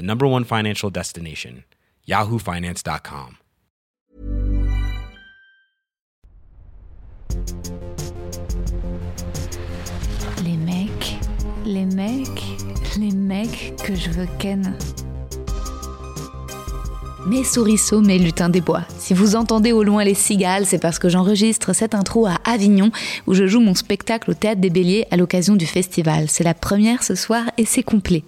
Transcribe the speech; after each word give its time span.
the 0.00 0.06
number 0.06 0.26
one 0.26 0.44
financial 0.44 0.88
destination, 0.88 1.64
yahoofinance.com. 2.08 3.36
Les 10.42 10.56
mecs, 10.56 11.18
les 11.66 11.84
mecs, 11.84 12.42
les 12.98 13.12
mecs 13.12 13.76
que 13.84 13.94
je 13.94 14.08
veux 14.10 14.28
ken. 14.38 14.74
Mes 17.26 17.44
souriceaux, 17.44 18.00
mes 18.00 18.18
lutins 18.18 18.48
des 18.48 18.62
bois. 18.62 18.80
Si 18.98 19.12
vous 19.12 19.36
entendez 19.36 19.72
au 19.72 19.82
loin 19.82 20.04
les 20.04 20.14
cigales, 20.14 20.64
c'est 20.64 20.78
parce 20.78 20.98
que 20.98 21.10
j'enregistre 21.10 21.74
cette 21.74 21.94
intro 21.94 22.26
à 22.26 22.38
Avignon, 22.46 22.90
où 23.26 23.34
je 23.34 23.46
joue 23.46 23.60
mon 23.60 23.74
spectacle 23.74 24.30
au 24.30 24.34
Théâtre 24.34 24.62
des 24.62 24.70
Béliers 24.70 25.06
à 25.10 25.18
l'occasion 25.18 25.54
du 25.54 25.66
festival. 25.66 26.30
C'est 26.30 26.44
la 26.44 26.54
première 26.54 27.02
ce 27.02 27.14
soir 27.14 27.44
et 27.58 27.66
c'est 27.66 27.82
complet. 27.82 28.24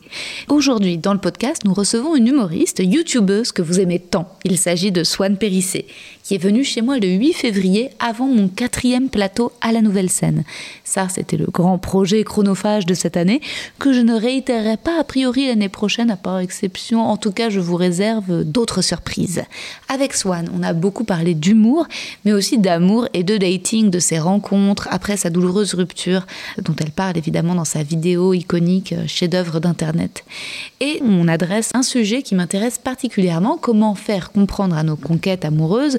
Aujourd'hui, 0.48 0.98
dans 0.98 1.14
le 1.14 1.20
podcast, 1.20 1.62
nous 1.64 1.72
recevons 1.72 2.16
une 2.16 2.26
humoriste, 2.26 2.80
youtubeuse 2.84 3.50
que 3.50 3.62
vous 3.62 3.80
aimez 3.80 3.98
tant. 3.98 4.36
Il 4.44 4.58
s'agit 4.58 4.92
de 4.92 5.04
Swan 5.04 5.38
Périssé, 5.38 5.86
qui 6.22 6.34
est 6.34 6.38
venue 6.38 6.64
chez 6.64 6.82
moi 6.82 6.98
le 6.98 7.08
8 7.08 7.32
février 7.32 7.90
avant 7.98 8.26
mon 8.26 8.48
quatrième 8.48 9.08
plateau 9.08 9.52
à 9.60 9.72
la 9.72 9.80
nouvelle 9.80 10.10
scène. 10.10 10.44
Ça, 10.84 11.08
c'était 11.08 11.36
le 11.36 11.46
grand 11.46 11.78
projet 11.78 12.22
chronophage 12.24 12.86
de 12.86 12.94
cette 12.94 13.16
année, 13.16 13.40
que 13.78 13.92
je 13.92 14.00
ne 14.00 14.14
réitérerai 14.14 14.76
pas 14.76 15.00
a 15.00 15.04
priori 15.04 15.46
l'année 15.46 15.68
prochaine, 15.68 16.10
à 16.10 16.16
part 16.16 16.38
exception. 16.38 17.02
En 17.02 17.16
tout 17.16 17.32
cas, 17.32 17.50
je 17.50 17.60
vous 17.60 17.76
réserve 17.76 18.44
d'autres 18.44 18.82
surprises. 18.82 19.42
Avec 19.88 20.14
Swan, 20.14 20.48
on 20.56 20.62
a 20.62 20.72
beaucoup 20.72 21.04
parlé 21.04 21.34
d'humour, 21.34 21.86
mais 22.24 22.32
aussi 22.32 22.58
d'amour 22.58 23.08
et 23.14 23.24
de 23.24 23.36
dating, 23.36 23.90
de 23.90 23.98
ses 23.98 24.18
rencontres 24.18 24.88
après 24.90 25.16
sa 25.16 25.30
douloureuse 25.30 25.74
rupture, 25.74 26.26
dont 26.62 26.74
elle 26.80 26.90
parle 26.90 27.16
évidemment 27.18 27.54
dans 27.54 27.64
sa 27.64 27.82
vidéo 27.82 28.34
iconique 28.34 28.92
euh, 28.92 29.04
chef-d'œuvre 29.06 29.60
d'Internet. 29.60 30.24
Et 30.80 31.00
on 31.04 31.28
adresse 31.28 31.70
un 31.74 31.82
sujet 31.82 32.22
qui 32.22 32.34
m'intéresse 32.34 32.78
particulièrement, 32.78 33.56
comment 33.56 33.94
faire 33.94 34.32
comprendre 34.32 34.76
à 34.76 34.82
nos 34.82 34.96
conquêtes 34.96 35.44
amoureuses 35.44 35.98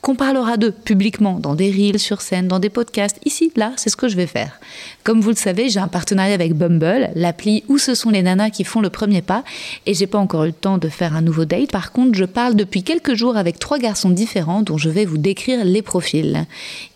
qu'on 0.00 0.14
parlera 0.14 0.56
d'eux 0.56 0.70
publiquement, 0.70 1.38
dans 1.40 1.54
des 1.54 1.70
reels, 1.70 1.98
sur 1.98 2.20
scène, 2.20 2.48
dans 2.48 2.58
des 2.58 2.70
podcasts. 2.70 3.18
Ici, 3.24 3.52
là, 3.56 3.72
c'est 3.76 3.90
ce 3.90 3.96
que 3.96 4.08
je 4.08 4.16
vais 4.16 4.26
faire. 4.26 4.60
Comme 5.04 5.20
vous 5.20 5.30
le 5.30 5.36
savez, 5.36 5.68
j'ai 5.68 5.80
un 5.80 5.88
partenariat 5.88 6.34
avec 6.34 6.54
Bumble, 6.54 7.10
l'appli 7.14 7.64
où 7.68 7.78
ce 7.78 7.94
sont 7.94 8.10
les 8.10 8.22
nanas 8.22 8.50
qui 8.50 8.64
font 8.64 8.80
le 8.80 8.90
premier 8.90 9.22
pas, 9.22 9.44
et 9.86 9.94
j'ai 9.94 10.06
pas 10.06 10.18
encore 10.18 10.44
eu 10.44 10.48
le 10.48 10.52
temps 10.52 10.78
de 10.78 10.88
faire 10.88 11.16
un 11.16 11.22
nouveau 11.22 11.44
date. 11.44 11.70
Par 11.72 11.92
contre, 11.92 12.16
je 12.16 12.24
parle 12.24 12.54
depuis 12.54 12.82
quelques 12.82 13.14
jours 13.14 13.36
avec 13.36 13.58
trois 13.58 13.78
garçons 13.78 14.10
différents 14.10 14.62
dont 14.62 14.78
je 14.78 14.88
vais 14.88 15.04
vous 15.04 15.18
décrire 15.18 15.64
les 15.64 15.82
profils. 15.82 16.46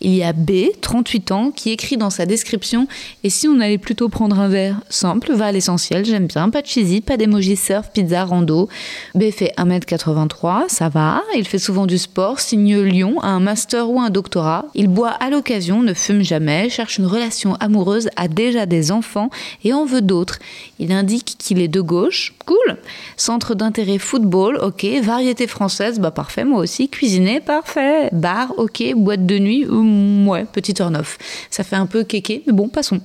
Il 0.01 0.15
y 0.15 0.23
a 0.23 0.33
B, 0.33 0.69
38 0.81 1.33
ans, 1.33 1.51
qui 1.51 1.71
écrit 1.71 1.97
dans 1.97 2.11
sa 2.11 2.27
description 2.27 2.87
Et 3.25 3.31
si 3.31 3.49
on 3.49 3.61
allait 3.61 3.79
plutôt 3.79 4.09
prendre 4.09 4.39
un 4.39 4.49
verre 4.49 4.81
Simple, 4.89 5.33
va 5.33 5.47
à 5.47 5.53
l'essentiel, 5.53 6.05
j'aime 6.05 6.27
bien, 6.27 6.51
pas 6.51 6.63
de 6.63 6.67
cheesy, 6.67 7.01
pas 7.01 7.17
d'emoji 7.17 7.57
surf, 7.57 7.91
pizza, 7.93 8.25
rando. 8.25 8.69
B 9.15 9.31
fait 9.31 9.53
1m83, 9.59 10.69
ça 10.69 10.89
va, 10.89 11.23
il 11.37 11.47
fait 11.47 11.59
souvent 11.59 11.87
du 11.87 11.99
sport, 11.99 12.41
signe 12.41 12.77
Lyon, 12.93 13.19
a 13.21 13.29
un 13.29 13.41
master 13.41 13.91
ou 13.91 14.01
un 14.01 14.11
doctorat. 14.11 14.67
Il 14.75 14.89
boit 14.89 15.11
à 15.11 15.31
l'occasion, 15.31 15.83
ne 15.83 15.95
fume 15.95 16.23
jamais, 16.23 16.69
cherche 16.69 16.99
une 16.99 17.07
relation 17.07 17.55
amoureuse, 17.57 18.09
a 18.17 18.29
déjà 18.29 18.67
des 18.67 18.93
enfants 18.93 19.31
et 19.65 19.73
en 19.73 19.85
veut 19.85 20.03
d'autres. 20.03 20.39
Il 20.79 20.93
indique 20.93 21.37
qu'il 21.39 21.61
est 21.61 21.69
de 21.69 21.81
gauche, 21.81 22.35
cool. 22.47 22.77
Centre 23.17 23.55
d'intérêt 23.55 23.99
football, 23.99 24.59
ok. 24.63 24.85
Variété 25.03 25.47
française, 25.47 25.99
bah 25.99 26.11
parfait, 26.11 26.45
moi 26.45 26.61
aussi. 26.61 26.89
Cuisiner, 26.89 27.41
parfait. 27.41 28.11
Bar, 28.13 28.53
ok. 28.59 28.83
Boîte 28.97 29.27
de 29.27 29.39
nuit, 29.39 29.67
ouais, 29.67 30.45
petit 30.45 30.75
turn-off. 30.75 31.19
Ça 31.51 31.65
fait 31.65 31.77
un 31.77 31.87
peu 31.87 32.05
kéké, 32.05 32.43
mais 32.47 32.53
bon, 32.53 32.69
passons. 32.69 33.01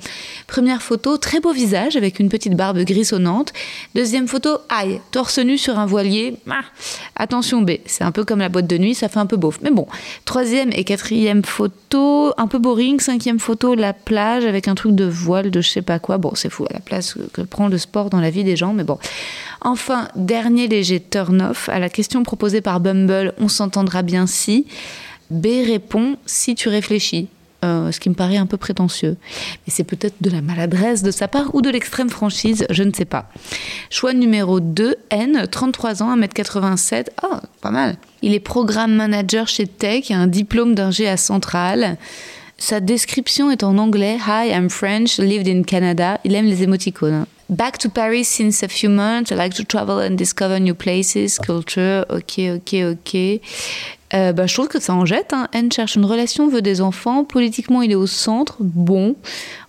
Première 0.48 0.82
photo, 0.82 1.18
très 1.18 1.40
beau 1.40 1.54
visage 1.54 1.96
avec 1.96 2.20
une 2.20 2.30
petite 2.30 2.56
barbe 2.56 2.80
grisonnante. 2.80 3.54
Deuxième 3.96 4.28
photo, 4.28 4.58
aïe, 4.70 5.00
torse 5.12 5.40
nu 5.40 5.58
sur 5.58 5.80
un 5.80 5.86
voilier. 5.86 6.38
Ah, 6.50 6.62
attention 7.16 7.62
B, 7.62 7.74
c'est 7.86 8.04
un 8.04 8.12
peu 8.12 8.26
comme 8.26 8.40
la 8.40 8.50
boîte 8.50 8.68
de 8.68 8.78
nuit, 8.78 8.96
ça 8.96 9.10
fait 9.10 9.20
un 9.20 9.28
peu 9.28 9.38
beauf. 9.38 9.60
Mais 9.62 9.70
bon, 9.70 9.77
troisième 10.26 10.72
et 10.74 10.84
quatrième 10.84 11.44
photo, 11.44 12.34
un 12.38 12.48
peu 12.48 12.58
boring. 12.58 13.00
Cinquième 13.00 13.40
photo, 13.40 13.76
la 13.76 13.94
plage 13.94 14.46
avec 14.46 14.68
un 14.68 14.76
truc 14.76 14.96
de 14.96 15.06
voile, 15.06 15.52
de 15.52 15.62
je 15.62 15.70
sais 15.70 15.82
pas 15.82 16.00
quoi. 16.00 16.18
Bon, 16.18 16.32
c'est 16.34 16.50
fou 16.50 16.66
à 16.70 16.74
la 16.74 16.80
place 16.80 17.16
que 17.34 17.42
prend 17.42 17.68
le 17.68 17.78
sport 17.78 18.10
dans 18.10 18.20
la 18.20 18.30
vie 18.30 18.44
des 18.44 18.56
gens, 18.56 18.74
mais 18.74 18.84
bon. 18.84 18.98
Enfin, 19.62 20.08
dernier 20.16 20.68
léger 20.68 21.00
turn-off 21.00 21.70
à 21.70 21.80
la 21.80 21.90
question 21.90 22.24
proposée 22.24 22.62
par 22.62 22.80
Bumble, 22.80 23.34
on 23.40 23.48
s'entendra 23.48 24.02
bien 24.02 24.28
si. 24.28 24.66
B 25.30 25.48
répond 25.66 26.18
si 26.26 26.56
tu 26.56 26.70
réfléchis. 26.70 27.28
Euh, 27.66 27.92
ce 27.92 28.00
qui 28.00 28.10
me 28.10 28.14
paraît 28.14 28.38
un 28.38 28.46
peu 28.46 28.58
prétentieux. 28.58 29.18
Mais 29.66 29.74
c'est 29.74 29.84
peut-être 29.84 30.22
de 30.22 30.30
la 30.30 30.42
maladresse 30.42 31.02
de 31.02 31.10
sa 31.10 31.28
part 31.28 31.56
ou 31.56 31.64
de 31.64 31.72
l'extrême 31.72 32.10
franchise, 32.10 32.68
je 32.70 32.84
ne 32.84 32.94
sais 32.94 33.06
pas. 33.06 33.32
Choix 33.90 34.14
numéro 34.14 34.60
2, 34.60 34.96
N, 35.10 35.48
33 35.50 36.04
ans, 36.04 36.16
1m87. 36.16 37.08
Ah, 37.24 37.42
pas 37.62 37.72
mal. 37.72 37.98
Il 38.22 38.36
est 38.36 38.40
programme 38.40 38.94
manager 38.94 39.48
chez 39.48 39.66
Tech, 39.66 40.12
a 40.12 40.18
un 40.18 40.28
diplôme 40.28 40.76
d'ingé 40.76 41.08
à 41.08 41.18
Centrale. 41.18 41.98
Sa 42.60 42.80
description 42.80 43.50
est 43.50 43.64
en 43.64 43.80
anglais. 43.80 44.18
Hi, 44.28 44.52
I'm 44.52 44.70
French, 44.70 45.18
lived 45.18 45.48
in 45.48 45.64
Canada. 45.64 46.20
Il 46.26 46.36
aime 46.36 46.46
les 46.46 46.62
émoticônes. 46.62 47.26
Back 47.50 47.78
to 47.80 47.90
Paris 47.90 48.26
since 48.26 48.62
a 48.62 48.68
few 48.68 48.90
months. 48.90 49.32
I 49.32 49.36
like 49.36 49.56
to 49.56 49.64
travel 49.64 50.00
and 50.00 50.16
discover 50.16 50.60
new 50.60 50.76
places, 50.76 51.40
culture. 51.40 52.06
Ok, 52.10 52.40
ok, 52.40 52.76
ok. 52.92 53.40
Euh, 54.14 54.32
bah, 54.32 54.48
je 54.48 54.54
trouve 54.54 54.70
que 54.70 54.80
ça 54.80 54.94
en 54.94 55.06
jette. 55.06 55.34
Hein. 55.34 55.48
N 55.54 55.72
cherche 55.72 55.96
une 55.96 56.06
relation, 56.06 56.48
veut 56.48 56.62
des 56.62 56.82
enfants. 56.82 57.24
Politiquement, 57.26 57.82
il 57.82 57.92
est 57.92 57.96
au 57.96 58.08
centre. 58.08 58.56
Bon. 58.60 59.16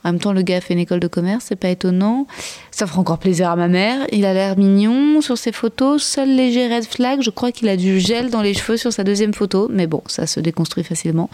En 0.04 0.12
même 0.12 0.21
temps, 0.21 0.32
le 0.32 0.43
gars 0.43 0.60
fait 0.60 0.75
une 0.75 0.81
école 0.81 1.00
de 1.00 1.09
commerce, 1.09 1.47
c'est 1.49 1.56
pas 1.56 1.71
étonnant. 1.71 2.26
Ça 2.71 2.87
fera 2.87 3.00
encore 3.00 3.19
plaisir 3.19 3.50
à 3.50 3.56
ma 3.56 3.66
mère. 3.66 4.06
Il 4.12 4.25
a 4.25 4.32
l'air 4.32 4.56
mignon 4.56 5.21
sur 5.21 5.37
ses 5.37 5.50
photos. 5.50 6.03
Seul 6.03 6.34
léger 6.37 6.72
red 6.72 6.84
flag, 6.84 7.21
je 7.21 7.31
crois 7.31 7.50
qu'il 7.50 7.69
a 7.69 7.76
du 7.76 7.99
gel 7.99 8.31
dans 8.31 8.43
les 8.43 8.54
cheveux 8.54 8.76
sur 8.76 8.93
sa 8.93 9.03
deuxième 9.03 9.34
photo. 9.34 9.69
Mais 9.71 9.88
bon, 9.88 10.03
ça 10.06 10.26
se 10.26 10.38
déconstruit 10.38 10.84
facilement. 10.84 11.28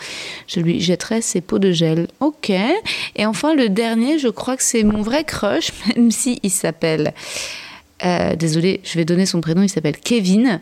Je 0.47 0.61
lui 0.61 0.81
jetterai 0.81 1.21
ses 1.21 1.43
pots 1.43 1.59
de 1.59 1.73
gel. 1.73 2.09
Ok. 2.21 2.51
Et 3.17 3.27
enfin, 3.27 3.55
le 3.55 3.69
dernier, 3.69 4.19
je 4.19 4.29
crois 4.29 4.57
que 4.57 4.63
c'est 4.63 4.83
mon 4.83 5.03
vrai 5.03 5.25
crush, 5.25 5.73
même 5.97 6.11
si 6.11 6.41
il 6.43 6.51
s'appelle. 6.51 7.13
Euh, 8.05 8.35
désolé, 8.35 8.81
je 8.83 8.99
vais 8.99 9.05
donner 9.05 9.27
son 9.27 9.41
prénom. 9.41 9.63
Il 9.63 9.69
s'appelle 9.69 9.99
Kevin. 9.99 10.61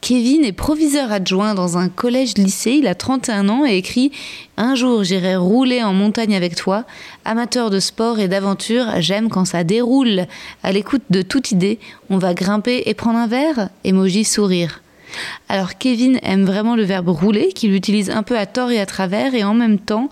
Kevin 0.00 0.44
est 0.44 0.52
proviseur 0.52 1.10
adjoint 1.10 1.54
dans 1.54 1.76
un 1.76 1.88
collège-lycée, 1.88 2.72
il 2.72 2.86
a 2.86 2.94
31 2.94 3.48
ans 3.48 3.66
et 3.66 3.76
écrit 3.76 4.12
Un 4.56 4.74
jour 4.74 5.02
j'irai 5.02 5.36
rouler 5.36 5.82
en 5.82 5.92
montagne 5.92 6.36
avec 6.36 6.54
toi. 6.54 6.84
Amateur 7.24 7.68
de 7.70 7.80
sport 7.80 8.20
et 8.20 8.28
d'aventure, 8.28 8.86
j'aime 9.00 9.28
quand 9.28 9.44
ça 9.44 9.64
déroule. 9.64 10.26
À 10.62 10.72
l'écoute 10.72 11.02
de 11.10 11.22
toute 11.22 11.50
idée, 11.50 11.78
on 12.10 12.18
va 12.18 12.32
grimper 12.32 12.84
et 12.86 12.94
prendre 12.94 13.18
un 13.18 13.26
verre 13.26 13.70
Emoji 13.84 14.24
sourire. 14.24 14.82
Alors 15.48 15.78
Kevin 15.78 16.18
aime 16.22 16.44
vraiment 16.44 16.76
le 16.76 16.82
verbe 16.82 17.08
rouler, 17.08 17.48
qu'il 17.54 17.74
utilise 17.74 18.10
un 18.10 18.22
peu 18.22 18.38
à 18.38 18.46
tort 18.46 18.70
et 18.70 18.80
à 18.80 18.86
travers, 18.86 19.34
et 19.34 19.44
en 19.44 19.54
même 19.54 19.78
temps, 19.78 20.10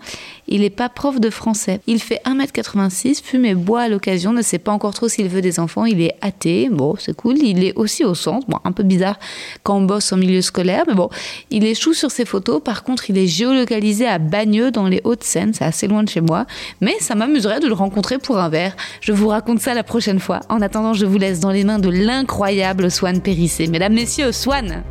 il 0.48 0.60
n'est 0.60 0.70
pas 0.70 0.88
prof 0.88 1.20
de 1.20 1.30
français. 1.30 1.80
Il 1.86 2.00
fait 2.00 2.20
1m86, 2.24 3.22
fume 3.22 3.44
et 3.44 3.54
boit 3.54 3.82
à 3.82 3.88
l'occasion, 3.88 4.32
ne 4.32 4.42
sait 4.42 4.58
pas 4.58 4.72
encore 4.72 4.94
trop 4.94 5.08
s'il 5.08 5.28
veut 5.28 5.42
des 5.42 5.60
enfants, 5.60 5.84
il 5.84 6.00
est 6.00 6.14
athée, 6.20 6.68
bon 6.70 6.94
c'est 6.98 7.14
cool, 7.16 7.38
il 7.38 7.64
est 7.64 7.74
aussi 7.74 8.04
au 8.04 8.14
centre, 8.14 8.46
bon 8.48 8.58
un 8.64 8.72
peu 8.72 8.82
bizarre 8.82 9.18
quand 9.62 9.76
on 9.76 9.82
bosse 9.82 10.12
en 10.12 10.16
milieu 10.16 10.42
scolaire, 10.42 10.84
mais 10.86 10.94
bon, 10.94 11.10
il 11.50 11.64
échoue 11.64 11.94
sur 11.94 12.10
ses 12.10 12.24
photos, 12.24 12.62
par 12.62 12.84
contre 12.84 13.10
il 13.10 13.18
est 13.18 13.26
géolocalisé 13.26 14.06
à 14.06 14.18
Bagneux 14.18 14.70
dans 14.70 14.86
les 14.86 15.00
Hauts-de-Seine, 15.04 15.52
c'est 15.52 15.64
assez 15.64 15.88
loin 15.88 16.02
de 16.02 16.08
chez 16.08 16.20
moi, 16.20 16.46
mais 16.80 16.94
ça 17.00 17.14
m'amuserait 17.14 17.60
de 17.60 17.66
le 17.66 17.74
rencontrer 17.74 18.18
pour 18.18 18.38
un 18.38 18.48
verre. 18.48 18.76
Je 19.00 19.12
vous 19.12 19.28
raconte 19.28 19.60
ça 19.60 19.74
la 19.74 19.82
prochaine 19.82 20.20
fois. 20.20 20.40
En 20.48 20.60
attendant, 20.62 20.94
je 20.94 21.06
vous 21.06 21.18
laisse 21.18 21.40
dans 21.40 21.50
les 21.50 21.64
mains 21.64 21.78
de 21.78 21.88
l'incroyable 21.88 22.90
Swan 22.90 23.20
Périssé. 23.20 23.66
Mesdames, 23.66 23.94
Messieurs, 23.94 24.32
Swan 24.32 24.82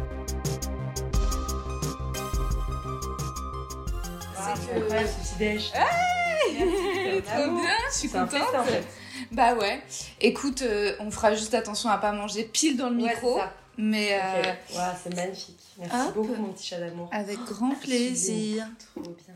Hey 5.39 7.21
Trop 7.23 7.51
bien, 7.51 7.69
je 7.91 7.97
suis 7.97 8.09
contente. 8.09 8.31
festin, 8.31 8.61
en 8.61 8.63
fait. 8.63 8.83
Bah 9.31 9.53
ouais. 9.55 9.81
Écoute, 10.21 10.61
euh, 10.61 10.95
on 10.99 11.11
fera 11.11 11.33
juste 11.35 11.53
attention 11.53 11.89
à 11.89 11.97
pas 11.97 12.11
manger 12.11 12.43
pile 12.43 12.77
dans 12.77 12.89
le 12.89 12.97
Ouais, 13.01 13.09
micro. 13.09 13.37
ça. 13.39 13.53
mais 13.77 14.13
euh, 14.13 14.41
Ok. 14.41 14.75
Ouah, 14.75 14.95
c'est 15.01 15.15
magnifique. 15.15 15.59
Merci 15.77 15.95
hop. 16.07 16.13
beaucoup, 16.15 16.35
mon 16.35 16.49
petit 16.53 16.67
chat 16.67 16.79
d'amour. 16.79 17.09
avec 17.11 17.37
grand 17.39 17.71
Je 17.71 17.75
suis 17.79 17.87
plaisir. 17.87 18.67
Trop 18.93 19.01
bien. 19.01 19.33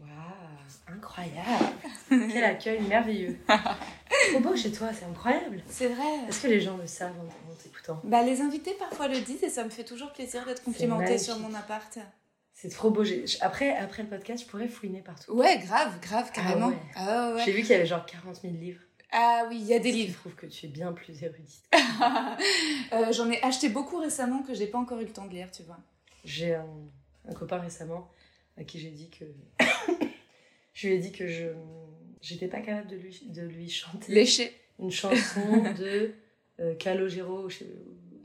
Waouh, 0.00 0.96
incroyable. 0.96 1.74
Quel 2.32 2.44
accueil 2.44 2.80
merveilleux. 2.82 3.38
Trop 4.30 4.40
beau 4.40 4.56
chez 4.56 4.72
toi, 4.72 4.88
c'est 4.98 5.04
incroyable. 5.06 5.62
C'est 5.68 5.88
vrai. 5.88 6.04
Est-ce 6.28 6.40
que 6.42 6.48
les 6.48 6.60
gens 6.60 6.76
le 6.76 6.86
savent 6.86 7.12
en, 7.18 7.54
t'écoutant? 7.62 8.00
Bah 8.04 8.22
les 8.22 8.40
invités 8.40 8.74
parfois 8.78 9.08
le 9.08 9.20
disent 9.20 9.42
et 9.44 9.48
ça 9.50 9.62
me 9.64 9.70
fait 9.70 9.84
toujours 9.84 10.10
plaisir 10.12 10.44
d'être 10.46 10.62
complimentée 10.64 11.18
sur 11.18 11.38
mon 11.38 11.54
appart. 11.54 11.98
C'est 12.60 12.68
trop 12.68 12.90
beau. 12.90 13.02
Après, 13.40 13.74
après 13.74 14.02
le 14.02 14.08
podcast, 14.10 14.44
je 14.44 14.48
pourrais 14.50 14.68
fouiner 14.68 15.00
partout. 15.00 15.32
Ouais, 15.32 15.58
grave, 15.58 15.98
grave, 16.00 16.30
carrément. 16.30 16.68
ouais. 16.68 16.76
Ah 16.94 17.32
ouais. 17.34 17.42
J'ai 17.44 17.52
vu 17.52 17.62
qu'il 17.62 17.70
y 17.70 17.74
avait 17.74 17.86
genre 17.86 18.04
40 18.04 18.36
000 18.42 18.52
livres. 18.54 18.82
Ah 19.12 19.46
oui, 19.48 19.56
il 19.60 19.66
y 19.66 19.72
a 19.72 19.78
des 19.78 19.90
Je 19.92 19.96
livres. 19.96 20.18
trouve 20.20 20.34
que 20.34 20.44
tu 20.46 20.66
es 20.66 20.68
bien 20.68 20.92
plus 20.92 21.22
érudite. 21.22 21.62
Euh, 22.92 23.12
J'en 23.12 23.30
ai 23.30 23.40
acheté 23.42 23.68
beaucoup 23.68 23.98
récemment 23.98 24.42
que 24.42 24.52
j'ai 24.54 24.66
pas 24.66 24.78
encore 24.78 24.98
eu 25.00 25.04
le 25.04 25.12
temps 25.12 25.26
de 25.26 25.32
lire, 25.32 25.50
tu 25.50 25.62
vois. 25.62 25.78
J'ai 26.24 26.54
un, 26.54 26.66
un 27.28 27.32
copain 27.34 27.58
récemment 27.58 28.10
à 28.58 28.64
qui 28.64 28.78
j'ai 28.80 28.90
dit 28.90 29.08
que. 29.10 29.24
je 30.74 30.88
lui 30.88 30.94
ai 30.94 30.98
dit 30.98 31.12
que 31.12 31.26
je 31.28 31.46
j'étais 32.20 32.48
pas 32.48 32.60
capable 32.60 32.88
de 32.88 32.96
lui, 32.96 33.20
de 33.28 33.42
lui 33.42 33.70
chanter 33.70 34.52
une 34.78 34.90
chanson 34.90 35.40
de 35.78 36.12
euh, 36.60 36.74
Calogero, 36.74 37.48
je 37.48 37.64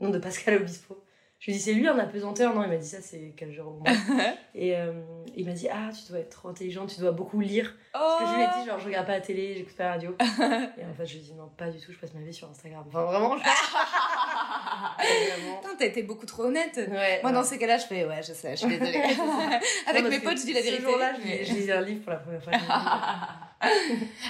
non 0.00 0.10
de 0.10 0.18
Pascal 0.18 0.56
Obispo. 0.60 1.02
Je 1.38 1.46
lui 1.46 1.52
ai 1.52 1.56
dit 1.58 1.62
c'est 1.62 1.74
lui 1.74 1.88
en 1.88 1.98
apesanteur, 1.98 2.54
non 2.54 2.62
il 2.64 2.68
m'a 2.70 2.76
dit 2.76 2.88
ça 2.88 3.00
c'est 3.02 3.34
Calogero. 3.36 3.72
moi. 3.72 3.92
Et 4.54 4.74
euh, 4.74 4.92
il 5.36 5.44
m'a 5.46 5.52
dit 5.52 5.68
ah 5.70 5.90
tu 5.92 6.10
dois 6.10 6.20
être 6.20 6.30
trop 6.30 6.48
intelligente, 6.48 6.92
tu 6.94 7.00
dois 7.00 7.12
beaucoup 7.12 7.40
lire. 7.40 7.74
Parce 7.92 8.22
que 8.22 8.26
je 8.30 8.34
lui 8.36 8.42
ai 8.42 8.46
dit 8.60 8.66
genre 8.66 8.78
je 8.80 8.86
regarde 8.86 9.06
pas 9.06 9.12
la 9.12 9.20
télé, 9.20 9.54
j'écoute 9.54 9.76
pas 9.76 9.84
la 9.84 9.90
radio. 9.92 10.16
Et 10.20 10.84
en 10.84 10.94
fait 10.96 11.06
je 11.06 11.12
lui 11.12 11.20
ai 11.20 11.24
dit 11.24 11.34
non 11.34 11.48
pas 11.56 11.68
du 11.68 11.78
tout, 11.78 11.92
je 11.92 11.98
passe 11.98 12.14
ma 12.14 12.20
vie 12.20 12.32
sur 12.32 12.48
Instagram. 12.50 12.84
Enfin 12.88 13.04
vraiment. 13.04 13.36
Je... 13.36 13.42
vraiment. 13.42 15.56
Putain, 15.60 15.76
t'as 15.78 15.84
été 15.86 16.02
beaucoup 16.02 16.26
trop 16.26 16.44
honnête. 16.44 16.74
Ouais, 16.76 17.20
Moi, 17.22 17.30
ouais. 17.30 17.32
dans 17.32 17.44
ces 17.44 17.58
cas-là, 17.58 17.76
je 17.78 17.86
fais 17.86 18.04
ouais, 18.06 18.22
je 18.22 18.32
sais, 18.32 18.52
je 18.52 18.56
suis 18.66 18.78
désolée. 18.78 19.02
Avec 19.86 20.02
Non, 20.02 20.08
mes 20.08 20.20
potes, 20.20 20.38
je 20.38 20.44
dis 20.46 20.52
la 20.54 20.62
vérité. 20.62 20.82
Ce 20.82 20.88
jour-là, 20.88 21.12
je 21.14 21.44
je 21.44 21.52
lisais 21.52 21.72
un 21.72 21.82
livre 21.82 22.02
pour 22.02 22.12
la 22.12 22.18
première 22.18 22.42
fois. 22.42 22.52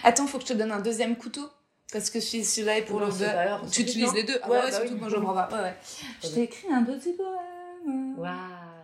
Attends, 0.03 0.27
faut 0.27 0.39
que 0.39 0.45
je 0.45 0.53
te 0.53 0.59
donne 0.59 0.73
un 0.73 0.81
deuxième 0.81 1.17
couteau. 1.17 1.49
Parce 1.93 2.11
que 2.11 2.21
celui- 2.21 2.45
celui-là 2.45 2.79
est 2.79 2.83
pour 2.83 3.01
on 3.01 3.69
Tu 3.69 3.83
utilises 3.83 4.13
les 4.13 4.25
deux. 4.25 4.39
Ah 4.43 4.51
Ouais, 4.51 4.57
ouais, 4.59 4.63
bah 4.65 4.73
surtout 4.73 4.95
oui. 4.95 5.01
quand 5.01 5.09
je 5.09 5.17
comprends 5.17 5.35
pas. 5.35 5.49
Ouais, 5.53 5.63
ouais. 5.63 5.77
Je 6.23 6.29
t'ai 6.29 6.43
écrit 6.43 6.73
un 6.73 6.83
petit 6.85 7.13
poème. 7.13 8.15
Waouh, 8.19 8.33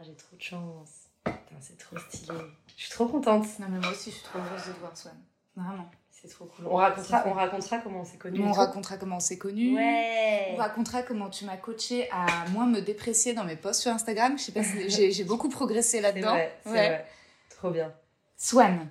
j'ai 0.05 0.15
trop 0.15 0.37
de 0.37 0.43
chance. 0.43 0.91
Putain, 1.25 1.57
c'est 1.61 1.77
trop 1.79 1.97
stylé. 1.99 2.39
Je 2.77 2.83
suis 2.85 2.91
trop 2.93 3.07
contente. 3.07 3.47
Non, 3.59 3.67
mais 3.71 3.79
moi 3.79 3.91
aussi, 3.91 4.11
je 4.11 4.17
suis 4.17 4.25
trop 4.25 4.39
heureuse 4.39 4.67
de 4.67 4.73
te 4.73 4.79
voir 4.81 4.97
Swan. 4.97 5.15
Vraiment. 5.57 5.91
C'est 6.11 6.29
trop 6.29 6.45
cool. 6.45 6.67
On 6.69 6.77
racontera, 6.77 7.25
on 7.27 7.33
racontera 7.33 7.79
comment 7.79 8.03
on 8.03 8.05
s'est 8.05 8.17
connus. 8.17 8.41
on 8.45 8.51
et 8.53 8.57
racontera 8.57 8.97
comment 8.97 9.17
on 9.17 9.21
s'est 9.21 9.39
connus. 9.39 9.75
Ouais. 9.75 10.51
On 10.53 10.57
racontera 10.57 11.03
comment 11.03 11.29
tu 11.29 11.45
m'as 11.45 11.57
coaché 11.57 12.09
à 12.13 12.49
moins 12.51 12.67
me 12.67 12.81
déprécier 12.81 13.35
dans 13.35 13.43
mes 13.45 13.57
posts 13.57 13.83
sur 13.83 13.91
Instagram. 13.91 14.39
Je 14.39 14.45
sais 14.45 14.53
pas 14.53 14.63
si 14.63 14.89
j'ai 15.13 15.25
beaucoup 15.25 15.49
progressé 15.49 15.97
C'est 15.97 16.01
là-dedans. 16.01 16.31
vrai, 16.31 16.57
c'est 16.63 16.71
Ouais. 16.71 16.89
vrai. 16.89 17.07
Trop 17.51 17.71
bien. 17.71 17.93
Swan, 18.37 18.89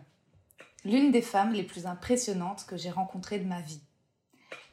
l'une 0.83 1.11
des 1.11 1.21
femmes 1.21 1.53
les 1.53 1.63
plus 1.63 1.85
impressionnantes 1.85 2.65
que 2.67 2.75
j'ai 2.75 2.89
rencontrées 2.91 3.39
de 3.39 3.47
ma 3.47 3.61
vie. 3.61 3.79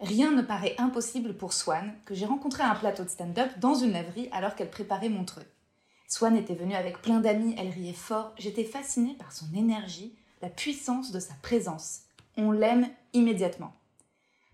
Rien 0.00 0.32
ne 0.32 0.42
paraît 0.42 0.74
impossible 0.78 1.36
pour 1.36 1.52
Swan, 1.52 1.92
que 2.04 2.14
j'ai 2.14 2.26
rencontré 2.26 2.62
à 2.62 2.70
un 2.70 2.74
plateau 2.74 3.04
de 3.04 3.08
stand-up 3.08 3.50
dans 3.58 3.74
une 3.74 3.92
laverie 3.92 4.28
alors 4.32 4.54
qu'elle 4.54 4.70
préparait 4.70 5.08
Montreux. 5.08 5.46
Swan 6.08 6.36
était 6.36 6.54
venue 6.54 6.74
avec 6.74 7.02
plein 7.02 7.20
d'amis, 7.20 7.54
elle 7.58 7.70
riait 7.70 7.92
fort, 7.92 8.32
j'étais 8.38 8.64
fascinée 8.64 9.14
par 9.18 9.32
son 9.32 9.46
énergie, 9.54 10.14
la 10.40 10.48
puissance 10.48 11.12
de 11.12 11.20
sa 11.20 11.34
présence. 11.42 12.02
On 12.36 12.50
l'aime 12.50 12.88
immédiatement. 13.12 13.74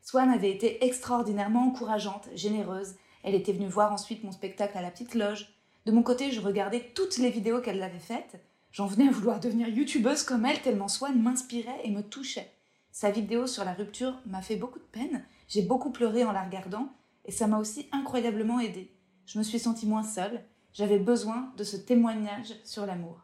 Swan 0.03 0.31
avait 0.31 0.51
été 0.51 0.85
extraordinairement 0.85 1.67
encourageante, 1.69 2.29
généreuse, 2.35 2.95
elle 3.23 3.35
était 3.35 3.53
venue 3.53 3.69
voir 3.69 3.93
ensuite 3.93 4.25
mon 4.25 4.33
spectacle 4.33 4.77
à 4.77 4.83
la 4.83 4.91
petite 4.91 5.15
loge. 5.15 5.49
De 5.87 5.93
mon 5.93 6.03
côté, 6.03 6.31
je 6.31 6.41
regardais 6.41 6.91
toutes 6.95 7.19
les 7.19 7.31
vidéos 7.31 7.61
qu'elle 7.61 7.83
avait 7.83 7.99
faites, 7.99 8.39
J'en 8.75 8.87
venais 8.87 9.07
à 9.07 9.13
vouloir 9.13 9.39
devenir 9.39 9.69
youtubeuse 9.69 10.25
comme 10.25 10.45
elle, 10.45 10.61
tellement 10.61 10.89
Swan 10.89 11.17
m'inspirait 11.23 11.79
et 11.85 11.93
me 11.93 12.03
touchait. 12.03 12.51
Sa 12.95 13.11
vidéo 13.11 13.49
sur 13.49 13.65
la 13.65 13.75
rupture 13.75 14.21
m'a 14.25 14.41
fait 14.41 14.55
beaucoup 14.55 14.79
de 14.79 14.85
peine, 14.85 15.25
j'ai 15.49 15.63
beaucoup 15.63 15.91
pleuré 15.91 16.23
en 16.23 16.31
la 16.31 16.45
regardant, 16.45 16.93
et 17.25 17.33
ça 17.33 17.49
m'a 17.49 17.59
aussi 17.59 17.89
incroyablement 17.91 18.61
aidée. 18.61 18.95
Je 19.27 19.37
me 19.37 19.43
suis 19.43 19.59
sentie 19.59 19.85
moins 19.85 20.05
seule, 20.05 20.45
j'avais 20.73 21.01
besoin 21.01 21.53
de 21.57 21.65
ce 21.65 21.77
témoignage 21.77 22.55
sur 22.63 22.87
l'amour. 22.87 23.19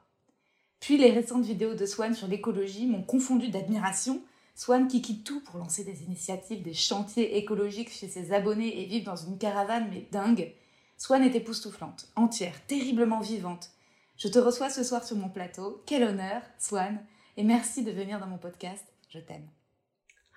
Puis 0.80 0.98
les 0.98 1.12
récentes 1.12 1.44
vidéos 1.44 1.76
de 1.76 1.86
Swan 1.86 2.14
sur 2.14 2.26
l'écologie 2.26 2.88
m'ont 2.88 3.04
confondu 3.04 3.48
d'admiration. 3.48 4.20
Swan 4.56 4.88
qui 4.88 5.02
quitte 5.02 5.22
tout 5.22 5.40
pour 5.42 5.58
lancer 5.58 5.84
des 5.84 6.02
initiatives, 6.02 6.64
des 6.64 6.74
chantiers 6.74 7.36
écologiques 7.36 7.92
chez 7.92 8.08
ses 8.08 8.32
abonnés 8.32 8.82
et 8.82 8.86
vivre 8.86 9.06
dans 9.06 9.14
une 9.24 9.38
caravane 9.38 9.88
mais 9.88 10.08
dingue. 10.10 10.52
Swan 10.96 11.22
est 11.22 11.36
époustouflante, 11.36 12.08
entière, 12.16 12.66
terriblement 12.66 13.20
vivante. 13.20 13.70
Je 14.16 14.26
te 14.26 14.40
reçois 14.40 14.68
ce 14.68 14.82
soir 14.82 15.04
sur 15.04 15.16
mon 15.16 15.28
plateau. 15.28 15.80
Quel 15.86 16.02
honneur, 16.02 16.42
Swan. 16.58 16.98
Et 17.36 17.44
merci 17.44 17.84
de 17.84 17.92
venir 17.92 18.18
dans 18.18 18.26
mon 18.26 18.38
podcast. 18.38 18.84
Je 19.10 19.20
t'aime. 19.20 19.48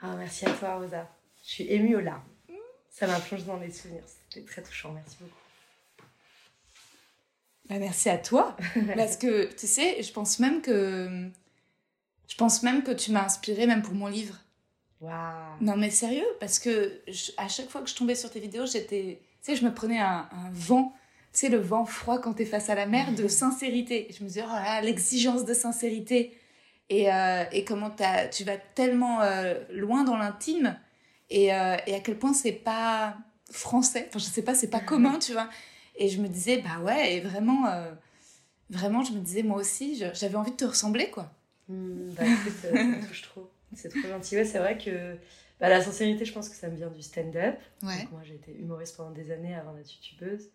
Ah, 0.03 0.15
merci 0.17 0.45
à 0.45 0.51
toi, 0.51 0.75
Rosa. 0.75 1.09
Je 1.45 1.49
suis 1.49 1.63
émue 1.71 1.95
aux 1.95 2.01
larmes. 2.01 2.21
Ça 2.89 3.07
m'a 3.07 3.19
plongé 3.19 3.43
dans 3.45 3.57
les 3.57 3.71
souvenirs. 3.71 4.03
C'était 4.29 4.45
très 4.45 4.61
touchant. 4.61 4.91
Merci 4.91 5.15
beaucoup. 5.19 5.33
Bah, 7.69 7.79
merci 7.79 8.09
à 8.09 8.17
toi. 8.17 8.55
Parce 8.95 9.17
que, 9.17 9.51
tu 9.53 9.65
sais, 9.65 10.03
je 10.03 10.11
pense 10.11 10.39
même 10.39 10.61
que. 10.61 11.29
Je 12.27 12.35
pense 12.35 12.63
même 12.63 12.83
que 12.83 12.91
tu 12.91 13.11
m'as 13.11 13.23
inspiré 13.25 13.65
même 13.67 13.81
pour 13.81 13.93
mon 13.93 14.07
livre. 14.07 14.35
Waouh. 15.01 15.13
Non, 15.61 15.75
mais 15.75 15.89
sérieux, 15.89 16.25
parce 16.39 16.57
que 16.59 17.01
je- 17.07 17.31
à 17.37 17.47
chaque 17.49 17.69
fois 17.69 17.81
que 17.81 17.89
je 17.89 17.95
tombais 17.95 18.15
sur 18.15 18.31
tes 18.31 18.39
vidéos, 18.39 18.65
j'étais. 18.65 19.19
Tu 19.43 19.51
sais, 19.51 19.55
je 19.57 19.65
me 19.65 19.73
prenais 19.73 19.99
un, 19.99 20.27
un 20.31 20.49
vent. 20.51 20.93
Tu 21.33 21.39
sais, 21.39 21.49
le 21.49 21.57
vent 21.59 21.85
froid 21.85 22.19
quand 22.19 22.33
t'es 22.33 22.45
face 22.45 22.69
à 22.69 22.75
la 22.75 22.85
mer 22.85 23.13
de 23.13 23.27
sincérité. 23.43 24.07
Je 24.17 24.23
me 24.23 24.29
disais, 24.29 24.43
oh 24.45 24.51
là 24.51 24.63
là, 24.63 24.81
l'exigence 24.81 25.45
de 25.45 25.53
sincérité. 25.53 26.37
Et, 26.89 27.11
euh, 27.11 27.43
et 27.51 27.63
comment 27.63 27.89
tu 28.31 28.43
vas 28.43 28.57
tellement 28.57 29.21
euh, 29.21 29.55
loin 29.71 30.03
dans 30.03 30.17
l'intime. 30.17 30.77
Et, 31.29 31.53
euh, 31.53 31.77
et 31.87 31.95
à 31.95 31.99
quel 31.99 32.17
point 32.17 32.33
c'est 32.33 32.51
pas 32.51 33.17
français. 33.51 34.05
Enfin, 34.09 34.19
je 34.19 34.25
sais 34.25 34.43
pas, 34.43 34.53
c'est 34.53 34.69
pas 34.69 34.79
commun, 34.79 35.19
tu 35.19 35.33
vois. 35.33 35.49
Et 35.95 36.09
je 36.09 36.21
me 36.21 36.27
disais, 36.27 36.57
bah 36.57 36.79
ouais, 36.83 37.15
et 37.15 37.21
vraiment. 37.21 37.65
vraiment, 38.69 39.03
je 39.03 39.13
me 39.13 39.19
disais, 39.19 39.43
moi 39.43 39.57
aussi, 39.57 39.95
j'avais 40.13 40.35
envie 40.35 40.51
de 40.51 40.57
te 40.57 40.65
ressembler, 40.65 41.09
quoi. 41.09 41.31
Hmm, 41.69 42.09
bah, 42.11 42.23
écoute, 42.25 42.53
ça 42.61 42.71
me 42.71 43.07
touche 43.07 43.21
trop. 43.23 43.49
C'est 43.75 43.89
trop 43.89 44.07
gentil. 44.07 44.35
Ouais, 44.35 44.45
c'est 44.45 44.59
vrai 44.59 44.77
que 44.77 45.17
bah, 45.59 45.69
la 45.69 45.81
sincérité, 45.81 46.25
je 46.25 46.33
pense 46.33 46.49
que 46.49 46.55
ça 46.55 46.67
me 46.67 46.75
vient 46.75 46.89
du 46.89 47.01
stand-up. 47.01 47.57
Ouais. 47.83 48.07
Moi, 48.11 48.21
j'ai 48.23 48.35
été 48.35 48.53
humoriste 48.53 48.97
pendant 48.97 49.11
des 49.11 49.31
années 49.31 49.55
avant 49.55 49.73
d'être 49.73 49.91
youtubeuse. 49.91 50.49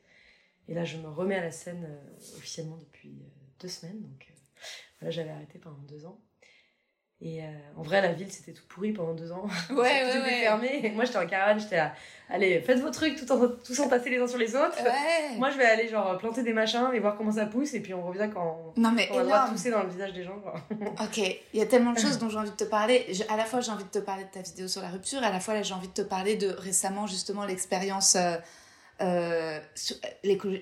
Et 0.68 0.74
là, 0.74 0.84
je 0.84 0.98
me 0.98 1.08
remets 1.08 1.36
à 1.36 1.42
la 1.42 1.50
scène 1.50 1.84
euh, 1.88 2.36
officiellement 2.36 2.76
depuis 2.76 3.08
euh, 3.08 3.28
deux 3.60 3.68
semaines. 3.68 4.00
Donc, 4.00 4.28
voilà, 5.00 5.10
j'avais 5.10 5.30
arrêté 5.30 5.58
pendant 5.58 5.78
deux 5.88 6.06
ans. 6.06 6.20
Et 7.20 7.42
euh, 7.42 7.46
en 7.76 7.82
vrai, 7.82 8.00
la 8.00 8.12
ville, 8.12 8.30
c'était 8.30 8.52
tout 8.52 8.62
pourri 8.68 8.92
pendant 8.92 9.12
deux 9.12 9.32
ans. 9.32 9.42
Ouais, 9.42 9.56
tout 9.68 9.74
ouais, 9.76 10.18
était 10.20 10.40
fermé. 10.42 10.80
Et 10.84 10.90
moi, 10.92 11.04
j'étais 11.04 11.18
en 11.18 11.26
caravane, 11.26 11.58
j'étais 11.58 11.76
là, 11.76 11.92
allez, 12.28 12.60
faites 12.60 12.78
vos 12.78 12.90
trucs 12.90 13.16
tout 13.16 13.32
en, 13.32 13.48
tous 13.48 13.80
entassés 13.80 14.10
les 14.10 14.20
uns 14.20 14.28
sur 14.28 14.38
les 14.38 14.54
autres. 14.54 14.80
Ouais. 14.80 15.36
Moi, 15.36 15.50
je 15.50 15.58
vais 15.58 15.64
aller 15.64 15.88
genre 15.88 16.16
planter 16.18 16.44
des 16.44 16.52
machins 16.52 16.88
et 16.94 17.00
voir 17.00 17.16
comment 17.16 17.32
ça 17.32 17.46
pousse. 17.46 17.74
Et 17.74 17.80
puis, 17.80 17.92
on 17.92 18.06
revient 18.06 18.30
quand 18.32 18.72
non, 18.76 18.92
mais 18.92 19.08
on 19.10 19.18
a 19.18 19.22
le 19.22 19.24
droit 19.24 19.46
de 19.48 19.50
tousser 19.50 19.72
dans 19.72 19.82
le 19.82 19.88
visage 19.88 20.12
des 20.12 20.22
gens. 20.22 20.38
quoi. 20.38 20.54
Ok, 21.04 21.18
il 21.18 21.58
y 21.58 21.60
a 21.60 21.66
tellement 21.66 21.92
de 21.92 21.98
choses 21.98 22.18
dont 22.18 22.28
j'ai 22.28 22.38
envie 22.38 22.52
de 22.52 22.56
te 22.56 22.62
parler. 22.62 23.04
Je- 23.12 23.24
à 23.28 23.36
la 23.36 23.44
fois, 23.46 23.60
j'ai 23.62 23.72
envie 23.72 23.82
de 23.84 23.90
te 23.90 23.98
parler 23.98 24.22
de 24.22 24.30
ta 24.30 24.42
vidéo 24.42 24.68
sur 24.68 24.80
la 24.80 24.88
rupture, 24.88 25.20
à 25.24 25.32
la 25.32 25.40
fois, 25.40 25.54
là, 25.54 25.62
j'ai 25.62 25.74
envie 25.74 25.88
de 25.88 25.94
te 25.94 26.02
parler 26.02 26.36
de 26.36 26.50
récemment, 26.50 27.08
justement, 27.08 27.44
l'expérience. 27.44 28.14
Euh, 28.14 28.36
euh, 29.00 29.58
sur-. 29.74 29.96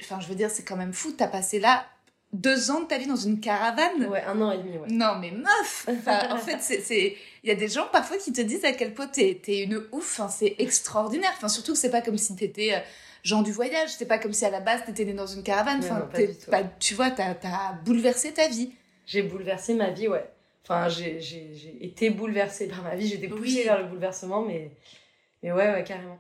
Enfin, 0.01 0.21
je 0.21 0.29
veux 0.29 0.35
dire, 0.35 0.49
c'est 0.51 0.65
quand 0.65 0.77
même 0.77 0.95
fou. 0.95 1.13
T'as 1.13 1.29
passé 1.29 1.59
là 1.61 1.85
deux 2.33 2.71
ans 2.71 2.81
de 2.81 2.87
ta 2.87 2.99
vie 2.99 3.07
dans 3.07 3.17
une 3.17 3.41
caravane? 3.41 4.07
Ouais, 4.07 4.23
un 4.25 4.41
an 4.43 4.51
et 4.53 4.59
demi, 4.59 4.77
ouais. 4.79 4.89
Non, 4.91 5.17
mais 5.21 5.31
meuf 5.31 5.87
Enfin, 5.89 6.29
En 6.35 6.39
fait, 6.39 6.59
c'est- 6.61 7.17
il 7.43 7.49
y 7.49 7.53
a 7.53 7.55
des 7.55 7.69
gens 7.69 7.87
parfois 7.91 8.17
qui 8.19 8.33
te 8.33 8.41
disent 8.41 8.65
à 8.65 8.73
quel 8.73 8.93
point 8.95 9.07
t'es 9.07 9.41
es 9.49 9.59
une 9.63 9.83
ouf. 9.93 10.21
C'est 10.31 10.57
extraordinaire. 10.59 11.33
Enfin, 11.37 11.49
surtout 11.49 11.73
que 11.73 11.79
c'est 11.79 11.91
pas 11.91 12.03
comme 12.03 12.19
si 12.19 12.35
t'étais 12.37 12.75
euh, 12.75 12.79
gens 13.23 13.43
du 13.43 13.53
voyage. 13.53 13.91
C'est 13.97 14.07
pas 14.07 14.19
comme 14.19 14.33
si 14.33 14.45
à 14.45 14.51
la 14.51 14.61
base 14.61 14.85
t'étais 14.85 15.05
né 15.05 15.13
dans 15.15 15.27
une 15.27 15.43
caravane. 15.43 15.79
Enfin, 15.79 16.01
non, 16.01 16.07
pas 16.09 16.17
t'es 16.19 16.27
du 16.29 16.35
tout. 16.37 16.51
pas- 16.51 16.65
tu 16.81 16.95
vois, 16.95 17.11
t'as 17.11 17.31
as 17.45 17.73
bouleversé 17.85 18.33
ta 18.33 18.49
vie. 18.49 18.73
J'ai 19.07 19.23
bouleversé 19.23 19.75
ma 19.75 19.91
vie, 19.91 20.09
ouais. 20.09 20.29
Enfin, 20.65 20.89
j'ai 20.89 21.21
été 21.81 22.11
bouleversée 22.11 22.67
par 22.67 22.83
ma 22.83 22.97
vie. 22.97 23.07
J'ai 23.07 23.15
été 23.17 23.29
poussée 23.29 23.43
Oui. 23.59 23.63
vers 23.65 23.79
le 23.81 23.85
bouleversement, 23.87 24.43
mais, 24.43 24.73
mais 25.45 25.53
ouais, 25.53 25.71
ouais, 25.71 25.85
carrément. 25.85 26.19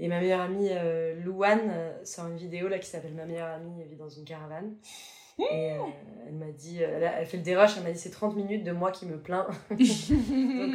Et 0.00 0.08
ma 0.08 0.18
meilleure 0.18 0.40
amie, 0.40 0.68
euh, 0.72 1.14
Louane, 1.22 1.70
euh, 1.70 2.04
sort 2.04 2.26
une 2.26 2.36
vidéo 2.36 2.66
là 2.66 2.80
qui 2.80 2.88
s'appelle 2.90 3.14
Ma 3.14 3.24
meilleure 3.24 3.46
amie 3.54 3.84
vit 3.88 3.94
dans 3.94 4.08
une 4.08 4.24
caravane. 4.24 4.74
Et 5.38 5.72
euh, 5.72 5.78
elle 6.28 6.34
m'a 6.34 6.50
dit, 6.52 6.82
euh, 6.82 6.88
elle, 6.96 7.04
a- 7.04 7.20
elle 7.20 7.26
fait 7.26 7.36
le 7.38 7.42
dérush, 7.42 7.76
elle 7.76 7.82
m'a 7.82 7.90
dit 7.90 7.98
c'est 7.98 8.10
30 8.10 8.36
minutes 8.36 8.64
de 8.64 8.72
moi 8.72 8.92
qui 8.92 9.04
me 9.06 9.18
plains. 9.18 9.46
Donc 9.70 9.78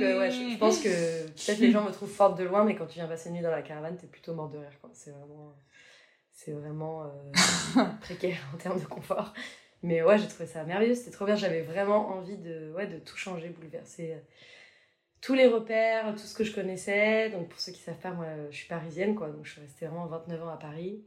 euh, 0.01 0.19
ouais, 0.19 0.31
je, 0.31 0.49
je 0.53 0.57
pense 0.57 0.79
que 0.79 1.23
peut-être 1.27 1.59
les 1.59 1.71
gens 1.71 1.83
me 1.83 1.91
trouvent 1.91 2.09
forte 2.11 2.37
de 2.37 2.43
loin, 2.43 2.63
mais 2.65 2.75
quand 2.75 2.85
tu 2.85 2.95
viens 2.95 3.07
passer 3.07 3.29
une 3.29 3.35
nuit 3.35 3.41
dans 3.41 3.51
la 3.51 3.61
caravane, 3.61 3.95
t'es 3.97 4.07
plutôt 4.07 4.33
mort 4.33 4.49
de 4.49 4.57
rire. 4.57 4.69
C'est 4.93 5.11
vraiment, 5.11 5.55
c'est 6.31 6.51
vraiment 6.51 7.03
euh, 7.03 7.83
précaire 8.01 8.37
en 8.53 8.57
termes 8.57 8.79
de 8.79 8.85
confort. 8.85 9.33
Mais 9.81 10.03
ouais, 10.03 10.17
j'ai 10.19 10.27
trouvé 10.27 10.45
ça 10.45 10.63
merveilleux, 10.65 10.95
c'était 10.95 11.11
trop 11.11 11.25
bien. 11.25 11.35
J'avais 11.37 11.61
vraiment 11.61 12.09
envie 12.09 12.37
de, 12.37 12.71
ouais, 12.75 12.87
de 12.87 12.99
tout 12.99 13.15
changer, 13.15 13.47
bouleverser 13.49 14.17
tous 15.21 15.33
les 15.33 15.47
repères, 15.47 16.11
tout 16.13 16.19
ce 16.19 16.33
que 16.33 16.43
je 16.43 16.53
connaissais. 16.53 17.29
Donc 17.29 17.47
pour 17.49 17.59
ceux 17.59 17.71
qui 17.71 17.79
savent 17.79 17.97
pas, 17.99 18.11
moi 18.11 18.25
je 18.51 18.55
suis 18.57 18.67
parisienne, 18.67 19.15
quoi. 19.15 19.29
Donc 19.29 19.45
je 19.45 19.51
suis 19.53 19.61
restée 19.61 19.85
vraiment 19.85 20.05
29 20.07 20.43
ans 20.43 20.49
à 20.49 20.57
Paris. 20.57 21.01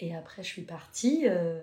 Et 0.00 0.14
après, 0.16 0.42
je 0.42 0.48
suis 0.48 0.62
partie 0.62 1.24
euh, 1.28 1.60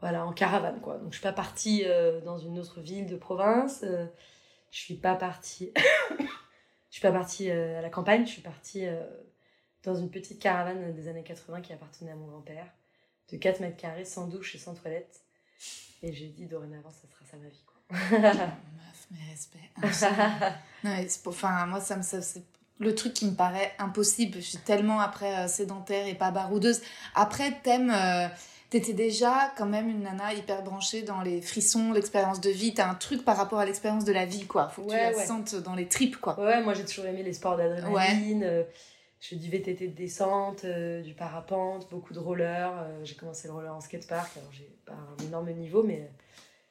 voilà, 0.00 0.26
en 0.26 0.32
caravane, 0.32 0.80
quoi. 0.80 0.98
Donc 0.98 1.12
je 1.12 1.18
suis 1.18 1.22
pas 1.22 1.32
partie 1.32 1.84
euh, 1.84 2.20
dans 2.20 2.38
une 2.38 2.58
autre 2.58 2.80
ville 2.80 3.06
de 3.06 3.16
province. 3.16 3.82
je 3.82 4.78
suis 4.78 4.94
pas 4.94 5.14
partie. 5.14 5.72
je 6.20 6.24
suis 6.90 7.02
pas 7.02 7.12
partie 7.12 7.50
à 7.50 7.80
la 7.80 7.90
campagne, 7.90 8.26
je 8.26 8.32
suis 8.32 8.42
partie 8.42 8.86
dans 9.82 9.94
une 9.94 10.10
petite 10.10 10.40
caravane 10.40 10.92
des 10.92 11.08
années 11.08 11.22
80 11.22 11.60
qui 11.60 11.72
appartenait 11.72 12.10
à 12.10 12.16
mon 12.16 12.26
grand-père, 12.26 12.66
de 13.30 13.36
4 13.36 13.60
mètres 13.60 13.76
carrés, 13.76 14.04
sans 14.04 14.26
douche 14.26 14.54
et 14.54 14.58
sans 14.58 14.74
toilette. 14.74 15.22
Et 16.02 16.12
j'ai 16.12 16.28
dit, 16.28 16.46
dorénavant, 16.46 16.90
ça 16.90 17.08
sera 17.08 17.24
ça 17.30 17.36
ma 17.36 17.48
vie. 17.48 17.64
Quoi. 17.64 18.18
Meuf, 18.18 19.06
mais 19.10 19.30
respect. 19.30 19.70
non, 20.84 20.90
mais 20.90 21.06
enfin, 21.26 21.66
moi, 21.66 21.80
ça 21.80 21.96
me, 21.96 22.02
c'est 22.02 22.44
le 22.78 22.94
truc 22.94 23.14
qui 23.14 23.26
me 23.26 23.34
paraît 23.34 23.72
impossible. 23.78 24.36
Je 24.36 24.46
suis 24.46 24.58
tellement 24.58 25.00
après 25.00 25.44
euh, 25.44 25.48
sédentaire 25.48 26.06
et 26.06 26.14
pas 26.14 26.30
baroudeuse. 26.30 26.82
Après, 27.14 27.60
t'aimes. 27.62 27.90
T'étais 28.68 28.94
déjà 28.94 29.52
quand 29.56 29.66
même 29.66 29.88
une 29.88 30.02
nana 30.02 30.34
hyper 30.34 30.62
branchée 30.62 31.02
dans 31.02 31.20
les 31.20 31.40
frissons, 31.40 31.92
l'expérience 31.92 32.40
de 32.40 32.50
vie. 32.50 32.74
T'as 32.74 32.90
un 32.90 32.94
truc 32.94 33.24
par 33.24 33.36
rapport 33.36 33.60
à 33.60 33.64
l'expérience 33.64 34.04
de 34.04 34.12
la 34.12 34.26
vie, 34.26 34.46
quoi. 34.46 34.68
Faut 34.68 34.82
que 34.82 34.90
tu 34.90 34.96
la 34.96 35.26
sentes 35.26 35.54
dans 35.54 35.76
les 35.76 35.86
tripes, 35.86 36.16
quoi. 36.16 36.38
Ouais, 36.40 36.62
moi 36.62 36.74
j'ai 36.74 36.84
toujours 36.84 37.06
aimé 37.06 37.22
les 37.22 37.32
sports 37.32 37.56
d'adrénaline. 37.56 38.42
Euh, 38.42 38.64
je 39.20 39.28
fais 39.28 39.36
du 39.36 39.50
VTT 39.50 39.88
de 39.88 39.94
descente, 39.94 40.64
euh, 40.64 41.00
du 41.00 41.14
parapente, 41.14 41.88
beaucoup 41.90 42.12
de 42.12 42.18
roller. 42.18 42.72
Euh, 42.76 43.04
j'ai 43.04 43.14
commencé 43.14 43.46
le 43.46 43.54
roller 43.54 43.72
en 43.72 43.80
skatepark, 43.80 44.36
alors 44.36 44.50
j'ai 44.52 44.68
pas 44.84 44.94
un 44.94 45.24
énorme 45.24 45.50
niveau, 45.52 45.84
mais 45.84 46.10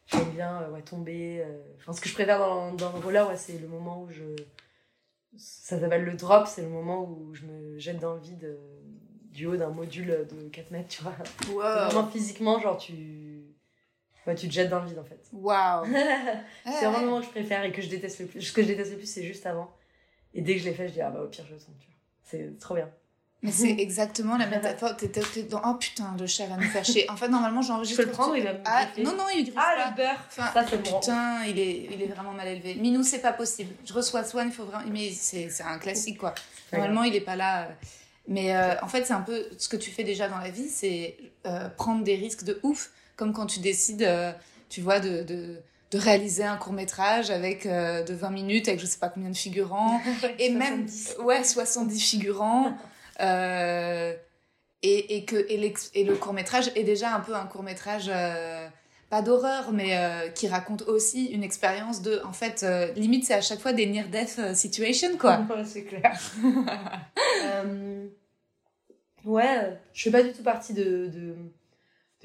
j'aime 0.08 0.30
bien 0.32 0.68
ouais, 0.74 0.82
tomber. 0.82 1.46
Enfin, 1.78 1.94
ce 1.94 2.02
que 2.02 2.10
je 2.10 2.14
préfère 2.14 2.40
dans, 2.40 2.74
dans 2.74 2.92
le 2.92 3.00
roller, 3.00 3.26
ouais, 3.30 3.38
c'est 3.38 3.58
le 3.58 3.70
moment 3.70 4.02
où 4.02 4.10
je. 4.12 4.36
Ça 5.38 5.80
s'appelle 5.80 6.04
le 6.04 6.16
drop, 6.16 6.48
c'est 6.48 6.62
le 6.62 6.70
moment 6.70 7.04
où 7.04 7.34
je 7.34 7.46
me 7.46 7.80
jette 7.80 8.00
dans 8.00 8.16
le 8.16 8.22
vide 8.22 8.58
du 9.36 9.46
haut 9.46 9.58
d'un 9.58 9.70
module 9.70 10.08
de 10.08 10.50
4 10.50 10.72
mètres, 10.72 10.88
tu 10.90 11.04
vois. 11.04 11.86
Vraiment 11.86 12.08
physiquement, 12.08 12.60
genre 12.60 12.78
tu. 12.78 13.44
Ouais, 14.26 14.34
tu 14.34 14.48
te 14.48 14.54
jettes 14.54 14.70
dans 14.70 14.80
le 14.80 14.88
vide 14.88 14.98
en 14.98 15.04
fait. 15.04 15.22
Waouh! 15.34 15.86
c'est 16.66 16.86
vraiment 16.86 17.00
le 17.00 17.06
moment 17.06 17.20
que 17.20 17.28
je 17.28 17.32
préfère 17.32 17.64
et 17.64 17.72
que 17.72 17.82
je 17.82 17.90
déteste 17.90 18.20
le 18.22 18.26
plus. 18.26 18.42
Ce 18.42 18.52
que 18.52 18.64
je 18.64 18.68
déteste 18.68 18.92
le 18.92 18.98
plus, 18.98 19.12
c'est 19.12 19.24
juste 19.24 19.46
avant. 19.46 19.72
Et 20.34 20.42
dès 20.42 20.56
que 20.56 20.62
je 20.62 20.66
l'ai 20.66 20.74
fait, 20.74 20.88
je 20.88 20.94
dis, 20.94 21.02
ah 21.02 21.12
bah 21.12 21.22
au 21.22 21.28
pire, 21.28 21.46
je 21.48 21.54
le 21.54 21.60
sens, 21.60 21.70
tu 21.80 21.86
vois. 21.86 21.96
C'est 22.24 22.60
trop 22.60 22.74
bien. 22.74 22.90
Mais 23.44 23.52
c'est 23.52 23.70
exactement 23.80 24.38
la 24.38 24.48
métaphore. 24.48 24.98
T'étais 24.98 25.44
dans 25.44 25.62
oh 25.64 25.76
putain, 25.76 26.16
le 26.20 26.26
chat 26.26 26.48
va 26.48 26.56
nous 26.58 26.64
faire 26.64 26.84
chier. 26.84 27.10
En 27.12 27.16
fait, 27.16 27.28
normalement, 27.28 27.62
j'enregistre. 27.62 28.02
Je 28.02 28.06
peux 28.08 28.12
le 28.12 28.18
prendre, 28.18 28.36
il 28.36 28.44
va 28.44 28.54
me 28.54 28.60
Ah, 28.66 28.88
non, 28.98 29.16
non, 29.16 29.26
il 29.36 29.54
Ah, 29.56 29.92
le 29.92 29.96
beurre 29.96 30.26
Ça, 30.30 30.66
c'est 30.68 30.82
bon. 30.82 31.00
Putain, 31.00 31.44
il 31.46 31.60
est, 31.60 31.90
il 31.92 32.02
est 32.02 32.08
vraiment 32.08 32.32
mal 32.32 32.48
élevé. 32.48 32.76
Minou, 32.76 33.04
c'est 33.04 33.22
pas 33.22 33.34
possible. 33.34 33.76
Je 33.86 33.94
reçois 33.94 34.24
Swan, 34.24 34.48
il 34.48 34.54
faut 34.54 34.66
vraiment. 34.66 34.90
Mais 34.92 35.12
c'est 35.12 35.50
un 35.62 35.78
classique, 35.78 36.18
quoi. 36.18 36.34
Normalement, 36.72 37.04
il 37.04 37.16
est 37.16 37.22
pas 37.22 37.36
là. 37.36 37.70
Mais 38.28 38.56
euh, 38.56 38.76
en 38.82 38.88
fait, 38.88 39.06
c'est 39.06 39.14
un 39.14 39.22
peu 39.22 39.46
ce 39.58 39.70
que 39.70 39.78
tu 39.78 39.92
fais 39.92 40.04
déjà 40.04 40.28
dans 40.28 40.38
la 40.38 40.50
vie, 40.50 40.70
c'est 40.70 41.18
euh, 41.46 41.70
prendre 41.70 42.04
des 42.04 42.16
risques 42.16 42.44
de 42.44 42.60
ouf. 42.64 42.92
Comme 43.16 43.34
quand 43.34 43.46
tu 43.46 43.60
décides, 43.60 44.04
euh, 44.04 44.32
tu 44.70 44.82
vois, 44.82 45.00
de, 45.00 45.24
de 45.24 45.58
de 45.92 46.00
réaliser 46.00 46.44
un 46.44 46.58
court 46.58 46.74
métrage 46.74 47.30
avec 47.30 47.68
de 47.68 48.14
20 48.14 48.32
minutes 48.32 48.68
avec 48.68 48.82
je 48.82 48.88
sais 48.88 48.98
pas 48.98 49.08
combien 49.08 49.30
de 49.30 49.36
figurants 49.36 50.02
et 50.40 50.50
même 50.50 50.88
ouais 51.20 51.44
70 51.44 52.00
figurants 52.02 52.76
et, 53.22 54.16
et, 54.82 55.26
que 55.26 55.36
et, 55.48 55.74
et 55.94 56.04
le 56.04 56.16
court 56.16 56.34
métrage 56.34 56.72
est 56.76 56.84
déjà 56.84 57.16
un 57.16 57.20
peu 57.20 57.36
un 57.36 57.46
court 57.46 57.62
métrage 57.62 58.12
pas 59.16 59.22
d'horreur 59.22 59.72
mais 59.72 59.98
qui 60.36 60.48
raconte 60.48 60.82
aussi 60.84 61.28
une 61.28 61.44
expérience 61.44 62.02
de 62.02 62.22
en 62.26 62.34
fait 62.34 62.66
limite 62.96 63.26
c'est 63.26 63.34
à 63.34 63.42
chaque 63.42 63.60
fois 63.60 63.74
des 63.74 63.86
near 63.86 64.08
death 64.10 64.56
situation 64.56 65.18
quoi 65.18 65.46
c'est 65.66 65.84
clair 65.84 66.20
ouais 69.26 69.80
je 69.94 70.04
fais 70.04 70.12
pas 70.12 70.24
du 70.24 70.34
tout 70.34 70.44
partie 70.44 70.74
de 70.74 71.10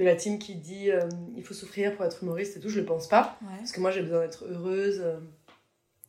de 0.01 0.05
la 0.05 0.17
team 0.17 0.39
qui 0.39 0.55
dit 0.55 0.91
euh, 0.91 1.09
il 1.37 1.45
faut 1.45 1.55
souffrir 1.55 1.95
pour 1.95 2.05
être 2.05 2.23
humoriste 2.23 2.57
et 2.57 2.61
tout, 2.61 2.69
je 2.69 2.81
le 2.81 2.87
pense 2.87 3.07
pas. 3.07 3.39
Parce 3.59 3.73
que 3.73 3.81
moi 3.81 3.91
j'ai 3.91 4.03
besoin 4.03 4.21
d'être 4.21 4.45
heureuse 4.45 5.01
euh, 5.01 5.21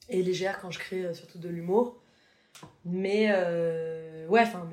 et 0.09 0.23
légère 0.23 0.59
quand 0.61 0.71
je 0.71 0.79
crée 0.79 1.05
euh, 1.05 1.13
surtout 1.13 1.39
de 1.39 1.49
l'humour. 1.49 2.01
Mais 2.85 3.31
ouais, 4.27 4.41
enfin, 4.41 4.69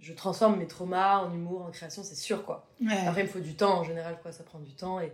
je 0.00 0.12
transforme 0.12 0.58
mes 0.58 0.66
traumas 0.66 1.18
en 1.18 1.34
humour, 1.34 1.62
en 1.62 1.70
création, 1.70 2.02
c'est 2.02 2.14
sûr 2.14 2.44
quoi. 2.44 2.68
Après, 3.06 3.22
il 3.22 3.26
me 3.26 3.30
faut 3.30 3.40
du 3.40 3.54
temps 3.54 3.78
en 3.78 3.84
général, 3.84 4.18
quoi, 4.20 4.32
ça 4.32 4.44
prend 4.44 4.58
du 4.58 4.74
temps. 4.74 5.00
Et, 5.00 5.12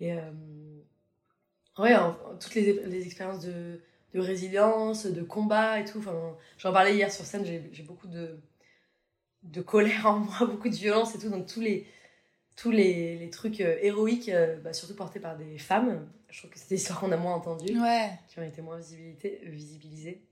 et 0.00 0.12
ouais, 1.78 1.94
toutes 2.40 2.54
les, 2.54 2.86
les 2.86 3.06
expériences 3.06 3.44
de, 3.44 3.80
de, 4.12 4.20
résilience, 4.20 5.06
de 5.06 5.22
combat 5.22 5.80
et 5.80 5.84
tout. 5.84 5.98
Enfin, 5.98 6.36
j'en 6.58 6.72
parlais 6.72 6.94
hier 6.94 7.12
sur 7.12 7.24
scène, 7.24 7.44
j'ai 7.44 7.82
beaucoup 7.82 8.08
de, 8.08 8.38
de 9.42 9.60
colère 9.60 10.06
en 10.06 10.18
moi, 10.20 10.46
beaucoup 10.46 10.68
de 10.68 10.74
violence 10.74 11.14
et 11.14 11.18
tout. 11.18 11.30
Donc 11.30 11.46
tous 11.46 11.60
les 11.60 11.86
tous 12.56 12.70
les, 12.70 13.18
les 13.18 13.30
trucs 13.30 13.60
euh, 13.60 13.76
héroïques, 13.80 14.28
euh, 14.28 14.60
bah, 14.60 14.72
surtout 14.72 14.94
portés 14.94 15.20
par 15.20 15.36
des 15.36 15.58
femmes. 15.58 16.08
Je 16.30 16.38
trouve 16.38 16.50
que 16.50 16.58
c'est 16.58 16.68
des 16.68 16.76
histoires 16.76 17.00
qu'on 17.00 17.12
a 17.12 17.16
moins 17.16 17.34
entendues, 17.34 17.74
qui 18.28 18.38
ont 18.38 18.42
été 18.42 18.62
moins 18.62 18.78
visibilisées. 19.42 20.24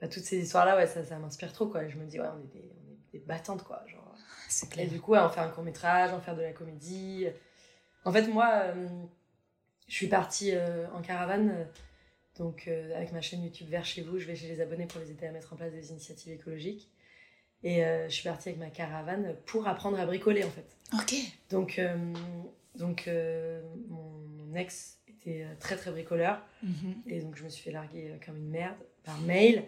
Bah, 0.00 0.08
toutes 0.08 0.24
ces 0.24 0.38
histoires-là, 0.38 0.76
ouais, 0.76 0.86
ça, 0.86 1.04
ça 1.04 1.18
m'inspire 1.18 1.52
trop. 1.52 1.66
Quoi. 1.66 1.88
je 1.88 1.96
me 1.96 2.06
dis, 2.06 2.20
ouais, 2.20 2.26
on 2.26 2.40
est 2.40 2.52
des, 2.52 2.72
on 2.74 2.90
est 2.90 2.98
des 3.12 3.18
battantes. 3.24 3.62
Quoi, 3.62 3.82
genre. 3.86 4.14
Clair. 4.70 4.86
Et 4.86 4.88
du 4.88 5.00
coup, 5.00 5.14
en 5.14 5.28
faire 5.28 5.44
un 5.44 5.50
court-métrage, 5.50 6.12
en 6.12 6.20
faire 6.20 6.34
de 6.34 6.42
la 6.42 6.52
comédie. 6.52 7.26
En 8.04 8.12
fait, 8.12 8.26
moi, 8.28 8.50
euh, 8.64 8.88
je 9.88 9.94
suis 9.94 10.08
partie 10.08 10.52
en 10.94 11.02
caravane. 11.02 11.66
donc, 12.38 12.68
avec 12.94 13.12
ma 13.12 13.20
chaîne 13.20 13.42
YouTube 13.42 13.68
Vers 13.68 13.84
chez 13.84 14.02
vous, 14.02 14.18
je 14.18 14.26
vais 14.26 14.36
chez 14.36 14.48
les 14.48 14.60
abonnés 14.60 14.86
pour 14.86 15.00
les 15.00 15.10
aider 15.10 15.26
à 15.26 15.32
mettre 15.32 15.52
en 15.52 15.56
place 15.56 15.72
des 15.72 15.90
initiatives 15.90 16.32
écologiques. 16.32 16.90
Et 17.62 17.82
je 17.82 18.12
suis 18.12 18.24
partie 18.24 18.50
avec 18.50 18.58
ma 18.58 18.70
caravane 18.70 19.36
pour 19.46 19.66
apprendre 19.68 19.98
à 19.98 20.06
bricoler, 20.06 20.44
en 20.44 20.50
fait. 20.50 20.76
Ok. 20.92 21.14
Donc, 21.50 21.78
euh, 21.78 21.96
donc 22.76 23.06
euh, 23.08 23.62
mon, 23.88 24.54
ex 24.54 24.98
était 25.08 25.42
euh, 25.42 25.54
très 25.60 25.76
très 25.76 25.90
bricoleur. 25.90 26.42
Mhm. 26.62 26.94
Et 27.06 27.20
donc 27.20 27.36
je 27.36 27.44
me 27.44 27.48
suis 27.48 27.62
fait 27.62 27.70
larguer 27.70 28.18
comme 28.24 28.36
une 28.36 28.50
merde 28.50 28.76
par 29.04 29.18
mail. 29.20 29.64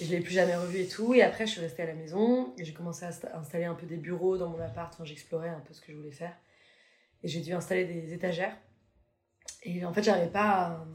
Et 0.00 0.04
je 0.04 0.10
l'ai 0.10 0.20
plus 0.20 0.34
jamais 0.34 0.56
revu 0.56 0.80
et 0.80 0.88
tout. 0.88 1.14
Et 1.14 1.22
après, 1.22 1.46
je 1.46 1.52
suis 1.52 1.60
restée 1.60 1.82
à 1.82 1.86
la 1.86 1.94
maison. 1.94 2.52
Et 2.58 2.64
j'ai 2.64 2.72
commencé 2.72 3.04
à 3.04 3.38
installer 3.38 3.64
un 3.64 3.74
peu 3.74 3.86
des 3.86 3.96
bureaux 3.96 4.36
dans 4.36 4.50
mon 4.50 4.60
appart. 4.60 4.92
Enfin, 4.92 5.04
j'explorais 5.04 5.48
un 5.48 5.60
peu 5.60 5.72
ce 5.72 5.80
que 5.80 5.92
je 5.92 5.96
voulais 5.96 6.12
faire. 6.12 6.36
Et 7.26 7.28
j'ai 7.28 7.40
dû 7.40 7.52
installer 7.52 7.84
des 7.86 8.12
étagères. 8.14 8.56
Et 9.64 9.84
en 9.84 9.92
fait, 9.92 10.04
j'arrivais 10.04 10.30
pas 10.30 10.86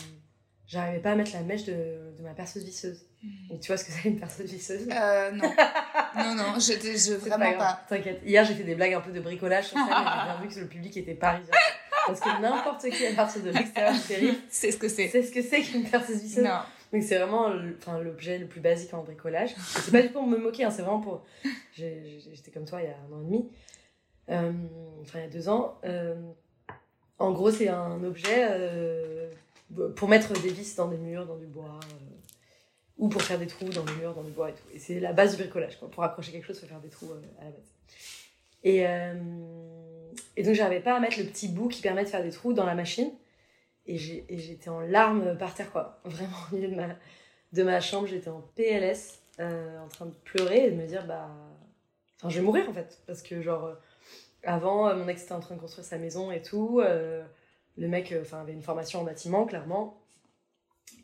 j'arrivais 0.66 1.00
pas 1.00 1.12
à 1.12 1.16
mettre 1.16 1.34
la 1.34 1.42
mèche 1.42 1.66
de, 1.66 1.74
de 2.18 2.24
ma 2.24 2.34
perceuse 2.34 2.64
visseuse. 2.64 3.06
Et 3.52 3.60
tu 3.60 3.68
vois 3.68 3.76
ce 3.76 3.84
que 3.84 3.92
c'est 3.92 4.08
une 4.08 4.18
perceuse 4.18 4.50
visseuse? 4.50 4.88
Euh, 4.90 5.32
Non. 5.32 5.54
non, 6.16 6.36
non, 6.36 6.54
je, 6.56 6.72
je 6.72 7.16
vraiment 7.16 7.58
pas. 7.58 7.82
T'inquiète. 7.90 8.22
Hier, 8.26 8.46
j'ai 8.46 8.56
fait 8.56 8.64
des 8.64 8.76
blagues 8.76 8.94
un 8.94 9.02
peu 9.02 9.12
de 9.12 9.20
bricolage 9.20 9.66
sur 9.66 9.78
scène 9.78 9.88
et 9.88 9.90
j'ai 9.90 10.24
bien 10.24 10.40
vu 10.42 10.48
que 10.48 10.60
le 10.62 10.68
public 10.68 10.96
était 10.96 11.16
parisien. 11.16 11.54
Parce 12.08 12.22
que 12.22 12.42
n'importe 12.42 12.90
qui 12.90 13.06
à 13.06 13.14
partir 13.14 13.44
de 13.44 13.50
l'extérieur 13.50 13.94
du 13.94 14.00
périph' 14.00 14.40
c'est 14.50 14.72
ce 14.72 14.78
que 14.78 14.88
c'est. 14.88 15.10
C'est 15.10 15.24
ce 15.24 15.34
que 15.34 15.42
c'est 15.42 15.62
qu'une 15.64 15.84
perceuse 15.84 16.22
visseuse. 16.22 16.46
Non. 16.46 16.62
Donc 16.94 17.04
c'est 17.04 17.18
vraiment 17.18 17.50
l'objet 18.00 18.38
le 18.38 18.48
plus 18.48 18.62
basique 18.62 18.94
en 18.94 19.04
bricolage. 19.04 19.54
C'est 19.58 19.92
pas 19.92 20.02
du 20.02 20.08
tout 20.08 20.14
pour 20.14 20.28
me 20.28 20.38
moquer, 20.38 20.64
hein, 20.64 20.72
c'est 20.72 20.84
vraiment 20.84 21.02
pour. 21.02 21.26
J'étais 21.74 22.52
comme 22.54 22.66
toi 22.66 22.82
il 22.82 22.86
y 22.86 22.88
a 22.88 22.96
un 22.96 23.14
an 23.14 23.22
et 23.22 23.26
demi. 23.26 23.52
Euh, 24.32 24.52
enfin, 25.02 25.20
il 25.20 25.24
y 25.24 25.26
a 25.26 25.30
deux 25.30 25.50
ans. 25.50 25.78
Euh, 25.86 26.16
en 27.20 27.32
gros, 27.32 27.52
c'est 27.52 27.68
un 27.68 28.04
objet 28.04 28.48
euh, 28.50 29.30
pour 29.96 30.08
mettre 30.08 30.34
des 30.42 30.50
vis 30.50 30.76
dans 30.76 30.88
des 30.88 30.98
murs, 30.98 31.26
dans 31.26 31.38
du 31.38 31.46
bois 31.46 31.80
ou 32.98 33.10
pour 33.10 33.22
faire 33.24 33.40
des 33.40 33.48
trous 33.48 33.70
dans 33.70 33.84
le 33.84 33.96
mur, 33.96 34.14
dans 34.14 34.22
le 34.22 34.30
bois 34.30 34.50
et 34.50 34.54
tout. 34.54 34.68
Et 34.74 34.80
c'est 34.80 35.00
la 35.00 35.12
base 35.12 35.36
du 35.36 35.42
bricolage. 35.42 35.80
Quoi. 35.80 35.90
Pour 35.90 36.04
accrocher 36.04 36.32
quelque 36.32 36.46
chose, 36.46 36.58
il 36.58 36.62
faut 36.62 36.68
faire 36.68 36.80
des 36.80 36.90
trous 36.90 37.12
à 37.40 37.46
la 37.46 37.50
base. 37.50 37.74
Et, 38.64 38.86
et 40.38 40.44
donc, 40.44 40.54
j'arrivais 40.54 40.82
pas 40.82 40.96
à 40.96 41.00
mettre 41.00 41.18
le 41.18 41.26
petit 41.26 41.48
bout 41.48 41.68
qui 41.68 41.82
permet 41.82 42.04
de 42.04 42.10
faire 42.10 42.22
des 42.22 42.30
trous 42.30 42.54
dans 42.54 42.66
la 42.66 42.76
machine. 42.76 43.12
Et 43.88 43.98
j'étais 43.98 44.70
en 44.70 44.82
larmes 44.82 45.36
par 45.36 45.56
terre, 45.56 45.72
quoi. 45.72 46.00
Vraiment, 46.06 46.38
au 46.52 46.56
milieu 46.56 46.70
de 47.54 47.64
ma, 47.64 47.82
chambre, 47.82 48.06
j'étais 48.06 48.30
en 48.30 48.42
PLS, 48.56 49.24
en 49.40 49.88
train 49.90 50.06
de 50.06 50.14
pleurer 50.24 50.68
et 50.68 50.72
de 50.72 50.76
me 50.76 50.86
dire, 50.86 51.08
bah. 51.08 51.28
Enfin, 52.20 52.30
je 52.30 52.38
vais 52.38 52.46
mourir 52.46 52.70
en 52.70 52.74
fait. 52.74 53.02
Parce 53.08 53.24
que, 53.24 53.42
genre, 53.42 53.76
avant, 54.44 54.96
mon 54.96 55.08
ex 55.08 55.24
était 55.24 55.34
en 55.34 55.40
train 55.40 55.56
de 55.56 55.60
construire 55.60 55.86
sa 55.86 55.98
maison 55.98 56.32
et 56.32 56.42
tout. 56.42 56.82
le 56.82 57.88
mec 57.88 58.14
enfin 58.22 58.42
avait 58.42 58.54
une 58.54 58.62
formation 58.62 59.02
en 59.02 59.04
bâtiment, 59.04 59.46
clairement. 59.46 60.02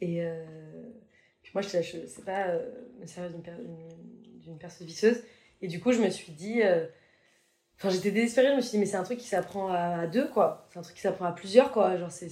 Et 0.01 0.23
moi, 1.57 1.63
je 1.63 1.77
ne 1.77 2.05
sais 2.05 2.21
pas 2.21 2.49
euh, 2.49 2.59
me 2.99 3.07
servir 3.07 3.31
d'une 3.31 4.59
perceuse 4.59 4.85
visseuse. 4.85 5.23
Et 5.63 5.67
du 5.67 5.79
coup, 5.79 5.91
je 5.91 5.99
me 5.99 6.09
suis 6.11 6.31
dit. 6.31 6.61
Euh, 6.61 6.85
enfin, 7.77 7.89
j'étais 7.89 8.11
désespérée. 8.11 8.49
Je 8.51 8.55
me 8.57 8.61
suis 8.61 8.71
dit, 8.71 8.77
mais 8.77 8.85
c'est 8.85 8.97
un 8.97 9.03
truc 9.03 9.17
qui 9.17 9.27
s'apprend 9.27 9.69
à, 9.71 10.05
deux, 10.05 10.27
quoi. 10.27 10.67
C'est 10.71 10.77
un 10.77 10.83
truc 10.83 10.95
qui 10.95 11.01
s'apprend 11.01 11.25
à 11.25 11.31
plusieurs, 11.31 11.71
quoi. 11.71 11.97
Genre, 11.97 12.11
c'est. 12.11 12.29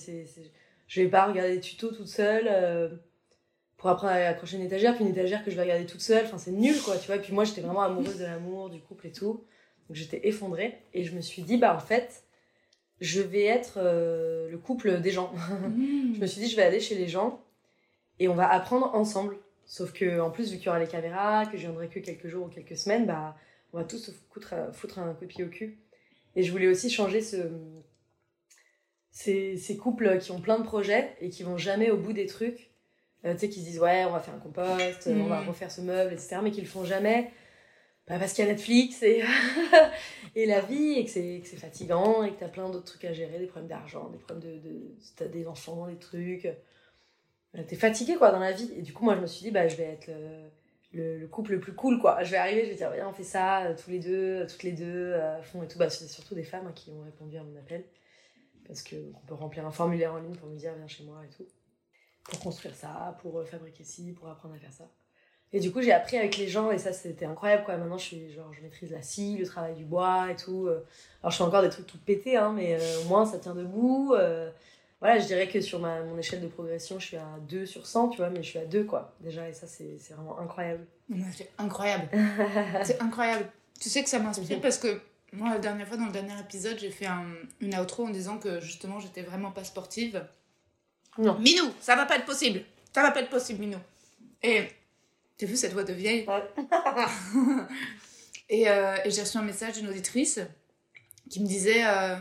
Je 0.88 1.02
vais 1.02 1.08
pas 1.08 1.26
regarder 1.26 1.56
des 1.56 1.62
tutos 1.62 1.92
toute 1.92 2.08
seule 2.08 2.48
euh, 2.48 2.90
pour 3.78 3.90
apprendre 3.90 4.14
à 4.14 4.18
accrocher 4.18 4.58
une 4.58 4.64
étagère, 4.64 4.94
puis 4.94 5.04
une 5.04 5.10
étagère 5.10 5.44
que 5.44 5.50
je 5.50 5.56
vais 5.56 5.64
regarder 5.64 5.88
toute 5.88 6.02
seule. 6.02 6.26
Enfin, 6.26 6.38
c'est 6.38 6.52
nul, 6.52 6.80
quoi, 6.84 6.96
tu 6.98 7.08
vois. 7.08 7.16
Et 7.16 7.22
puis 7.22 7.34
moi, 7.34 7.46
j'étais 7.46 7.62
vraiment 7.62 7.82
amoureuse 7.82 8.20
de 8.20 8.26
l'amour, 8.26 8.70
du 8.70 8.80
couple 8.82 9.08
et 9.08 9.12
tout. 9.12 9.44
Donc, 9.88 9.98
j'étais 9.98 10.28
effondrée. 10.28 10.78
Et 10.94 11.04
je 11.04 11.16
me 11.16 11.22
suis 11.22 11.42
dit, 11.42 11.58
bah, 11.58 11.76
en 11.76 11.80
fait, 11.80 12.24
je 13.02 13.22
vais 13.22 13.44
être 13.44 13.78
euh, 13.78 14.50
le 14.50 14.58
couple 14.58 15.00
des 15.00 15.12
gens. 15.12 15.34
je 16.14 16.20
me 16.20 16.26
suis 16.26 16.42
dit, 16.42 16.50
je 16.50 16.56
vais 16.56 16.64
aller 16.64 16.80
chez 16.80 16.96
les 16.96 17.08
gens 17.08 17.44
et 18.20 18.28
on 18.28 18.36
va 18.36 18.50
apprendre 18.52 18.94
ensemble. 18.96 19.38
Sauf 19.66 19.94
que, 19.94 20.20
en 20.20 20.30
plus, 20.30 20.52
vu 20.52 20.58
qu'il 20.58 20.68
y 20.68 20.70
aura 20.70 20.80
les 20.80 20.88
caméras, 20.88 21.46
que 21.48 21.58
je 21.58 21.64
viendrai 21.64 21.88
que 21.88 22.00
quelques 22.00 22.28
jours 22.28 22.46
ou 22.46 22.50
quelques 22.50 22.78
semaines, 22.78 23.06
bah, 23.06 23.36
on 23.74 23.78
va 23.78 23.84
tous 23.84 23.98
se 23.98 24.12
foutre, 24.32 24.54
foutre 24.74 25.00
un 25.00 25.14
coup 25.14 25.26
de 25.26 25.30
pied 25.30 25.44
au 25.44 25.50
cul. 25.50 25.80
Et 26.36 26.44
je 26.44 26.52
voulais 26.52 26.68
aussi 26.68 26.90
changer 26.90 27.22
ce, 27.22 27.38
ces, 29.12 29.58
ces, 29.58 29.78
couples 29.78 30.20
qui 30.20 30.32
ont 30.32 30.42
plein 30.42 30.60
de 30.60 30.64
projets 30.64 31.16
et 31.22 31.30
qui 31.30 31.44
vont 31.44 31.58
jamais 31.58 31.90
au 31.90 31.98
bout 31.98 32.14
des 32.14 32.26
trucs. 32.26 32.70
Euh, 33.26 33.34
tu 33.34 33.40
sais, 33.40 33.50
qui 33.50 33.62
se 33.62 33.66
disent, 33.66 33.80
ouais, 33.80 34.06
on 34.06 34.12
va 34.12 34.20
faire 34.20 34.36
un 34.36 34.40
compost, 34.40 35.08
on 35.08 35.26
va 35.26 35.42
mm. 35.42 35.48
refaire 35.48 35.72
ce 35.72 35.82
meuble, 35.82 36.14
etc. 36.14 36.38
Mais 36.44 36.52
qui 36.52 36.62
le 36.62 36.68
font 36.68 36.86
jamais. 36.86 37.32
Bah 38.08 38.20
parce 38.20 38.34
qu'il 38.34 38.46
y 38.46 38.48
a 38.48 38.52
Netflix 38.52 39.02
et, 39.02 39.24
et 40.36 40.46
la 40.46 40.62
vie 40.62 40.94
et 40.94 41.06
que 41.06 41.10
c'est 41.10 41.42
fatigant 41.58 42.24
et 42.24 42.34
que 42.34 42.40
t'as 42.40 42.50
plein 42.50 42.70
d'autres 42.70 42.86
trucs 42.86 43.06
à 43.06 43.14
gérer, 43.14 43.40
des 43.40 43.48
problèmes 43.48 43.70
d'argent, 43.70 44.10
des 44.10 44.20
problèmes 44.20 44.62
de, 44.62 44.96
t'as 45.16 45.26
des 45.26 45.48
enfants, 45.48 45.88
des 45.88 45.98
trucs. 45.98 46.46
Euh, 46.46 47.64
t'es 47.68 47.76
fatigué 47.76 48.16
quoi 48.16 48.32
dans 48.32 48.40
la 48.40 48.52
vie. 48.52 48.72
Et 48.78 48.84
du 48.84 48.94
coup, 48.94 49.06
moi 49.06 49.16
je 49.16 49.22
me 49.22 49.28
suis 49.28 49.44
dit, 49.44 49.52
bah 49.52 49.68
je 49.68 49.76
vais 49.76 49.86
être 49.86 50.08
le, 50.94 51.18
le, 51.18 51.28
couple 51.28 51.54
le 51.54 51.60
plus 51.60 51.74
cool 51.74 52.00
quoi. 52.00 52.24
Je 52.24 52.32
vais 52.32 52.38
arriver, 52.38 52.66
je 52.66 52.70
vais 52.70 52.76
dire, 52.76 52.92
viens, 52.92 53.10
on 53.10 53.14
fait 53.14 53.24
ça 53.24 53.64
euh, 53.64 53.76
tous 53.76 53.90
les 53.90 54.00
deux, 54.00 54.42
euh, 54.42 54.48
toutes 54.48 54.64
les 54.64 54.74
deux, 54.74 55.14
à 55.16 55.42
fond 55.42 55.64
et 55.64 55.68
tout. 55.68 55.80
Bah, 55.80 55.90
c'est 55.90 56.08
surtout 56.08 56.36
des 56.36 56.44
femmes 56.44 56.68
hein, 56.68 56.74
qui 56.76 56.92
ont 56.92 57.02
répondu 57.02 57.38
à 57.38 57.44
mon 57.44 57.58
appel. 57.58 57.84
Parce 58.68 58.84
qu'on 58.84 59.20
peut 59.28 59.36
remplir 59.36 59.66
un 59.66 59.72
formulaire 59.72 60.14
en 60.14 60.20
ligne 60.20 60.36
pour 60.36 60.50
me 60.50 60.58
dire, 60.58 60.74
viens 60.76 60.88
chez 60.88 61.04
moi 61.04 61.24
et 61.26 61.36
tout. 61.36 61.48
Pour 62.24 62.40
construire 62.40 62.76
ça, 62.76 63.18
pour 63.22 63.48
fabriquer 63.48 63.84
ci, 63.84 64.14
pour 64.14 64.28
apprendre 64.28 64.56
à 64.56 64.58
faire 64.58 64.74
ça. 64.74 64.90
Et 65.56 65.60
du 65.62 65.72
coup, 65.72 65.82
j'ai 65.82 65.94
appris 65.94 66.18
avec 66.18 66.36
les 66.36 66.50
gens 66.50 66.70
et 66.70 66.78
ça, 66.78 66.92
c'était 66.92 67.24
incroyable 67.24 67.64
quoi. 67.64 67.78
Maintenant, 67.78 67.98
je 67.98 68.04
suis 68.04 68.30
genre, 68.34 68.52
je 68.54 68.62
maîtrise 68.62 68.92
la 68.92 69.02
scie, 69.02 69.38
le 69.38 69.46
travail 69.46 69.74
du 69.74 69.86
bois 69.86 70.30
et 70.30 70.36
tout. 70.36 70.68
Euh. 70.68 70.84
Alors, 71.24 71.32
je 71.32 71.38
fais 71.38 71.44
encore 71.44 71.62
des 71.62 71.70
trucs 71.70 71.88
tout 71.88 71.98
pétés, 71.98 72.36
hein, 72.36 72.52
mais 72.54 72.76
euh, 72.78 73.02
au 73.02 73.06
moins, 73.06 73.26
ça 73.26 73.40
tient 73.40 73.56
debout. 73.56 74.14
Euh. 74.16 74.52
voilà, 75.00 75.18
je 75.18 75.28
dirais 75.28 75.48
que 75.48 75.62
sur 75.62 75.80
ma, 75.80 76.04
mon 76.04 76.18
échelle 76.18 76.42
de 76.42 76.48
progression, 76.48 77.00
je 77.00 77.06
suis 77.06 77.16
à 77.16 77.40
2 77.48 77.66
sur 77.66 77.88
100, 77.88 78.10
tu 78.10 78.18
vois, 78.18 78.30
mais 78.30 78.44
je 78.44 78.50
suis 78.50 78.60
à 78.60 78.66
2 78.66 78.84
quoi, 78.84 79.16
déjà. 79.22 79.48
Et 79.48 79.54
ça, 79.54 79.66
c'est 79.66 79.98
vraiment 80.14 80.38
incroyable. 80.40 80.86
c'est 81.32 81.50
incroyable. 81.58 82.10
c'est 82.84 83.02
incroyable. 83.02 83.46
Tu 83.80 83.88
sais 83.88 84.04
que 84.04 84.10
ça 84.10 84.20
m'inspire 84.20 84.60
parce 84.60 84.78
que 84.78 85.00
moi, 85.32 85.52
la 85.52 85.60
dernière 85.60 85.88
fois, 85.88 85.96
dans 85.96 86.08
le 86.08 86.12
dernier 86.12 86.38
épisode, 86.38 86.78
j'ai 86.78 86.92
fait 86.92 87.06
un, 87.06 87.28
une 87.62 87.80
outro 87.80 88.06
en 88.06 88.10
disant 88.10 88.40
que 88.40 88.60
justement, 88.60 89.00
j'étais 89.00 89.22
vraiment 89.22 89.52
pas 89.52 89.64
sportive. 89.64 90.22
Non. 91.18 91.40
Minou, 91.40 91.72
ça 91.80 91.96
va 91.96 92.06
pas 92.06 92.18
être 92.18 92.26
possible. 92.26 92.60
Ça 92.94 93.02
va 93.02 93.12
pas 93.12 93.22
être 93.22 93.30
possible, 93.30 93.62
Minou. 93.62 93.80
Et 94.44 94.68
T'as 95.38 95.46
vu 95.46 95.58
cette 95.58 95.74
voix 95.74 95.84
de 95.84 95.94
vieille 95.94 96.26
et, 98.50 98.70
euh, 98.70 98.96
et 99.04 99.12
j'ai 99.12 99.22
reçu 99.22 99.38
un 99.38 99.42
message 99.42 99.74
d'une 99.74 99.90
auditrice 99.90 100.40
qui 101.30 101.42
me 101.42 101.46
disait 101.46 101.86
euh, 101.86 102.16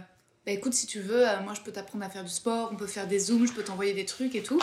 bah, 0.47 0.52
écoute, 0.52 0.75
si 0.75 0.87
tu 0.87 1.00
veux, 1.00 1.28
euh, 1.28 1.40
moi 1.42 1.54
je 1.54 1.61
peux 1.61 1.73
t'apprendre 1.73 2.04
à 2.04 2.11
faire 2.11 2.25
du 2.25 2.30
sport, 2.30 2.71
on 2.73 2.76
peut 2.76 2.87
faire 2.87 3.06
des 3.06 3.18
zooms, 3.18 3.47
je 3.47 3.52
peux 3.52 3.62
t'envoyer 3.62 3.94
des 3.94 4.04
trucs 4.04 4.35
et 4.35 4.42
tout. 4.42 4.61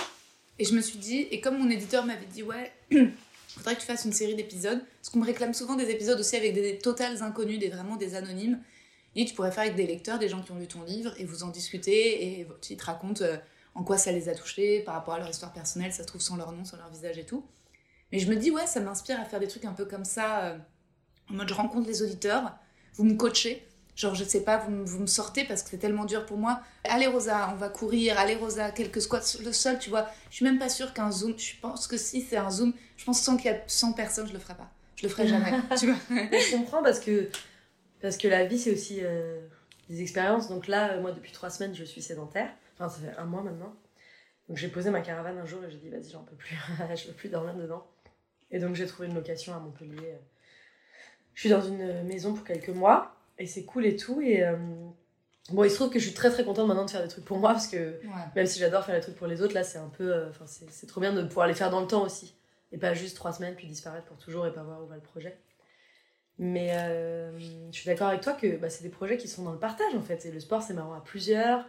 Et 0.59 0.65
je 0.65 0.75
me 0.75 0.81
suis 0.81 0.99
dit, 0.99 1.27
et 1.31 1.39
comme 1.39 1.57
mon 1.57 1.69
éditeur 1.69 2.05
m'avait 2.05 2.25
dit 2.25 2.43
ouais, 2.43 2.71
faudrait 3.47 3.75
que 3.75 3.79
tu 3.79 3.87
fasses 3.87 4.05
une 4.05 4.13
série 4.13 4.35
d'épisodes, 4.35 4.83
parce 4.97 5.09
qu'on 5.09 5.19
me 5.19 5.25
réclame 5.25 5.53
souvent 5.53 5.75
des 5.75 5.89
épisodes 5.89 6.19
aussi 6.19 6.35
avec 6.35 6.53
des, 6.53 6.77
totales 6.77 7.23
inconnus, 7.23 7.57
des 7.57 7.69
vraiment 7.69 7.95
des 7.95 8.15
anonymes. 8.15 8.59
Et 9.15 9.25
tu 9.25 9.33
pourrais 9.33 9.51
faire 9.51 9.63
avec 9.63 9.75
des 9.75 9.87
lecteurs, 9.87 10.19
des 10.19 10.29
gens 10.29 10.41
qui 10.41 10.51
ont 10.51 10.57
lu 10.57 10.67
ton 10.67 10.83
livre, 10.83 11.13
et 11.17 11.25
vous 11.25 11.43
en 11.43 11.49
discutez, 11.49 12.23
et 12.23 12.47
ils 12.69 12.77
te 12.77 12.85
racontent 12.85 13.25
en 13.75 13.83
quoi 13.83 13.97
ça 13.97 14.11
les 14.11 14.29
a 14.29 14.35
touchés 14.35 14.81
par 14.81 14.93
rapport 14.93 15.15
à 15.15 15.19
leur 15.19 15.29
histoire 15.29 15.51
personnelle, 15.51 15.91
ça 15.91 16.03
se 16.03 16.07
trouve 16.07 16.21
sans 16.21 16.37
leur 16.37 16.51
nom, 16.51 16.63
sans 16.63 16.77
leur 16.77 16.89
visage 16.89 17.17
et 17.17 17.25
tout. 17.25 17.43
Mais 18.11 18.19
je 18.19 18.29
me 18.29 18.35
dis, 18.35 18.51
ouais, 18.51 18.67
ça 18.67 18.79
m'inspire 18.79 19.19
à 19.19 19.25
faire 19.25 19.39
des 19.39 19.47
trucs 19.47 19.65
un 19.65 19.73
peu 19.73 19.85
comme 19.85 20.05
ça, 20.05 20.43
euh, 20.43 20.57
en 21.29 21.33
mode 21.33 21.49
je 21.49 21.53
rencontre 21.53 21.87
les 21.87 22.01
auditeurs, 22.01 22.57
vous 22.95 23.03
me 23.03 23.15
coachez. 23.15 23.65
Genre, 23.95 24.15
je 24.15 24.23
sais 24.23 24.43
pas, 24.43 24.57
vous, 24.57 24.85
vous 24.85 24.99
me 24.99 25.05
sortez 25.05 25.43
parce 25.43 25.63
que 25.63 25.69
c'est 25.69 25.77
tellement 25.77 26.05
dur 26.05 26.25
pour 26.25 26.37
moi. 26.37 26.61
Allez, 26.85 27.07
Rosa, 27.07 27.49
on 27.53 27.55
va 27.55 27.69
courir. 27.69 28.17
Allez, 28.17 28.35
Rosa, 28.35 28.71
quelques 28.71 29.01
squats 29.01 29.37
le 29.43 29.51
sol, 29.51 29.77
tu 29.79 29.89
vois. 29.89 30.09
Je 30.29 30.37
suis 30.37 30.45
même 30.45 30.59
pas 30.59 30.69
sûre 30.69 30.93
qu'un 30.93 31.11
Zoom, 31.11 31.37
je 31.37 31.53
pense 31.61 31.87
que 31.87 31.97
si 31.97 32.21
c'est 32.21 32.37
un 32.37 32.49
Zoom, 32.49 32.73
je 32.97 33.05
pense 33.05 33.21
sans 33.21 33.37
qu'il 33.37 33.51
y 33.51 33.53
a 33.53 33.59
100 33.67 33.93
personnes, 33.93 34.27
je 34.27 34.33
le 34.33 34.39
ferai 34.39 34.55
pas. 34.55 34.71
Je 34.95 35.03
le 35.03 35.09
ferai 35.09 35.27
jamais, 35.27 35.51
tu 35.77 35.87
vois. 35.87 35.97
je 36.09 36.55
comprends 36.55 36.81
parce 36.81 36.99
que, 36.99 37.29
parce 38.01 38.17
que 38.17 38.27
la 38.27 38.45
vie, 38.45 38.57
c'est 38.57 38.71
aussi 38.71 38.99
euh, 39.01 39.39
des 39.89 40.01
expériences. 40.01 40.47
Donc 40.47 40.67
là, 40.67 40.99
moi, 40.99 41.11
depuis 41.11 41.31
trois 41.31 41.49
semaines, 41.49 41.75
je 41.75 41.83
suis 41.83 42.01
sédentaire. 42.01 42.49
Enfin, 42.75 42.89
ça 42.89 43.01
fait 43.01 43.17
un 43.17 43.25
mois 43.25 43.43
maintenant. 43.43 43.75
Donc 44.47 44.57
j'ai 44.57 44.67
posé 44.67 44.89
ma 44.89 45.01
caravane 45.01 45.37
un 45.37 45.45
jour 45.45 45.63
et 45.63 45.69
j'ai 45.69 45.77
dit, 45.77 45.89
vas-y, 45.89 46.09
j'en 46.09 46.23
peux 46.23 46.35
plus. 46.35 46.57
je 46.95 47.07
veux 47.07 47.13
plus 47.13 47.29
dormir 47.29 47.55
dedans. 47.55 47.85
Et 48.51 48.59
donc 48.59 48.75
j'ai 48.75 48.85
trouvé 48.85 49.07
une 49.07 49.15
location 49.15 49.55
à 49.55 49.59
Montpellier. 49.59 50.15
Je 51.33 51.39
suis 51.39 51.49
dans 51.49 51.61
une 51.61 52.03
maison 52.03 52.33
pour 52.33 52.45
quelques 52.45 52.69
mois 52.69 53.15
et 53.39 53.47
c'est 53.47 53.63
cool 53.63 53.85
et 53.85 53.95
tout. 53.95 54.21
Et 54.21 54.43
euh, 54.43 54.55
bon, 55.49 55.63
il 55.63 55.69
se 55.69 55.75
trouve 55.75 55.89
que 55.89 55.99
je 55.99 56.05
suis 56.05 56.13
très 56.13 56.29
très 56.29 56.43
contente 56.43 56.67
maintenant 56.67 56.85
de 56.85 56.91
faire 56.91 57.01
des 57.01 57.07
trucs 57.07 57.25
pour 57.25 57.39
moi 57.39 57.51
parce 57.51 57.67
que 57.67 57.99
même 58.35 58.45
si 58.45 58.59
j'adore 58.59 58.85
faire 58.85 58.95
des 58.95 59.01
trucs 59.01 59.15
pour 59.15 59.27
les 59.27 59.41
autres, 59.41 59.53
là 59.53 59.63
c'est 59.63 59.77
un 59.77 59.89
peu. 59.89 60.13
Euh, 60.13 60.29
enfin, 60.29 60.45
c'est 60.45 60.87
trop 60.87 61.01
bien 61.01 61.13
de 61.13 61.23
pouvoir 61.23 61.47
les 61.47 61.53
faire 61.53 61.71
dans 61.71 61.81
le 61.81 61.87
temps 61.87 62.03
aussi. 62.03 62.35
Et 62.71 62.77
pas 62.77 62.93
juste 62.93 63.17
trois 63.17 63.33
semaines 63.33 63.55
puis 63.55 63.67
disparaître 63.67 64.05
pour 64.05 64.17
toujours 64.17 64.45
et 64.47 64.53
pas 64.53 64.63
voir 64.63 64.81
où 64.83 64.87
va 64.87 64.95
le 64.95 65.01
projet. 65.01 65.37
Mais 66.37 66.71
euh, 66.73 67.37
je 67.39 67.77
suis 67.77 67.85
d'accord 67.85 68.07
avec 68.07 68.21
toi 68.21 68.33
que 68.33 68.57
bah, 68.57 68.69
c'est 68.69 68.83
des 68.83 68.89
projets 68.89 69.17
qui 69.17 69.27
sont 69.27 69.43
dans 69.43 69.51
le 69.51 69.59
partage 69.59 69.93
en 69.95 70.01
fait. 70.01 70.25
Et 70.25 70.31
le 70.31 70.39
sport 70.39 70.61
c'est 70.61 70.73
marrant 70.73 70.93
à 70.93 71.01
plusieurs. 71.01 71.65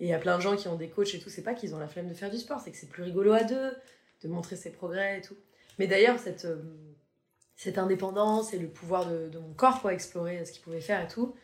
Et 0.00 0.06
il 0.06 0.08
y 0.08 0.14
a 0.14 0.18
plein 0.18 0.36
de 0.36 0.42
gens 0.42 0.56
qui 0.56 0.66
ont 0.68 0.76
des 0.76 0.88
coachs 0.88 1.14
et 1.14 1.20
tout. 1.20 1.30
C'est 1.30 1.42
pas 1.42 1.54
qu'ils 1.54 1.74
ont 1.74 1.78
la 1.78 1.86
flemme 1.86 2.08
de 2.08 2.14
faire 2.14 2.30
du 2.30 2.38
sport, 2.38 2.60
c'est 2.60 2.72
que 2.72 2.76
c'est 2.76 2.88
plus 2.88 3.02
rigolo 3.04 3.32
à 3.32 3.44
deux, 3.44 3.76
de 4.22 4.28
montrer 4.28 4.56
ses 4.56 4.70
progrès 4.70 5.18
et 5.18 5.20
tout. 5.20 5.36
Mais 5.78 5.86
d'ailleurs, 5.86 6.18
cette, 6.18 6.44
euh, 6.44 6.62
cette 7.56 7.78
indépendance 7.78 8.54
et 8.54 8.58
le 8.58 8.68
pouvoir 8.68 9.06
de, 9.06 9.28
de, 9.28 9.38
mon 9.38 9.52
corps 9.52 9.80
pour 9.80 9.90
explorer 9.90 10.44
ce 10.44 10.52
qu'il 10.52 10.62
pouvait 10.62 10.80
faire 10.80 11.02
et 11.02 11.08
tout, 11.08 11.34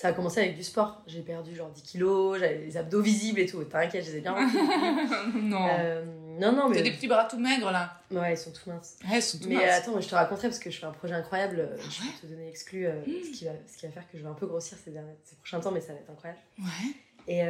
ça 0.00 0.08
a 0.08 0.12
commencé 0.12 0.40
avec 0.40 0.56
du 0.56 0.62
sport. 0.62 1.02
J'ai 1.06 1.20
perdu 1.20 1.54
genre 1.54 1.70
10 1.70 1.82
kilos, 1.82 2.38
j'avais 2.38 2.58
les 2.58 2.76
abdos 2.78 3.02
visibles 3.02 3.40
et 3.40 3.46
tout. 3.46 3.62
T'inquiète, 3.64 4.04
je 4.04 4.12
les 4.12 4.16
ai 4.16 4.20
bien 4.22 4.34
Non. 5.34 5.68
Euh, 5.70 6.04
non, 6.38 6.52
non, 6.52 6.70
mais. 6.70 6.76
T'as 6.76 6.82
des 6.82 6.92
petits 6.92 7.06
bras 7.06 7.26
tout 7.26 7.38
maigres 7.38 7.70
là. 7.70 8.00
Ouais, 8.10 8.32
ils 8.32 8.38
sont 8.38 8.50
tout 8.50 8.70
minces. 8.70 8.96
Ouais, 9.04 9.18
ils 9.18 9.22
sont 9.22 9.38
tout 9.38 9.48
mais 9.48 9.56
minces. 9.56 9.74
attends, 9.74 10.00
je 10.00 10.08
te 10.08 10.14
raconterai 10.14 10.48
parce 10.48 10.58
que 10.58 10.70
je 10.70 10.78
fais 10.78 10.86
un 10.86 10.92
projet 10.92 11.14
incroyable. 11.14 11.68
Ah 11.70 11.82
je 11.82 12.02
vais 12.02 12.18
te 12.18 12.26
donner 12.26 12.48
exclu 12.48 12.86
euh, 12.86 12.92
mmh. 13.00 13.24
ce, 13.24 13.30
qui 13.38 13.44
va, 13.44 13.50
ce 13.66 13.76
qui 13.76 13.86
va 13.86 13.92
faire 13.92 14.10
que 14.10 14.16
je 14.16 14.22
vais 14.22 14.28
un 14.28 14.34
peu 14.34 14.46
grossir 14.46 14.78
ces, 14.82 14.90
derniers, 14.90 15.18
ces 15.24 15.36
prochains 15.36 15.60
temps, 15.60 15.70
mais 15.70 15.82
ça 15.82 15.92
va 15.92 15.98
être 15.98 16.10
incroyable. 16.10 16.40
Ouais. 16.58 16.94
Et. 17.28 17.42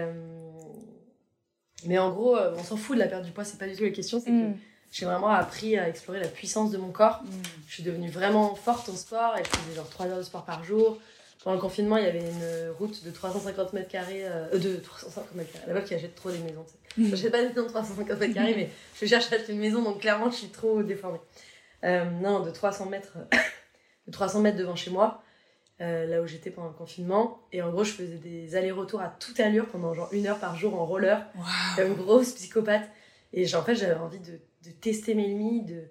mais 1.86 1.98
en 1.98 2.10
gros, 2.10 2.36
on 2.36 2.64
s'en 2.64 2.76
fout 2.76 2.96
de 2.96 3.00
la 3.00 3.06
perte 3.06 3.24
du 3.24 3.30
poids, 3.30 3.44
c'est 3.44 3.58
pas 3.58 3.68
du 3.68 3.76
tout 3.76 3.84
la 3.84 3.90
question, 3.90 4.18
c'est 4.18 4.32
mmh. 4.32 4.54
que 4.54 4.58
j'ai 4.90 5.06
vraiment 5.06 5.28
appris 5.28 5.78
à 5.78 5.88
explorer 5.88 6.20
la 6.20 6.28
puissance 6.28 6.70
de 6.70 6.78
mon 6.78 6.90
corps. 6.90 7.22
Mm. 7.22 7.28
Je 7.68 7.74
suis 7.74 7.82
devenue 7.82 8.10
vraiment 8.10 8.54
forte 8.54 8.88
en 8.88 8.96
sport 8.96 9.36
et 9.38 9.44
je 9.44 9.48
faisais 9.48 9.76
genre 9.76 9.88
3 9.88 10.06
heures 10.06 10.18
de 10.18 10.22
sport 10.22 10.44
par 10.44 10.64
jour. 10.64 10.98
Pendant 11.42 11.54
le 11.54 11.60
confinement, 11.62 11.96
il 11.96 12.04
y 12.04 12.06
avait 12.06 12.20
une 12.20 12.70
route 12.78 13.02
de 13.02 13.10
350 13.10 13.72
mètres 13.72 13.88
carrés, 13.88 14.26
euh, 14.26 14.58
de 14.58 14.76
350 14.76 15.34
mètres 15.36 15.52
carrés. 15.52 15.64
La 15.68 15.74
meuf 15.74 15.84
qui 15.84 15.94
achète 15.94 16.14
trop 16.14 16.30
des 16.30 16.38
maisons. 16.38 16.66
Je 16.96 17.02
mm. 17.02 17.10
J'achète 17.10 17.32
pas 17.32 17.40
des 17.40 17.48
maisons 17.48 17.62
de 17.62 17.68
350 17.68 18.18
mètres 18.18 18.34
carrés, 18.34 18.54
mais 18.56 18.70
je 19.00 19.06
cherche 19.06 19.32
à 19.32 19.36
acheter 19.36 19.52
une 19.52 19.60
maison, 19.60 19.82
donc 19.82 20.00
clairement, 20.00 20.30
je 20.30 20.36
suis 20.36 20.48
trop 20.48 20.82
déformée. 20.82 21.20
Euh, 21.84 22.04
non, 22.04 22.40
de 22.40 22.50
300 22.50 22.86
mètres, 22.86 23.16
de 24.06 24.12
300 24.12 24.40
mètres 24.40 24.58
devant 24.58 24.76
chez 24.76 24.90
moi, 24.90 25.22
euh, 25.80 26.06
là 26.06 26.20
où 26.20 26.26
j'étais 26.26 26.50
pendant 26.50 26.68
le 26.68 26.74
confinement. 26.74 27.40
Et 27.52 27.62
en 27.62 27.70
gros, 27.70 27.84
je 27.84 27.92
faisais 27.92 28.18
des 28.18 28.54
allers-retours 28.56 29.00
à 29.00 29.08
toute 29.08 29.40
allure 29.40 29.66
pendant 29.66 29.94
genre 29.94 30.08
une 30.12 30.26
heure 30.26 30.40
par 30.40 30.56
jour 30.56 30.78
en 30.78 30.84
roller, 30.84 31.24
comme 31.76 31.86
une 31.86 31.94
grosse 31.94 32.32
psychopathe. 32.32 32.90
Et 33.32 33.54
en 33.54 33.62
fait, 33.62 33.76
j'avais 33.76 33.94
envie 33.94 34.18
de 34.18 34.40
de 34.64 34.70
tester 34.70 35.14
mes 35.14 35.26
limites, 35.26 35.66
de... 35.66 35.84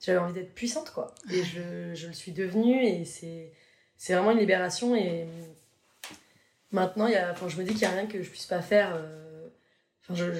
j'avais 0.00 0.18
envie 0.18 0.32
d'être 0.32 0.54
puissante, 0.54 0.90
quoi. 0.90 1.14
Et 1.30 1.42
je, 1.42 1.94
je, 1.94 2.06
le 2.06 2.12
suis 2.12 2.32
devenue, 2.32 2.84
et 2.84 3.04
c'est, 3.04 3.52
c'est 3.96 4.14
vraiment 4.14 4.32
une 4.32 4.38
libération. 4.38 4.94
Et 4.94 5.26
maintenant, 6.70 7.08
y 7.08 7.14
a, 7.14 7.32
enfin, 7.32 7.48
je 7.48 7.56
me 7.56 7.64
dis 7.64 7.70
qu'il 7.70 7.80
n'y 7.80 7.94
a 7.94 7.96
rien 7.96 8.06
que 8.06 8.22
je 8.22 8.30
puisse 8.30 8.46
pas 8.46 8.62
faire. 8.62 8.94
Euh, 8.94 9.48
enfin, 10.02 10.14
je, 10.14 10.32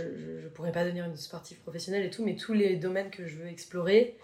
je, 0.42 0.48
pourrais 0.48 0.72
pas 0.72 0.84
devenir 0.84 1.06
une 1.06 1.16
sportive 1.16 1.58
professionnelle 1.58 2.04
et 2.04 2.10
tout, 2.10 2.24
mais 2.24 2.36
tous 2.36 2.52
les 2.52 2.76
domaines 2.76 3.10
que 3.10 3.26
je 3.26 3.36
veux 3.36 3.46
explorer, 3.46 4.18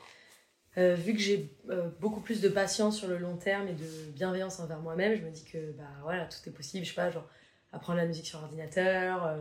euh, 0.77 0.95
vu 0.95 1.15
que 1.15 1.21
j'ai 1.21 1.57
euh, 1.71 1.89
beaucoup 2.01 2.21
plus 2.21 2.41
de 2.41 2.49
patience 2.49 2.99
sur 2.99 3.09
le 3.09 3.17
long 3.17 3.37
terme 3.37 3.69
et 3.69 3.73
de 3.73 4.11
bienveillance 4.13 4.61
envers 4.61 4.81
moi-même, 4.81 5.17
je 5.17 5.23
me 5.23 5.31
dis 5.31 5.45
que 5.45 5.73
bah 5.73 5.85
voilà, 6.03 6.27
tout 6.27 6.39
est 6.47 6.53
possible. 6.53 6.85
Je 6.85 6.91
sais 6.91 6.95
pas, 6.95 7.11
genre 7.11 7.29
apprendre 7.73 7.99
la 7.99 8.07
musique 8.07 8.27
sur 8.27 8.39
ordinateur, 8.41 9.37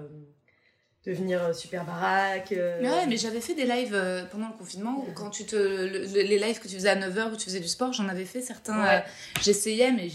devenir 1.08 1.41
euh, 1.41 1.54
super 1.54 1.86
baraque. 1.86 2.52
Euh. 2.52 2.82
Ouais, 2.82 3.08
mais 3.08 3.17
j'avais 3.17 3.39
fait 3.39 3.54
des 3.54 3.65
lives 3.65 3.93
euh, 3.96 4.26
pendant 4.26 4.48
le 4.48 4.54
confinement 4.54 5.06
où 5.08 5.12
quand 5.13 5.30
tu 5.30 5.46
te. 5.46 5.56
les 5.56 6.38
lives 6.38 6.60
que 6.60 6.67
tu 6.67 6.76
faisais 6.76 6.89
à 6.89 6.96
9h 6.96 7.32
où 7.32 7.38
tu 7.38 7.46
faisais 7.46 7.62
du 7.62 7.67
sport, 7.67 7.93
j'en 7.93 8.10
avais 8.10 8.26
fait 8.26 8.41
certains. 8.41 9.04
J'essayais, 9.41 9.91
mais 9.91 10.10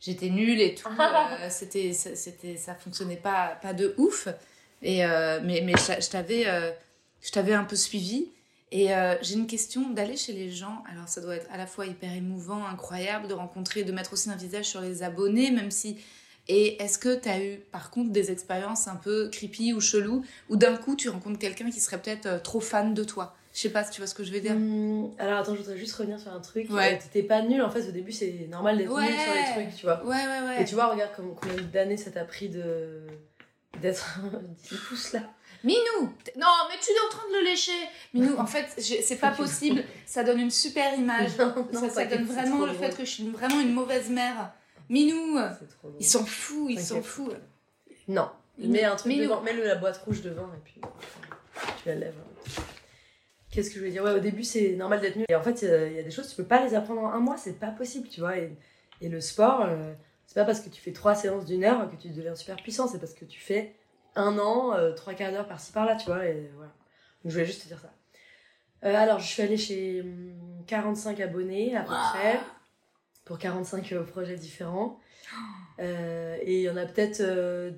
j'étais 0.00 0.30
nulle 0.30 0.60
et 0.60 0.74
tout. 0.74 0.88
c'était, 1.50 1.92
c'était, 1.92 2.56
ça 2.56 2.74
fonctionnait 2.74 3.16
pas, 3.16 3.58
pas 3.60 3.72
de 3.72 3.94
ouf. 3.98 4.28
Et, 4.82 5.04
mais 5.42 5.62
mais 5.62 5.74
je 5.76 6.08
t'avais 6.08 6.46
je 7.20 7.30
t'avais 7.30 7.54
un 7.54 7.64
peu 7.64 7.76
suivi. 7.76 8.28
Et 8.74 8.88
j'ai 9.20 9.34
une 9.34 9.46
question 9.46 9.90
d'aller 9.90 10.16
chez 10.16 10.32
les 10.32 10.50
gens. 10.50 10.82
Alors, 10.90 11.08
ça 11.08 11.20
doit 11.20 11.36
être 11.36 11.48
à 11.52 11.58
la 11.58 11.66
fois 11.66 11.86
hyper 11.86 12.12
émouvant, 12.12 12.64
incroyable 12.64 13.28
de 13.28 13.34
rencontrer, 13.34 13.84
de 13.84 13.92
mettre 13.92 14.12
aussi 14.12 14.30
un 14.30 14.36
visage 14.36 14.66
sur 14.66 14.80
les 14.80 15.02
abonnés, 15.02 15.50
même 15.50 15.70
si 15.70 15.98
et 16.48 16.82
est-ce 16.82 16.98
que 16.98 17.14
tu 17.14 17.28
as 17.28 17.42
eu 17.42 17.58
par 17.70 17.90
contre 17.90 18.10
des 18.10 18.30
expériences 18.30 18.88
un 18.88 18.96
peu 18.96 19.28
creepy 19.30 19.72
ou 19.72 19.80
chelou 19.80 20.24
où 20.48 20.56
d'un 20.56 20.76
coup 20.76 20.96
tu 20.96 21.08
rencontres 21.08 21.38
quelqu'un 21.38 21.70
qui 21.70 21.80
serait 21.80 22.00
peut-être 22.00 22.26
euh, 22.26 22.38
trop 22.38 22.60
fan 22.60 22.94
de 22.94 23.04
toi? 23.04 23.36
Je 23.54 23.60
sais 23.60 23.68
pas 23.70 23.84
si 23.84 23.90
tu 23.90 24.00
vois 24.00 24.06
ce 24.08 24.14
que 24.14 24.24
je 24.24 24.32
veux 24.32 24.40
dire. 24.40 24.52
Hum, 24.52 25.10
alors 25.18 25.40
attends, 25.40 25.54
je 25.54 25.58
voudrais 25.60 25.76
juste 25.76 25.94
revenir 25.94 26.18
sur 26.18 26.32
un 26.32 26.40
truc. 26.40 26.70
Ouais. 26.70 26.94
Euh, 26.94 26.98
T'étais 27.02 27.22
pas 27.26 27.42
nul 27.42 27.60
en 27.62 27.70
fait 27.70 27.86
au 27.86 27.92
début, 27.92 28.10
c'est 28.12 28.46
normal 28.50 28.78
d'être 28.78 28.90
Ouais. 28.90 29.02
nul 29.10 29.12
sur 29.20 29.34
les 29.34 29.64
trucs, 29.66 29.76
tu 29.76 29.84
vois. 29.86 30.02
Ouais, 30.04 30.16
ouais, 30.16 30.46
ouais. 30.46 30.62
Et 30.62 30.64
tu 30.64 30.74
vois, 30.74 30.86
regarde 30.86 31.14
comme, 31.14 31.34
combien 31.34 31.56
d'années 31.72 31.96
ça 31.98 32.10
t'a 32.10 32.24
pris 32.24 32.48
de 32.48 33.00
d'être 33.80 34.20
10 34.70 34.76
pouces 34.88 35.12
là. 35.12 35.20
Minou 35.64 35.78
Non, 36.36 36.48
mais 36.68 36.76
tu 36.80 36.90
es 36.90 37.06
en 37.06 37.08
train 37.10 37.28
de 37.28 37.34
le 37.38 37.44
lécher 37.44 37.70
Minou, 38.14 38.36
en 38.38 38.46
fait, 38.46 38.66
c'est 38.78 39.16
pas 39.16 39.30
possible. 39.30 39.84
Ça 40.06 40.24
donne 40.24 40.40
une 40.40 40.50
super 40.50 40.92
image. 40.98 41.30
Non, 41.38 41.54
non, 41.72 41.80
ça, 41.80 41.90
ça 41.90 42.04
donne 42.06 42.24
vraiment 42.24 42.66
le 42.66 42.72
fait 42.72 42.96
que 42.96 43.04
je 43.04 43.10
suis 43.10 43.28
vraiment 43.28 43.60
une 43.60 43.72
mauvaise 43.72 44.08
mère. 44.10 44.52
Minou 44.92 45.38
C'est 45.58 45.68
trop 45.68 45.88
drôle. 45.88 46.00
Il 46.00 46.06
s'en 46.06 46.24
fout, 46.24 46.66
il 46.70 46.78
s'en 46.80 46.96
T'inquiète. 46.96 47.10
fout. 47.10 47.36
Non, 48.08 48.28
mets 48.58 48.84
un 48.84 48.94
truc 48.96 49.12
Minou. 49.12 49.24
devant, 49.24 49.40
mets-le 49.40 49.64
la 49.64 49.74
boîte 49.76 49.96
rouge 49.98 50.22
devant 50.22 50.46
et 50.54 50.60
puis 50.64 50.80
tu 51.82 51.88
la 51.88 51.94
lèves. 51.96 52.14
Qu'est-ce 53.50 53.68
que 53.68 53.74
je 53.74 53.78
voulais 53.80 53.90
dire? 53.90 54.02
Ouais, 54.02 54.12
au 54.12 54.18
début 54.20 54.44
c'est 54.44 54.70
normal 54.76 55.00
d'être 55.00 55.16
nul. 55.16 55.26
Et 55.28 55.34
en 55.34 55.42
fait, 55.42 55.62
il 55.62 55.68
y 55.94 55.98
a- 55.98 56.02
des 56.02 56.10
choses, 56.10 56.28
tu 56.28 56.36
peux 56.36 56.44
pas 56.44 56.64
les 56.64 56.74
apprendre 56.74 57.00
en 57.02 57.12
un 57.12 57.20
mois, 57.20 57.36
c'est 57.36 57.58
pas 57.58 57.70
possible, 57.70 58.08
tu 58.08 58.20
vois. 58.20 58.38
Et, 58.38 58.56
et 59.00 59.08
le 59.08 59.20
sport, 59.20 59.62
euh, 59.62 59.92
c'est 60.26 60.34
pas 60.34 60.44
parce 60.44 60.60
que 60.60 60.68
tu 60.70 60.80
fais 60.80 60.92
trois 60.92 61.14
séances 61.14 61.44
d'une 61.44 61.64
heure 61.64 61.90
que 61.90 61.96
tu 61.96 62.08
deviens 62.08 62.34
super 62.34 62.56
puissant, 62.56 62.86
c'est 62.86 62.98
parce 62.98 63.12
que 63.14 63.24
tu 63.24 63.40
fais 63.40 63.74
un 64.16 64.38
an, 64.38 64.74
euh, 64.74 64.92
trois 64.92 65.14
quarts 65.14 65.32
d'heure 65.32 65.48
par-ci 65.48 65.72
par-là, 65.72 65.96
tu 65.96 66.06
vois. 66.06 66.24
Et 66.26 66.50
voilà. 66.56 66.70
Donc 67.22 67.26
je 67.26 67.32
voulais 67.32 67.44
juste 67.46 67.62
te 67.62 67.68
dire 67.68 67.78
ça. 67.80 67.92
Euh, 68.84 68.94
alors, 68.94 69.18
je 69.20 69.26
suis 69.26 69.42
allée 69.42 69.56
chez 69.58 70.00
hum, 70.00 70.34
45 70.66 71.20
abonnés 71.20 71.76
à 71.76 71.82
peu 71.82 71.92
près, 72.12 72.40
pour 73.24 73.38
45 73.38 73.92
euh, 73.92 74.02
projets 74.04 74.36
différents. 74.36 74.98
Euh, 75.80 76.36
et 76.42 76.56
il 76.58 76.62
y 76.62 76.70
en 76.70 76.76
a 76.76 76.84
peut-être 76.86 77.20
euh, 77.20 77.70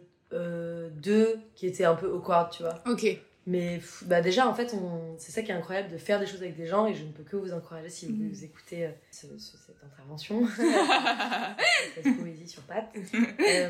deux 0.91 1.37
qui 1.55 1.67
étaient 1.67 1.85
un 1.85 1.95
peu 1.95 2.07
awkward, 2.11 2.51
tu 2.51 2.63
vois. 2.63 2.83
Ok. 2.87 3.07
Mais 3.47 3.79
bah 4.07 4.23
déjà, 4.23 4.49
en 4.49 4.55
fait, 4.55 4.75
c'est 5.19 5.31
ça 5.31 5.43
qui 5.43 5.51
est 5.51 5.55
incroyable 5.55 5.91
de 5.93 5.99
faire 5.99 6.19
des 6.19 6.25
choses 6.27 6.41
avec 6.41 6.57
des 6.57 6.67
gens 6.67 6.87
et 6.87 6.95
je 6.95 7.05
ne 7.05 7.13
peux 7.13 7.23
que 7.25 7.37
vous 7.37 7.53
encourager 7.53 7.91
si 7.91 8.07
vous, 8.07 8.13
Mhm. 8.15 8.31
vous 8.31 8.45
écoutez 8.45 8.87
euh, 8.87 8.91
ce- 9.11 9.27
ce- 9.39 9.59
cette 9.59 9.85
intervention. 9.85 10.47
cette 11.95 12.05
poésie 12.19 12.49
sur 12.49 12.63
pattes. 12.63 12.89
Euh, 13.41 13.69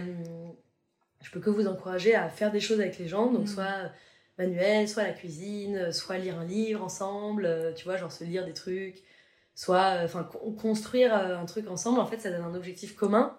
je 1.22 1.30
peux 1.30 1.40
que 1.40 1.50
vous 1.50 1.66
encourager 1.66 2.14
à 2.14 2.28
faire 2.28 2.52
des 2.52 2.60
choses 2.60 2.80
avec 2.80 2.98
les 2.98 3.08
gens, 3.08 3.32
donc 3.32 3.42
Mhm. 3.42 3.46
soit 3.48 3.90
manuel, 4.38 4.88
soit 4.88 5.02
la 5.02 5.12
cuisine, 5.12 5.90
soit 5.92 6.18
lire 6.18 6.38
un 6.38 6.44
livre 6.44 6.82
ensemble, 6.82 7.72
tu 7.76 7.84
vois, 7.84 7.96
genre 7.96 8.12
se 8.12 8.22
lire 8.24 8.44
des 8.46 8.52
trucs, 8.52 9.02
soit 9.54 10.00
euh, 10.00 10.04
enfin 10.04 10.24
con- 10.24 10.52
construire 10.52 11.14
euh, 11.16 11.38
un 11.38 11.46
truc 11.46 11.68
ensemble. 11.68 12.00
En 12.00 12.06
fait, 12.06 12.18
ça 12.18 12.30
donne 12.30 12.42
un 12.42 12.54
objectif 12.54 12.94
commun 12.94 13.36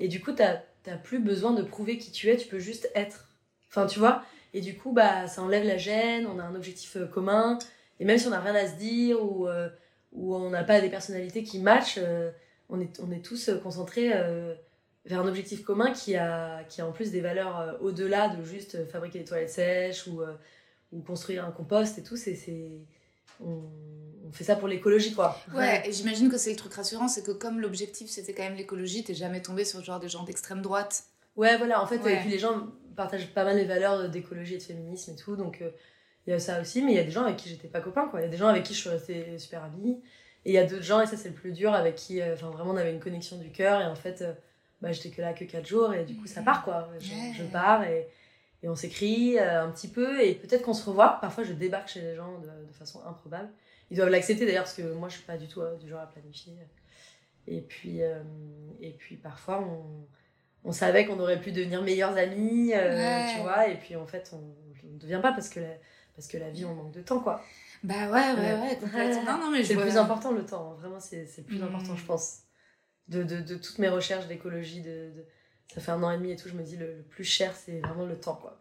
et 0.00 0.08
du 0.08 0.20
coup, 0.20 0.32
t'as 0.32 0.62
plus 1.02 1.18
besoin 1.18 1.52
de 1.52 1.62
prouver 1.62 1.98
qui 1.98 2.10
tu 2.12 2.28
es, 2.30 2.36
tu 2.36 2.48
peux 2.48 2.58
juste 2.58 2.90
être. 2.94 3.28
Enfin, 3.68 3.86
tu 3.86 3.98
vois? 3.98 4.22
Et 4.52 4.60
du 4.60 4.76
coup, 4.76 4.92
bah, 4.92 5.26
ça 5.26 5.42
enlève 5.42 5.64
la 5.64 5.78
gêne, 5.78 6.26
on 6.26 6.38
a 6.38 6.44
un 6.44 6.54
objectif 6.54 6.96
euh, 6.96 7.06
commun. 7.06 7.58
Et 8.00 8.04
même 8.04 8.18
si 8.18 8.26
on 8.26 8.30
n'a 8.30 8.40
rien 8.40 8.54
à 8.54 8.66
se 8.66 8.76
dire 8.76 9.22
ou, 9.22 9.46
ou 10.12 10.34
on 10.34 10.50
n'a 10.50 10.64
pas 10.64 10.80
des 10.80 10.90
personnalités 10.90 11.44
qui 11.44 11.60
matchent, 11.60 12.00
on, 12.68 12.80
est, 12.80 12.98
on 13.00 13.12
est 13.12 13.24
tous 13.24 13.50
concentrés 13.62 14.12
vers 15.04 15.20
un 15.20 15.28
objectif 15.28 15.62
commun 15.62 15.92
qui 15.92 16.16
a, 16.16 16.64
qui 16.64 16.80
a 16.80 16.88
en 16.88 16.90
plus 16.90 17.12
des 17.12 17.20
valeurs 17.20 17.78
au-delà 17.80 18.30
de 18.30 18.42
juste 18.42 18.84
fabriquer 18.90 19.20
des 19.20 19.24
toilettes 19.24 19.50
sèches 19.50 20.08
ou, 20.08 20.22
ou 20.92 21.02
construire 21.02 21.44
un 21.44 21.52
compost 21.52 21.98
et 21.98 22.02
tout. 22.02 22.16
C'est, 22.16 22.34
on, 23.40 23.62
on 24.28 24.32
fait 24.32 24.44
ça 24.44 24.56
pour 24.56 24.68
l'écologie, 24.68 25.14
quoi. 25.14 25.38
Ouais, 25.54 25.82
et 25.88 25.92
j'imagine 25.92 26.30
que 26.30 26.38
c'est 26.38 26.50
le 26.50 26.56
truc 26.56 26.72
rassurant, 26.74 27.08
c'est 27.08 27.22
que 27.24 27.30
comme 27.32 27.60
l'objectif 27.60 28.10
c'était 28.10 28.32
quand 28.34 28.42
même 28.42 28.56
l'écologie, 28.56 29.04
t'es 29.04 29.14
jamais 29.14 29.40
tombé 29.42 29.64
sur 29.64 29.78
le 29.78 29.84
genre 29.84 30.00
des 30.00 30.08
gens 30.08 30.24
d'extrême 30.24 30.62
droite. 30.62 31.04
Ouais, 31.36 31.56
voilà, 31.58 31.82
en 31.82 31.86
fait, 31.86 31.98
Ouais. 31.98 32.14
et 32.14 32.16
puis 32.20 32.30
les 32.30 32.38
gens 32.38 32.66
partagent 32.96 33.32
pas 33.34 33.44
mal 33.44 33.56
les 33.56 33.64
valeurs 33.64 34.08
d'écologie 34.08 34.54
et 34.54 34.58
de 34.58 34.62
féminisme 34.62 35.12
et 35.12 35.16
tout, 35.16 35.34
donc 35.36 35.60
euh, 35.62 35.70
il 36.26 36.30
y 36.30 36.32
a 36.32 36.38
ça 36.38 36.60
aussi, 36.60 36.80
mais 36.82 36.92
il 36.92 36.96
y 36.96 37.00
a 37.00 37.04
des 37.04 37.10
gens 37.10 37.24
avec 37.24 37.36
qui 37.36 37.48
j'étais 37.48 37.68
pas 37.68 37.80
copain, 37.80 38.06
quoi. 38.08 38.20
Il 38.20 38.24
y 38.24 38.26
a 38.26 38.30
des 38.30 38.36
gens 38.36 38.48
avec 38.48 38.62
qui 38.62 38.72
je 38.74 38.80
suis 38.80 38.88
restée 38.88 39.38
super 39.38 39.64
amie, 39.64 40.00
et 40.44 40.50
il 40.50 40.54
y 40.54 40.58
a 40.58 40.64
d'autres 40.64 40.82
gens, 40.84 41.00
et 41.00 41.06
ça 41.06 41.16
c'est 41.16 41.28
le 41.28 41.34
plus 41.34 41.52
dur, 41.52 41.74
avec 41.74 41.96
qui, 41.96 42.20
euh, 42.22 42.34
vraiment, 42.36 42.70
on 42.72 42.76
avait 42.76 42.92
une 42.92 43.00
connexion 43.00 43.36
du 43.38 43.50
cœur, 43.50 43.80
et 43.80 43.86
en 43.86 43.94
fait, 43.96 44.22
euh, 44.22 44.32
bah, 44.80 44.92
j'étais 44.92 45.10
que 45.10 45.20
là 45.22 45.32
que 45.32 45.44
4 45.44 45.66
jours, 45.66 45.92
et 45.92 46.04
du 46.04 46.14
coup, 46.16 46.26
ça 46.26 46.42
part, 46.42 46.62
quoi. 46.64 46.88
Je, 47.00 47.10
je 47.36 47.42
pars, 47.44 47.82
et, 47.84 48.06
et 48.64 48.68
on 48.70 48.74
s'écrit 48.74 49.38
euh, 49.38 49.62
un 49.62 49.70
petit 49.70 49.88
peu, 49.88 50.20
et 50.24 50.34
peut-être 50.34 50.62
qu'on 50.62 50.72
se 50.72 50.88
revoit. 50.88 51.18
Parfois, 51.20 51.44
je 51.44 51.52
débarque 51.52 51.88
chez 51.88 52.00
les 52.00 52.14
gens 52.16 52.38
de, 52.38 52.66
de 52.66 52.72
façon 52.72 53.00
improbable. 53.06 53.50
Ils 53.90 53.96
doivent 53.98 54.08
l'accepter 54.08 54.46
d'ailleurs, 54.46 54.64
parce 54.64 54.74
que 54.74 54.82
moi, 54.94 55.08
je 55.10 55.16
suis 55.16 55.24
pas 55.24 55.36
du 55.36 55.46
tout 55.48 55.60
euh, 55.60 55.76
du 55.76 55.88
genre 55.88 56.00
à 56.00 56.06
planifier. 56.06 56.54
Et 57.46 57.60
puis, 57.60 58.02
euh, 58.02 58.22
et 58.80 58.92
puis 58.92 59.16
parfois, 59.16 59.60
on, 59.62 60.06
on 60.64 60.72
savait 60.72 61.04
qu'on 61.04 61.20
aurait 61.20 61.40
pu 61.40 61.52
devenir 61.52 61.82
meilleurs 61.82 62.16
amis, 62.16 62.72
euh, 62.72 62.96
Ouais. 63.26 63.34
tu 63.34 63.40
vois, 63.42 63.68
et 63.68 63.76
puis 63.76 63.96
en 63.96 64.06
fait, 64.06 64.30
on 64.32 64.86
ne 64.88 64.98
devient 64.98 65.20
pas 65.20 65.32
parce 65.32 65.50
que, 65.50 65.60
la, 65.60 65.68
parce 66.16 66.26
que 66.26 66.38
la 66.38 66.48
vie, 66.50 66.64
on 66.64 66.74
manque 66.74 66.92
de 66.92 67.02
temps, 67.02 67.20
quoi. 67.20 67.44
Bah 67.82 68.08
ouais, 68.10 68.32
ouais, 68.32 68.54
Ouais. 68.54 68.78
complètement. 68.80 69.24
Non, 69.24 69.38
non, 69.44 69.50
mais 69.50 69.58
je 69.62 69.64
C'est 69.68 69.74
le 69.74 69.80
vois- 69.80 69.90
plus 69.90 69.98
important, 69.98 70.32
le 70.32 70.46
temps. 70.46 70.72
Vraiment, 70.80 71.00
c'est 71.00 71.28
le 71.36 71.42
plus 71.44 71.58
Mm. 71.60 71.64
important, 71.64 71.94
je 71.96 72.04
pense. 72.06 72.38
De, 73.08 73.22
de, 73.22 73.40
de 73.40 73.56
toutes 73.56 73.78
mes 73.78 73.90
recherches 73.90 74.26
d'écologie, 74.26 74.80
de, 74.80 75.10
de- 75.14 75.26
ça 75.72 75.80
fait 75.80 75.90
un 75.92 76.02
an 76.02 76.10
et 76.10 76.16
demi 76.16 76.32
et 76.32 76.36
tout, 76.36 76.48
je 76.48 76.54
me 76.54 76.62
dis 76.62 76.76
le, 76.76 76.86
le 76.96 77.02
plus 77.02 77.24
cher, 77.24 77.54
c'est 77.56 77.80
vraiment 77.80 78.06
le 78.06 78.18
temps, 78.18 78.36
quoi. 78.36 78.60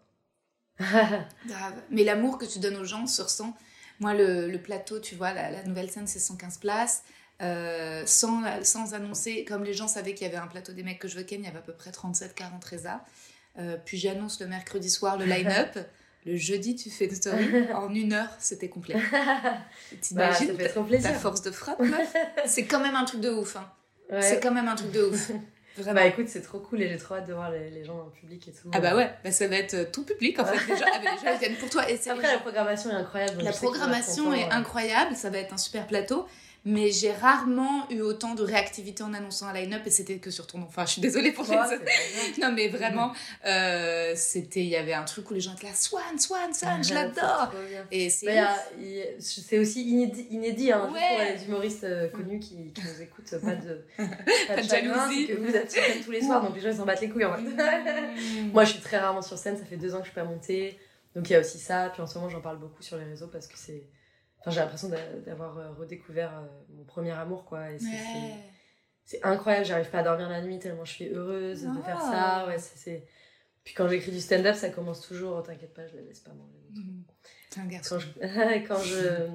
Grave. 0.79 1.75
Mais 1.89 2.03
l'amour 2.03 2.37
que 2.37 2.45
tu 2.45 2.59
donnes 2.59 2.77
aux 2.77 2.85
gens 2.85 3.05
se 3.07 3.21
ressent. 3.21 3.55
Moi, 3.99 4.13
le, 4.13 4.49
le 4.49 4.61
plateau, 4.61 4.99
tu 4.99 5.15
vois, 5.15 5.33
la, 5.33 5.51
la 5.51 5.63
nouvelle 5.63 5.89
scène, 5.91 6.07
c'est 6.07 6.19
115 6.19 6.57
places. 6.57 7.03
Euh, 7.41 8.03
sans, 8.05 8.41
sans 8.63 8.93
annoncer, 8.93 9.43
comme 9.45 9.63
les 9.63 9.73
gens 9.73 9.87
savaient 9.87 10.13
qu'il 10.13 10.25
y 10.25 10.29
avait 10.29 10.37
un 10.39 10.47
plateau 10.47 10.71
des 10.71 10.83
mecs 10.83 10.99
que 10.99 11.07
je 11.07 11.17
veux 11.17 11.23
ken, 11.23 11.41
il 11.41 11.45
y 11.45 11.47
avait 11.47 11.57
à 11.59 11.61
peu 11.61 11.73
près 11.73 11.91
37-40 11.91 12.65
résas. 12.67 13.01
Euh, 13.59 13.77
puis 13.83 13.97
j'annonce 13.97 14.39
le 14.39 14.47
mercredi 14.47 14.89
soir 14.89 15.17
le 15.17 15.25
line-up. 15.25 15.77
Le 16.25 16.37
jeudi, 16.37 16.73
tu 16.77 16.89
fais 16.89 17.03
une 17.07 17.15
story. 17.15 17.49
En 17.73 17.93
une 17.93 18.13
heure, 18.13 18.29
c'était 18.39 18.69
complet. 18.69 18.95
bah, 19.11 19.57
T'imagines 19.99 20.47
ça 20.47 20.53
fait 20.55 20.69
trop 20.69 20.79
ta 20.83 20.87
plaisir. 20.87 21.13
force 21.15 21.41
de 21.41 21.51
frappe, 21.51 21.81
C'est 22.45 22.63
quand 22.63 22.79
même 22.79 22.95
un 22.95 23.03
truc 23.03 23.19
de 23.19 23.29
ouf. 23.29 23.57
hein. 23.57 23.69
Ouais. 24.09 24.21
C'est 24.21 24.39
quand 24.39 24.53
même 24.53 24.69
un 24.69 24.75
truc 24.75 24.89
de 24.93 25.03
ouf. 25.03 25.31
Vraiment. 25.77 26.01
Bah 26.01 26.05
écoute, 26.05 26.27
c'est 26.27 26.41
trop 26.41 26.59
cool 26.59 26.81
et 26.83 26.89
j'ai 26.89 26.97
trop 26.97 27.15
hâte 27.15 27.27
de 27.27 27.33
voir 27.33 27.49
les, 27.49 27.69
les 27.71 27.83
gens 27.83 27.97
dans 27.97 28.05
le 28.05 28.11
public 28.11 28.47
et 28.47 28.51
tout. 28.51 28.69
ah 28.73 28.79
bah 28.79 28.95
ouais, 28.95 29.11
bah 29.23 29.31
ça 29.31 29.47
va 29.47 29.55
être 29.55 29.73
euh, 29.73 29.85
tout 29.91 30.03
public 30.03 30.37
en 30.39 30.45
fait. 30.45 30.71
Les 30.71 30.77
gens, 30.77 30.85
ah 30.87 30.99
bah, 31.03 31.11
les 31.11 31.17
gens, 31.17 31.33
ils 31.33 31.39
viennent 31.39 31.57
pour 31.57 31.69
toi. 31.69 31.89
Et 31.89 31.97
c'est 31.97 32.11
Après, 32.11 32.31
la 32.31 32.39
programmation 32.39 32.91
est 32.91 32.95
incroyable. 32.95 33.41
La 33.41 33.51
programmation 33.51 34.33
est 34.33 34.49
incroyable, 34.51 35.15
ça 35.15 35.29
va 35.29 35.39
être 35.39 35.53
un 35.53 35.57
super 35.57 35.87
plateau. 35.87 36.27
Mais 36.65 36.91
j'ai 36.91 37.11
rarement 37.11 37.89
eu 37.91 37.99
autant 37.99 38.35
de 38.35 38.43
réactivité 38.43 39.03
en 39.03 39.13
annonçant 39.13 39.47
un 39.47 39.53
line-up 39.53 39.81
et 39.85 39.89
c'était 39.89 40.15
que 40.17 40.31
sur 40.31 40.47
ton 40.47 40.59
nom. 40.59 40.65
Enfin, 40.69 40.85
je 40.85 40.93
suis 40.93 41.01
désolée 41.01 41.33
pour 41.33 41.43
les 41.43 41.51
autres. 41.57 41.73
Non, 42.41 42.53
mais 42.53 42.69
vraiment, 42.69 43.11
euh, 43.45 44.13
c'était, 44.15 44.61
il 44.61 44.67
y 44.69 44.77
avait 44.77 44.93
un 44.93 45.03
truc 45.03 45.29
où 45.29 45.33
les 45.33 45.41
gens 45.41 45.53
étaient 45.55 45.67
là, 45.67 45.73
Swan, 45.75 46.17
Swan, 46.17 46.53
Swan, 46.53 46.81
je 46.83 46.93
l'adore. 46.93 47.51
Et 47.91 48.09
c'est 48.09 48.27
Bah, 48.33 48.55
C'est 49.19 49.59
aussi 49.59 49.83
inédit, 49.89 50.25
inédit 50.31 50.71
hein, 50.71 50.89
Ouais. 50.93 50.99
pour 51.09 51.35
les 51.37 51.45
humoristes 51.45 51.83
euh, 51.83 52.07
connus 52.09 52.39
qui, 52.39 52.71
qui 52.71 52.81
nous 52.81 53.01
écoutent. 53.01 53.31
Pas 53.41 53.55
de, 53.55 53.85
pas 54.47 54.55
de 54.55 54.61
jalousie. 54.63 55.27
que 55.27 55.33
vous 55.33 55.53
êtes 55.55 55.75
tous 56.05 56.11
les 56.11 56.21
soirs, 56.21 56.41
donc 56.43 56.55
les 56.55 56.61
gens 56.61 56.69
ils 56.69 56.77
s'en 56.77 56.85
battent 56.85 57.01
les 57.01 57.09
couilles 57.09 57.25
en 57.25 57.35
fait. 57.35 57.41
Mmh. 57.41 58.51
Moi 58.53 58.63
je 58.63 58.71
suis 58.71 58.81
très 58.81 58.97
rarement 58.99 59.21
sur 59.21 59.37
scène, 59.37 59.57
ça 59.57 59.65
fait 59.65 59.77
deux 59.77 59.93
ans 59.95 59.99
que 59.99 60.05
je 60.05 60.11
suis 60.11 60.15
pas 60.15 60.23
montée. 60.23 60.79
Donc 61.15 61.29
il 61.29 61.33
y 61.33 61.35
a 61.35 61.39
aussi 61.39 61.59
ça. 61.59 61.89
Puis 61.93 62.01
en 62.01 62.07
ce 62.07 62.17
moment 62.17 62.29
j'en 62.29 62.41
parle 62.41 62.57
beaucoup 62.59 62.81
sur 62.81 62.97
les 62.97 63.03
réseaux 63.05 63.27
parce 63.27 63.47
que 63.47 63.55
c'est. 63.57 63.83
Enfin, 64.45 64.51
j'ai 64.51 64.59
l'impression 64.59 64.89
d'a- 64.89 65.13
d'avoir 65.25 65.57
euh, 65.57 65.71
redécouvert 65.71 66.37
euh, 66.37 66.45
mon 66.69 66.83
premier 66.83 67.11
amour 67.11 67.45
quoi. 67.45 67.71
Et 67.71 67.79
c'est- 67.79 67.85
Ouais. 69.15 69.19
incroyable, 69.23 69.65
j'arrive 69.65 69.89
pas 69.89 69.99
à 69.99 70.03
dormir 70.03 70.27
la 70.29 70.41
nuit 70.41 70.59
tellement 70.59 70.83
je 70.85 70.91
suis 70.93 71.07
heureuse 71.09 71.63
de 71.63 71.81
faire 71.81 71.99
ça. 72.01 72.41
Ah. 72.43 72.47
Ouais, 72.47 72.57
c'est-. 72.59 73.05
Puis 73.63 73.73
quand 73.73 73.87
j'écris 73.87 74.11
du 74.11 74.19
stand-up, 74.19 74.55
ça 74.55 74.69
commence 74.69 75.01
toujours, 75.07 75.37
oh, 75.37 75.41
t'inquiète 75.41 75.73
pas, 75.73 75.87
je 75.87 75.95
la 75.95 76.01
laisse 76.01 76.19
pas 76.19 76.33
manger. 76.33 76.59
Mmh. 76.75 77.03
Un 77.61 77.65
garçon. 77.67 77.95
quand 77.95 78.01
je, 78.01 78.67
quand 78.67 78.79
je, 78.79 79.27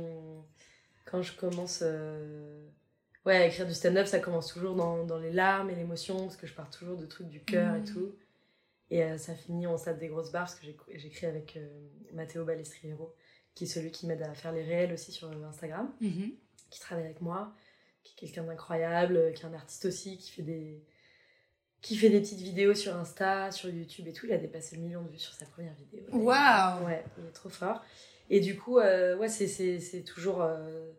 quand 1.06 1.22
je 1.22 1.32
commence 1.36 1.80
euh, 1.82 2.66
ouais, 3.24 3.36
à 3.36 3.46
écrire 3.46 3.66
du 3.66 3.72
stand-up, 3.74 4.06
ça 4.06 4.18
commence 4.18 4.48
toujours 4.52 4.74
dans, 4.74 5.04
dans 5.04 5.18
les 5.18 5.32
larmes 5.32 5.70
et 5.70 5.74
l'émotion, 5.74 6.24
parce 6.24 6.36
que 6.36 6.46
je 6.46 6.52
pars 6.54 6.68
toujours 6.70 6.96
de 6.98 7.06
trucs 7.06 7.28
du 7.28 7.40
cœur 7.42 7.74
et 7.76 7.80
Mhm. 7.80 7.84
tout. 7.86 8.14
Et 8.90 9.02
euh, 9.04 9.16
ça 9.18 9.34
finit, 9.34 9.66
on 9.66 9.76
se 9.78 9.84
tape 9.86 9.98
des 9.98 10.08
grosses 10.08 10.32
barres, 10.32 10.44
parce 10.46 10.54
que 10.56 10.66
j'écris 10.94 11.26
avec 11.26 11.56
euh, 11.56 11.66
Matteo 12.14 12.44
Balestriero, 12.44 13.14
qui 13.58 13.64
est 13.64 13.66
celui 13.66 13.90
qui 13.90 14.06
m'aide 14.06 14.22
à 14.22 14.32
faire 14.34 14.52
les 14.52 14.62
réels 14.62 14.92
aussi 14.92 15.10
sur 15.10 15.28
Instagram, 15.44 15.90
Mhm. 16.00 16.30
qui 16.70 16.78
travaille 16.80 17.04
avec 17.04 17.20
moi, 17.20 17.52
qui 18.04 18.12
est 18.14 18.16
quelqu'un 18.28 18.44
d'incroyable, 18.44 19.32
qui 19.34 19.42
est 19.42 19.46
un 19.46 19.52
artiste 19.54 19.84
aussi, 19.86 20.16
qui 20.16 20.30
fait 20.30 20.42
des 20.42 20.84
qui 21.80 21.96
fait 21.96 22.08
des 22.10 22.20
petites 22.20 22.40
vidéos 22.40 22.74
sur 22.74 22.96
Insta, 22.96 23.50
sur 23.52 23.68
YouTube 23.68 24.06
et 24.08 24.12
tout. 24.12 24.26
Il 24.26 24.32
a 24.32 24.38
dépassé 24.38 24.74
le 24.76 24.82
million 24.82 25.00
de 25.02 25.08
vues 25.10 25.18
sur 25.18 25.32
sa 25.34 25.46
première 25.46 25.74
vidéo. 25.74 26.02
Waouh. 26.12 26.84
Ouais, 26.86 27.04
il 27.18 27.24
est 27.26 27.32
trop 27.32 27.48
fort. 27.48 27.82
Et 28.30 28.40
du 28.40 28.56
coup, 28.58 28.78
euh, 28.78 29.16
ouais, 29.16 29.28
c'est 29.28 30.02
toujours. 30.04 30.42
euh, 30.42 30.90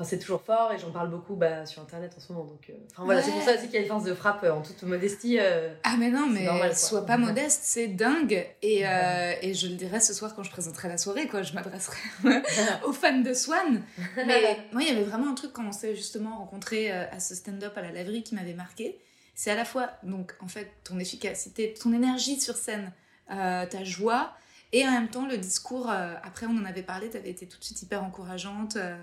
Enfin, 0.00 0.08
c'est 0.10 0.18
toujours 0.20 0.42
fort 0.42 0.70
et 0.72 0.78
j'en 0.78 0.92
parle 0.92 1.10
beaucoup 1.10 1.34
bah, 1.34 1.66
sur 1.66 1.82
internet 1.82 2.12
en 2.16 2.20
ce 2.20 2.32
moment. 2.32 2.44
Donc, 2.44 2.70
euh, 2.70 2.74
enfin 2.92 3.02
voilà, 3.04 3.20
c'est 3.20 3.32
pour 3.32 3.42
ça 3.42 3.54
aussi 3.54 3.64
qu'il 3.64 3.74
y 3.74 3.78
a 3.78 3.80
une 3.80 3.88
force 3.88 4.04
de 4.04 4.14
frappe 4.14 4.44
euh, 4.44 4.52
en 4.52 4.62
toute 4.62 4.80
modestie. 4.84 5.38
euh, 5.40 5.74
Ah 5.82 5.96
mais 5.98 6.08
non, 6.10 6.28
mais 6.28 6.44
normal, 6.44 6.76
sois 6.76 7.04
pas 7.04 7.16
modeste, 7.16 7.62
c'est 7.64 7.88
dingue. 7.88 8.46
Et, 8.62 8.84
Ouais. 8.84 9.38
et 9.42 9.54
je 9.54 9.66
le 9.66 9.74
dirai 9.74 9.98
ce 9.98 10.14
soir 10.14 10.36
quand 10.36 10.44
je 10.44 10.50
présenterai 10.50 10.86
la 10.88 10.98
soirée, 10.98 11.26
quoi. 11.26 11.42
Je 11.42 11.52
m'adresserai 11.52 11.96
aux 12.86 12.92
fans 12.92 13.18
de 13.22 13.32
Swan. 13.34 13.82
Mais 14.16 14.58
moi, 14.72 14.82
il 14.82 14.88
y 14.88 14.90
avait 14.92 15.02
vraiment 15.02 15.30
un 15.30 15.34
truc 15.34 15.52
quand 15.52 15.66
on 15.66 15.72
s'est 15.72 15.96
justement 15.96 16.38
rencontré 16.38 16.92
à 16.92 17.18
ce 17.18 17.34
stand-up 17.34 17.72
à 17.76 17.82
la 17.82 17.90
laverie 17.90 18.22
qui 18.22 18.36
m'avait 18.36 18.54
marqué. 18.54 18.98
C'est 19.34 19.50
à 19.50 19.56
la 19.56 19.64
fois, 19.64 19.90
donc, 20.04 20.34
en 20.40 20.48
fait, 20.48 20.70
ton 20.84 20.98
efficacité, 21.00 21.74
ton 21.74 21.92
énergie 21.92 22.40
sur 22.40 22.56
scène, 22.56 22.92
euh, 23.32 23.66
ta 23.66 23.82
joie, 23.84 24.32
Et 24.72 24.86
en 24.86 24.90
même 24.92 25.08
temps, 25.08 25.26
le 25.26 25.38
discours, 25.38 25.88
euh, 25.90 26.14
après 26.22 26.44
on 26.46 26.56
en 26.58 26.64
avait 26.66 26.82
parlé, 26.82 27.08
tu 27.08 27.16
avais 27.16 27.30
été 27.30 27.46
tout 27.48 27.58
de 27.58 27.64
suite 27.64 27.80
hyper 27.82 28.04
encourageante. 28.04 28.76
euh, 28.76 28.96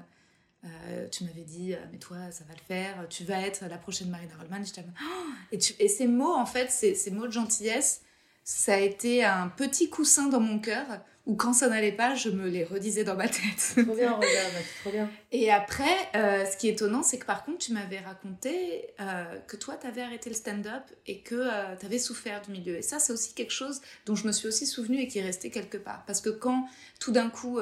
euh, 0.66 1.08
tu 1.10 1.24
m'avais 1.24 1.44
dit, 1.44 1.74
euh, 1.74 1.78
mais 1.92 1.98
toi, 2.00 2.18
ça 2.32 2.44
va 2.48 2.54
le 2.54 2.64
faire, 2.68 3.08
tu 3.10 3.24
vas 3.24 3.40
être 3.42 3.66
la 3.70 3.78
prochaine 3.78 4.10
Marina 4.10 4.34
Rollman. 4.40 4.64
Oh 4.78 5.06
et, 5.52 5.58
tu- 5.58 5.74
et 5.80 5.88
ces 5.88 6.08
mots, 6.08 6.34
en 6.34 6.46
fait, 6.46 6.72
ces, 6.72 6.96
ces 6.96 7.12
mots 7.12 7.28
de 7.28 7.32
gentillesse, 7.32 8.02
ça 8.44 8.74
a 8.76 8.78
été 8.80 9.24
un 9.24 9.48
petit 9.50 9.90
coussin 9.90 10.28
dans 10.28 10.40
mon 10.40 10.60
cœur 10.60 10.86
où 11.26 11.34
quand 11.36 11.54
ça 11.54 11.68
n'allait 11.70 11.92
pas, 11.92 12.14
je 12.14 12.30
me 12.30 12.48
les 12.48 12.64
redisais 12.64 13.04
dans 13.04 13.16
ma 13.16 13.28
tête. 13.28 13.74
Trop 13.84 13.96
bien, 13.96 14.12
regarde, 14.14 14.22
c'est 14.54 14.82
trop 14.82 14.92
bien. 14.92 15.10
Et 15.32 15.52
après, 15.52 15.96
euh, 16.16 16.46
ce 16.46 16.56
qui 16.56 16.68
est 16.70 16.74
étonnant, 16.74 17.02
c'est 17.02 17.18
que 17.18 17.26
par 17.26 17.44
contre, 17.44 17.58
tu 17.58 17.74
m'avais 17.74 17.98
raconté 17.98 18.94
euh, 19.00 19.40
que 19.48 19.56
toi, 19.58 19.76
tu 19.82 19.88
avais 19.88 20.04
arrêté 20.04 20.30
le 20.30 20.36
stand-up 20.36 20.84
et 21.08 21.22
que 21.22 21.76
tu 21.80 21.86
avais 21.88 21.98
souffert 21.98 22.44
du 22.44 22.52
milieu. 22.52 22.78
Et 22.78 22.84
ça, 22.84 23.00
c'est 23.00 23.12
aussi 23.12 23.34
quelque 23.34 23.54
chose 23.54 23.82
dont 24.06 24.14
je 24.16 24.28
me 24.28 24.32
suis 24.32 24.48
aussi 24.48 24.68
souvenue 24.68 25.00
et 25.00 25.08
qui 25.08 25.18
est 25.18 25.24
resté 25.24 25.50
quelque 25.50 25.78
part. 25.78 26.04
Parce 26.06 26.22
que 26.22 26.30
quand, 26.30 26.68
tout 27.00 27.12
d'un 27.12 27.32
coup, 27.32 27.60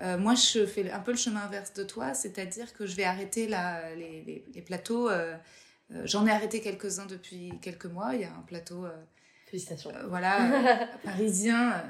euh, 0.00 0.16
moi, 0.18 0.34
je 0.34 0.64
fais 0.66 0.90
un 0.90 1.00
peu 1.00 1.10
le 1.12 1.16
chemin 1.16 1.40
inverse 1.42 1.72
de 1.74 1.84
toi, 1.84 2.14
c'est-à-dire 2.14 2.72
que 2.72 2.86
je 2.86 2.94
vais 2.96 3.04
arrêter 3.04 3.48
la, 3.48 3.94
les, 3.94 4.22
les- 4.22 4.44
les 4.54 4.62
plateaux. 4.62 5.08
euh, 5.10 5.34
euh, 5.92 6.02
J'en 6.04 6.26
ai 6.26 6.30
arrêté 6.30 6.60
quelques-uns 6.60 7.06
depuis 7.06 7.52
quelques 7.62 7.86
mois. 7.86 8.14
Il 8.14 8.20
y 8.20 8.24
a 8.24 8.28
un 8.30 8.42
plateau, 8.46 8.84
euh, 8.84 8.90
Félicitations. 9.46 9.90
voilà, 10.08 10.88
parisien, 11.04 11.82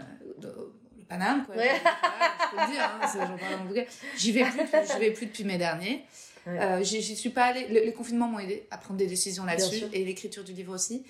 le 0.42 1.04
Paname, 1.08 1.44
quoi. 1.46 1.56
Ouais. 1.56 1.70
Je 1.74 2.56
peux 2.56 2.62
le 2.62 2.72
dire, 2.72 2.82
hein. 2.84 3.84
J'y 4.16 4.32
vais 4.32 4.44
plus, 4.44 4.98
vais 5.00 5.10
plus 5.10 5.26
depuis 5.26 5.44
mai 5.44 5.58
dernier. 5.58 6.04
Ouais. 6.46 6.82
J'y 6.84 7.02
suis 7.16 7.30
pas 7.30 7.44
allée. 7.46 7.66
Le- 7.68 7.84
les 7.84 7.92
confinements 7.92 8.28
m'ont 8.28 8.38
aidé 8.38 8.66
à 8.70 8.78
prendre 8.78 8.98
des 8.98 9.06
décisions 9.06 9.44
là-dessus 9.44 9.84
et 9.92 10.04
l'écriture 10.04 10.44
du 10.44 10.52
livre 10.52 10.74
aussi. 10.74 11.04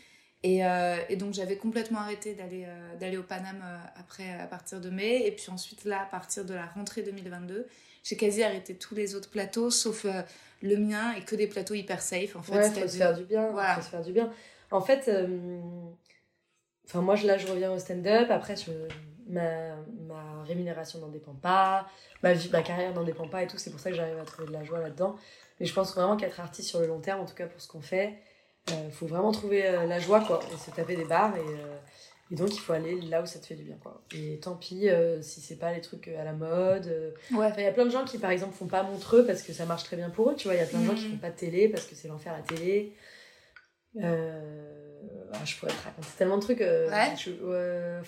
Et, 0.45 0.65
euh, 0.65 0.97
et 1.09 1.17
donc 1.17 1.35
j'avais 1.35 1.57
complètement 1.57 1.99
arrêté 1.99 2.35
d'aller 2.35 2.65
euh, 2.67 2.97
d'aller 2.97 3.17
au 3.17 3.25
Paname 3.25 3.61
euh, 3.65 3.79
après 3.97 4.39
à 4.39 4.47
partir 4.47 4.81
de 4.81 4.89
mai 4.89 5.27
et 5.27 5.33
puis 5.33 5.51
ensuite 5.51 5.85
là 5.85 6.03
à 6.03 6.05
partir 6.05 6.45
de 6.45 6.55
la 6.55 6.67
rentrée 6.67 7.03
2022 7.03 7.67
j'ai 8.05 8.17
quasi 8.17 8.45
arrêté 8.45 8.77
tous 8.77 8.95
les 8.95 9.17
autres 9.17 9.31
plateaux 9.31 9.71
sauf 9.71 10.07
le 10.63 10.77
mien 10.77 11.13
et 11.15 11.23
que 11.23 11.35
des 11.35 11.49
plateaux 11.49 11.75
hyper 11.75 12.01
safe 12.01 12.37
en 12.37 12.43
fait 12.43 12.53
Ouais, 12.53 12.71
faut 12.71 12.89
se 12.89 12.97
faire 12.97 13.17
du 13.17 13.25
bien. 13.25 13.51
Voilà. 13.51 13.75
Faut 13.75 13.83
se 13.83 13.89
faire 13.89 14.03
du 14.03 14.13
bien. 14.13 14.33
En 14.71 14.81
fait, 14.81 15.11
enfin 16.87 17.01
moi 17.01 17.17
là 17.17 17.37
je 17.37 17.47
reviens 17.49 17.73
au 17.73 17.79
stand-up. 17.79 18.31
Après, 18.31 18.55
je, 18.57 18.71
ma, 19.29 19.75
ma 20.07 20.43
rémunération 20.45 21.01
n'en 21.01 21.09
dépend 21.09 21.35
pas, 21.35 21.87
ma 22.23 22.33
vie, 22.33 22.49
ma 22.51 22.63
carrière 22.63 22.95
n'en 22.95 23.05
dépend 23.05 23.29
pas 23.29 23.43
et 23.43 23.47
tout. 23.47 23.59
C'est 23.59 23.71
pour 23.71 23.81
ça 23.81 23.91
que 23.91 23.97
j'arrive 23.97 24.19
à 24.19 24.25
trouver 24.25 24.49
de 24.49 24.53
la 24.53 24.65
joie 24.65 24.81
là-dedans. 24.81 25.17
Mais 25.61 25.67
je 25.67 25.75
pense 25.75 25.95
vraiment 25.95 26.17
qu'être 26.17 26.41
artiste 26.41 26.69
sur 26.69 26.81
le 26.81 26.87
long 26.87 27.01
terme, 27.01 27.21
en 27.21 27.27
tout 27.27 27.35
cas 27.35 27.47
pour 27.47 27.61
ce 27.61 27.69
qu'on 27.69 27.81
fait, 27.83 28.15
il 28.87 28.93
faut 28.93 29.07
vraiment 29.07 29.33
trouver 29.33 29.67
euh, 29.67 29.87
la 29.87 29.99
joie 29.99 30.21
quoi, 30.25 30.41
et 30.53 30.57
se 30.59 30.71
taper 30.71 30.97
des 30.97 31.05
barres 31.05 31.37
et, 31.37 31.41
euh, 31.41 31.77
et 32.31 32.35
donc 32.35 32.55
il 32.55 32.59
faut 32.61 32.73
aller 32.75 33.01
là 33.03 33.23
où 33.23 33.27
ça 33.27 33.39
te 33.39 33.47
fait 33.47 33.55
du 33.55 33.63
bien 33.65 33.77
quoi. 33.83 34.03
Et 34.15 34.39
tant 34.41 34.55
pis 34.57 34.89
euh, 34.89 35.23
si 35.23 35.41
c'est 35.41 35.57
pas 35.57 35.73
les 35.73 35.81
trucs 35.81 36.09
à 36.09 36.25
la 36.25 36.33
mode. 36.33 36.87
euh, 36.87 37.11
ouais 37.33 37.51
il 37.57 37.65
y 37.65 37.67
a 37.67 37.73
plein 37.73 37.87
de 37.87 37.91
gens 37.91 38.05
qui, 38.05 38.19
par 38.19 38.31
exemple, 38.31 38.55
font 38.55 38.67
pas 38.67 38.83
Montreux 38.83 39.25
parce 39.27 39.43
que 39.43 39.53
ça 39.53 39.65
marche 39.67 39.85
très 39.85 39.97
bien 39.97 40.11
pour 40.11 40.31
eux, 40.31 40.35
tu 40.37 40.49
vois. 40.49 40.55
Il 40.55 40.61
y 40.61 40.63
a 40.63 40.67
plein 40.67 40.81
de 40.81 40.87
gens 40.87 40.95
qui 40.95 41.05
Mhm. 41.07 41.11
font 41.13 41.19
pas 41.19 41.31
de 41.31 41.37
télé 41.37 41.69
parce 41.69 41.85
que 41.87 41.95
c'est 41.95 42.09
l'enfer 42.09 42.35
à 42.35 42.43
télé. 42.43 42.93
Euh... 43.97 45.31
ah, 45.33 45.45
je 45.45 45.57
pourrais 45.57 45.73
te 45.73 45.83
raconter 45.85 46.09
tellement 46.17 46.37
de 46.37 46.43
trucs. 46.43 46.61
euh, 46.61 46.91
Ouais. 46.91 47.15
je-. 47.17 48.01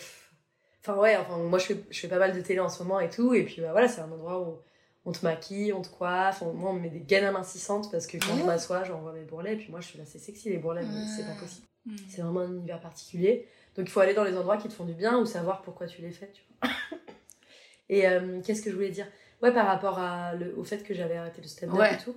Enfin, 0.82 0.96
ouais, 0.98 1.16
enfin, 1.16 1.36
moi, 1.38 1.58
je 1.58 1.66
fais, 1.66 1.76
je 1.90 2.00
fais 2.00 2.08
pas 2.08 2.18
mal 2.18 2.34
de 2.34 2.40
télé 2.40 2.58
en 2.60 2.68
ce 2.70 2.82
moment 2.82 3.00
et 3.00 3.10
tout. 3.10 3.34
Et 3.34 3.42
puis, 3.44 3.60
bah, 3.60 3.72
voilà, 3.72 3.88
c'est 3.88 4.00
un 4.00 4.10
endroit 4.10 4.40
où 4.40 4.58
on 5.04 5.12
te 5.12 5.24
maquille, 5.24 5.72
on 5.72 5.82
te 5.82 5.88
coiffe. 5.88 6.42
on- 6.42 6.52
moi, 6.52 6.70
on 6.70 6.74
me 6.74 6.80
met 6.80 6.90
des 6.90 7.00
gaines 7.00 7.24
amincissantes 7.24 7.90
parce 7.90 8.06
que 8.06 8.18
quand 8.18 8.36
je 8.36 8.44
m'assois, 8.44 8.84
j'envoie 8.84 9.12
mes 9.12 9.24
bourrelets. 9.24 9.54
Et 9.54 9.56
puis, 9.56 9.70
moi, 9.70 9.80
je 9.80 9.88
suis 9.88 9.98
là, 9.98 10.04
c'est 10.06 10.18
sexy 10.18 10.50
les 10.50 10.58
bourrelets, 10.58 10.82
mais 10.84 11.06
c'est 11.16 11.24
pas 11.26 11.38
possible. 11.40 11.66
Mm. 11.86 11.96
C'est 12.08 12.22
vraiment 12.22 12.40
un 12.40 12.52
univers 12.52 12.80
particulier. 12.80 13.46
Donc 13.76 13.86
il 13.88 13.90
faut 13.90 14.00
aller 14.00 14.12
dans 14.14 14.24
les 14.24 14.36
endroits 14.36 14.56
qui 14.58 14.68
te 14.68 14.74
font 14.74 14.84
du 14.84 14.92
bien 14.94 15.16
ou 15.18 15.24
savoir 15.26 15.62
pourquoi 15.62 15.86
tu 15.86 16.02
les 16.02 16.10
fais. 16.10 16.30
Tu 16.34 16.42
vois. 16.60 16.70
et 17.88 18.06
euh, 18.06 18.40
qu'est-ce 18.42 18.62
que 18.62 18.70
je 18.70 18.74
voulais 18.74 18.90
dire? 18.90 19.06
Ouais, 19.42 19.52
par 19.52 19.66
rapport 19.66 19.98
à 19.98 20.34
le- 20.34 20.54
au 20.58 20.64
fait 20.64 20.82
que 20.82 20.92
j'avais 20.92 21.16
arrêté 21.16 21.40
le 21.40 21.48
stand-up 21.48 21.78
Ouais. 21.78 21.94
et 21.94 21.98
tout. 21.98 22.14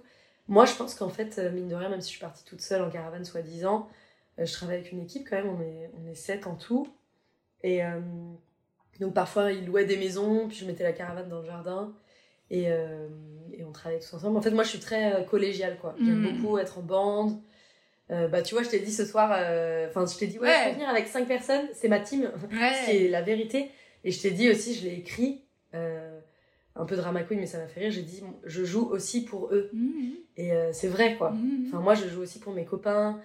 Moi, 0.50 0.66
je 0.66 0.74
pense 0.74 0.94
qu'en 0.96 1.08
fait, 1.10 1.40
euh, 1.40 1.52
mine 1.52 1.70
de 1.70 1.76
rien, 1.76 1.88
même 1.90 2.02
si 2.02 2.08
je 2.08 2.18
suis 2.18 2.20
partie 2.22 2.44
toute 2.44 2.60
seule 2.60 2.82
en 2.82 2.90
caravane, 2.90 3.24
soi-disant, 3.24 3.88
euh, 4.40 4.46
je 4.46 4.52
travaille 4.52 4.78
avec 4.80 4.92
une 4.92 5.02
équipe 5.02 5.30
quand 5.30 5.38
même. 5.38 5.48
On 5.48 5.62
est, 5.62 5.90
on 5.98 6.06
est 6.12 6.16
sept 6.16 6.48
en 6.48 6.56
tout. 6.56 6.88
Et 7.64 7.82
euh, 7.86 8.02
donc 9.00 9.14
parfois, 9.14 9.52
ils 9.54 9.66
louaient 9.66 9.86
des 9.86 9.96
maisons, 9.98 10.50
puis 10.50 10.58
je 10.58 10.66
mettais 10.66 10.84
la 10.84 10.92
caravane 10.92 11.30
dans 11.30 11.40
le 11.40 11.46
jardin. 11.46 11.94
Et, 12.54 12.66
euh, 12.68 13.08
et 13.58 13.64
on 13.66 13.72
travaillait 13.72 14.00
tous 14.02 14.14
ensemble. 14.14 14.38
En 14.38 14.42
fait, 14.42 14.52
moi, 14.52 14.64
je 14.64 14.70
suis 14.70 14.80
très 14.80 15.14
euh, 15.14 15.24
collégiale, 15.24 15.78
quoi. 15.82 15.96
J'aime 16.00 16.20
Mhm. 16.22 16.38
beaucoup 16.42 16.58
être 16.60 16.78
en 16.78 16.82
bande. 16.84 17.42
Euh, 18.12 18.28
bah, 18.28 18.42
tu 18.44 18.54
vois, 18.54 18.64
je 18.64 18.70
t'ai 18.70 18.80
dit 18.80 18.92
ce 18.94 19.06
soir, 19.06 19.32
euh, 19.36 19.88
enfin, 19.90 20.06
je 20.06 20.18
t'ai 20.20 20.28
dit, 20.28 20.38
ouais, 20.38 20.48
Ouais. 20.48 20.56
je 20.64 20.70
vais 20.70 20.74
venir 20.76 20.90
avec 20.90 21.08
cinq 21.08 21.28
personnes, 21.28 21.66
c'est 21.74 21.88
ma 21.88 22.00
team, 22.00 22.30
ce 22.52 22.86
qui 22.86 22.98
est 23.06 23.10
la 23.10 23.22
vérité. 23.22 23.72
Et 24.04 24.12
je 24.12 24.22
t'ai 24.22 24.32
dit 24.32 24.50
aussi, 24.52 24.76
je 24.76 24.84
l'ai 24.88 24.94
écrit, 24.96 25.42
un 26.76 26.86
peu 26.86 26.96
drama 26.96 27.24
queen, 27.24 27.40
mais 27.40 27.46
ça 27.46 27.58
m'a 27.60 27.68
fait 27.68 27.82
rire, 27.82 27.92
j'ai 27.92 28.02
dit, 28.02 28.24
je 28.44 28.64
joue 28.64 28.86
aussi 28.92 29.24
pour 29.24 29.54
eux. 29.54 29.70
Mm. 29.74 30.12
Et 30.38 30.52
c'est 30.74 30.88
vrai, 30.90 31.16
quoi. 31.18 31.32
Mm. 31.32 31.66
Enfin, 31.68 31.80
moi, 31.80 31.94
je 31.96 32.08
joue 32.08 32.22
aussi 32.22 32.40
pour 32.40 32.54
mes 32.54 32.66
copains, 32.66 33.20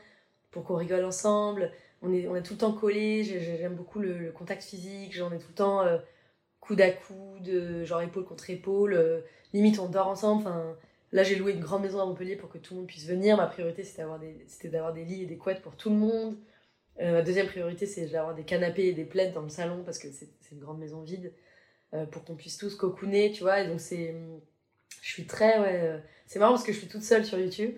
pour 0.51 0.65
qu'on 0.65 0.77
rigole 0.77 1.05
ensemble. 1.05 1.71
On 2.03 2.13
est, 2.13 2.29
on 2.29 2.37
est 2.37 2.43
tout 2.43 2.55
le 2.55 2.59
temps 2.59 2.73
collés, 2.73 3.25
j'ai- 3.25 3.41
j'ai- 3.41 3.57
j'aime 3.59 3.75
beaucoup 3.75 3.99
le, 3.99 4.17
le 4.19 4.31
contact 4.31 4.63
physique, 4.63 5.13
j'en 5.15 5.33
ai 5.33 5.39
tout 5.39 5.49
le 5.49 5.55
temps 5.55 5.83
coude 6.69 6.81
à 6.83 6.91
coude, 6.91 7.49
euh, 7.49 7.85
genre 7.85 8.03
épaule 8.03 8.25
contre 8.25 8.51
épaule. 8.51 8.93
euh, 8.93 9.21
limite, 9.53 9.79
on 9.79 9.89
dort 9.89 10.09
ensemble. 10.09 10.43
Enfin, 10.43 10.77
là, 11.13 11.23
j'ai 11.23 11.37
loué 11.37 11.53
une 11.53 11.61
grande 11.61 11.83
maison 11.83 12.01
à 12.01 12.05
Montpellier 12.05 12.37
pour 12.37 12.51
que 12.51 12.59
tout 12.59 12.75
le 12.75 12.81
monde 12.81 12.87
puisse 12.89 13.07
venir. 13.07 13.37
Ma 13.37 13.47
priorité, 13.47 13.83
c'était 13.83 14.03
d'avoir 14.69 14.93
des, 14.93 15.05
des 15.05 15.05
lits 15.05 15.23
et 15.23 15.27
des 15.27 15.39
couettes 15.39 15.63
pour 15.63 15.77
tout 15.77 15.91
le 15.91 15.97
monde. 15.97 16.37
Euh, 17.01 17.13
ma 17.13 17.23
deuxième 17.23 17.47
priorité, 17.47 17.87
c'est 17.87 18.07
d'avoir 18.07 18.35
des 18.35 18.45
canapés 18.45 18.87
et 18.89 18.93
des 18.93 19.05
plaids 19.05 19.31
dans 19.31 19.43
le 19.43 19.49
salon 19.49 19.83
parce 19.85 19.99
que 19.99 20.09
c'est 20.11 20.29
une 20.53 20.59
grande 20.59 20.79
maison 20.79 21.01
vide 21.03 21.33
euh, 21.95 22.07
pour 22.07 22.25
qu'on 22.25 22.35
puisse 22.35 22.59
tous 22.59 22.75
cocooner, 22.75 23.33
tu 23.33 23.43
vois. 23.43 23.61
Et 23.63 23.69
donc, 23.69 23.81
c'est. 23.81 24.15
Je 25.03 25.09
suis 25.09 25.27
très. 25.27 25.59
Ouais, 25.59 25.81
euh, 25.83 25.99
c'est 26.27 26.39
marrant 26.39 26.53
parce 26.53 26.65
que 26.65 26.73
je 26.73 26.79
suis 26.79 26.89
toute 26.89 27.03
seule 27.03 27.25
sur 27.25 27.39
YouTube 27.39 27.75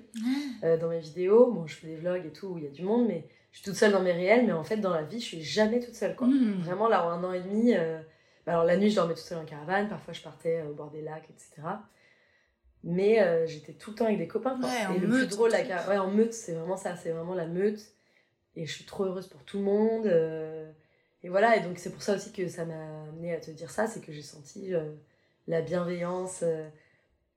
euh, 0.64 0.76
dans 0.76 0.88
mes 0.88 1.00
vidéos. 1.00 1.52
Bon, 1.52 1.66
je 1.66 1.76
fais 1.76 1.86
des 1.86 1.96
vlogs 1.96 2.26
et 2.26 2.32
tout 2.32 2.48
où 2.48 2.58
il 2.58 2.64
y 2.64 2.66
a 2.66 2.70
du 2.70 2.82
monde, 2.82 3.06
mais 3.06 3.28
je 3.52 3.58
suis 3.58 3.64
toute 3.64 3.76
seule 3.76 3.92
dans 3.92 4.02
mes 4.02 4.12
réels. 4.12 4.46
Mais 4.46 4.52
en 4.52 4.64
fait, 4.64 4.78
dans 4.78 4.90
la 4.90 5.02
vie, 5.02 5.20
je 5.20 5.26
suis 5.26 5.42
jamais 5.42 5.78
toute 5.80 5.94
seule, 5.94 6.16
quoi. 6.16 6.26
Mm. 6.26 6.62
Vraiment, 6.64 6.88
là, 6.88 7.06
en 7.06 7.10
un 7.10 7.24
an 7.24 7.32
et 7.32 7.40
demi, 7.40 7.74
alors 8.50 8.64
la 8.64 8.76
nuit, 8.76 8.90
je 8.90 8.96
dormais 8.96 9.14
toute 9.14 9.22
seule 9.22 9.38
en 9.38 9.44
caravane. 9.44 9.88
Parfois, 9.88 10.12
je 10.12 10.20
partais 10.22 10.60
euh, 10.60 10.70
au 10.70 10.74
bord 10.74 10.90
des 10.90 11.02
lacs, 11.02 11.28
etc. 11.30 11.62
Mais 12.82 13.20
euh, 13.20 13.46
j'étais 13.46 13.72
tout 13.74 13.90
le 13.90 13.96
temps 13.96 14.06
avec 14.06 14.18
des 14.18 14.28
copains. 14.28 14.58
Ouais, 14.60 14.86
en 14.86 14.94
et 14.94 14.98
le 14.98 15.06
meute, 15.08 15.28
plus 15.28 15.36
drôle, 15.36 15.50
la 15.50 15.62
car- 15.62 15.88
ouais, 15.88 15.98
en 15.98 16.10
meute, 16.10 16.32
c'est 16.32 16.52
vraiment 16.52 16.76
ça. 16.76 16.96
C'est 16.96 17.10
vraiment 17.10 17.34
la 17.34 17.46
meute. 17.46 17.80
Et 18.56 18.66
je 18.66 18.72
suis 18.72 18.84
trop 18.84 19.04
heureuse 19.04 19.28
pour 19.28 19.42
tout 19.44 19.58
le 19.58 19.64
monde. 19.64 20.06
euh, 20.06 20.70
et 21.22 21.28
voilà, 21.28 21.56
et 21.56 21.60
donc 21.60 21.78
c'est 21.78 21.90
pour 21.90 22.02
ça 22.02 22.14
aussi 22.14 22.32
que 22.32 22.48
ça 22.48 22.64
m'a 22.64 23.04
amené 23.08 23.34
à 23.34 23.40
te 23.40 23.50
dire 23.50 23.70
ça, 23.70 23.86
c'est 23.86 24.00
que 24.00 24.10
j'ai 24.10 24.22
senti 24.22 24.74
euh, 24.74 24.90
la 25.48 25.60
bienveillance, 25.60 26.42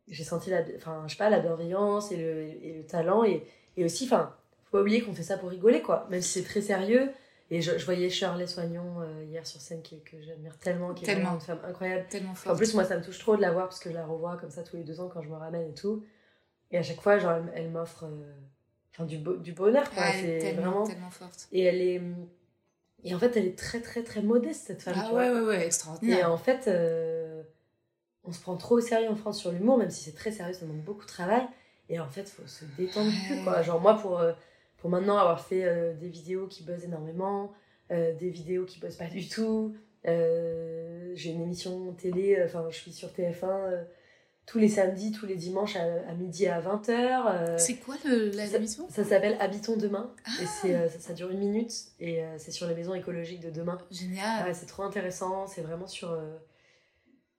j'ai 0.08 0.24
senti 0.24 0.50
la, 0.50 0.62
enfin, 0.78 1.04
je 1.08 1.12
sais 1.14 1.18
pas, 1.18 1.30
la 1.30 1.40
bienveillance 1.40 2.12
et 2.12 2.18
le, 2.18 2.42
et 2.44 2.74
le 2.78 2.86
talent, 2.86 3.24
et, 3.26 3.46
et 3.78 3.84
aussi, 3.86 4.06
enfin, 4.06 4.34
faut 4.66 4.78
pas 4.78 4.82
oublier 4.82 5.02
qu'on 5.02 5.14
fait 5.14 5.24
ça 5.24 5.38
pour 5.38 5.50
rigoler, 5.50 5.82
quoi, 5.82 6.08
même 6.10 6.22
si 6.22 6.40
c'est 6.40 6.46
très 6.48 6.62
sérieux. 6.62 7.12
Et 7.54 7.62
je, 7.62 7.78
je 7.78 7.86
voyais 7.86 8.10
Shirley 8.10 8.48
Soignon 8.48 9.02
euh, 9.02 9.24
hier 9.26 9.46
sur 9.46 9.62
scène, 9.62 9.84
que 9.84 10.22
j'admire 10.24 10.58
tellement, 10.58 10.94
qui 10.96 11.04
est 11.04 11.08
Tellement. 11.08 11.36
une 11.36 11.40
femme 11.40 11.60
incroyable. 11.64 12.06
Tellement. 12.10 12.34
En 12.48 12.56
plus, 12.56 12.74
moi, 12.74 12.84
ça 12.84 12.98
me 12.98 13.04
touche 13.04 13.20
trop 13.20 13.36
de 13.36 13.42
la 13.42 13.52
voir 13.52 13.68
parce 13.68 13.80
que 13.80 13.90
je 13.92 13.96
la 13.96 14.06
revois 14.06 14.38
comme 14.38 14.50
ça 14.50 14.64
tous 14.64 14.76
les 14.76 14.84
deux 14.84 15.00
ans 15.00 15.08
quand 15.08 15.22
je 15.22 15.30
me 15.30 15.36
ramène 15.36 15.70
et 15.70 15.74
tout. 15.76 16.04
Et 16.72 16.78
à 16.80 16.84
chaque 16.84 17.00
fois, 17.02 17.20
genre, 17.20 17.34
elle, 17.34 17.52
elle 17.54 17.70
m'offre 17.70 18.06
euh, 18.06 19.06
du, 19.06 19.20
bo- 19.20 19.36
du 19.38 19.52
bonheur, 19.52 19.88
quoi. 19.92 20.02
Ouais, 20.02 20.10
elle 20.18 20.26
est 20.26 20.40
c'est 20.40 20.46
tellement, 20.56 20.72
vraiment. 20.72 20.88
tellement 20.88 21.10
forte. 21.12 21.48
Et 21.52 21.62
elle 21.64 21.82
est. 21.82 22.02
Et 23.04 23.14
en 23.14 23.20
fait, 23.20 23.38
elle 23.38 23.46
est 23.46 23.58
très, 23.60 23.82
très, 23.82 24.02
très 24.02 24.22
modeste, 24.24 24.64
cette 24.68 24.82
femme. 24.82 24.96
Ah 24.98 25.06
tu 25.10 25.14
ouais, 25.16 25.30
vois. 25.30 25.42
ouais, 25.42 25.48
ouais, 25.48 25.62
Et 25.64 25.66
extraordinaire. 25.68 26.32
en 26.32 26.38
fait, 26.38 26.68
euh, 26.68 27.44
on 28.24 28.32
se 28.32 28.40
prend 28.42 28.56
trop 28.58 28.78
au 28.78 28.82
sérieux 28.82 29.10
en 29.10 29.16
France 29.16 29.40
sur 29.40 29.52
l'humour, 29.52 29.78
même 29.78 29.92
si 29.92 30.04
c'est 30.06 30.16
très 30.16 30.32
sérieux, 30.32 30.54
ça 30.54 30.62
demande 30.62 30.82
beaucoup 30.82 31.04
de 31.04 31.08
travail. 31.08 31.46
Et 31.90 32.00
en 32.00 32.08
fait, 32.08 32.28
faut 32.30 32.48
se 32.48 32.66
détendre 32.78 33.12
plus, 33.28 33.44
quoi. 33.44 33.62
Genre, 33.62 33.80
moi, 33.82 33.96
pour, 33.98 34.20
euh, 34.20 34.32
pour 34.84 34.90
maintenant 34.90 35.18
avoir 35.18 35.40
fait 35.40 35.64
euh, 35.64 35.94
des 35.94 36.10
vidéos 36.10 36.46
qui 36.48 36.62
buzzent 36.64 36.84
énormément, 36.84 37.54
euh, 37.90 38.14
des 38.16 38.30
vidéos 38.30 38.66
qui 38.66 38.82
buzzent 38.82 38.98
pas 38.98 39.08
du 39.08 39.30
tout, 39.30 39.74
euh, 40.06 41.14
j'ai 41.16 41.30
une 41.32 41.42
émission 41.42 41.94
télé, 41.94 42.38
enfin, 42.44 42.68
je 42.70 42.76
suis 42.76 42.92
sur 42.92 43.08
TF1 43.08 43.46
euh, 43.46 43.84
tous 44.46 44.60
les 44.60 44.68
samedis, 44.68 45.14
tous 45.14 45.26
les 45.26 45.38
dimanches 45.38 45.78
à, 45.78 45.84
à 46.10 46.14
midi 46.16 46.48
à 46.48 46.60
20h. 46.60 47.58
C'est 47.58 47.76
quoi 47.78 47.96
la 48.04 48.46
ça- 48.46 48.58
l'émission? 48.58 48.86
ça 48.90 49.06
s'appelle 49.06 49.38
Habitons 49.40 49.78
demain. 49.78 50.14
Ah. 50.26 50.68
Et 50.68 50.76
euh, 50.76 50.90
ça, 50.90 51.00
ça 51.00 51.14
dure 51.14 51.30
une 51.30 51.40
minute. 51.40 51.72
Et 52.02 52.22
c'est 52.38 52.52
sur 52.52 52.68
les 52.68 52.76
maisons 52.76 52.94
écologiques 52.94 53.40
de 53.40 53.50
demain. 53.50 53.78
Génial. 53.90 54.46
Ouais, 54.46 54.54
c'est 54.54 54.66
trop 54.66 54.84
intéressant. 54.84 55.48
C'est 55.48 55.62
vraiment 55.62 55.88
sur, 55.88 56.14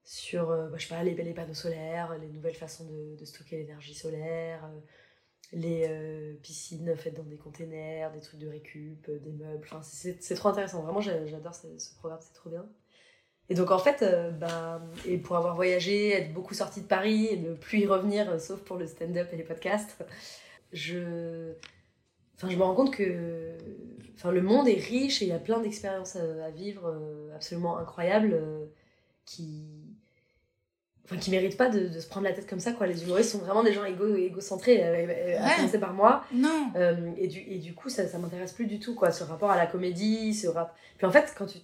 sur 0.03 0.51
euh, 0.51 0.69
bah, 0.69 0.77
je 0.79 0.87
sais 0.87 0.95
pas, 0.95 1.03
les, 1.03 1.15
les 1.15 1.35
panneaux 1.35 1.53
solaires, 1.53 2.17
les 2.21 2.29
nouvelles 2.29 2.55
façons 2.55 2.85
de, 2.85 3.17
de 3.21 3.25
stocker 3.27 3.57
l'énergie 3.59 3.95
solaire, 3.95 4.65
euh, 4.65 4.81
les 5.53 5.87
euh, 5.89 6.35
piscines 6.43 6.95
faites 6.97 7.15
dans 7.15 7.23
des 7.25 7.37
containers, 7.37 8.13
des 8.13 8.21
trucs 8.21 8.41
de 8.41 8.49
récup, 8.49 9.07
euh, 9.09 9.19
des 9.19 9.33
meubles. 9.33 9.65
Enfin, 9.65 9.81
c'est, 9.83 10.35
trop 10.35 10.49
intéressant. 10.49 10.83
Vraiment, 10.83 11.01
j'a- 11.01 11.27
j'adore 11.27 11.55
ce, 11.55 11.67
programme, 11.99 12.21
c'est 12.23 12.35
trop 12.35 12.51
bien. 12.51 12.67
Et 13.51 13.55
donc, 13.55 13.71
en 13.71 13.79
fait, 13.79 14.03
euh, 14.03 14.31
bah, 14.31 14.83
et 15.07 15.19
pour 15.19 15.37
avoir 15.37 15.55
voyagé, 15.55 16.13
être 16.13 16.33
beaucoup 16.33 16.55
sortie 16.55 16.81
de 16.81 16.87
Paris 16.87 17.27
et 17.27 17.37
ne 17.37 17.55
plus 17.55 17.81
y 17.81 17.87
revenir, 17.87 18.41
sauf 18.41 18.61
pour 18.61 18.77
le 18.77 18.87
stand-up 18.87 19.29
et 19.33 19.37
les 19.37 19.45
podcasts, 19.45 20.03
je 20.73 21.53
enfin, 22.37 22.49
je 22.49 22.57
me 22.57 22.63
rends 22.63 22.75
compte 22.75 22.95
que 22.95 23.57
enfin, 24.15 24.33
le 24.33 24.43
monde 24.43 24.67
est 24.67 24.81
riche 24.81 25.23
et 25.23 25.27
il 25.27 25.29
y 25.29 25.33
a 25.33 25.39
plein 25.39 25.61
d'expériences 25.61 26.17
à, 26.17 26.47
à 26.47 26.51
vivre 26.51 26.93
absolument 27.35 27.79
incroyables 27.79 28.41
qui 29.27 29.84
enfin 31.05 31.17
qui 31.19 31.31
méritent 31.31 31.57
pas 31.59 31.69
de, 31.69 31.89
de 31.89 32.01
se 32.01 32.07
prendre 32.09 32.25
la 32.27 32.33
tête 32.33 32.49
comme 32.49 32.61
ça 32.61 32.73
quoi 32.73 32.87
les 32.87 33.03
humoristes 33.05 33.31
sont 33.33 33.39
vraiment 33.39 33.63
des 33.63 33.73
gens 33.75 33.85
égo 33.85 34.17
égocentrés 34.17 34.83
euh, 34.83 35.07
euh, 35.09 35.39
à 35.39 35.45
Ouais. 35.49 35.57
commencer 35.57 35.79
par 35.79 35.93
moi 35.93 36.25
Non. 36.33 36.71
Euh, 36.77 37.11
et, 37.19 37.29
du, 37.29 37.41
et 37.41 37.59
du 37.59 37.75
coup, 37.75 37.89
ça, 37.91 38.07
ça 38.09 38.19
m'intéresse 38.19 38.53
plus 38.53 38.67
du 38.67 38.79
tout, 38.79 38.95
quoi, 38.95 39.11
ce 39.11 39.23
rapport 39.25 39.51
à 39.51 39.57
la 39.57 39.67
comédie, 39.67 40.33
ce 40.35 40.47
rap. 40.49 40.75
Puis 40.99 41.07
en 41.07 41.11
fait, 41.13 41.35
quand 41.37 41.47
tu. 41.47 41.59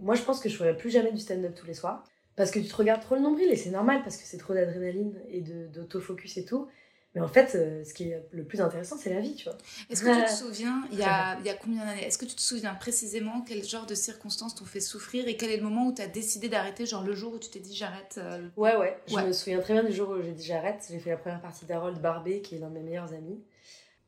Moi, 0.00 0.14
je 0.16 0.22
pense 0.22 0.40
que 0.40 0.48
je 0.48 0.56
ferais 0.56 0.76
plus 0.76 0.90
jamais 0.90 1.12
du 1.12 1.20
stand-up 1.20 1.54
tous 1.54 1.66
les 1.66 1.74
soirs. 1.74 2.04
Parce 2.34 2.50
que 2.50 2.58
tu 2.58 2.66
te 2.66 2.74
regardes 2.76 3.02
trop 3.02 3.14
le 3.14 3.20
nombril, 3.20 3.50
et 3.52 3.56
c'est 3.56 3.68
normal, 3.70 4.00
parce 4.02 4.16
que 4.16 4.22
c'est 4.24 4.38
trop 4.38 4.54
d'adrénaline 4.54 5.12
et 5.30 5.42
de- 5.42 5.66
d'autofocus 5.66 6.38
et 6.38 6.44
tout. 6.46 6.66
Mais 7.14 7.20
en 7.20 7.28
fait, 7.28 7.54
euh, 7.54 7.84
ce 7.84 7.92
qui 7.92 8.04
est 8.04 8.26
le 8.30 8.42
plus 8.42 8.62
intéressant, 8.62 8.96
c'est 8.96 9.12
la 9.12 9.20
vie, 9.20 9.34
tu 9.34 9.44
vois. 9.44 9.58
Est-ce 9.90 10.02
que 10.02 10.18
tu 10.18 10.24
te 10.24 10.30
souviens, 10.30 10.82
il 10.92 10.98
y 10.98 11.02
a, 11.02 11.38
il 11.40 11.44
y 11.46 11.50
a 11.50 11.54
combien 11.54 11.84
d'années 11.84 12.06
Est-ce 12.06 12.16
que 12.16 12.24
tu 12.24 12.34
te 12.34 12.40
souviens 12.40 12.74
précisément 12.74 13.42
quel 13.46 13.62
genre 13.64 13.84
de 13.84 13.94
circonstances 13.94 14.54
t'ont 14.54 14.64
fait 14.64 14.80
souffrir 14.80 15.28
et 15.28 15.36
quel 15.36 15.50
est 15.50 15.58
le 15.58 15.62
moment 15.62 15.86
où 15.88 15.92
tu 15.94 16.00
as 16.00 16.06
décidé 16.06 16.48
d'arrêter, 16.48 16.86
genre 16.86 17.04
le 17.04 17.14
jour 17.14 17.34
où 17.34 17.38
tu 17.38 17.50
t'es 17.50 17.58
dit 17.60 17.76
j'arrête 17.76 18.14
euh, 18.16 18.48
Ouais, 18.56 18.76
ouais. 18.76 18.96
Je 19.08 19.14
Ouais. 19.16 19.26
me 19.26 19.32
souviens 19.34 19.60
très 19.60 19.74
bien 19.74 19.84
du 19.84 19.92
jour 19.92 20.08
où 20.08 20.22
j'ai 20.22 20.32
dit 20.32 20.42
j'arrête. 20.44 20.86
J'ai 20.90 20.98
fait 21.00 21.10
la 21.10 21.18
première 21.18 21.42
partie 21.42 21.66
d'Harold 21.66 22.00
Barbet, 22.00 22.40
qui 22.40 22.54
est 22.54 22.58
l'un 22.58 22.68
de 22.70 22.74
mes 22.74 22.80
meilleurs 22.82 23.12
amis. 23.12 23.42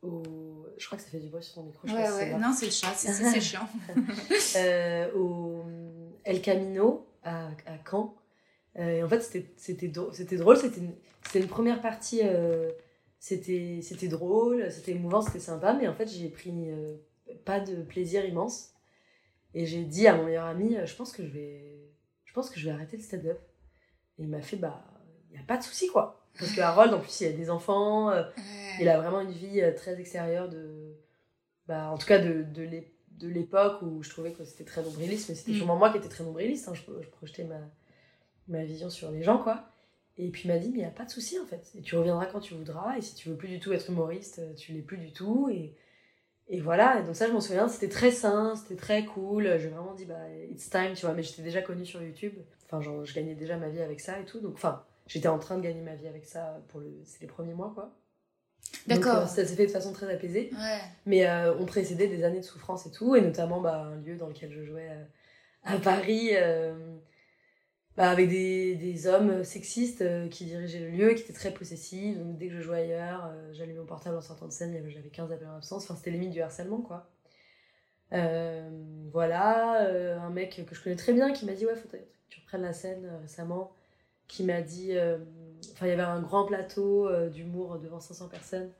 Au... 0.02 0.22
Je 0.78 0.86
crois 0.86 0.96
que 0.96 1.04
ça 1.04 1.10
fait 1.10 1.18
du 1.20 1.28
bruit 1.28 1.42
sur 1.42 1.54
ton 1.56 1.62
micro. 1.64 1.86
Ouais, 1.86 2.10
ouais. 2.10 2.38
Non, 2.38 2.54
c'est 2.58 2.66
le 2.66 2.72
chat, 2.72 2.94
c'est 2.94 3.40
chiant. 3.42 3.68
euh, 4.56 5.12
au 5.14 5.62
El 6.24 6.40
Camino 6.40 7.06
à, 7.22 7.48
à 7.66 7.76
Caen. 7.90 8.14
Euh, 8.78 8.88
et 8.98 9.02
en 9.02 9.08
fait, 9.08 9.20
c'était- 9.20 9.52
c'était 9.56 9.88
drôle. 9.88 10.12
C'était 10.14 10.36
drôle. 10.36 10.56
C'était 10.56 10.80
une, 10.80 10.94
c'était 11.26 11.40
une 11.40 11.48
première 11.48 11.80
partie. 11.82 12.20
euh, 12.22 12.70
c'était 13.26 13.80
c'était 13.82 14.08
drôle, 14.08 14.70
c'était 14.70 14.92
émouvant, 14.92 15.22
c'était 15.22 15.40
sympa. 15.40 15.72
Mais 15.72 15.88
en 15.88 15.94
fait, 15.94 16.06
j'ai 16.06 16.28
pris 16.28 16.52
euh, 16.70 16.96
pas 17.46 17.58
de 17.58 17.76
plaisir 17.82 18.22
immense. 18.26 18.74
Et 19.54 19.64
j'ai 19.64 19.82
dit 19.84 20.06
à 20.06 20.14
mon 20.14 20.24
meilleur 20.26 20.44
ami, 20.44 20.76
euh, 20.76 20.84
je 20.84 20.94
pense 20.94 21.10
que 21.10 21.22
je 21.24 21.30
vais, 21.30 21.78
je 22.26 22.32
pense 22.34 22.50
que 22.50 22.60
je 22.60 22.66
vais 22.66 22.72
arrêter 22.72 22.98
le 22.98 23.02
stand-up. 23.02 23.38
Et 24.18 24.24
il 24.24 24.28
m'a 24.28 24.42
fait, 24.42 24.56
bah, 24.58 24.84
il 25.30 25.36
y 25.38 25.40
a 25.40 25.44
pas 25.46 25.56
de 25.56 25.62
souci 25.62 25.88
quoi. 25.88 26.20
Parce 26.38 26.52
que 26.52 26.60
Harold, 26.60 26.92
en 26.92 27.00
plus, 27.00 27.18
il 27.22 27.28
a 27.28 27.32
des 27.32 27.48
enfants. 27.48 28.10
euh, 28.10 28.24
il 28.80 28.88
a 28.90 28.98
vraiment 29.00 29.20
une 29.22 29.30
vie 29.30 29.62
très 29.74 29.98
extérieure 29.98 30.50
de. 30.50 30.94
Bah, 31.66 31.90
en 31.90 31.96
tout 31.96 32.06
cas, 32.06 32.18
de, 32.18 32.42
de 32.42 32.62
l'é- 32.62 32.92
de 33.12 33.28
l'époque 33.28 33.80
où 33.80 34.02
je 34.02 34.10
trouvais 34.10 34.32
que 34.32 34.44
c'était 34.44 34.64
très 34.64 34.82
nombriliste, 34.82 35.30
mais 35.30 35.34
c'était 35.34 35.52
Mm. 35.52 35.56
sûrement 35.60 35.76
moi 35.76 35.90
qui 35.90 35.96
étais 35.96 36.10
très 36.10 36.24
nombriliste. 36.24 36.68
hein, 36.68 36.74
je, 36.74 36.82
je 37.00 37.08
projetais 37.08 37.44
ma, 37.44 37.60
ma 38.48 38.64
vision 38.64 38.90
sur 38.90 39.10
les 39.12 39.22
gens, 39.22 39.38
quoi. 39.38 39.64
Et 40.16 40.28
puis 40.30 40.42
il 40.44 40.48
m'a 40.48 40.58
dit, 40.58 40.68
mais 40.68 40.78
il 40.78 40.80
n'y 40.82 40.86
a 40.86 40.90
pas 40.90 41.04
de 41.04 41.10
souci 41.10 41.38
en 41.40 41.46
fait. 41.46 41.72
Et 41.76 41.82
tu 41.82 41.96
reviendras 41.96 42.26
quand 42.26 42.40
tu 42.40 42.54
voudras. 42.54 42.96
Et 42.96 43.00
si 43.00 43.14
tu 43.14 43.28
veux 43.28 43.36
plus 43.36 43.48
du 43.48 43.58
tout 43.58 43.72
être 43.72 43.90
humoriste, 43.90 44.38
euh, 44.38 44.54
tu 44.54 44.72
l'es 44.72 44.82
plus 44.82 44.98
du 44.98 45.12
tout. 45.12 45.48
Et, 45.50 45.74
et 46.48 46.60
voilà. 46.60 47.00
Et 47.00 47.02
donc, 47.02 47.16
ça, 47.16 47.26
je 47.26 47.32
m'en 47.32 47.40
souviens, 47.40 47.68
c'était 47.68 47.88
très 47.88 48.10
sain, 48.10 48.54
c'était 48.54 48.76
très 48.76 49.04
cool. 49.04 49.58
J'ai 49.58 49.68
vraiment 49.68 49.94
dit, 49.94 50.04
bah, 50.04 50.28
it's 50.50 50.70
time, 50.70 50.92
tu 50.94 51.04
vois. 51.04 51.14
Mais 51.14 51.22
j'étais 51.22 51.42
déjà 51.42 51.62
connue 51.62 51.86
sur 51.86 52.00
YouTube. 52.02 52.34
Enfin, 52.66 52.80
genre, 52.80 53.04
je 53.04 53.14
gagnais 53.14 53.34
déjà 53.34 53.56
ma 53.56 53.68
vie 53.68 53.80
avec 53.80 54.00
ça 54.00 54.20
et 54.20 54.24
tout. 54.24 54.40
Donc, 54.40 54.54
enfin, 54.54 54.84
j'étais 55.06 55.28
en 55.28 55.38
train 55.38 55.56
de 55.56 55.62
gagner 55.62 55.80
ma 55.82 55.94
vie 55.96 56.06
avec 56.06 56.24
ça 56.26 56.60
pour 56.68 56.80
le, 56.80 57.00
c'est 57.04 57.20
les 57.20 57.26
premiers 57.26 57.54
mois, 57.54 57.72
quoi. 57.74 57.92
Donc, 58.86 58.98
D'accord. 59.00 59.22
euh, 59.22 59.26
ça 59.26 59.44
s'est 59.44 59.56
fait 59.56 59.66
de 59.66 59.70
façon 59.70 59.92
très 59.92 60.12
apaisée. 60.12 60.50
Ouais. 60.52 60.80
Mais 61.06 61.26
euh, 61.26 61.54
on 61.58 61.64
précédait 61.64 62.08
des 62.08 62.22
années 62.24 62.40
de 62.40 62.44
souffrance 62.44 62.86
et 62.86 62.90
tout, 62.90 63.16
et 63.16 63.20
notamment 63.20 63.60
bah, 63.60 63.90
un 63.92 63.96
lieu 63.96 64.16
dans 64.16 64.28
lequel 64.28 64.52
je 64.52 64.62
jouais 64.62 64.88
euh, 64.90 65.04
à 65.64 65.78
Paris, 65.78 66.30
euh, 66.32 66.74
bah, 67.96 68.10
avec 68.10 68.28
des, 68.28 68.74
des 68.76 69.06
hommes 69.06 69.44
sexistes 69.44 70.02
euh, 70.02 70.28
qui 70.28 70.46
dirigeaient 70.46 70.80
le 70.80 70.90
lieu, 70.90 71.14
qui 71.14 71.22
étaient 71.22 71.32
très 71.32 71.52
possessifs. 71.54 72.18
Donc 72.18 72.36
dès 72.38 72.48
que 72.48 72.54
je 72.54 72.60
jouais 72.62 72.78
ailleurs, 72.82 73.26
euh, 73.26 73.52
j'allumais 73.52 73.78
mon 73.80 73.86
portable 73.86 74.16
en 74.16 74.20
sortant 74.20 74.46
de 74.46 74.52
scène, 74.52 74.74
j'avais 74.88 75.10
15 75.10 75.32
appels 75.32 75.48
en 75.48 75.56
absence. 75.56 75.84
Enfin, 75.84 75.96
c'était 75.96 76.10
limite 76.10 76.30
du 76.30 76.40
harcèlement, 76.42 76.80
quoi. 76.82 77.08
Euh, 78.12 78.70
voilà, 79.12 79.82
euh, 79.86 80.18
un 80.18 80.30
mec 80.30 80.64
que 80.66 80.74
je 80.74 80.82
connais 80.82 80.96
très 80.96 81.12
bien 81.12 81.32
qui 81.32 81.46
m'a 81.46 81.52
dit 81.54 81.66
Ouais, 81.66 81.74
faut 81.76 81.88
que 81.88 81.96
tu 82.28 82.40
reprennes 82.40 82.62
la 82.62 82.72
scène 82.72 83.04
euh, 83.06 83.18
récemment. 83.20 83.72
Qui 84.28 84.44
m'a 84.44 84.62
dit. 84.62 84.96
euh, 84.96 85.18
Enfin, 85.74 85.86
il 85.86 85.90
y 85.90 85.92
avait 85.92 86.02
un 86.02 86.20
grand 86.22 86.46
plateau 86.46 87.08
euh, 87.08 87.30
d'humour 87.30 87.78
devant 87.80 88.00
500 88.00 88.28
personnes. 88.28 88.70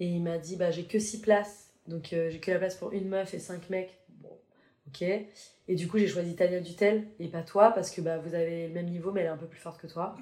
Et 0.00 0.06
il 0.08 0.22
m'a 0.22 0.38
dit 0.38 0.56
Bah, 0.56 0.70
j'ai 0.72 0.84
que 0.86 0.98
6 1.00 1.20
places. 1.22 1.70
Donc, 1.88 2.12
euh, 2.14 2.30
j'ai 2.30 2.40
que 2.40 2.50
la 2.52 2.58
place 2.58 2.76
pour 2.76 2.92
une 2.92 3.08
meuf 3.08 3.34
et 3.34 3.40
5 3.40 3.70
mecs. 3.70 3.98
Bon, 4.10 4.38
ok. 4.88 5.04
Et 5.68 5.74
du 5.74 5.86
coup, 5.86 5.98
j'ai 5.98 6.08
choisi 6.08 6.34
Tania 6.34 6.60
Dutel 6.60 7.06
et 7.20 7.28
pas 7.28 7.42
toi 7.42 7.70
parce 7.72 7.90
que 7.90 8.00
bah, 8.00 8.18
vous 8.18 8.34
avez 8.34 8.68
le 8.68 8.74
même 8.74 8.86
niveau, 8.86 9.12
mais 9.12 9.20
elle 9.20 9.26
est 9.26 9.30
un 9.30 9.36
peu 9.36 9.46
plus 9.46 9.60
forte 9.60 9.80
que 9.80 9.86
toi. 9.86 10.16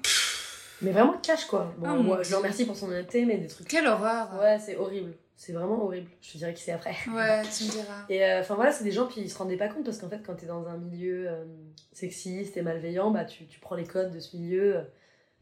Mais 0.81 0.91
vraiment 0.91 1.17
cash, 1.17 1.45
quoi. 1.45 1.73
Bon, 1.77 1.87
mon 1.87 2.03
moi, 2.03 2.23
je 2.23 2.31
le 2.31 2.37
remercie 2.37 2.65
pour 2.65 2.75
son 2.75 2.89
honnêteté, 2.89 3.25
mais 3.25 3.37
des 3.37 3.47
trucs. 3.47 3.67
Quelle 3.67 3.87
horreur. 3.87 4.37
Ouais, 4.39 4.59
c'est 4.59 4.75
horrible. 4.75 5.13
C'est 5.35 5.53
vraiment 5.53 5.83
horrible. 5.83 6.09
Je 6.21 6.33
te 6.33 6.37
dirais 6.37 6.53
qui 6.53 6.63
c'est 6.63 6.71
après. 6.71 6.95
Ouais, 7.07 7.41
tu 7.43 7.63
me 7.65 7.71
diras. 7.71 8.05
Et 8.09 8.23
euh, 8.23 8.41
enfin 8.41 8.55
voilà, 8.55 8.71
c'est 8.71 8.83
des 8.83 8.91
gens, 8.91 9.07
puis 9.07 9.21
ils 9.21 9.29
se 9.29 9.37
rendaient 9.37 9.57
pas 9.57 9.69
compte 9.69 9.85
parce 9.85 9.99
qu'en 9.99 10.09
fait, 10.09 10.21
quand 10.25 10.35
t'es 10.35 10.47
dans 10.47 10.67
un 10.67 10.77
milieu 10.77 11.29
euh, 11.29 11.45
sexiste 11.93 12.57
et 12.57 12.61
malveillant, 12.61 13.11
bah 13.11 13.25
tu, 13.25 13.45
tu 13.45 13.59
prends 13.59 13.75
les 13.75 13.85
codes 13.85 14.11
de 14.11 14.19
ce 14.19 14.35
milieu. 14.35 14.81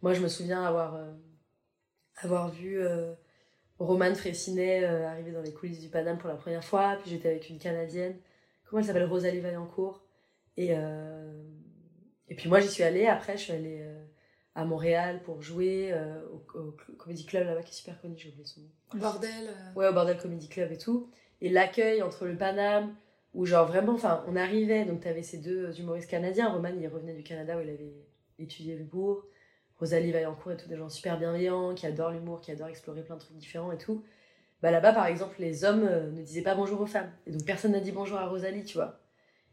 Moi, 0.01 0.13
je 0.13 0.21
me 0.21 0.27
souviens 0.27 0.63
avoir, 0.63 0.95
euh, 0.95 1.11
avoir 2.21 2.51
vu 2.51 2.79
Romane 3.79 4.15
euh, 4.15 5.07
arriver 5.07 5.31
dans 5.31 5.41
les 5.41 5.53
coulisses 5.53 5.81
du 5.81 5.89
Paname 5.89 6.17
pour 6.17 6.29
la 6.29 6.35
première 6.35 6.63
fois, 6.63 6.97
puis 7.01 7.11
j'étais 7.11 7.29
avec 7.29 7.49
une 7.49 7.59
Canadienne, 7.59 8.15
comment 8.65 8.79
elle 8.81 8.85
s'appelle 8.87 9.05
Rosalie 9.05 9.39
Vaillancourt. 9.39 10.03
Et, 10.57 10.69
euh, 10.71 11.43
et 12.29 12.35
puis 12.35 12.49
moi, 12.49 12.59
j'y 12.59 12.69
suis 12.69 12.83
allée. 12.83 13.07
Après, 13.07 13.37
je 13.37 13.43
suis 13.43 13.53
allée 13.53 13.79
euh, 13.81 14.03
à 14.55 14.65
Montréal 14.65 15.21
pour 15.23 15.41
jouer 15.41 15.91
euh, 15.93 16.21
au, 16.31 16.57
au 16.59 16.75
Comedy 16.97 17.25
Club 17.25 17.45
là-bas 17.47 17.61
qui 17.63 17.71
est 17.71 17.75
super 17.75 17.99
connu, 18.01 18.15
j'ai 18.17 18.29
oublié 18.29 18.45
son 18.45 18.61
nom. 18.61 18.67
Bordel. 18.95 19.29
euh, 19.49 19.73
Ouais, 19.75 19.87
au 19.87 19.93
Bordel 19.93 20.17
Comedy 20.17 20.47
Club 20.47 20.71
et 20.71 20.77
tout. 20.77 21.09
Et 21.41 21.49
l'accueil 21.49 22.01
entre 22.01 22.25
le 22.25 22.37
Paname, 22.37 22.95
où 23.33 23.45
genre 23.45 23.67
vraiment, 23.67 23.93
enfin, 23.93 24.23
on 24.27 24.35
arrivait, 24.37 24.85
donc 24.85 25.01
t'avais 25.01 25.23
ces 25.23 25.37
deux 25.39 25.77
humoristes 25.79 26.09
canadiens. 26.09 26.49
Roman, 26.53 26.69
il 26.79 26.87
revenait 26.87 27.13
du 27.15 27.23
Canada 27.23 27.57
où 27.57 27.61
il 27.61 27.69
avait 27.69 27.93
étudié 28.39 28.75
l'humour. 28.77 29.25
Rosalie 29.77 30.13
Vaillancourt 30.13 30.53
et 30.53 30.57
tout, 30.57 30.69
des 30.69 30.77
gens 30.77 30.87
super 30.87 31.19
bienveillants, 31.19 31.75
qui 31.75 31.85
adorent 31.85 32.11
l'humour, 32.11 32.39
qui 32.39 32.51
adorent 32.51 32.69
explorer 32.69 33.03
plein 33.03 33.15
de 33.15 33.19
trucs 33.19 33.35
différents 33.35 33.73
et 33.73 33.77
tout. 33.77 34.05
Bah 34.61 34.71
là-bas, 34.71 34.93
par 34.93 35.05
exemple, 35.07 35.35
les 35.39 35.63
hommes 35.63 35.83
euh, 35.83 36.11
ne 36.11 36.21
disaient 36.21 36.41
pas 36.41 36.55
bonjour 36.55 36.81
aux 36.81 36.85
femmes. 36.85 37.11
Et 37.27 37.31
donc 37.31 37.45
personne 37.45 37.73
n'a 37.73 37.79
dit 37.79 37.91
bonjour 37.91 38.17
à 38.17 38.27
Rosalie, 38.27 38.63
tu 38.63 38.77
vois. 38.77 38.99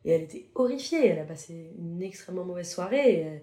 Et 0.05 0.13
elle 0.13 0.23
était 0.23 0.51
horrifiée, 0.55 1.07
elle 1.09 1.19
a 1.19 1.25
passé 1.25 1.75
une 1.79 2.03
extrêmement 2.03 2.45
mauvaise 2.45 2.71
soirée. 2.71 3.43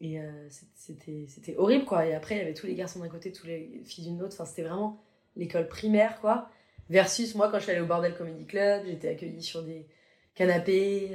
Et, 0.00 0.18
euh, 0.20 0.24
euh, 0.28 0.48
c'était 0.76 1.56
horrible, 1.56 1.84
quoi. 1.84 2.06
Et 2.06 2.14
après, 2.14 2.36
il 2.36 2.38
y 2.38 2.40
avait 2.42 2.54
tous 2.54 2.66
les 2.66 2.74
garçons 2.74 3.00
d'un 3.00 3.08
côté, 3.08 3.32
tous 3.32 3.46
les 3.46 3.82
filles 3.84 4.06
d'une 4.06 4.22
autre. 4.22 4.34
Enfin, 4.34 4.44
c'était 4.44 4.62
vraiment 4.62 5.02
l'école 5.36 5.68
primaire, 5.68 6.20
quoi. 6.20 6.48
Versus 6.90 7.34
moi, 7.34 7.50
quand 7.50 7.58
je 7.58 7.64
suis 7.64 7.72
allée 7.72 7.80
au 7.80 7.86
Bordel 7.86 8.14
Comedy 8.14 8.46
Club, 8.46 8.84
j'étais 8.86 9.08
accueillie 9.08 9.42
sur 9.42 9.62
des 9.62 9.86
canapés, 10.34 11.10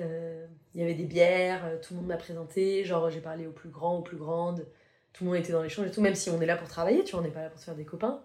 il 0.74 0.82
y 0.82 0.84
avait 0.84 0.94
des 0.94 1.06
bières, 1.06 1.80
tout 1.82 1.94
le 1.94 2.00
monde 2.00 2.08
m'a 2.08 2.18
présenté. 2.18 2.84
Genre, 2.86 3.10
j'ai 3.10 3.20
parlé 3.20 3.48
aux 3.48 3.52
plus 3.52 3.70
grands, 3.70 3.98
aux 3.98 4.04
plus 4.04 4.18
grandes. 4.18 4.66
Tout 5.14 5.24
le 5.24 5.32
monde 5.32 5.40
était 5.40 5.52
dans 5.52 5.64
l'échange 5.64 5.88
et 5.88 5.92
tout, 5.92 6.02
même 6.02 6.16
si 6.16 6.30
on 6.30 6.40
est 6.42 6.46
là 6.46 6.56
pour 6.56 6.68
travailler, 6.68 7.04
tu 7.04 7.12
vois, 7.12 7.22
on 7.22 7.24
n'est 7.24 7.32
pas 7.32 7.42
là 7.42 7.50
pour 7.50 7.60
se 7.60 7.66
faire 7.66 7.76
des 7.76 7.86
copains. 7.86 8.24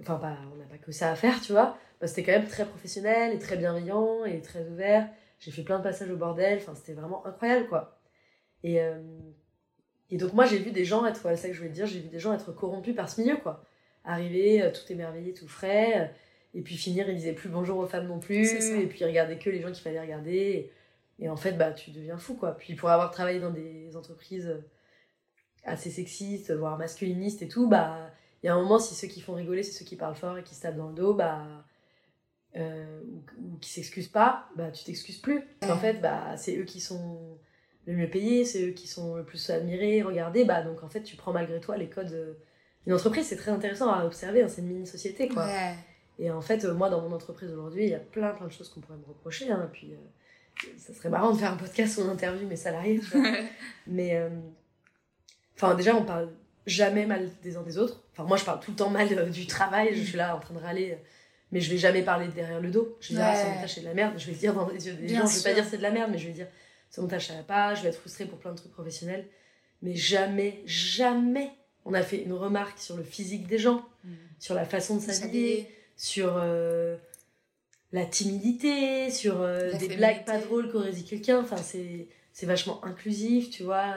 Enfin, 0.00 0.16
pas, 0.16 0.36
on 0.52 0.56
n'a 0.56 0.64
pas 0.64 0.78
que 0.78 0.92
ça 0.92 1.10
à 1.10 1.14
faire, 1.14 1.40
tu 1.40 1.52
vois. 1.52 1.76
Bah, 2.00 2.06
c'était 2.06 2.22
quand 2.22 2.32
même 2.32 2.48
très 2.48 2.64
professionnel 2.64 3.34
et 3.34 3.38
très 3.38 3.56
bienveillant 3.56 4.24
et 4.24 4.40
très 4.40 4.66
ouvert. 4.66 5.08
J'ai 5.38 5.50
fait 5.50 5.62
plein 5.62 5.78
de 5.78 5.82
passages 5.82 6.10
au 6.10 6.16
bordel, 6.16 6.58
enfin, 6.58 6.74
c'était 6.74 6.94
vraiment 6.94 7.26
incroyable, 7.26 7.68
quoi. 7.68 7.98
Et, 8.62 8.80
euh, 8.80 9.00
et 10.10 10.16
donc, 10.16 10.32
moi, 10.32 10.46
j'ai 10.46 10.58
vu 10.58 10.70
des 10.70 10.84
gens 10.84 11.06
être, 11.06 11.20
voilà, 11.20 11.36
c'est 11.36 11.44
ça 11.44 11.48
que 11.48 11.54
je 11.54 11.58
voulais 11.60 11.70
te 11.70 11.74
dire, 11.74 11.86
j'ai 11.86 12.00
vu 12.00 12.08
des 12.08 12.18
gens 12.18 12.32
être 12.32 12.52
corrompus 12.52 12.94
par 12.94 13.08
ce 13.08 13.20
milieu, 13.20 13.36
quoi. 13.36 13.64
Arriver, 14.04 14.62
euh, 14.62 14.70
tout 14.70 14.90
émerveillé, 14.90 15.34
tout 15.34 15.48
frais, 15.48 16.00
euh, 16.00 16.06
et 16.54 16.62
puis 16.62 16.76
finir, 16.76 17.08
ils 17.08 17.16
disaient 17.16 17.32
plus 17.32 17.48
bonjour 17.48 17.78
aux 17.78 17.86
femmes 17.86 18.08
non 18.08 18.18
plus, 18.18 18.52
et 18.52 18.86
puis 18.86 19.00
ils 19.00 19.06
regardaient 19.06 19.38
que 19.38 19.50
les 19.50 19.60
gens 19.60 19.70
qu'il 19.70 19.82
fallait 19.82 20.00
regarder. 20.00 20.32
Et, 21.18 21.24
et 21.24 21.28
en 21.28 21.36
fait, 21.36 21.52
bah, 21.52 21.72
tu 21.72 21.90
deviens 21.90 22.16
fou, 22.16 22.34
quoi. 22.34 22.56
Puis 22.56 22.74
pour 22.74 22.90
avoir 22.90 23.10
travaillé 23.10 23.40
dans 23.40 23.50
des 23.50 23.96
entreprises 23.96 24.52
assez 25.64 25.90
sexistes, 25.90 26.52
voire 26.52 26.78
masculinistes 26.78 27.42
et 27.42 27.48
tout, 27.48 27.68
bah, 27.68 28.10
il 28.42 28.46
y 28.46 28.48
a 28.48 28.54
un 28.54 28.60
moment, 28.60 28.78
si 28.78 28.94
ceux 28.94 29.08
qui 29.08 29.20
font 29.20 29.34
rigoler, 29.34 29.62
c'est 29.62 29.72
ceux 29.72 29.84
qui 29.84 29.96
parlent 29.96 30.14
fort 30.16 30.38
et 30.38 30.42
qui 30.42 30.54
se 30.54 30.62
tapent 30.62 30.76
dans 30.76 30.88
le 30.88 30.94
dos, 30.94 31.14
bah, 31.14 31.46
euh, 32.56 33.00
ou, 33.04 33.54
ou 33.54 33.58
qui 33.58 33.70
s'excusent 33.70 34.08
pas, 34.08 34.48
bah, 34.56 34.70
tu 34.70 34.84
t'excuses 34.84 35.18
plus. 35.18 35.42
En 35.62 35.76
fait, 35.76 36.00
bah, 36.00 36.36
c'est 36.36 36.56
eux 36.56 36.64
qui 36.64 36.80
sont 36.80 37.38
le 37.86 37.94
mieux 37.94 38.08
payés, 38.10 38.44
c'est 38.44 38.68
eux 38.68 38.72
qui 38.72 38.86
sont 38.88 39.16
le 39.16 39.24
plus 39.24 39.50
admirés, 39.50 40.02
regardés, 40.02 40.44
bah, 40.44 40.62
donc 40.62 40.82
en 40.82 40.88
fait, 40.88 41.02
tu 41.02 41.16
prends 41.16 41.32
malgré 41.32 41.60
toi 41.60 41.76
les 41.76 41.88
codes. 41.88 42.12
euh, 42.12 42.34
Une 42.86 42.92
entreprise, 42.94 43.26
c'est 43.26 43.36
très 43.36 43.50
intéressant 43.50 43.90
à 43.92 44.04
observer, 44.04 44.42
hein, 44.42 44.48
c'est 44.48 44.60
une 44.62 44.68
mini-société, 44.68 45.28
quoi. 45.28 45.46
Ouais. 45.46 45.74
Et 46.18 46.30
en 46.30 46.40
fait, 46.42 46.64
euh, 46.64 46.74
moi, 46.74 46.90
dans 46.90 47.00
mon 47.00 47.12
entreprise 47.14 47.50
aujourd'hui, 47.50 47.84
il 47.84 47.90
y 47.90 47.94
a 47.94 47.98
plein, 47.98 48.30
plein 48.32 48.46
de 48.46 48.52
choses 48.52 48.68
qu'on 48.68 48.80
pourrait 48.80 48.98
me 48.98 49.06
reprocher. 49.06 49.50
Hein, 49.50 49.70
puis, 49.72 49.94
euh, 49.94 50.66
ça 50.76 50.92
serait 50.92 51.08
marrant 51.08 51.32
de 51.32 51.38
faire 51.38 51.52
un 51.52 51.56
podcast 51.56 51.96
ou 51.98 52.02
une 52.02 52.10
interview 52.10 52.46
mes 52.46 52.56
salariés. 52.56 53.00
tu 53.00 53.16
vois. 53.18 53.30
Mais, 53.86 54.16
euh, 54.16 54.28
enfin, 55.56 55.74
déjà, 55.74 55.96
on 55.96 56.04
parle 56.04 56.28
jamais 56.66 57.06
mal 57.06 57.28
des 57.42 57.56
uns 57.56 57.62
des 57.62 57.78
autres. 57.78 58.00
Enfin, 58.12 58.24
moi, 58.24 58.36
je 58.36 58.44
parle 58.44 58.60
tout 58.60 58.70
le 58.70 58.76
temps 58.76 58.90
mal 58.90 59.08
euh, 59.12 59.26
du 59.26 59.46
travail. 59.46 59.94
Je 59.94 60.02
suis 60.02 60.16
là 60.18 60.36
en 60.36 60.40
train 60.40 60.54
de 60.54 60.58
râler. 60.60 60.92
euh, 60.92 60.96
Mais 61.52 61.60
je 61.60 61.70
vais 61.70 61.78
jamais 61.78 62.02
parler 62.02 62.28
derrière 62.28 62.60
le 62.60 62.70
dos. 62.70 62.96
Je 63.00 63.08
vais 63.08 63.14
dire, 63.16 63.24
ah, 63.26 63.44
montage, 63.54 63.74
c'est 63.74 63.80
de 63.80 63.86
la 63.86 63.94
merde. 63.94 64.14
Je 64.18 64.26
vais 64.26 64.32
le 64.32 64.38
dire 64.38 64.54
dans 64.54 64.68
les 64.68 64.86
yeux 64.86 64.92
des 64.94 65.06
Bien 65.06 65.20
gens. 65.22 65.26
Je 65.26 65.36
vais 65.36 65.42
pas 65.42 65.48
sûr. 65.50 65.54
dire 65.54 65.64
c'est 65.70 65.78
de 65.78 65.82
la 65.82 65.90
merde, 65.90 66.10
mais 66.12 66.18
je 66.18 66.26
vais 66.26 66.32
dire, 66.32 66.46
ce 66.90 67.00
montage, 67.00 67.26
ça 67.26 67.34
va 67.34 67.42
pas. 67.42 67.74
Je 67.74 67.82
vais 67.82 67.88
être 67.88 67.98
frustrée 67.98 68.26
pour 68.26 68.38
plein 68.38 68.52
de 68.52 68.56
trucs 68.58 68.72
professionnels. 68.72 69.26
Mais 69.82 69.94
jamais, 69.94 70.60
jamais, 70.66 71.50
on 71.84 71.94
a 71.94 72.02
fait 72.02 72.18
une 72.22 72.34
remarque 72.34 72.78
sur 72.78 72.96
le 72.96 73.02
physique 73.02 73.46
des 73.46 73.58
gens, 73.58 73.84
Mm. 74.04 74.08
sur 74.38 74.54
la 74.54 74.64
façon 74.64 74.96
de 74.96 75.00
s'habiller 75.02 75.68
sur 75.96 76.36
euh, 76.38 76.96
la 77.92 78.04
timidité, 78.06 79.10
sur 79.10 79.40
euh, 79.40 79.70
La 79.72 79.78
des 79.78 79.88
blagues 79.88 80.24
pas 80.24 80.38
drôles 80.38 80.70
qu'aurait 80.70 80.92
dit 80.92 81.04
quelqu'un. 81.04 81.40
Enfin, 81.40 81.56
c'est, 81.58 82.06
c'est 82.32 82.46
vachement 82.46 82.82
inclusif, 82.84 83.50
tu 83.50 83.62
vois. 83.64 83.94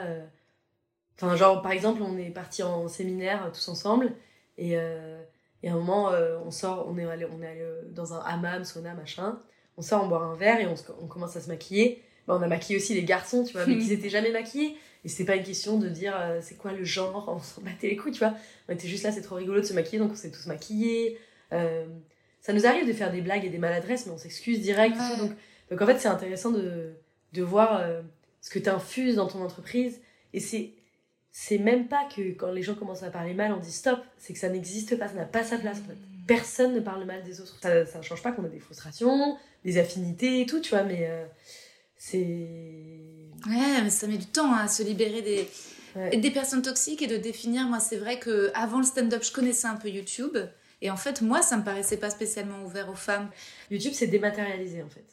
Enfin, 1.16 1.36
genre, 1.36 1.62
par 1.62 1.72
exemple, 1.72 2.02
on 2.02 2.18
est 2.18 2.30
parti 2.30 2.62
en 2.62 2.88
séminaire 2.88 3.44
euh, 3.46 3.50
tous 3.50 3.68
ensemble 3.68 4.12
et, 4.58 4.76
euh, 4.76 5.22
et 5.62 5.68
à 5.68 5.72
un 5.72 5.76
moment, 5.76 6.10
euh, 6.12 6.38
on 6.44 6.50
sort, 6.50 6.86
on 6.88 6.98
est 6.98 7.04
allé, 7.04 7.24
on 7.26 7.42
est 7.42 7.46
allé 7.46 7.64
dans 7.92 8.14
un 8.14 8.18
hammam, 8.20 8.64
sauna, 8.64 8.94
machin. 8.94 9.38
On 9.76 9.82
sort, 9.82 10.04
on 10.04 10.08
boit 10.08 10.22
un 10.22 10.34
verre 10.34 10.60
et 10.60 10.66
on, 10.66 10.76
se- 10.76 10.84
on 11.00 11.06
commence 11.06 11.36
à 11.36 11.40
se 11.40 11.48
maquiller. 11.48 12.02
Bah, 12.26 12.36
on 12.38 12.42
a 12.42 12.46
maquillé 12.48 12.78
aussi 12.78 12.94
les 12.94 13.04
garçons, 13.04 13.44
tu 13.44 13.52
vois, 13.52 13.66
mais 13.66 13.74
qu'ils 13.78 13.92
étaient 13.92 14.08
jamais 14.10 14.30
maquillés. 14.32 14.76
Et 15.04 15.08
c'était 15.08 15.24
pas 15.24 15.36
une 15.36 15.44
question 15.44 15.78
de 15.78 15.88
dire 15.88 16.16
euh, 16.18 16.40
c'est 16.42 16.54
quoi 16.56 16.72
le 16.72 16.82
genre, 16.84 17.26
on 17.28 17.38
s'en 17.38 17.60
battait 17.62 17.88
les 17.88 17.96
couilles, 17.96 18.12
tu 18.12 18.20
vois. 18.20 18.34
On 18.68 18.72
était 18.72 18.88
juste 18.88 19.04
là, 19.04 19.12
c'est 19.12 19.20
trop 19.22 19.34
rigolo 19.36 19.60
de 19.60 19.66
se 19.66 19.74
maquiller, 19.74 19.98
donc 19.98 20.12
on 20.12 20.16
s'est 20.16 20.30
tous 20.30 20.46
maquillés. 20.46 21.18
Ça 22.40 22.52
nous 22.52 22.66
arrive 22.66 22.86
de 22.86 22.92
faire 22.92 23.10
des 23.10 23.20
blagues 23.22 23.44
et 23.44 23.48
des 23.48 23.58
maladresses, 23.58 24.06
mais 24.06 24.12
on 24.12 24.18
s'excuse 24.18 24.60
direct. 24.60 24.96
et 24.96 24.98
Ouais. 24.98 25.16
tout. 25.16 25.20
donc, 25.28 25.32
donc 25.70 25.80
en 25.82 25.86
fait, 25.86 25.98
c'est 25.98 26.08
intéressant 26.08 26.50
de, 26.50 26.92
de 27.32 27.42
voir 27.42 27.82
ce 28.40 28.50
que 28.50 28.58
tu 28.58 28.68
infuses 28.68 29.16
dans 29.16 29.26
ton 29.28 29.42
entreprise. 29.42 30.00
Et 30.34 30.40
c'est, 30.40 30.72
c'est 31.36 31.58
même 31.58 31.88
pas 31.88 32.04
que 32.14 32.30
quand 32.34 32.52
les 32.52 32.62
gens 32.62 32.76
commencent 32.76 33.02
à 33.02 33.10
parler 33.10 33.34
mal, 33.34 33.52
on 33.52 33.56
dit 33.58 33.72
stop. 33.72 33.98
C'est 34.18 34.32
que 34.34 34.38
ça 34.38 34.48
n'existe 34.48 34.96
pas, 34.96 35.08
ça 35.08 35.14
n'a 35.14 35.24
pas 35.24 35.42
sa 35.42 35.58
place. 35.58 35.78
En 35.80 35.88
fait. 35.88 35.96
Personne 36.28 36.74
ne 36.74 36.80
parle 36.80 37.04
mal 37.04 37.24
des 37.24 37.40
autres. 37.40 37.58
Ça, 37.60 37.84
ça 37.84 38.00
change 38.02 38.22
pas 38.22 38.30
qu'on 38.30 38.44
a 38.44 38.48
des 38.48 38.60
frustrations, 38.60 39.36
des 39.64 39.76
affinités 39.78 40.40
et 40.42 40.46
tout, 40.46 40.60
tu 40.60 40.70
vois, 40.70 40.84
mais 40.84 41.08
euh, 41.08 41.26
c'est. 41.96 42.18
Ouais, 43.48 43.82
mais 43.82 43.90
ça 43.90 44.06
met 44.06 44.16
du 44.16 44.26
temps 44.26 44.52
hein, 44.54 44.60
à 44.64 44.68
se 44.68 44.82
libérer 44.84 45.22
des, 45.22 45.48
Ouais. 45.96 46.16
des 46.16 46.30
personnes 46.32 46.62
toxiques 46.62 47.02
et 47.02 47.06
de 47.08 47.16
définir. 47.16 47.66
Moi, 47.66 47.78
c'est 47.80 47.96
vrai 47.96 48.18
que 48.18 48.50
avant 48.54 48.78
le 48.78 48.84
stand-up, 48.84 49.22
je 49.24 49.32
connaissais 49.32 49.66
un 49.68 49.76
peu 49.76 49.88
YouTube. 49.88 50.36
Et 50.82 50.90
en 50.90 50.96
fait, 50.96 51.20
moi, 51.22 51.40
ça 51.42 51.56
me 51.56 51.62
paraissait 51.64 51.96
pas 51.98 52.10
spécialement 52.10 52.64
ouvert 52.64 52.88
aux 52.90 52.94
femmes. 52.96 53.28
YouTube, 53.70 53.92
c'est 53.94 54.06
dématérialisé 54.08 54.82
en 54.82 54.88
fait. 54.88 55.04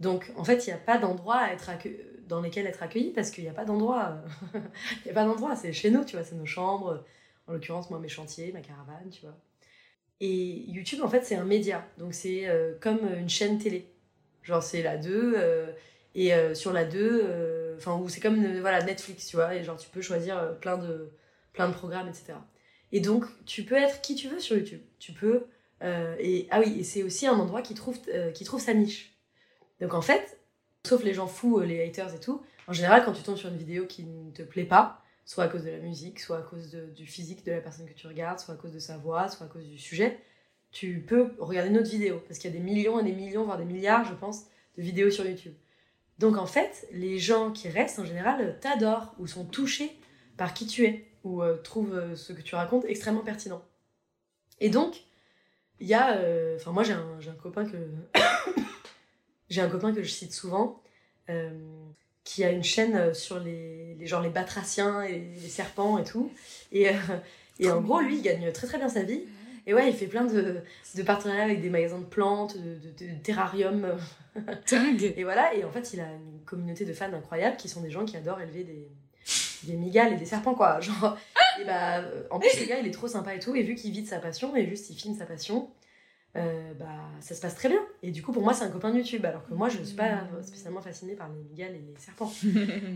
Donc 0.00 0.30
en 0.36 0.42
fait, 0.44 0.66
il 0.66 0.70
n'y 0.70 0.72
a 0.74 0.78
pas 0.78 0.98
d'endroit 0.98 1.36
à 1.36 1.52
être 1.52 1.68
accue- 1.70 1.98
dans 2.28 2.40
lesquels 2.40 2.66
être 2.66 2.82
accueilli 2.82 3.10
parce 3.10 3.30
qu'il 3.30 3.44
n'y 3.44 3.50
a 3.50 3.54
pas 3.54 3.64
d'endroit. 3.64 4.22
Il 4.54 5.04
n'y 5.04 5.10
a 5.10 5.14
pas 5.14 5.24
d'endroit, 5.24 5.56
c'est 5.56 5.72
chez 5.72 5.90
nous, 5.90 6.04
tu 6.04 6.16
vois, 6.16 6.24
c'est 6.24 6.36
nos 6.36 6.46
chambres. 6.46 7.04
En 7.46 7.52
l'occurrence, 7.52 7.90
moi, 7.90 7.98
mes 7.98 8.08
chantiers, 8.08 8.52
ma 8.52 8.60
caravane, 8.60 9.10
tu 9.10 9.22
vois. 9.22 9.36
Et 10.20 10.64
YouTube, 10.70 11.00
en 11.02 11.08
fait, 11.08 11.24
c'est 11.24 11.36
un 11.36 11.44
média. 11.44 11.86
Donc 11.98 12.14
c'est 12.14 12.48
euh, 12.48 12.74
comme 12.80 13.00
une 13.18 13.28
chaîne 13.28 13.58
télé. 13.58 13.94
Genre, 14.44 14.62
c'est 14.62 14.82
la 14.82 14.96
2. 14.96 15.34
euh, 15.36 15.72
et 16.14 16.32
euh, 16.32 16.54
sur 16.54 16.72
la 16.72 16.84
2, 16.84 16.98
euh, 17.00 17.76
enfin, 17.76 17.96
ou 17.98 18.08
c'est 18.08 18.20
comme 18.20 18.60
voilà, 18.60 18.82
Netflix, 18.84 19.26
tu 19.26 19.36
vois. 19.36 19.54
Et 19.54 19.64
genre, 19.64 19.76
tu 19.76 19.88
peux 19.88 20.02
choisir 20.02 20.58
plein 20.60 20.78
de, 20.78 21.10
plein 21.52 21.68
de 21.68 21.74
programmes, 21.74 22.08
etc. 22.08 22.34
Et 22.92 23.00
donc, 23.00 23.24
tu 23.46 23.64
peux 23.64 23.74
être 23.74 24.00
qui 24.00 24.14
tu 24.14 24.28
veux 24.28 24.38
sur 24.38 24.56
YouTube. 24.56 24.80
Tu 24.98 25.12
peux. 25.12 25.46
et, 25.82 26.46
ah 26.50 26.60
oui, 26.60 26.78
et 26.80 26.84
c'est 26.84 27.02
aussi 27.02 27.26
un 27.26 27.34
endroit 27.34 27.62
qui 27.62 27.74
trouve, 27.74 27.98
qui 28.32 28.44
trouve 28.44 28.60
sa 28.60 28.74
niche. 28.74 29.18
Donc 29.80 29.92
en 29.94 30.02
fait, 30.02 30.38
sauf 30.86 31.02
les 31.02 31.14
gens 31.14 31.26
fous, 31.26 31.58
euh, 31.58 31.64
les 31.64 31.82
haters 31.82 32.14
et 32.14 32.20
tout, 32.20 32.42
en 32.68 32.72
général, 32.72 33.04
quand 33.04 33.12
tu 33.12 33.22
tombes 33.22 33.36
sur 33.36 33.48
une 33.48 33.56
vidéo 33.56 33.86
qui 33.86 34.04
ne 34.04 34.30
te 34.30 34.42
plaît 34.42 34.64
pas, 34.64 35.02
soit 35.24 35.44
à 35.44 35.48
cause 35.48 35.64
de 35.64 35.70
la 35.70 35.78
musique, 35.78 36.20
soit 36.20 36.38
à 36.38 36.42
cause 36.42 36.70
du 36.70 37.06
physique 37.06 37.44
de 37.44 37.52
la 37.52 37.60
personne 37.60 37.86
que 37.86 37.94
tu 37.94 38.06
regardes, 38.06 38.38
soit 38.38 38.54
à 38.54 38.56
cause 38.56 38.72
de 38.72 38.78
sa 38.78 38.98
voix, 38.98 39.28
soit 39.28 39.46
à 39.46 39.48
cause 39.48 39.64
du 39.64 39.78
sujet, 39.78 40.18
tu 40.70 41.04
peux 41.06 41.32
regarder 41.38 41.70
une 41.70 41.78
autre 41.78 41.90
vidéo. 41.90 42.22
Parce 42.26 42.38
qu'il 42.38 42.50
y 42.50 42.54
a 42.54 42.58
des 42.58 42.62
millions 42.62 42.98
et 43.00 43.04
des 43.04 43.12
millions, 43.12 43.44
voire 43.44 43.58
des 43.58 43.64
milliards, 43.64 44.04
je 44.04 44.14
pense, 44.14 44.44
de 44.76 44.82
vidéos 44.82 45.10
sur 45.10 45.24
YouTube. 45.26 45.54
Donc 46.18 46.36
en 46.36 46.46
fait, 46.46 46.86
les 46.92 47.18
gens 47.18 47.52
qui 47.52 47.68
restent, 47.68 47.98
en 47.98 48.04
général, 48.04 48.40
euh, 48.40 48.52
t'adorent 48.60 49.14
ou 49.18 49.26
sont 49.26 49.44
touchés 49.44 49.98
par 50.36 50.52
qui 50.52 50.66
tu 50.66 50.84
es, 50.84 51.06
ou 51.22 51.42
euh, 51.42 51.56
trouvent 51.56 52.14
ce 52.14 52.32
que 52.32 52.42
tu 52.42 52.54
racontes 52.54 52.84
extrêmement 52.86 53.24
pertinent. 53.24 53.62
Et 54.60 54.68
donc, 54.68 55.04
il 55.80 55.86
y 55.86 55.94
a... 55.94 56.18
Enfin, 56.56 56.72
moi, 56.72 56.82
j'ai 56.82 56.92
un, 56.92 57.18
un 57.18 57.34
copain 57.34 57.64
que... 57.64 57.76
j'ai 59.50 59.60
un 59.60 59.68
copain 59.68 59.92
que 59.92 60.02
je 60.02 60.10
cite 60.10 60.32
souvent, 60.32 60.82
euh, 61.30 61.50
qui 62.24 62.44
a 62.44 62.50
une 62.50 62.64
chaîne 62.64 62.96
euh, 62.96 63.14
sur 63.14 63.38
les, 63.38 63.94
les, 63.94 64.06
genre 64.06 64.22
les 64.22 64.30
batraciens 64.30 65.02
et 65.02 65.18
les 65.18 65.48
serpents 65.48 65.98
et 65.98 66.04
tout. 66.04 66.32
Et, 66.72 66.88
euh, 66.88 66.92
et 67.60 67.70
en 67.70 67.80
gros, 67.80 68.00
lui, 68.00 68.16
il 68.16 68.22
gagne 68.22 68.50
très 68.52 68.66
très 68.66 68.78
bien 68.78 68.88
sa 68.88 69.02
vie. 69.02 69.22
Et 69.66 69.72
ouais, 69.72 69.88
il 69.88 69.94
fait 69.94 70.06
plein 70.06 70.24
de, 70.24 70.62
de 70.94 71.02
partenariats 71.02 71.44
avec 71.44 71.62
des 71.62 71.70
magasins 71.70 71.98
de 71.98 72.04
plantes, 72.04 72.56
de, 72.58 72.74
de, 72.74 73.12
de 73.12 73.18
terrariums. 73.22 73.86
Dingue. 74.70 75.14
Et 75.16 75.24
voilà, 75.24 75.54
et 75.54 75.64
en 75.64 75.70
fait, 75.70 75.92
il 75.92 76.00
a 76.00 76.06
une 76.12 76.40
communauté 76.44 76.84
de 76.84 76.92
fans 76.92 77.12
incroyables 77.12 77.56
qui 77.56 77.68
sont 77.68 77.80
des 77.80 77.90
gens 77.90 78.04
qui 78.04 78.16
adorent 78.16 78.40
élever 78.40 78.64
des, 78.64 78.88
des 79.64 79.74
migales 79.74 80.12
et 80.12 80.16
des 80.16 80.26
serpents, 80.26 80.54
quoi. 80.54 80.80
Genre, 80.80 81.16
et 81.60 81.64
bah, 81.64 82.02
en 82.30 82.38
plus, 82.38 82.60
le 82.60 82.66
gars, 82.66 82.78
il 82.78 82.86
est 82.86 82.92
trop 82.92 83.08
sympa 83.08 83.34
et 83.34 83.38
tout, 83.38 83.54
et 83.54 83.62
vu 83.62 83.74
qu'il 83.74 83.92
vit 83.92 84.02
de 84.02 84.08
sa 84.08 84.18
passion, 84.18 84.54
et 84.56 84.66
juste 84.66 84.90
il 84.90 84.96
filme 84.96 85.16
sa 85.16 85.26
passion, 85.26 85.70
euh, 86.36 86.74
bah, 86.74 86.86
ça 87.20 87.34
se 87.34 87.40
passe 87.40 87.54
très 87.54 87.68
bien. 87.68 87.80
Et 88.02 88.10
du 88.10 88.22
coup, 88.22 88.32
pour 88.32 88.42
moi, 88.42 88.54
c'est 88.54 88.64
un 88.64 88.70
copain 88.70 88.90
de 88.90 88.96
YouTube, 88.98 89.24
alors 89.24 89.46
que 89.46 89.54
moi, 89.54 89.68
je 89.68 89.78
ne 89.78 89.84
suis 89.84 89.96
pas 89.96 90.22
spécialement 90.42 90.80
fascinée 90.80 91.14
par 91.14 91.28
les 91.28 91.40
migales 91.42 91.74
et 91.74 91.78
les 91.78 91.98
serpents. 91.98 92.32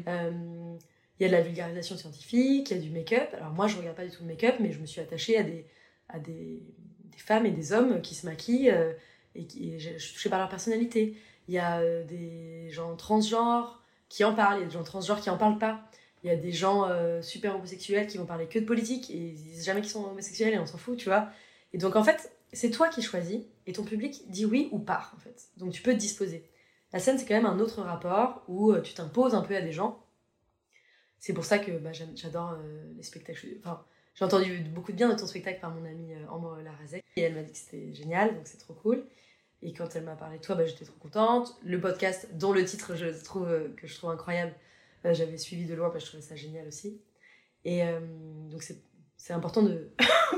Euh, 0.09 0.77
Il 1.21 1.25
y 1.25 1.27
a 1.27 1.29
de 1.29 1.33
la 1.33 1.41
vulgarisation 1.41 1.97
scientifique, 1.97 2.71
il 2.71 2.77
y 2.77 2.81
a 2.81 2.83
du 2.83 2.91
make-up. 2.91 3.29
Alors 3.35 3.53
moi, 3.53 3.67
je 3.67 3.77
regarde 3.77 3.97
pas 3.97 4.05
du 4.05 4.11
tout 4.11 4.23
le 4.23 4.29
make-up, 4.29 4.57
mais 4.61 4.73
je 4.73 4.81
me 4.81 4.87
suis 4.87 5.01
attachée 5.01 5.37
à 5.37 5.43
des, 5.43 5.67
à 6.09 6.19
des, 6.19 6.63
des 7.05 7.19
femmes 7.19 7.45
et 7.47 7.51
des 7.51 7.73
hommes 7.73 8.01
qui 8.01 8.15
se 8.15 8.25
maquillent 8.27 8.71
euh, 8.71 8.93
et, 9.35 9.45
qui, 9.45 9.75
et 9.75 9.79
je, 9.79 9.91
je 9.95 9.99
suis 9.99 10.15
touchée 10.15 10.31
par 10.31 10.39
leur 10.39 10.49
personnalité. 10.49 11.17
Il 11.49 11.55
y 11.55 11.59
a 11.59 11.83
des 12.05 12.69
gens 12.71 12.95
transgenres 12.97 13.83
qui 14.09 14.23
en 14.25 14.35
parlent, 14.35 14.59
il 14.59 14.61
y 14.61 14.65
a 14.65 14.67
des 14.67 14.73
gens 14.73 14.85
transgenres 14.85 15.21
qui 15.21 15.31
en 15.31 15.37
parlent 15.39 15.59
pas. 15.59 15.83
Il 16.23 16.29
y 16.29 16.31
a 16.31 16.37
des 16.37 16.53
gens 16.53 16.89
super 17.23 17.55
homosexuels 17.57 18.07
qui 18.07 18.19
vont 18.19 18.27
parler 18.27 18.47
que 18.47 18.59
de 18.59 18.65
politique 18.65 19.09
et 19.11 19.17
ils 19.17 19.35
disent 19.35 19.65
jamais 19.65 19.81
qu'ils 19.81 19.91
sont 19.91 20.05
homosexuels 20.05 20.53
et 20.53 20.59
on 20.59 20.67
s'en 20.67 20.77
fout, 20.77 20.99
tu 20.99 21.07
vois. 21.07 21.31
Et 21.73 21.79
donc 21.79 21.97
en 21.97 22.05
fait, 22.05 22.33
c'est 22.53 22.71
toi 22.71 22.89
qui 22.89 23.03
choisis 23.03 23.41
et 23.67 23.73
ton 23.73 23.85
public 23.85 24.23
dit 24.31 24.45
oui 24.45 24.69
ou 24.73 24.79
part 24.79 25.13
en 25.17 25.21
fait. 25.21 25.49
Donc 25.57 25.73
tu 25.73 25.83
peux 25.83 25.93
te 25.93 25.99
disposer. 25.99 26.49
La 26.93 26.99
scène, 26.99 27.19
c'est 27.19 27.27
quand 27.27 27.35
même 27.35 27.47
un 27.47 27.59
autre 27.59 27.83
rapport 27.83 28.43
où 28.49 28.73
euh, 28.73 28.81
tu 28.81 28.95
t'imposes 28.95 29.35
un 29.35 29.43
peu 29.43 29.55
à 29.55 29.61
des 29.61 29.73
gens. 29.73 30.03
C'est 31.19 31.35
pour 31.35 31.45
ça 31.45 31.59
que 31.59 31.73
bah, 31.73 31.93
j'adore 31.93 32.53
euh, 32.53 32.93
les 32.97 33.03
spectacles. 33.03 33.47
Enfin, 33.59 33.85
j'ai 34.15 34.25
entendu 34.25 34.61
beaucoup 34.75 34.93
de 34.93 34.97
bien 34.97 35.09
de 35.09 35.19
ton 35.19 35.27
spectacle 35.27 35.61
par 35.61 35.71
mon 35.71 35.85
amie 35.85 36.15
euh, 36.15 36.29
Ambre 36.31 36.59
Larazek 36.63 37.05
et 37.17 37.21
elle 37.21 37.35
m'a 37.35 37.43
dit 37.43 37.53
que 37.53 37.59
c'était 37.59 37.93
génial, 37.93 38.35
donc 38.35 38.47
c'est 38.47 38.59
trop 38.59 38.75
cool. 38.75 39.05
Et 39.61 39.73
quand 39.75 39.97
elle 39.97 40.05
m'a 40.05 40.15
parlé 40.15 40.39
de 40.39 40.43
toi, 40.43 40.55
bah, 40.55 40.65
j'étais 40.65 40.85
trop 40.85 40.97
contente. 40.99 41.59
Le 41.65 41.81
podcast, 41.81 42.29
dont 42.35 42.53
le 42.53 42.65
titre 42.65 42.95
je 42.95 43.09
trouve, 43.23 43.49
euh, 43.49 43.69
que 43.77 43.87
je 43.87 43.95
trouve 43.95 44.11
incroyable, 44.11 44.55
j'avais 45.05 45.39
suivi 45.39 45.67
de 45.67 45.75
loin 45.75 45.91
parce 45.91 46.05
que 46.05 46.07
je 46.07 46.17
trouvais 46.17 46.27
ça 46.27 46.37
génial 46.37 46.67
aussi. 46.67 47.01
Et 47.65 47.83
donc 48.51 48.63
c'est 48.63 49.33
important 49.33 49.63
de 49.63 49.91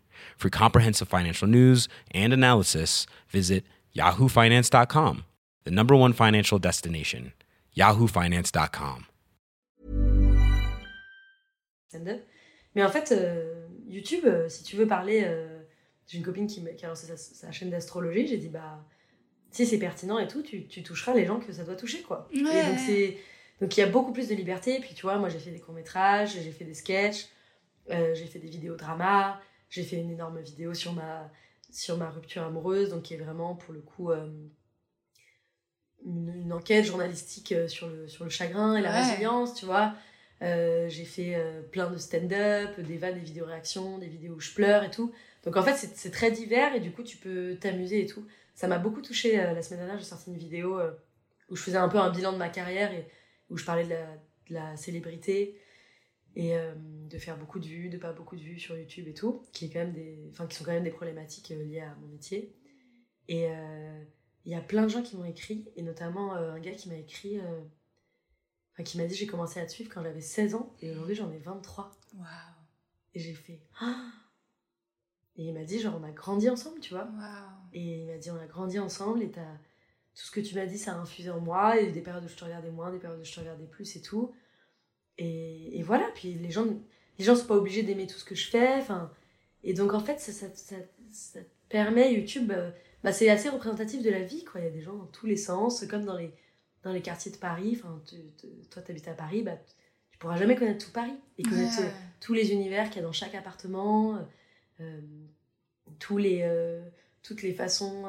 For 0.41 0.49
comprehensive 0.49 1.07
financial 1.07 1.47
news 1.47 1.87
and 2.15 2.33
analysis, 2.33 3.05
visit 3.29 3.63
yahoofinance.com, 3.95 5.23
the 5.65 5.69
number 5.71 5.95
one 5.95 6.13
financial 6.13 6.57
destination, 6.57 7.33
yahoofinance.com. 7.77 9.05
Mais 12.73 12.83
en 12.83 12.89
fait, 12.89 13.11
euh, 13.11 13.67
YouTube, 13.87 14.25
euh, 14.25 14.49
si 14.49 14.63
tu 14.63 14.75
veux 14.77 14.87
parler, 14.87 15.21
euh, 15.25 15.59
j'ai 16.07 16.17
une 16.17 16.23
copine 16.23 16.47
qui, 16.47 16.63
qui 16.75 16.85
a 16.85 16.87
lancé 16.87 17.05
sa, 17.05 17.17
sa 17.17 17.51
chaîne 17.51 17.69
d'astrologie, 17.69 18.25
j'ai 18.25 18.37
dit, 18.37 18.49
bah, 18.49 18.83
si 19.51 19.67
c'est 19.67 19.77
pertinent 19.77 20.17
et 20.17 20.27
tout, 20.27 20.41
tu, 20.41 20.65
tu 20.65 20.81
toucheras 20.81 21.13
les 21.13 21.25
gens 21.27 21.39
que 21.39 21.53
ça 21.53 21.63
doit 21.63 21.75
toucher, 21.75 22.01
quoi. 22.01 22.27
Et 22.33 22.41
Ouais. 22.41 22.65
donc, 22.67 22.79
c'est. 22.79 23.17
Donc, 23.61 23.77
il 23.77 23.81
y 23.81 23.83
a 23.83 23.87
beaucoup 23.87 24.11
plus 24.11 24.27
de 24.27 24.33
liberté. 24.33 24.79
Puis, 24.79 24.95
tu 24.95 25.03
vois, 25.03 25.17
moi, 25.19 25.29
j'ai 25.29 25.37
fait 25.37 25.51
des 25.51 25.59
courts-métrages, 25.59 26.31
j'ai 26.33 26.51
fait 26.51 26.65
des 26.65 26.73
sketchs, 26.73 27.27
euh, 27.91 28.15
j'ai 28.15 28.25
fait 28.25 28.39
des 28.39 28.49
vidéos 28.49 28.75
drama, 28.75 29.39
j'ai 29.71 29.83
fait 29.83 29.95
une 29.95 30.11
énorme 30.11 30.39
vidéo 30.41 30.75
sur 30.75 30.93
ma, 30.93 31.31
sur 31.71 31.97
ma 31.97 32.11
rupture 32.11 32.43
amoureuse, 32.43 32.89
donc 32.89 33.01
qui 33.03 33.15
est 33.15 33.17
vraiment, 33.17 33.55
pour 33.55 33.73
le 33.73 33.81
coup, 33.81 34.11
euh, 34.11 34.29
une, 36.05 36.33
une 36.35 36.53
enquête 36.53 36.85
journalistique 36.85 37.51
euh, 37.53 37.67
sur 37.67 37.87
le, 37.87 38.07
sur 38.07 38.23
le 38.23 38.29
chagrin 38.29 38.75
et 38.75 38.81
la 38.81 38.91
Ouais. 38.91 39.01
résilience, 39.01 39.55
tu 39.55 39.65
vois. 39.65 39.95
Euh, 40.41 40.89
j'ai 40.89 41.05
fait 41.05 41.35
euh, 41.35 41.61
plein 41.61 41.89
de 41.89 41.97
stand-up, 41.97 42.79
des 42.79 42.97
vannes, 42.97 43.15
des 43.15 43.21
vidéos 43.21 43.45
réactions, 43.45 43.97
des 43.97 44.07
vidéos 44.07 44.33
où 44.35 44.39
je 44.39 44.53
pleure 44.53 44.83
et 44.83 44.91
tout. 44.91 45.11
Donc 45.43 45.55
en 45.55 45.63
fait, 45.63 45.75
c'est 45.95 46.11
très 46.11 46.31
divers 46.31 46.75
et 46.75 46.79
du 46.79 46.91
coup, 46.91 47.03
tu 47.03 47.17
peux 47.17 47.55
t'amuser 47.59 48.01
et 48.01 48.05
tout. 48.07 48.25
Ça 48.55 48.67
m'a 48.67 48.77
beaucoup 48.77 49.01
touché 49.01 49.37
la 49.37 49.61
semaine 49.61 49.79
dernière. 49.79 49.97
J'ai 49.97 50.03
sorti 50.05 50.29
une 50.31 50.37
vidéo 50.37 50.79
où 51.49 51.55
je 51.55 51.61
faisais 51.61 51.77
un 51.77 51.89
peu 51.89 51.97
un 51.97 52.09
bilan 52.11 52.33
de 52.33 52.37
ma 52.37 52.49
carrière 52.49 52.91
et 52.93 53.07
où 53.49 53.57
je 53.57 53.65
parlais 53.65 53.85
de 53.85 53.89
la, 53.89 54.05
de 54.49 54.53
la 54.53 54.77
célébrité 54.77 55.59
et 56.35 56.55
euh, 56.55 56.73
de 57.11 57.17
faire 57.19 57.37
beaucoup 57.37 57.59
de 57.59 57.65
vues, 57.65 57.89
de 57.89 57.97
pas 57.97 58.13
beaucoup 58.13 58.35
de 58.35 58.41
vues 58.41 58.59
sur 58.59 58.77
YouTube 58.77 59.07
et 59.07 59.13
tout, 59.13 59.43
qui, 59.51 59.65
est 59.65 59.69
quand 59.69 59.79
même 59.79 59.93
des, 59.93 60.29
enfin, 60.31 60.47
qui 60.47 60.55
sont 60.55 60.63
quand 60.63 60.71
même 60.71 60.83
des 60.83 60.91
problématiques 60.91 61.51
euh, 61.51 61.63
liées 61.63 61.81
à 61.81 61.93
mon 61.95 62.07
métier. 62.07 62.55
Et, 63.27 63.49
euh, 63.49 64.03
il 64.43 64.51
y 64.51 64.55
a 64.55 64.61
plein 64.61 64.81
de 64.83 64.87
gens 64.87 65.03
qui 65.03 65.15
m'ont 65.15 65.25
écrit, 65.25 65.69
et 65.75 65.83
notamment 65.83 66.35
euh, 66.35 66.53
un 66.53 66.59
gars 66.59 66.71
qui 66.71 66.89
m'a 66.89 66.95
écrit, 66.95 67.39
enfin, 68.73 68.81
qui 68.83 68.97
m'a 68.97 69.05
dit 69.05 69.13
j'ai 69.13 69.27
commencé 69.27 69.59
à 69.59 69.67
te 69.67 69.71
suivre 69.71 69.93
quand 69.93 70.01
j'avais 70.01 70.19
16 70.19 70.55
ans, 70.55 70.75
et 70.79 70.89
aujourd'hui 70.89 71.13
j'en 71.13 71.31
ai 71.31 71.37
23. 71.37 71.91
Waouh. 72.15 72.25
Et 73.13 73.19
j'ai 73.19 73.35
fait 73.35 73.61
Ah 73.79 74.11
Et 75.35 75.43
il 75.43 75.53
m'a 75.53 75.63
dit 75.63 75.79
genre 75.79 75.95
on 76.01 76.03
a 76.03 76.11
grandi 76.11 76.49
ensemble, 76.49 76.79
tu 76.79 76.95
vois. 76.95 77.03
Waouh. 77.03 77.69
Et 77.73 78.01
il 78.01 78.07
m'a 78.07 78.17
dit 78.17 78.31
on 78.31 78.39
a 78.39 78.47
grandi 78.47 78.79
ensemble, 78.79 79.21
et 79.21 79.29
t'as 79.29 79.57
tout 80.15 80.25
ce 80.25 80.31
que 80.31 80.39
tu 80.39 80.55
m'as 80.55 80.65
dit 80.65 80.79
ça 80.79 80.95
a 80.95 80.97
infusé 80.97 81.29
en 81.29 81.39
moi, 81.39 81.79
et 81.79 81.91
des 81.91 82.01
périodes 82.01 82.25
où 82.25 82.27
je 82.27 82.35
te 82.35 82.43
regardais 82.43 82.71
moins, 82.71 82.91
des 82.91 82.97
périodes 82.97 83.21
où 83.21 83.23
je 83.23 83.35
te 83.35 83.41
regardais 83.41 83.67
plus 83.67 83.95
et 83.95 84.01
tout. 84.01 84.33
Et, 85.23 85.77
et 85.79 85.83
voilà, 85.83 86.07
puis 86.15 86.33
les 86.33 86.49
gens, 86.51 86.65
les 87.19 87.25
gens 87.25 87.35
sont 87.35 87.45
pas 87.47 87.55
obligés 87.55 87.83
d'aimer 87.83 88.07
tout 88.07 88.17
ce 88.17 88.25
que 88.25 88.35
je 88.35 88.47
fais, 88.49 88.75
enfin. 88.75 89.11
Et 89.63 89.73
donc 89.73 89.93
en 89.93 89.99
fait, 89.99 90.19
ça, 90.19 90.31
ça, 90.31 90.47
ça, 90.53 90.75
ça 91.11 91.39
permet 91.69 92.13
YouTube. 92.13 92.51
euh, 92.51 92.71
bah, 93.03 93.11
c'est 93.13 93.29
assez 93.29 93.49
représentatif 93.49 94.01
de 94.03 94.09
la 94.09 94.23
vie, 94.23 94.43
quoi. 94.43 94.61
Il 94.61 94.63
y 94.65 94.67
a 94.67 94.71
des 94.71 94.81
gens 94.81 94.93
dans 94.95 95.05
tous 95.07 95.27
les 95.27 95.37
sens, 95.37 95.85
comme 95.89 96.05
dans 96.05 96.17
les, 96.17 96.31
dans 96.83 96.91
les 96.93 97.01
quartiers 97.01 97.31
de 97.31 97.37
Paris. 97.37 97.77
Enfin, 97.79 98.01
tu, 98.07 98.15
tu- 98.39 98.47
toi, 98.69 98.81
tu 98.81 98.91
habites 98.91 99.07
à 99.07 99.13
Paris, 99.13 99.43
bah, 99.43 99.57
tu 100.11 100.17
pourras 100.17 100.37
jamais 100.37 100.55
connaître 100.55 100.83
tout 100.85 100.91
Paris 100.91 101.13
et 101.37 101.43
connaître 101.43 101.79
Ouais. 101.79 101.85
euh, 101.85 101.91
tous 102.19 102.33
les 102.33 102.51
univers 102.51 102.89
qu'il 102.89 102.97
y 102.97 102.99
a 102.99 103.07
dans 103.07 103.11
chaque 103.11 103.35
appartement, 103.35 104.17
euh, 104.81 104.99
tous 105.99 106.17
les, 106.17 106.41
euh, 106.43 106.81
toutes 107.23 107.41
les 107.43 107.53
façons, 107.53 108.05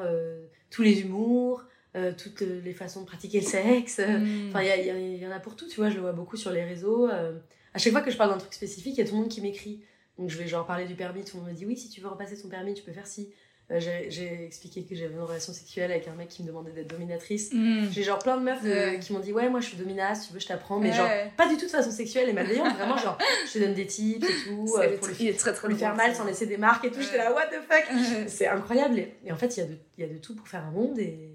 tous 0.71 0.81
les 0.81 1.01
humours, 1.01 1.63
euh, 1.95 2.11
toutes 2.17 2.41
les 2.41 2.73
façons 2.73 3.01
de 3.01 3.05
pratiquer 3.05 3.39
le 3.39 3.45
sexe. 3.45 3.99
euh, 3.99 4.17
Mm. 4.19 4.49
Enfin, 4.49 4.61
il 4.63 5.19
y, 5.21 5.27
en 5.27 5.31
a 5.31 5.39
pour 5.39 5.55
tout, 5.55 5.67
tu 5.67 5.75
vois. 5.77 5.89
Je 5.89 5.95
le 5.95 6.01
vois 6.01 6.13
beaucoup 6.13 6.37
sur 6.37 6.51
les 6.51 6.63
réseaux. 6.63 7.09
euh. 7.09 7.33
à 7.73 7.77
chaque 7.79 7.91
fois 7.93 8.01
que 8.01 8.11
je 8.11 8.17
parle 8.17 8.31
d'un 8.31 8.37
truc 8.37 8.53
spécifique, 8.53 8.95
il 8.97 8.99
y 8.99 9.03
a 9.03 9.05
tout 9.07 9.15
le 9.15 9.21
monde 9.21 9.29
qui 9.29 9.41
m'écrit. 9.41 9.81
Donc, 10.19 10.29
je 10.29 10.37
vais 10.37 10.47
genre 10.47 10.65
parler 10.65 10.85
du 10.85 10.95
permis. 10.95 11.23
Tout 11.23 11.37
le 11.37 11.43
monde 11.43 11.51
me 11.51 11.55
dit 11.55 11.65
oui, 11.65 11.75
si 11.77 11.89
tu 11.89 12.01
veux 12.01 12.07
repasser 12.07 12.37
ton 12.39 12.47
permis, 12.49 12.73
tu 12.73 12.83
peux 12.83 12.91
faire 12.91 13.07
ci. 13.07 13.29
Euh, 13.71 13.79
j'ai 13.79 14.43
expliqué 14.45 14.83
que 14.83 14.93
j'avais 14.93 15.13
une 15.13 15.21
relation 15.21 15.53
sexuelle 15.53 15.89
avec 15.91 16.07
un 16.09 16.15
mec 16.15 16.27
qui 16.27 16.43
me 16.43 16.47
demandait 16.49 16.71
d'être 16.71 16.89
dominatrice. 16.89 17.53
Mm. 17.53 17.85
J'ai 17.91 18.03
genre 18.03 18.19
plein 18.19 18.35
de 18.37 18.43
meufs 18.43 18.61
de- 18.61 18.69
Ouais. 18.69 18.99
qui 18.99 19.13
m'ont 19.13 19.19
dit 19.19 19.31
ouais, 19.31 19.49
moi 19.49 19.61
je 19.61 19.67
suis 19.67 19.77
dominace, 19.77 20.21
si 20.23 20.27
tu 20.27 20.33
veux, 20.33 20.39
je 20.41 20.47
t'apprends. 20.47 20.79
Mais 20.79 20.89
Ouais. 20.89 20.95
genre, 20.95 21.09
pas 21.37 21.47
du 21.47 21.55
tout 21.57 21.65
de 21.65 21.71
façon 21.71 21.89
sexuelle 21.89 22.27
et 22.29 22.33
malveillante. 22.33 22.75
vraiment, 22.75 22.97
genre, 22.97 23.17
je 23.47 23.53
te 23.53 23.59
donne 23.59 23.73
des 23.73 23.87
tips 23.87 24.27
et 24.29 24.49
tout. 24.49 24.75
Euh, 24.77 24.97
pour, 24.97 25.07
lui, 25.07 25.33
très 25.33 25.53
très 25.53 25.53
pour 25.61 25.69
lui 25.69 25.77
faire 25.77 25.95
mal 25.95 26.13
sans 26.13 26.25
laisser 26.25 26.45
des 26.45 26.57
marques 26.57 26.83
et 26.85 26.91
tout. 26.91 27.01
J'étais 27.01 27.17
là, 27.17 27.33
what 27.33 27.45
the 27.47 27.61
fuck? 27.67 27.85
Ouais. 27.95 28.27
c'est 28.27 28.47
incroyable. 28.47 28.99
Et, 28.99 29.13
et 29.25 29.31
en 29.31 29.37
fait, 29.37 29.55
il 29.55 29.59
y, 29.61 29.63
a 29.63 29.65
de- 29.67 29.77
il 29.97 30.05
y 30.05 30.09
a 30.09 30.13
de 30.13 30.17
tout 30.17 30.35
pour 30.35 30.47
faire 30.47 30.65
un 30.65 30.71
monde 30.71 30.99
et 30.99 31.29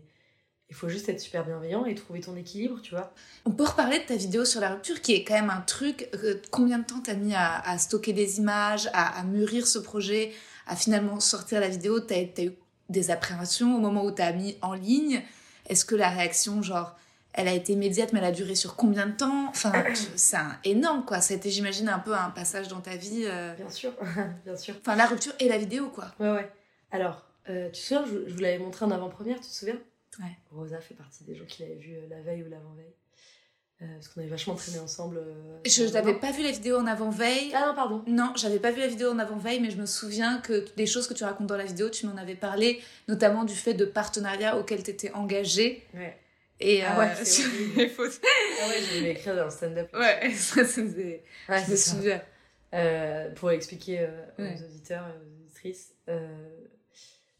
il 0.70 0.76
faut 0.76 0.88
juste 0.88 1.08
être 1.08 1.20
super 1.20 1.44
bienveillant 1.44 1.84
et 1.86 1.94
trouver 1.94 2.20
ton 2.20 2.36
équilibre, 2.36 2.80
tu 2.82 2.94
vois. 2.94 3.12
On 3.46 3.50
peut 3.50 3.64
reparler 3.64 4.00
de 4.00 4.04
ta 4.04 4.16
vidéo 4.16 4.44
sur 4.44 4.60
la 4.60 4.70
rupture 4.74 5.00
qui 5.00 5.14
est 5.14 5.24
quand 5.24 5.34
même 5.34 5.50
un 5.50 5.60
truc. 5.62 6.08
euh, 6.14 6.34
combien 6.50 6.78
de 6.78 6.84
temps 6.84 7.00
t'as 7.02 7.14
mis 7.14 7.34
à, 7.34 7.60
à 7.60 7.78
stocker 7.78 8.12
des 8.12 8.38
images, 8.38 8.88
à, 8.92 9.18
à 9.18 9.24
mûrir 9.24 9.66
ce 9.66 9.78
projet, 9.78 10.32
à 10.66 10.76
finalement 10.76 11.20
sortir 11.20 11.60
la 11.60 11.68
vidéo? 11.68 12.00
T'as 12.00 12.16
as 12.16 12.42
eu 12.44 12.52
des 12.90 13.10
appréhensions 13.10 13.76
au 13.76 13.78
moment 13.78 14.04
où 14.04 14.10
t'as 14.10 14.32
mis 14.32 14.56
en 14.62 14.74
ligne? 14.74 15.22
Est-ce 15.68 15.84
que 15.84 15.94
la 15.94 16.10
réaction, 16.10 16.62
genre, 16.62 16.96
elle 17.32 17.48
a 17.48 17.52
été 17.54 17.72
immédiate, 17.72 18.12
mais 18.12 18.18
elle 18.18 18.24
a 18.26 18.32
duré 18.32 18.54
sur 18.54 18.76
combien 18.76 19.06
de 19.06 19.12
temps? 19.12 19.46
Enfin, 19.48 19.72
c'est 20.16 20.36
énorme 20.64 21.04
quoi. 21.06 21.20
Ça 21.22 21.32
a 21.32 21.36
été, 21.38 21.50
j'imagine, 21.50 21.88
un 21.88 21.98
peu 21.98 22.14
un 22.14 22.30
passage 22.30 22.68
dans 22.68 22.80
ta 22.80 22.96
vie. 22.96 23.24
euh, 23.26 23.54
Bien 23.54 23.70
sûr, 23.70 23.92
bien 24.44 24.56
sûr. 24.56 24.74
Enfin, 24.80 24.96
la 24.96 25.06
rupture 25.06 25.32
et 25.40 25.48
la 25.48 25.56
vidéo 25.56 25.88
quoi. 25.88 26.12
Ouais, 26.20 26.30
ouais. 26.30 26.52
Alors, 26.90 27.24
euh, 27.48 27.66
tu 27.66 27.72
te 27.72 27.76
souviens, 27.78 28.04
je, 28.06 28.28
je 28.28 28.34
vous 28.34 28.40
l'avais 28.40 28.58
montré 28.58 28.84
en 28.84 28.90
avant-première, 28.90 29.36
tu 29.36 29.48
te 29.48 29.54
souviens? 29.54 29.78
Ouais. 30.20 30.36
Rosa 30.50 30.80
fait 30.80 30.94
partie 30.94 31.24
des 31.24 31.34
gens 31.36 31.44
qui 31.46 31.62
l'avaient 31.62 31.74
vu 31.76 31.94
euh, 31.94 32.06
la 32.10 32.20
veille 32.22 32.42
ou 32.42 32.48
l'avant-veille. 32.48 32.94
Euh, 33.80 33.86
parce 33.94 34.08
qu'on 34.08 34.20
avait 34.20 34.28
vachement 34.30 34.56
traîné 34.56 34.80
ensemble. 34.80 35.18
euh, 35.18 35.58
Je 35.64 35.84
n'avais 35.92 36.14
pas 36.14 36.32
vu 36.32 36.42
la 36.42 36.50
vidéo 36.50 36.78
en 36.78 36.86
avant-veille. 36.88 37.52
Ah 37.54 37.66
non, 37.68 37.74
pardon. 37.76 38.02
Non, 38.08 38.32
j'avais 38.34 38.58
pas 38.58 38.72
vu 38.72 38.80
la 38.80 38.88
vidéo 38.88 39.10
en 39.12 39.18
avant-veille, 39.20 39.60
mais 39.60 39.70
je 39.70 39.76
me 39.76 39.86
souviens 39.86 40.38
que 40.40 40.66
des 40.76 40.86
choses 40.86 41.06
que 41.06 41.14
tu 41.14 41.22
racontes 41.22 41.46
dans 41.46 41.56
la 41.56 41.64
vidéo, 41.64 41.88
tu 41.88 42.06
m'en 42.06 42.16
avais 42.16 42.34
parlé, 42.34 42.82
notamment 43.06 43.44
du 43.44 43.54
fait 43.54 43.74
de 43.74 43.84
partenariats 43.84 44.56
auxquels 44.58 44.82
tu 44.82 44.90
étais 44.90 45.12
engagée. 45.12 45.86
Ouais. 45.94 46.18
Et 46.58 46.82
Ah 46.82 46.96
euh, 46.96 46.98
ouais, 46.98 47.14
c'est 47.18 47.24
sur 47.24 47.48
les 47.76 47.88
photos. 47.88 48.20
Ah 48.60 48.66
ouais, 48.68 48.80
je 48.82 48.94
l'avais 48.96 49.10
écrit 49.12 49.30
dans 49.30 49.46
un 49.46 49.50
stand-up. 49.50 49.88
Ouais, 49.94 50.28
ça, 50.34 50.64
c'est- 50.64 50.82
Ouais, 51.48 51.64
je 51.64 51.70
me 51.70 51.76
ça. 51.76 51.90
souviens. 51.92 52.22
Euh, 52.74 53.30
pour 53.34 53.52
expliquer 53.52 54.00
euh, 54.00 54.24
aux 54.38 54.42
Ouais. 54.42 54.60
auditeurs 54.64 55.06
et 55.06 55.12
aux 55.24 55.44
auditrices, 55.44 55.94
euh, 56.08 56.48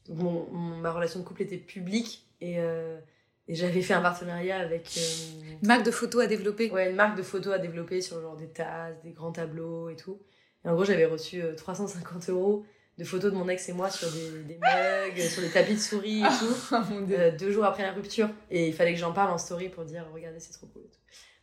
mon- 0.09 0.49
ma 0.53 0.93
relation 0.93 1.19
de 1.19 1.25
couple 1.25 1.43
était 1.43 1.57
publique 1.59 2.28
et, 2.41 2.59
euh, 2.59 2.99
et 3.47 3.55
j'avais 3.55 3.83
fait 3.83 3.95
un 3.95 4.03
partenariat 4.03 4.59
avec 4.59 4.89
euh, 4.97 5.57
Une 5.63 5.69
marque 5.69 5.85
de 5.85 5.91
photos 5.91 6.25
à 6.25 6.27
développer. 6.27 6.71
ouais, 6.71 6.91
une 6.91 6.97
marque 6.97 7.17
de 7.17 7.23
photos 7.23 7.55
à 7.55 7.59
développer 7.59 8.01
sur 8.01 8.21
genre 8.21 8.37
des 8.37 8.49
tasses, 8.49 9.01
des 9.03 9.13
grands 9.13 9.33
tableaux 9.33 9.89
et 9.91 9.97
tout. 9.97 10.21
Et 10.65 10.69
en 10.69 10.75
gros, 10.75 10.85
j'avais 10.85 11.07
reçu 11.07 11.41
euh, 11.43 11.55
350 11.55 12.29
euros 12.31 12.65
de 12.99 13.05
photos 13.05 13.33
de 13.33 13.37
mon 13.37 13.49
ex 13.49 13.69
et 13.69 13.73
moi 13.73 13.91
sur 13.91 14.11
des, 14.11 14.43
des 14.43 14.59
mugs, 14.59 15.21
sur 15.29 15.41
des 15.41 15.51
tapis 15.51 15.75
de 15.75 15.81
souris 15.81 16.21
et 16.21 16.39
tout. 16.39 16.55
Oh. 16.77 17.13
Euh, 17.13 17.37
deux 17.37 17.51
jours 17.53 17.65
après 17.65 17.85
la 17.85 17.93
rupture. 17.93 18.29
Et 18.51 18.69
il 18.69 18.75
fallait 18.75 18.93
que 18.93 18.99
j'en 18.99 19.13
parle 19.13 19.31
en 19.31 19.39
story 19.39 19.69
pour 19.69 19.85
dire 19.85 20.05
regardez, 20.13 20.41
c'est 20.41 20.53
trop 20.53 20.67
cool. 20.67 20.83
et 20.85 20.89
tout. 20.91 20.99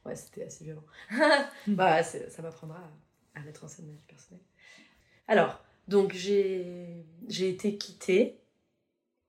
Ouais, 0.06 0.16
c'était 0.16 0.44
assez 0.44 0.64
violent. 0.66 0.84
bah, 1.68 2.04
ça 2.04 2.42
m'apprendra 2.44 2.78
à, 3.36 3.40
à 3.40 3.44
mettre 3.44 3.64
en 3.64 3.68
scène 3.68 3.88
ma 3.88 3.94
vie 3.94 4.04
personnelle. 4.08 4.44
Alors, 5.28 5.64
donc 5.88 6.14
j'ai 6.14 7.06
été 7.30 7.78
quittée, 7.78 8.40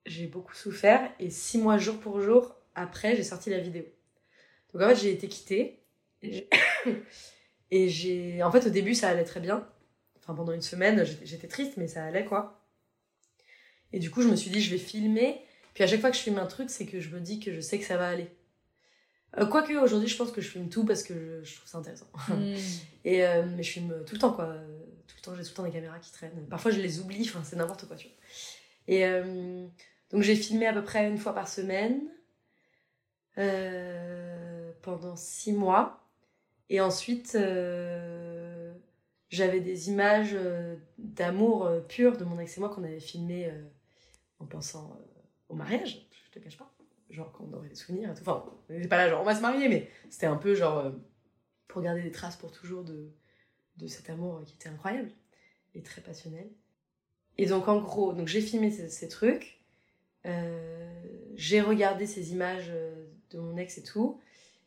j'ai 0.07 0.27
beaucoup 0.27 0.55
souffert, 0.55 1.11
et 1.19 1.31
six 1.31 1.59
mois 1.59 1.79
jour 1.79 1.99
pour 1.99 2.21
jour 2.21 2.55
après, 2.75 3.17
j'ai 3.17 3.23
sorti 3.25 3.51
la 3.51 3.59
vidéo. 3.59 3.85
Donc 4.73 4.83
en 4.83 4.89
fait, 4.89 4.97
j'ai 4.97 5.13
été 5.13 5.29
quittée, 5.29 5.81
et 6.23 7.89
j'ai-. 7.89 8.43
En 8.43 8.51
fait, 8.53 8.67
au 8.67 8.71
début, 8.71 8.95
ça 8.95 9.09
allait 9.09 9.25
très 9.25 9.41
bien. 9.41 9.67
Enfin, 10.19 10.35
pendant 10.35 10.53
une 10.53 10.63
semaine, 10.63 11.05
j'étais- 11.25 11.49
triste, 11.49 11.75
mais 11.77 11.89
ça 11.89 12.05
allait 12.05 12.25
quoi. 12.25 12.65
Et 13.93 13.99
du 13.99 14.11
coup, 14.11 14.23
je 14.23 14.29
me 14.29 14.37
suis 14.37 14.51
dit, 14.51 14.61
je 14.61 14.71
vais 14.71 14.79
filmer. 14.79 15.41
Puis 15.75 15.85
à 15.85 15.87
chaque 15.87 16.01
fois 16.01 16.11
que 16.11 16.17
je 16.17 16.23
filme 16.23 16.39
un 16.39 16.47
truc, 16.47 16.71
c'est 16.71 16.87
que 16.87 17.01
je 17.01 17.11
me 17.11 17.21
dis 17.21 17.39
que 17.39 17.53
je 17.53 17.61
sais 17.61 17.79
que 17.79 17.85
ça 17.85 17.97
va 17.97 18.09
aller. 18.09 18.29
Euh, 19.39 19.47
Quoique 19.47 19.73
aujourd'hui, 19.75 20.09
je 20.09 20.17
pense 20.17 20.33
que 20.33 20.41
je 20.41 20.49
filme 20.49 20.69
tout 20.69 20.85
parce 20.85 21.03
que 21.03 21.15
je, 21.43 21.51
je 21.51 21.57
trouve 21.57 21.69
ça 21.69 21.79
intéressant. 21.79 22.07
Mm. 22.29 22.55
Et, 23.05 23.25
euh, 23.27 23.45
mais 23.57 23.63
je 23.63 23.71
filme 23.73 23.95
tout 24.07 24.15
le 24.15 24.21
temps, 24.21 24.33
quoi. 24.33 24.55
Tout 25.07 25.17
le 25.19 25.23
temps, 25.23 25.35
j'ai 25.37 25.43
tout 25.43 25.51
le 25.51 25.55
temps 25.55 25.63
des 25.65 25.71
caméras 25.71 25.99
qui 25.99 26.11
traînent. 26.13 26.47
Parfois, 26.49 26.71
je 26.71 26.81
les 26.81 26.99
oublie, 27.01 27.23
enfin, 27.29 27.43
c'est 27.45 27.57
n'importe 27.57 27.87
quoi, 27.87 27.97
tu 27.97 28.09
vois. 28.09 28.17
Et 28.89 29.05
euh, 29.05 29.67
donc, 30.11 30.23
j'ai 30.23 30.37
filmé 30.37 30.67
à 30.67 30.73
peu 30.73 30.85
près 30.85 31.09
une 31.09 31.19
fois 31.19 31.35
par 31.35 31.49
semaine 31.49 32.01
euh, 33.39 34.73
pendant 34.83 35.17
six 35.17 35.53
mois. 35.53 36.03
Et 36.69 36.81
ensuite, 36.81 37.35
euh, 37.35 38.73
j'avais 39.31 39.61
des 39.61 39.89
images 39.89 40.35
euh, 40.35 40.77
d'amour 40.99 41.71
pur 41.89 42.17
de 42.17 42.25
mon 42.25 42.39
ex 42.39 42.57
et 42.57 42.61
moi 42.61 42.69
qu'on 42.69 42.85
avait 42.85 43.01
filmé 43.01 43.47
euh, 43.47 43.63
en 44.39 44.47
pensant 44.47 44.99
au 45.49 45.55
mariage, 45.55 46.09
je 46.11 46.39
te 46.39 46.45
cache 46.45 46.57
pas. 46.57 46.73
Genre, 47.11 47.31
qu'on 47.33 47.53
aurait 47.53 47.69
des 47.69 47.77
souvenirs 47.77 48.11
et 48.11 48.15
tout. 48.15 48.23
Enfin, 48.23 48.45
on 48.69 48.73
n'était 48.73 48.89
pas 48.89 48.97
là, 48.97 49.09
genre, 49.09 49.21
on 49.21 49.25
va 49.25 49.35
se 49.37 49.41
marier, 49.41 49.69
mais 49.69 49.89
c'était 50.11 50.27
un 50.27 50.37
peu 50.37 50.55
genre. 50.55 50.93
pour 51.69 51.83
garder 51.83 52.03
des 52.03 52.11
traces 52.11 52.37
pour 52.37 52.51
toujours 52.51 52.83
de, 52.83 53.13
de 53.77 53.87
cet 53.87 54.11
amour 54.11 54.43
qui 54.45 54.55
était 54.55 54.69
incroyable 54.69 55.11
et 55.75 55.83
très 55.83 56.01
passionnel. 56.01 56.51
Et 57.39 57.47
donc 57.47 57.69
en 57.69 57.79
gros, 57.79 58.13
donc 58.13 58.29
j'ai 58.29 58.41
filmé 58.41 58.71
ces, 58.71 59.09
trucs, 59.09 59.56
j'ai 61.37 61.61
regardé 61.61 62.07
ces 62.07 62.33
images 62.33 62.70
euh, 62.70 63.07
de 63.31 63.39
mon 63.39 63.57
ex 63.57 63.79
et 63.79 63.83
tout, 63.83 64.20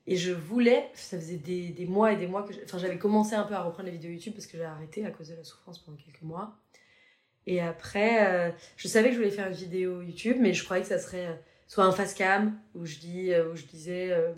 et 0.08 0.16
je 0.16 0.32
voulais, 0.32 0.90
ça 0.94 1.18
faisait 1.18 1.38
des, 1.38 1.86
mois 1.86 2.14
et 2.14 2.16
des 2.16 2.28
mois 2.28 2.44
que, 2.44 2.54
enfin 2.64 2.78
j'avais 2.78 2.98
commencé 2.98 3.36
un 3.36 3.44
peu 3.44 3.54
à 3.54 3.62
reprendre 3.62 3.86
les 3.86 3.92
vidéos 3.92 4.12
YouTube 4.12 4.34
parce 4.34 4.48
que 4.48 4.58
j'ai 4.58 4.64
arrêté 4.64 5.06
à 5.06 5.12
cause 5.12 5.30
de 5.30 5.36
la 5.36 5.44
souffrance 5.44 5.80
pendant 5.80 5.98
quelques 5.98 6.22
mois. 6.24 6.58
Et 7.46 7.62
après, 7.62 8.28
euh, 8.28 8.52
je 8.78 8.88
savais 8.88 9.10
que 9.10 9.16
je 9.16 9.20
voulais 9.20 9.32
faire 9.32 9.48
une 9.48 9.54
vidéo 9.54 10.02
YouTube, 10.02 10.38
mais 10.40 10.54
je 10.54 10.64
croyais 10.64 10.84
que 10.84 10.90
ça 10.90 11.00
serait 11.00 11.28
euh, 11.28 11.36
soit 11.68 11.84
un 11.84 11.92
face 11.92 12.14
cam 12.14 12.60
où 12.76 12.86
je 12.86 12.98
dis, 13.00 13.34
euh, 13.34 13.52
où 13.52 13.56
je 13.56 13.66
disais, 13.66 14.12
euh, 14.12 14.34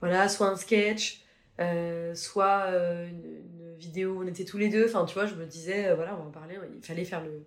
voilà, 0.00 0.28
soit 0.28 0.48
un 0.48 0.56
sketch, 0.56 1.24
euh, 1.60 2.14
soit 2.14 2.64
euh, 2.66 3.08
une, 3.08 3.24
une 3.70 3.76
vidéo 3.76 4.14
où 4.14 4.24
on 4.24 4.26
était 4.26 4.44
tous 4.44 4.58
les 4.58 4.68
deux. 4.68 4.86
Enfin, 4.86 5.04
tu 5.04 5.14
vois, 5.14 5.26
je 5.26 5.34
me 5.34 5.46
disais, 5.46 5.88
euh, 5.88 5.94
voilà, 5.94 6.14
on 6.14 6.22
va 6.22 6.28
en 6.28 6.30
parler. 6.30 6.58
Il 6.74 6.82
fallait 6.82 7.04
faire 7.04 7.22
le, 7.22 7.44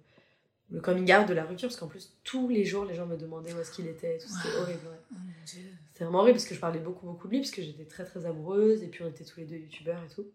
le 0.70 0.82
coming 0.82 1.12
out 1.14 1.28
de 1.28 1.34
la 1.34 1.46
rupture, 1.46 1.70
parce 1.70 1.80
qu'en 1.80 1.88
plus, 1.88 2.14
tous 2.24 2.50
les 2.50 2.66
jours, 2.66 2.84
les 2.86 2.94
gens 2.96 3.06
me 3.06 3.16
demandaient 3.18 3.54
où 3.54 3.60
est-ce 3.60 3.72
qu'il 3.72 3.88
était. 3.88 4.16
et 4.16 4.20
tout. 4.20 4.28
C'était 4.28 4.56
Wow. 4.56 4.62
horrible. 4.64 4.88
ouais. 4.88 4.98
Oh. 5.14 5.16
C'était 5.46 6.04
vraiment 6.04 6.20
horrible, 6.20 6.38
parce 6.38 6.46
que 6.48 6.56
je 6.56 6.60
parlais 6.60 6.80
beaucoup, 6.80 7.06
beaucoup 7.06 7.28
de 7.28 7.34
lui, 7.34 7.40
parce 7.40 7.52
que 7.52 7.62
j'étais 7.62 7.86
très, 7.86 8.04
très 8.06 8.26
amoureuse, 8.26 8.84
et 8.84 8.88
puis 8.88 9.04
on 9.04 9.08
était 9.08 9.24
tous 9.24 9.40
les 9.40 9.46
deux 9.46 9.56
youtubeurs 9.58 10.04
et 10.04 10.14
tout. 10.14 10.28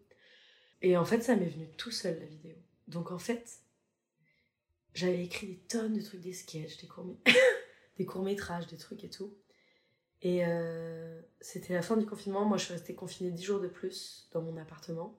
Et 0.81 0.97
en 0.97 1.05
fait, 1.05 1.21
ça 1.21 1.35
m'est 1.35 1.45
venu 1.49 1.67
tout 1.77 1.91
seul, 1.91 2.19
la 2.19 2.25
vidéo. 2.25 2.55
Donc, 2.87 3.11
en 3.11 3.19
fait, 3.19 3.59
j'avais 4.93 5.23
écrit 5.23 5.47
des 5.47 5.57
tonnes 5.57 5.93
de 5.93 6.01
trucs, 6.01 6.21
des 6.21 6.33
sketchs, 6.33 6.77
des 6.77 6.87
courts, 6.87 7.15
des 7.97 8.05
courts-métrages, 8.05 8.67
des 8.67 8.77
trucs 8.77 9.03
et 9.03 9.09
tout. 9.09 9.33
Et 10.21 10.45
euh, 10.45 11.21
c'était 11.41 11.73
la 11.73 11.81
fin 11.81 11.95
du 11.97 12.05
confinement. 12.05 12.45
Moi, 12.45 12.57
je 12.57 12.65
suis 12.65 12.73
restée 12.73 12.95
confinée 12.95 13.31
10 13.31 13.43
jours 13.43 13.59
de 13.59 13.67
plus 13.67 14.29
dans 14.31 14.41
mon 14.41 14.55
appartement. 14.57 15.17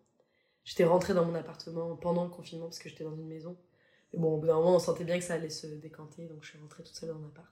J'étais 0.65 0.85
rentrée 0.85 1.13
dans 1.15 1.25
mon 1.27 1.35
appartement 1.35 1.95
pendant 1.97 2.25
le 2.25 2.31
confinement 2.31 2.67
parce 2.67 2.79
que 2.79 2.89
j'étais 2.89 3.05
dans 3.05 3.15
une 3.15 3.27
maison. 3.27 3.57
Mais 4.15 4.21
bon, 4.21 4.35
au 4.35 4.37
bout 4.39 4.47
d'un 4.47 4.55
moment, 4.55 4.77
on 4.77 4.79
sentait 4.79 5.03
bien 5.03 5.19
que 5.19 5.25
ça 5.25 5.35
allait 5.35 5.51
se 5.51 5.67
décanter, 5.67 6.27
donc 6.27 6.45
je 6.45 6.51
suis 6.51 6.59
rentrée 6.59 6.85
toute 6.85 6.95
seule 6.95 7.09
dans 7.09 7.17
mon 7.17 7.27
appart. 7.27 7.49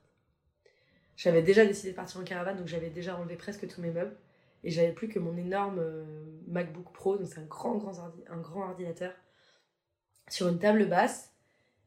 J'avais 1.16 1.42
déjà 1.42 1.66
décidé 1.66 1.90
de 1.90 1.96
partir 1.96 2.20
en 2.20 2.24
caravane, 2.24 2.56
donc 2.56 2.68
j'avais 2.68 2.90
déjà 2.90 3.16
enlevé 3.16 3.36
presque 3.36 3.66
tous 3.66 3.80
mes 3.80 3.90
meubles. 3.90 4.16
Et 4.62 4.70
j'avais 4.70 4.92
plus 4.92 5.08
que 5.08 5.18
mon 5.18 5.36
énorme 5.36 5.80
euh, 5.80 6.04
MacBook 6.46 6.92
Pro, 6.92 7.16
donc 7.16 7.26
c'est 7.26 7.40
un 7.40 7.46
grand, 7.46 7.78
grand, 7.78 7.98
un 8.28 8.40
grand 8.40 8.68
ordinateur, 8.68 9.12
sur 10.28 10.46
une 10.46 10.60
table 10.60 10.86
basse. 10.86 11.32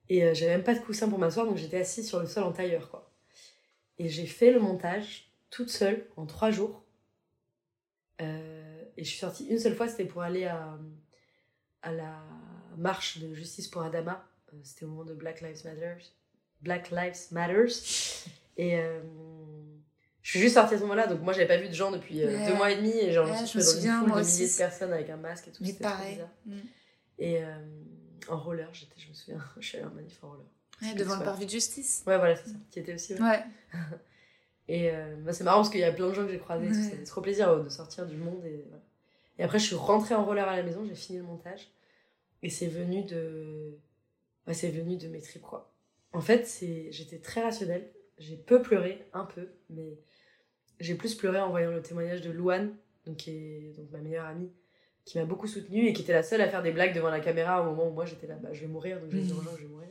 Et 0.09 0.25
euh, 0.25 0.33
j'avais 0.33 0.51
même 0.51 0.63
pas 0.63 0.75
de 0.75 0.79
coussin 0.79 1.07
pour 1.07 1.17
m'asseoir, 1.17 1.45
donc 1.45 1.55
j'étais 1.55 1.79
assise 1.79 2.05
sur 2.05 2.19
le 2.19 2.25
sol 2.25 2.43
en 2.43 2.51
tailleur, 2.51 2.91
quoi. 2.91 3.13
Et 3.97 4.09
j'ai 4.09 4.25
fait 4.25 4.51
le 4.51 4.59
montage 4.59 5.31
toute 5.51 5.69
seule 5.69 6.05
en 6.17 6.25
trois 6.25 6.51
jours. 6.51 6.83
Euh, 8.21 8.83
et 8.97 9.05
je 9.05 9.09
suis 9.09 9.19
sortie 9.19 9.45
une 9.47 9.59
seule 9.59 9.75
fois, 9.75 9.87
c'était 9.87 10.05
pour 10.05 10.21
aller 10.21 10.43
à, 10.43 10.77
à 11.81 11.93
la 11.93 12.21
marche 12.75 13.19
de 13.19 13.33
justice 13.33 13.69
pour 13.69 13.81
Adama. 13.81 14.27
Euh, 14.55 14.59
c'était 14.63 14.85
au 14.85 14.89
moment 14.89 15.03
de 15.05 15.13
Black 15.13 15.41
Lives 15.41 15.63
Matter. 15.65 15.95
Black 16.61 16.91
Lives 16.91 17.31
Matters. 17.31 17.67
Et 18.57 18.79
euh, 18.79 19.01
je 20.21 20.29
suis 20.31 20.39
juste 20.39 20.55
sortie 20.55 20.75
à 20.75 20.77
ce 20.77 20.83
moment-là, 20.83 21.07
donc 21.07 21.21
moi 21.21 21.33
j'avais 21.33 21.47
pas 21.47 21.57
vu 21.57 21.67
de 21.67 21.73
gens 21.73 21.91
depuis 21.91 22.23
euh, 22.23 22.27
Ouais. 22.27 22.47
deux 22.47 22.55
mois 22.55 22.71
et 22.71 22.77
demi, 22.77 22.91
et 22.97 23.11
genre 23.11 23.29
Ouais, 23.29 23.37
je 23.41 23.45
suis 23.45 23.59
retrouvée 23.59 23.75
souviens, 23.75 23.99
dans 24.01 24.05
une 24.07 24.13
foule 24.13 24.21
de 24.23 24.27
milliers 24.27 24.47
de 24.51 24.57
personnes 24.57 24.93
avec 24.93 25.09
un 25.09 25.17
masque 25.17 25.47
et 25.49 25.51
tout. 25.51 25.61
Mais 25.61 25.67
c'était 25.67 25.83
pareil. 25.83 26.19
Mm. 26.45 26.57
Et 27.19 27.43
euh, 27.43 27.57
en 28.29 28.37
roller, 28.39 28.69
j'étais, 28.73 28.95
je 28.97 29.09
me 29.09 29.13
souviens, 29.13 29.43
je 29.59 29.67
suis 29.67 29.77
allée 29.77 29.87
en 29.87 29.91
manif 29.91 30.23
en 30.23 30.29
roller. 30.29 30.45
Ouais, 30.81 30.93
devant 30.93 31.17
le 31.17 31.23
parvis 31.23 31.45
de 31.45 31.51
justice. 31.51 32.03
Ouais, 32.07 32.17
voilà, 32.17 32.35
c'est 32.37 32.49
ça, 32.49 32.55
qui 32.71 32.79
était 32.79 32.93
aussi. 32.93 33.13
ouais. 33.13 33.43
Et 34.67 34.91
bah, 35.23 35.31
c'est 35.31 35.43
marrant 35.43 35.59
parce 35.59 35.69
qu'il 35.69 35.79
y 35.79 35.83
a 35.83 35.91
plein 35.91 36.09
de 36.09 36.13
gens 36.15 36.25
que 36.25 36.31
j'ai 36.31 36.39
croisés, 36.39 36.73
ça 36.73 36.89
fait 36.89 37.03
trop 37.03 37.21
plaisir 37.21 37.63
de 37.63 37.69
sortir 37.69 38.07
du 38.07 38.15
monde. 38.17 38.43
Et, 38.45 38.65
voilà. 38.67 38.83
et 39.37 39.43
après, 39.43 39.59
je 39.59 39.65
suis 39.65 39.75
rentrée 39.75 40.15
en 40.15 40.25
roller 40.25 40.47
à 40.47 40.55
la 40.57 40.63
maison, 40.63 40.83
j'ai 40.87 40.95
fini 40.95 41.19
le 41.19 41.23
montage. 41.23 41.69
Et 42.41 42.49
c'est 42.49 42.65
venu 42.67 43.03
de. 43.03 43.77
Ouais, 44.47 44.53
c'est 44.53 44.69
venu 44.69 44.97
de 44.97 45.07
mes 45.07 45.21
tripes, 45.21 45.41
quoi. 45.41 45.73
En 46.13 46.21
fait, 46.21 46.47
c'est... 46.47 46.91
j'étais 46.91 47.19
très 47.19 47.41
rationnelle. 47.41 47.91
J'ai 48.17 48.37
peu 48.37 48.61
pleuré, 48.61 49.05
un 49.13 49.25
peu, 49.25 49.49
mais 49.69 49.99
j'ai 50.79 50.95
plus 50.95 51.15
pleuré 51.15 51.39
en 51.39 51.49
voyant 51.49 51.71
le 51.71 51.81
témoignage 51.81 52.21
de 52.21 52.31
Louane, 52.31 52.75
qui 53.17 53.31
est 53.31 53.73
donc 53.77 53.91
ma 53.91 53.99
meilleure 53.99 54.25
amie, 54.25 54.51
qui 55.03 55.17
m'a 55.17 55.25
beaucoup 55.25 55.47
soutenue 55.47 55.87
et 55.87 55.93
qui 55.93 56.01
était 56.01 56.13
la 56.13 56.23
seule 56.23 56.41
à 56.41 56.49
faire 56.49 56.63
des 56.63 56.71
blagues 56.71 56.95
devant 56.95 57.09
la 57.09 57.19
caméra 57.19 57.61
au 57.61 57.65
moment 57.65 57.89
où 57.89 57.93
moi 57.93 58.05
j'étais 58.05 58.27
là, 58.27 58.35
bah, 58.35 58.53
je 58.53 58.61
vais 58.61 58.67
mourir, 58.67 58.99
donc 58.99 59.11
je 59.11 59.17
vais 59.17 59.23
je 59.23 59.33
vais 59.33 59.67
mourir. 59.67 59.89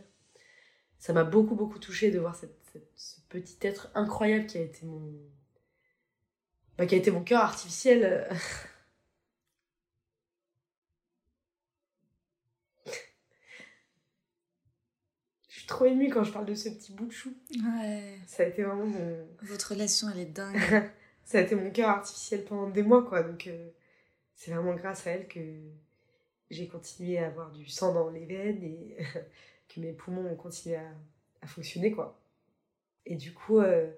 Ça 0.98 1.12
m'a 1.12 1.24
beaucoup, 1.24 1.54
beaucoup 1.54 1.78
touchée 1.78 2.10
de 2.10 2.18
voir 2.18 2.34
ce 2.34 2.46
petit 3.28 3.58
être 3.62 3.90
incroyable 3.94 4.46
qui 4.46 4.58
a 4.58 4.62
été 4.62 4.86
mon. 4.86 5.12
Bah, 6.78 6.86
qui 6.86 6.94
a 6.94 6.98
été 6.98 7.10
mon 7.10 7.22
cœur 7.22 7.42
artificiel. 7.42 8.26
je 15.48 15.53
suis 15.64 15.68
trop 15.68 15.86
émue 15.86 16.10
quand 16.10 16.24
je 16.24 16.32
parle 16.32 16.44
de 16.44 16.54
ce 16.54 16.68
petit 16.68 16.92
bout 16.92 17.06
de 17.06 17.12
chou. 17.12 17.32
Ouais. 17.52 18.18
Ça 18.26 18.42
a 18.42 18.46
été 18.46 18.62
vraiment 18.62 18.86
mon. 18.86 19.26
Votre 19.42 19.72
relation, 19.72 20.08
elle 20.10 20.20
est 20.20 20.26
dingue. 20.26 20.58
ça 21.24 21.38
a 21.38 21.40
été 21.40 21.54
mon 21.54 21.70
cœur 21.70 21.88
artificiel 21.88 22.44
pendant 22.44 22.68
des 22.68 22.82
mois, 22.82 23.02
quoi. 23.02 23.22
Donc, 23.22 23.46
euh, 23.46 23.70
c'est 24.34 24.50
vraiment 24.50 24.74
grâce 24.74 25.06
à 25.06 25.12
elle 25.12 25.26
que 25.26 25.40
j'ai 26.50 26.68
continué 26.68 27.18
à 27.18 27.28
avoir 27.28 27.50
du 27.50 27.66
sang 27.66 27.94
dans 27.94 28.10
les 28.10 28.26
veines 28.26 28.62
et 28.62 28.96
que 29.74 29.80
mes 29.80 29.92
poumons 29.92 30.30
ont 30.30 30.36
continué 30.36 30.76
à, 30.76 30.90
à 31.40 31.46
fonctionner, 31.46 31.92
quoi. 31.92 32.20
Et 33.06 33.16
du 33.16 33.32
coup, 33.32 33.58
euh, 33.58 33.90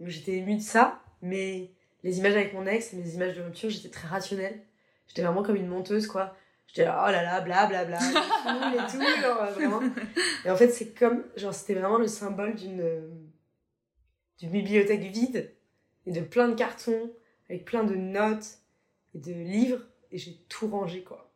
j'étais 0.00 0.36
émue 0.36 0.56
de 0.56 0.62
ça, 0.62 1.02
mais 1.22 1.70
les 2.02 2.18
images 2.18 2.36
avec 2.36 2.52
mon 2.52 2.66
ex, 2.66 2.92
mes 2.92 3.14
images 3.14 3.36
de 3.36 3.42
rupture, 3.42 3.70
j'étais 3.70 3.90
très 3.90 4.08
rationnelle. 4.08 4.60
J'étais 5.08 5.22
vraiment 5.22 5.42
comme 5.42 5.56
une 5.56 5.68
monteuse, 5.68 6.06
quoi. 6.06 6.36
J'étais 6.66 6.84
là, 6.84 7.04
oh 7.06 7.10
là 7.10 7.22
là, 7.22 7.40
blablabla, 7.40 7.96
bla, 7.96 8.00
bla, 8.00 8.74
et 8.74 8.90
tout, 8.90 9.22
genre, 9.22 9.42
euh, 9.42 9.52
vraiment. 9.52 9.80
Et 10.44 10.50
en 10.50 10.56
fait, 10.56 10.68
c'est 10.68 10.92
comme, 10.92 11.24
genre, 11.36 11.54
c'était 11.54 11.74
vraiment 11.74 11.98
le 11.98 12.08
symbole 12.08 12.54
d'une 12.54 12.80
euh, 12.80 13.08
d'une 14.38 14.50
bibliothèque 14.50 15.02
vide 15.02 15.54
et 16.04 16.12
de 16.12 16.20
plein 16.20 16.48
de 16.48 16.54
cartons 16.54 17.10
avec 17.48 17.64
plein 17.64 17.84
de 17.84 17.94
notes 17.94 18.58
et 19.14 19.18
de 19.18 19.32
livres 19.32 19.82
et 20.10 20.18
j'ai 20.18 20.36
tout 20.48 20.68
rangé 20.68 21.02
quoi. 21.02 21.32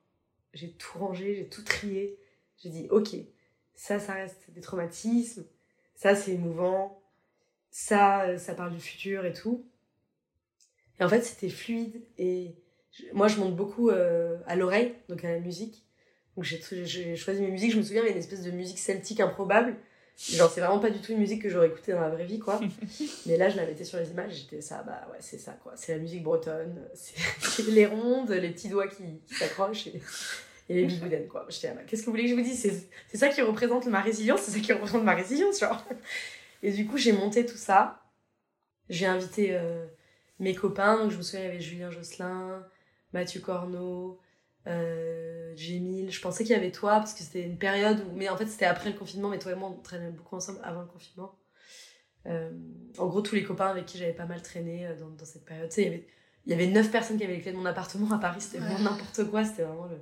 J'ai 0.52 0.72
tout 0.72 0.98
rangé, 0.98 1.36
j'ai 1.36 1.48
tout 1.48 1.62
trié. 1.62 2.18
J'ai 2.58 2.70
dit 2.70 2.88
ok, 2.90 3.16
ça 3.74 3.98
ça 3.98 4.14
reste 4.14 4.50
des 4.50 4.60
traumatismes, 4.60 5.46
ça 5.94 6.14
c'est 6.14 6.32
émouvant, 6.32 7.02
ça 7.70 8.26
euh, 8.26 8.38
ça 8.38 8.54
parle 8.54 8.72
du 8.72 8.80
futur 8.80 9.24
et 9.24 9.32
tout. 9.32 9.66
Et 10.98 11.04
en 11.04 11.08
fait 11.08 11.22
c'était 11.22 11.48
fluide 11.48 12.02
et 12.18 12.54
moi 13.12 13.28
je 13.28 13.38
monte 13.38 13.56
beaucoup 13.56 13.90
euh, 13.90 14.38
à 14.46 14.56
l'oreille, 14.56 14.94
donc 15.08 15.24
à 15.24 15.30
la 15.30 15.38
musique. 15.38 15.84
Donc 16.36 16.44
j'ai 16.44 17.16
choisi 17.16 17.42
mes 17.42 17.50
musiques, 17.50 17.72
je 17.72 17.78
me 17.78 17.82
souviens 17.82 18.02
il 18.02 18.06
y 18.06 18.08
avait 18.08 18.18
une 18.18 18.24
espèce 18.24 18.42
de 18.42 18.50
musique 18.50 18.78
celtique 18.78 19.20
improbable. 19.20 19.76
Genre 20.16 20.50
c'est 20.50 20.60
vraiment 20.60 20.78
pas 20.78 20.90
du 20.90 21.00
tout 21.00 21.12
une 21.12 21.18
musique 21.18 21.42
que 21.42 21.48
j'aurais 21.48 21.68
écoutée 21.68 21.92
dans 21.92 22.00
la 22.00 22.10
vraie 22.10 22.26
vie 22.26 22.38
quoi. 22.38 22.60
Mais 23.26 23.36
là, 23.36 23.48
je 23.48 23.56
la 23.56 23.64
mettais 23.64 23.84
sur 23.84 23.98
les 23.98 24.10
images, 24.10 24.34
j'étais 24.34 24.60
ça, 24.60 24.82
bah 24.82 25.08
ouais, 25.10 25.18
c'est 25.20 25.38
ça 25.38 25.52
quoi. 25.62 25.72
C'est 25.76 25.92
la 25.92 25.98
musique 25.98 26.22
bretonne, 26.22 26.78
c'est 26.94 27.66
les 27.68 27.86
rondes, 27.86 28.30
les 28.30 28.50
petits 28.50 28.68
doigts 28.68 28.86
qui, 28.86 29.02
qui 29.26 29.34
s'accrochent 29.34 29.86
et, 29.86 30.00
et 30.68 30.74
les 30.74 30.84
bigoudens 30.84 31.26
quoi. 31.26 31.46
J'étais 31.48 31.68
là, 31.68 31.74
bah, 31.74 31.80
qu'est-ce 31.86 32.02
que 32.02 32.06
vous 32.06 32.12
voulez 32.12 32.24
que 32.24 32.30
je 32.30 32.34
vous 32.34 32.42
dise? 32.42 32.60
C'est 32.60 32.88
c'est 33.08 33.16
ça 33.16 33.28
qui 33.28 33.40
représente 33.40 33.86
ma 33.86 34.00
résilience, 34.00 34.42
c'est 34.42 34.52
ça 34.52 34.60
qui 34.60 34.72
représente 34.72 35.04
ma 35.04 35.14
résilience, 35.14 35.58
genre. 35.58 35.84
Et 36.62 36.72
du 36.72 36.86
coup, 36.86 36.98
j'ai 36.98 37.12
monté 37.12 37.46
tout 37.46 37.56
ça. 37.56 38.02
J'ai 38.90 39.06
invité 39.06 39.56
euh, 39.56 39.86
mes 40.38 40.54
copains, 40.54 40.98
donc 40.98 41.12
je 41.12 41.16
me 41.16 41.22
souviens, 41.22 41.40
il 41.40 41.46
y 41.46 41.48
avait 41.48 41.60
Julien 41.60 41.90
Josselin, 41.90 42.66
Mathieu 43.12 43.40
Corneau, 43.40 44.18
euh. 44.66 45.54
Je 45.56 46.20
pensais 46.20 46.44
qu'il 46.44 46.52
y 46.54 46.58
avait 46.58 46.70
toi, 46.72 46.98
parce 46.98 47.12
que 47.14 47.20
c'était 47.20 47.42
une 47.42 47.58
période 47.58 48.00
où. 48.08 48.16
Mais 48.16 48.28
en 48.28 48.36
fait, 48.36 48.46
c'était 48.46 48.64
après 48.66 48.90
le 48.90 48.98
confinement, 48.98 49.28
mais 49.28 49.38
toi 49.38 49.52
et 49.52 49.54
moi, 49.56 49.68
on 49.68 49.80
traînait 49.82 50.10
beaucoup 50.10 50.36
ensemble 50.36 50.60
avant 50.62 50.80
le 50.82 50.86
confinement. 50.86 51.34
Euh, 52.26 52.50
en 52.98 53.06
gros, 53.06 53.20
tous 53.22 53.34
les 53.34 53.42
copains 53.44 53.68
avec 53.68 53.86
qui 53.86 53.98
j'avais 53.98 54.12
pas 54.12 54.26
mal 54.26 54.42
traîné 54.42 54.86
euh, 54.86 54.96
dans, 54.98 55.08
dans 55.10 55.24
cette 55.24 55.44
période. 55.44 55.68
Tu 55.70 55.76
sais, 55.76 55.82
il 55.82 55.84
y 55.86 55.88
avait- 55.88 56.06
il 56.46 56.50
y 56.50 56.54
avait 56.54 56.66
neuf 56.66 56.90
personnes 56.90 57.18
qui 57.18 57.24
avaient 57.24 57.36
les 57.36 57.40
clés 57.42 57.52
de 57.52 57.56
mon 57.56 57.66
appartement 57.66 58.10
à 58.12 58.18
Paris, 58.18 58.40
c'était 58.40 58.58
vraiment 58.58 58.76
Ouais. 58.76 58.84
n'importe 58.84 59.24
quoi, 59.30 59.44
c'était 59.44 59.62
vraiment 59.62 59.86
le. 59.86 59.96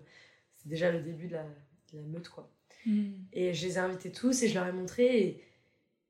C'était 0.57 0.69
déjà 0.71 0.91
le 0.93 1.01
début 1.01 1.27
de 1.29 1.33
la, 1.35 1.43
de 1.93 1.99
la 1.99 2.03
meute, 2.03 2.29
quoi. 2.29 2.51
Mm. 2.87 3.11
Et 3.33 3.55
je 3.55 3.67
les 3.67 3.75
ai 3.75 3.79
invités 3.79 4.11
tous 4.13 4.43
et 4.43 4.49
je 4.49 4.55
leur 4.55 4.67
ai 4.67 4.73
montré. 4.73 5.19
Et 5.21 5.45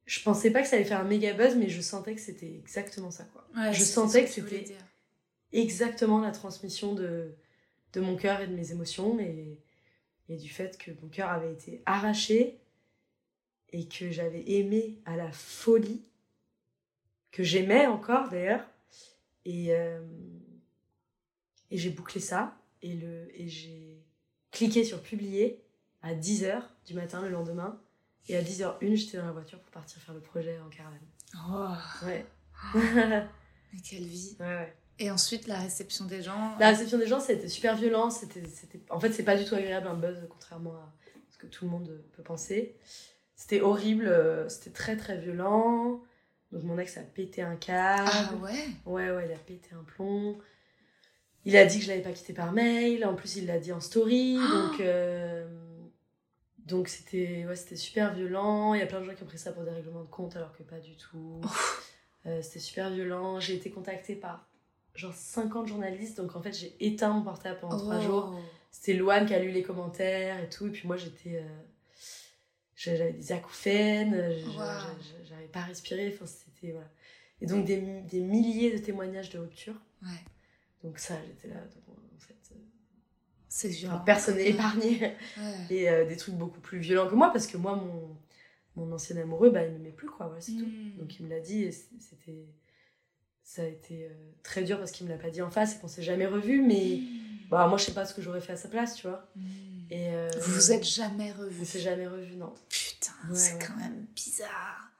je 0.06 0.22
pensais 0.22 0.50
pas 0.50 0.62
que 0.62 0.68
ça 0.68 0.76
allait 0.76 0.84
faire 0.84 1.00
un 1.00 1.04
méga 1.04 1.32
buzz, 1.34 1.54
mais 1.56 1.68
je 1.68 1.80
sentais 1.80 2.14
que 2.14 2.20
c'était 2.20 2.54
exactement 2.54 3.10
ça, 3.10 3.24
quoi. 3.24 3.46
Ouais, 3.56 3.72
Je 3.72 3.82
sentais 3.82 4.24
que 4.24 4.30
c'était-. 4.30 4.74
Exactement 5.52 6.20
la 6.20 6.30
transmission 6.30 6.94
de, 6.94 7.32
de 7.92 8.00
mon 8.00 8.16
cœur 8.16 8.40
et 8.40 8.46
de 8.46 8.54
mes 8.54 8.72
émotions 8.72 9.18
et, 9.18 9.58
et 10.28 10.36
du 10.36 10.48
fait 10.48 10.76
que 10.78 10.90
mon 11.02 11.08
cœur 11.08 11.30
avait 11.30 11.52
été 11.52 11.82
arraché 11.86 12.58
et 13.72 13.86
que 13.86 14.10
j'avais 14.10 14.44
aimé 14.50 14.98
à 15.04 15.16
la 15.16 15.30
folie, 15.32 16.02
que 17.30 17.42
j'aimais 17.42 17.86
encore 17.86 18.28
d'ailleurs. 18.28 18.64
Et, 19.44 19.74
euh, 19.74 20.00
et 21.70 21.78
j'ai 21.78 21.90
bouclé 21.90 22.20
ça 22.20 22.56
et, 22.82 22.94
le, 22.94 23.28
et 23.34 23.48
j'ai 23.48 24.02
cliqué 24.50 24.84
sur 24.84 25.02
publier 25.02 25.62
à 26.02 26.14
10h 26.14 26.62
du 26.86 26.94
matin 26.94 27.22
le 27.22 27.28
lendemain. 27.30 27.80
Et 28.28 28.36
à 28.36 28.42
10h01, 28.42 28.94
j'étais 28.94 29.16
dans 29.18 29.24
la 29.26 29.32
voiture 29.32 29.58
pour 29.60 29.70
partir 29.70 30.00
faire 30.02 30.14
le 30.14 30.20
projet 30.20 30.58
en 30.60 30.68
caravane. 30.68 30.98
Oh, 31.48 32.06
Ouais. 32.06 32.26
ouais, 32.74 32.74
mais 33.72 33.80
quelle 33.82 34.04
vie. 34.04 34.36
ouais. 34.40 34.74
Et 34.98 35.10
ensuite, 35.10 35.46
la 35.46 35.58
réception 35.58 36.04
des 36.06 36.22
gens. 36.22 36.56
La 36.58 36.70
réception 36.70 36.98
des 36.98 37.06
gens, 37.06 37.20
c'était 37.20 37.48
super 37.48 37.76
violent. 37.76 38.10
C'était, 38.10 38.44
c'était... 38.46 38.80
En 38.90 38.98
fait, 38.98 39.12
c'est 39.12 39.22
pas 39.22 39.36
du 39.36 39.44
tout 39.44 39.54
agréable 39.54 39.86
un 39.86 39.94
buzz, 39.94 40.18
contrairement 40.28 40.72
à 40.72 40.92
ce 41.30 41.38
que 41.38 41.46
tout 41.46 41.64
le 41.64 41.70
monde 41.70 42.02
peut 42.16 42.22
penser. 42.22 42.76
C'était 43.36 43.60
horrible, 43.60 44.08
euh, 44.08 44.48
c'était 44.48 44.70
très 44.70 44.96
très 44.96 45.16
violent. 45.16 46.02
Donc 46.50 46.64
mon 46.64 46.78
ex 46.78 46.96
a 46.96 47.02
pété 47.02 47.42
un 47.42 47.54
câble. 47.54 48.10
Ah 48.12 48.34
ouais? 48.42 48.66
Ouais, 48.86 49.10
ouais, 49.12 49.26
il 49.28 49.32
a 49.32 49.38
pété 49.38 49.70
un 49.78 49.84
plomb. 49.84 50.38
Il 51.44 51.56
a 51.56 51.64
dit 51.64 51.78
que 51.78 51.84
je 51.84 51.88
l'avais 51.90 52.02
pas 52.02 52.10
quitté 52.10 52.32
par 52.32 52.52
mail. 52.52 53.04
En 53.04 53.14
plus, 53.14 53.36
il 53.36 53.46
l'a 53.46 53.60
dit 53.60 53.72
en 53.72 53.80
story. 53.80 54.34
Donc, 54.52 54.80
euh, 54.80 55.46
donc 56.58 56.88
c'était, 56.88 57.46
ouais, 57.46 57.56
c'était 57.56 57.76
super 57.76 58.12
violent. 58.12 58.74
Il 58.74 58.80
y 58.80 58.82
a 58.82 58.86
plein 58.86 59.00
de 59.00 59.06
gens 59.06 59.14
qui 59.14 59.22
ont 59.22 59.26
pris 59.26 59.38
ça 59.38 59.52
pour 59.52 59.62
des 59.62 59.70
règlements 59.70 60.02
de 60.02 60.10
compte 60.10 60.36
alors 60.36 60.52
que 60.52 60.62
pas 60.62 60.80
du 60.80 60.96
tout. 60.96 61.40
Euh, 62.26 62.42
c'était 62.42 62.58
super 62.58 62.90
violent. 62.90 63.40
J'ai 63.40 63.54
été 63.54 63.70
contactée 63.70 64.16
par 64.16 64.48
genre 64.94 65.14
50 65.14 65.66
journalistes. 65.68 66.16
Donc 66.16 66.34
en 66.36 66.42
fait, 66.42 66.52
j'ai 66.52 66.74
éteint 66.80 67.12
mon 67.12 67.22
portable 67.22 67.58
pendant 67.60 67.78
trois 67.78 67.98
Oh. 67.98 68.02
jours. 68.02 68.40
C'était 68.70 68.94
Loane 68.94 69.26
qui 69.26 69.34
a 69.34 69.38
lu 69.38 69.50
les 69.50 69.62
commentaires 69.62 70.42
et 70.42 70.48
tout. 70.48 70.66
Et 70.66 70.70
puis 70.70 70.86
moi, 70.86 70.96
j'étais. 70.96 71.36
euh, 71.36 71.62
J'avais 72.76 73.12
des 73.12 73.32
acouphènes, 73.32 74.14
euh, 74.14 74.40
Wow. 74.46 74.94
j'arrivais 75.24 75.48
pas 75.48 75.60
à 75.60 75.64
respirer. 75.64 76.12
Enfin, 76.14 76.26
c'était. 76.26 76.72
Voilà. 76.72 76.88
Et 77.40 77.46
donc, 77.46 77.64
des, 77.64 77.76
des 78.02 78.20
milliers 78.20 78.72
de 78.72 78.78
témoignages 78.78 79.30
de 79.30 79.38
rupture. 79.38 79.74
Ouais. 80.02 80.08
Donc, 80.84 80.98
ça, 80.98 81.14
j'étais 81.26 81.48
là. 81.48 81.60
donc, 81.60 81.96
en 81.96 82.18
fait, 82.18 82.34
euh, 82.52 82.58
C'est 83.48 83.86
enfin, 83.86 83.98
personne 84.04 84.36
n'est 84.36 84.50
épargné. 84.50 85.00
Ouais. 85.38 85.54
Et 85.70 85.88
euh, 85.90 86.04
des 86.06 86.16
trucs 86.16 86.34
beaucoup 86.36 86.60
plus 86.60 86.78
violents 86.78 87.08
que 87.08 87.14
moi, 87.16 87.30
parce 87.32 87.46
que 87.48 87.56
moi, 87.56 87.74
mon, 87.76 88.16
mon 88.76 88.92
ancien 88.92 89.16
amoureux, 89.16 89.50
bah, 89.50 89.64
il 89.64 89.72
m'aimait 89.72 89.90
plus, 89.90 90.08
quoi. 90.08 90.26
Voilà, 90.26 90.40
c'est 90.40 90.52
tout. 90.52 90.66
Mm. 90.66 90.98
Donc 90.98 91.18
il 91.18 91.26
me 91.26 91.30
l'a 91.30 91.40
dit 91.40 91.62
et 91.64 91.72
c'était 91.72 92.44
ça 93.50 93.62
a 93.62 93.66
été 93.66 94.04
euh, 94.04 94.14
très 94.42 94.62
dur 94.62 94.78
parce 94.78 94.90
qu'il 94.90 95.06
me 95.06 95.10
l'a 95.12 95.16
pas 95.18 95.30
dit 95.30 95.40
en 95.40 95.50
face 95.50 95.74
et 95.74 95.78
qu'on 95.78 95.88
s'est 95.88 96.02
jamais 96.02 96.26
revu 96.26 96.60
mais 96.60 97.00
bah 97.50 97.66
moi 97.66 97.78
je 97.78 97.84
sais 97.84 97.92
pas 97.94 98.04
ce 98.04 98.12
que 98.12 98.20
j'aurais 98.20 98.42
fait 98.42 98.52
à 98.52 98.56
sa 98.56 98.68
place 98.68 98.94
tu 98.94 99.06
vois 99.06 99.26
Mm. 99.36 99.40
et 99.90 100.08
euh, 100.14 100.28
Vous 100.40 100.52
vous 100.52 100.72
êtes 100.72 100.84
jamais 100.84 101.32
on 101.38 101.40
revus. 101.42 101.64
s'est 101.64 101.80
jamais 101.80 102.06
revu 102.06 102.36
non 102.36 102.52
Putain, 102.68 103.12
Ouais, 103.30 103.34
c'est 103.34 103.54
ouais. 103.54 103.58
quand 103.66 103.76
même 103.76 104.06
bizarre. 104.14 104.90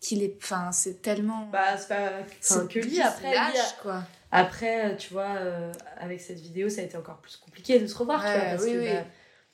Qu'il 0.00 0.22
est. 0.22 0.36
Enfin, 0.40 0.70
c'est 0.70 1.02
tellement. 1.02 1.46
bah 1.46 1.76
c'est 1.76 1.88
pas 1.88 2.20
enfin, 2.20 2.28
c'est 2.40 2.68
que 2.72 2.78
lui 2.78 3.00
après 3.00 3.28
lui, 3.30 3.34
lâche, 3.34 3.74
quoi. 3.82 4.04
après 4.30 4.92
euh, 4.92 4.96
tu 4.96 5.12
vois 5.12 5.34
euh, 5.38 5.72
avec 5.96 6.20
cette 6.20 6.38
vidéo 6.38 6.68
ça 6.68 6.82
a 6.82 6.84
été 6.84 6.96
encore 6.96 7.20
plus 7.20 7.36
compliqué 7.36 7.80
de 7.80 7.86
se 7.88 7.96
revoir 7.96 8.20
tu 8.20 8.26
Ouais, 8.28 8.38
vois 8.38 8.50
parce 8.50 8.62
oui, 8.64 8.72
que 8.74 8.78
oui. 8.78 8.92
bah, 8.92 9.04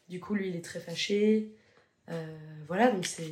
du 0.08 0.20
coup 0.20 0.34
lui 0.34 0.48
il 0.50 0.56
est 0.56 0.64
très 0.64 0.80
fâché 0.80 1.56
Euh, 2.10 2.36
voilà 2.66 2.90
donc 2.90 3.06
c'est 3.06 3.30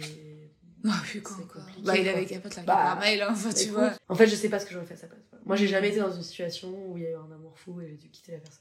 Non, 0.84 0.92
plus 1.02 1.20
quand 1.22 1.34
compliqué, 1.34 1.80
Bah, 1.84 1.96
il 1.96 2.02
quoi. 2.04 2.12
avait 2.12 2.26
qu'à 2.26 2.40
pas 2.40 2.48
te 2.48 2.56
la 2.56 2.62
Bah, 2.62 2.74
par 2.74 3.00
mail, 3.00 3.22
hein, 3.22 3.28
enfin, 3.32 3.52
tu 3.52 3.68
vois. 3.68 3.92
En 4.08 4.14
fait, 4.14 4.26
je 4.26 4.34
sais 4.34 4.48
pas 4.48 4.58
ce 4.58 4.66
que 4.66 4.72
j'aurais 4.72 4.86
fait 4.86 4.94
à 4.94 4.98
sa 4.98 5.06
place. 5.08 5.20
Moi, 5.44 5.56
j'ai 5.56 5.66
jamais 5.68 5.88
été 5.88 6.00
dans 6.00 6.12
une 6.12 6.22
situation 6.22 6.68
où 6.88 6.96
il 6.96 7.02
y 7.04 7.06
a 7.06 7.10
eu 7.10 7.14
un 7.16 7.32
amour 7.34 7.52
fou 7.56 7.80
et 7.80 7.88
j'ai 7.88 7.96
dû 7.96 8.08
quitter 8.08 8.32
la 8.32 8.38
personne. 8.38 8.60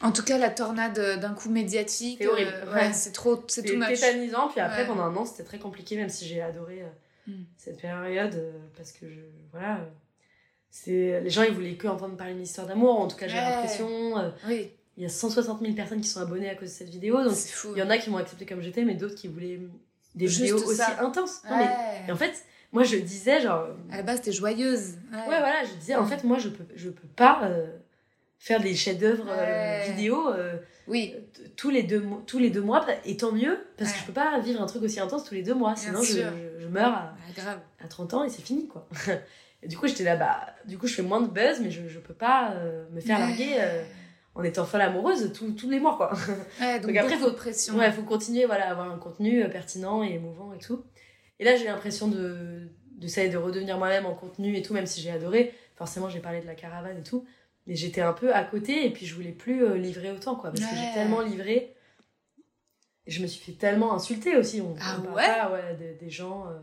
En 0.00 0.12
tout 0.12 0.22
cas, 0.22 0.38
la 0.38 0.50
tornade 0.50 0.98
euh, 0.98 1.16
d'un 1.16 1.34
coup 1.34 1.50
médiatique. 1.50 2.18
C'est 2.20 2.28
horrible. 2.28 2.52
euh, 2.54 2.66
Ouais. 2.72 2.80
ouais, 2.86 2.92
c'est 2.92 3.12
trop, 3.12 3.42
c'est 3.48 3.62
tout 3.64 3.78
tétanisant, 3.84 4.48
puis 4.48 4.60
après, 4.60 4.82
Ouais. 4.82 4.86
pendant 4.86 5.02
un 5.02 5.16
an, 5.16 5.24
c'était 5.24 5.42
très 5.44 5.58
compliqué, 5.58 5.96
même 5.96 6.08
si 6.08 6.26
j'ai 6.26 6.40
adoré 6.40 6.82
euh, 6.82 6.86
Mm. 7.26 7.44
cette 7.58 7.80
période, 7.80 8.34
euh, 8.36 8.52
parce 8.76 8.92
que 8.92 9.06
je. 9.10 9.20
Voilà. 9.52 9.78
euh, 9.80 9.84
c'est 10.70 11.20
les 11.20 11.30
gens, 11.30 11.42
ils 11.42 11.52
voulaient 11.52 11.74
que 11.76 11.88
entendre 11.88 12.16
parler 12.16 12.32
d'une 12.34 12.42
histoire 12.44 12.66
d'amour, 12.66 12.98
en 13.00 13.08
tout 13.08 13.16
cas, 13.16 13.26
j'ai 13.28 13.34
Ouais. 13.36 13.40
l'impression. 13.50 14.18
euh, 14.18 14.30
Oui, 14.46 14.70
Il 14.96 15.02
y 15.02 15.06
a 15.06 15.08
160 15.08 15.60
000 15.60 15.74
personnes 15.74 16.00
qui 16.00 16.08
sont 16.08 16.20
abonnées 16.20 16.48
à 16.50 16.54
cause 16.54 16.68
de 16.70 16.74
cette 16.74 16.88
vidéo, 16.90 17.22
donc 17.22 17.34
c'est 17.34 17.52
fou. 17.52 17.68
il 17.74 17.78
y 17.78 17.82
en 17.82 17.90
a 17.90 17.98
qui 17.98 18.10
m'ont 18.10 18.16
accepté 18.18 18.46
comme 18.46 18.60
j'étais, 18.62 18.84
mais 18.84 18.94
d'autres 18.94 19.14
qui 19.14 19.28
voulaient 19.28 19.60
des 20.18 20.26
Juste 20.28 20.40
vidéos 20.40 20.56
aussi 20.64 20.76
ça. 20.76 20.96
intenses. 21.00 21.42
Non, 21.48 21.56
mais- 21.56 22.04
Et 22.08 22.12
en 22.12 22.16
fait, 22.16 22.44
moi, 22.72 22.82
je 22.84 22.96
disais, 22.96 23.40
genre. 23.40 23.66
À 23.90 23.96
la 23.98 24.02
base, 24.02 24.20
t'es 24.20 24.32
joyeuse. 24.32 24.96
Ouais, 25.12 25.18
Ouais, 25.20 25.38
voilà, 25.38 25.64
je 25.64 25.74
disais, 25.78 25.94
en 25.94 26.04
fait, 26.06 26.24
moi, 26.24 26.38
je 26.38 26.48
peux, 26.50 26.64
je 26.74 26.90
peux 26.90 27.08
pas 27.16 27.40
euh, 27.44 27.66
faire 28.38 28.60
des 28.60 28.74
chefs-d'œuvre 28.74 29.26
euh, 29.28 29.82
vidéo 29.88 30.28
euh, 30.28 30.56
Oui, 30.86 31.14
t- 31.32 31.48
tous, 31.56 31.70
les 31.70 31.82
deux, 31.82 32.02
tous 32.26 32.38
les 32.38 32.50
deux 32.50 32.60
mois, 32.60 32.84
et 33.04 33.16
tant 33.16 33.32
mieux, 33.32 33.58
parce 33.78 33.92
que 33.92 33.98
je 34.00 34.04
peux 34.04 34.12
pas 34.12 34.38
vivre 34.40 34.60
un 34.62 34.66
truc 34.66 34.82
aussi 34.82 35.00
intense 35.00 35.24
tous 35.24 35.34
les 35.34 35.42
deux 35.42 35.54
mois, 35.54 35.74
sinon 35.76 36.02
je, 36.02 36.12
sûr. 36.12 36.30
je, 36.58 36.62
je 36.62 36.68
meurs 36.68 36.92
à, 36.94 37.14
Ah, 37.16 37.32
grave. 37.40 37.60
à 37.84 37.88
30 37.88 38.14
ans 38.14 38.24
et 38.24 38.28
c'est 38.28 38.42
fini, 38.42 38.68
quoi. 38.68 38.86
et 39.62 39.68
du 39.68 39.76
coup, 39.78 39.86
j'étais 39.88 40.04
là, 40.04 40.16
bah, 40.16 40.40
du 40.66 40.78
coup, 40.78 40.86
je 40.86 40.94
fais 40.94 41.02
moins 41.02 41.20
de 41.20 41.28
buzz, 41.28 41.60
mais 41.60 41.70
je, 41.70 41.88
je 41.88 41.98
peux 41.98 42.14
pas 42.14 42.52
euh, 42.54 42.84
me 42.92 43.00
faire 43.00 43.18
larguer 43.18 43.56
euh, 43.58 43.82
en 44.38 44.42
étant 44.44 44.64
folle 44.64 44.80
amoureuse 44.82 45.32
tous 45.34 45.50
tous 45.52 45.68
les 45.68 45.80
mois, 45.80 45.96
quoi. 45.96 46.12
Ouais, 46.60 46.78
donc, 46.80 46.88
Donc 46.92 46.96
après, 46.96 47.16
faut- 47.16 47.32
pression. 47.32 47.76
Ouais, 47.76 47.92
faut 47.92 48.02
continuer 48.02 48.46
voilà, 48.46 48.68
à 48.68 48.70
avoir 48.70 48.90
un 48.90 48.96
contenu 48.98 49.42
euh, 49.42 49.48
pertinent 49.48 50.02
et 50.02 50.12
émouvant 50.14 50.52
et 50.54 50.58
tout. 50.58 50.84
Et 51.40 51.44
là, 51.44 51.56
j'ai 51.56 51.64
l'impression 51.66 52.08
de 52.08 52.68
d'essayer 52.96 53.28
de 53.28 53.36
redevenir 53.36 53.78
moi-même 53.78 54.06
en 54.06 54.14
contenu 54.14 54.56
et 54.56 54.62
tout, 54.62 54.72
même 54.74 54.86
si 54.86 55.00
j'ai 55.00 55.10
adoré. 55.10 55.52
Forcément, 55.76 56.08
j'ai 56.08 56.18
parlé 56.20 56.40
de 56.40 56.46
la 56.46 56.54
caravane 56.54 56.98
et 56.98 57.02
tout. 57.02 57.24
Mais 57.66 57.74
j'étais 57.76 58.00
un 58.00 58.12
peu 58.14 58.34
à 58.34 58.42
côté 58.44 58.86
et 58.86 58.90
puis 58.90 59.06
je 59.06 59.14
voulais 59.14 59.30
plus 59.32 59.62
euh, 59.64 59.76
livrer 59.76 60.10
autant, 60.10 60.34
quoi. 60.36 60.50
Parce 60.50 60.62
que 60.64 60.74
j'ai 60.76 60.94
tellement 60.94 61.20
livré. 61.20 61.74
Et 63.06 63.10
je 63.10 63.22
me 63.22 63.26
suis 63.26 63.40
fait 63.44 63.58
tellement 63.58 63.94
insulter 63.94 64.36
aussi. 64.36 64.60
On, 64.60 64.74
Ah 64.80 64.96
on 65.00 65.14
ouais 65.14 65.26
pas, 65.26 65.50
ouais, 65.52 65.74
des, 65.78 65.94
des 65.94 66.10
gens. 66.10 66.46
euh. 66.48 66.58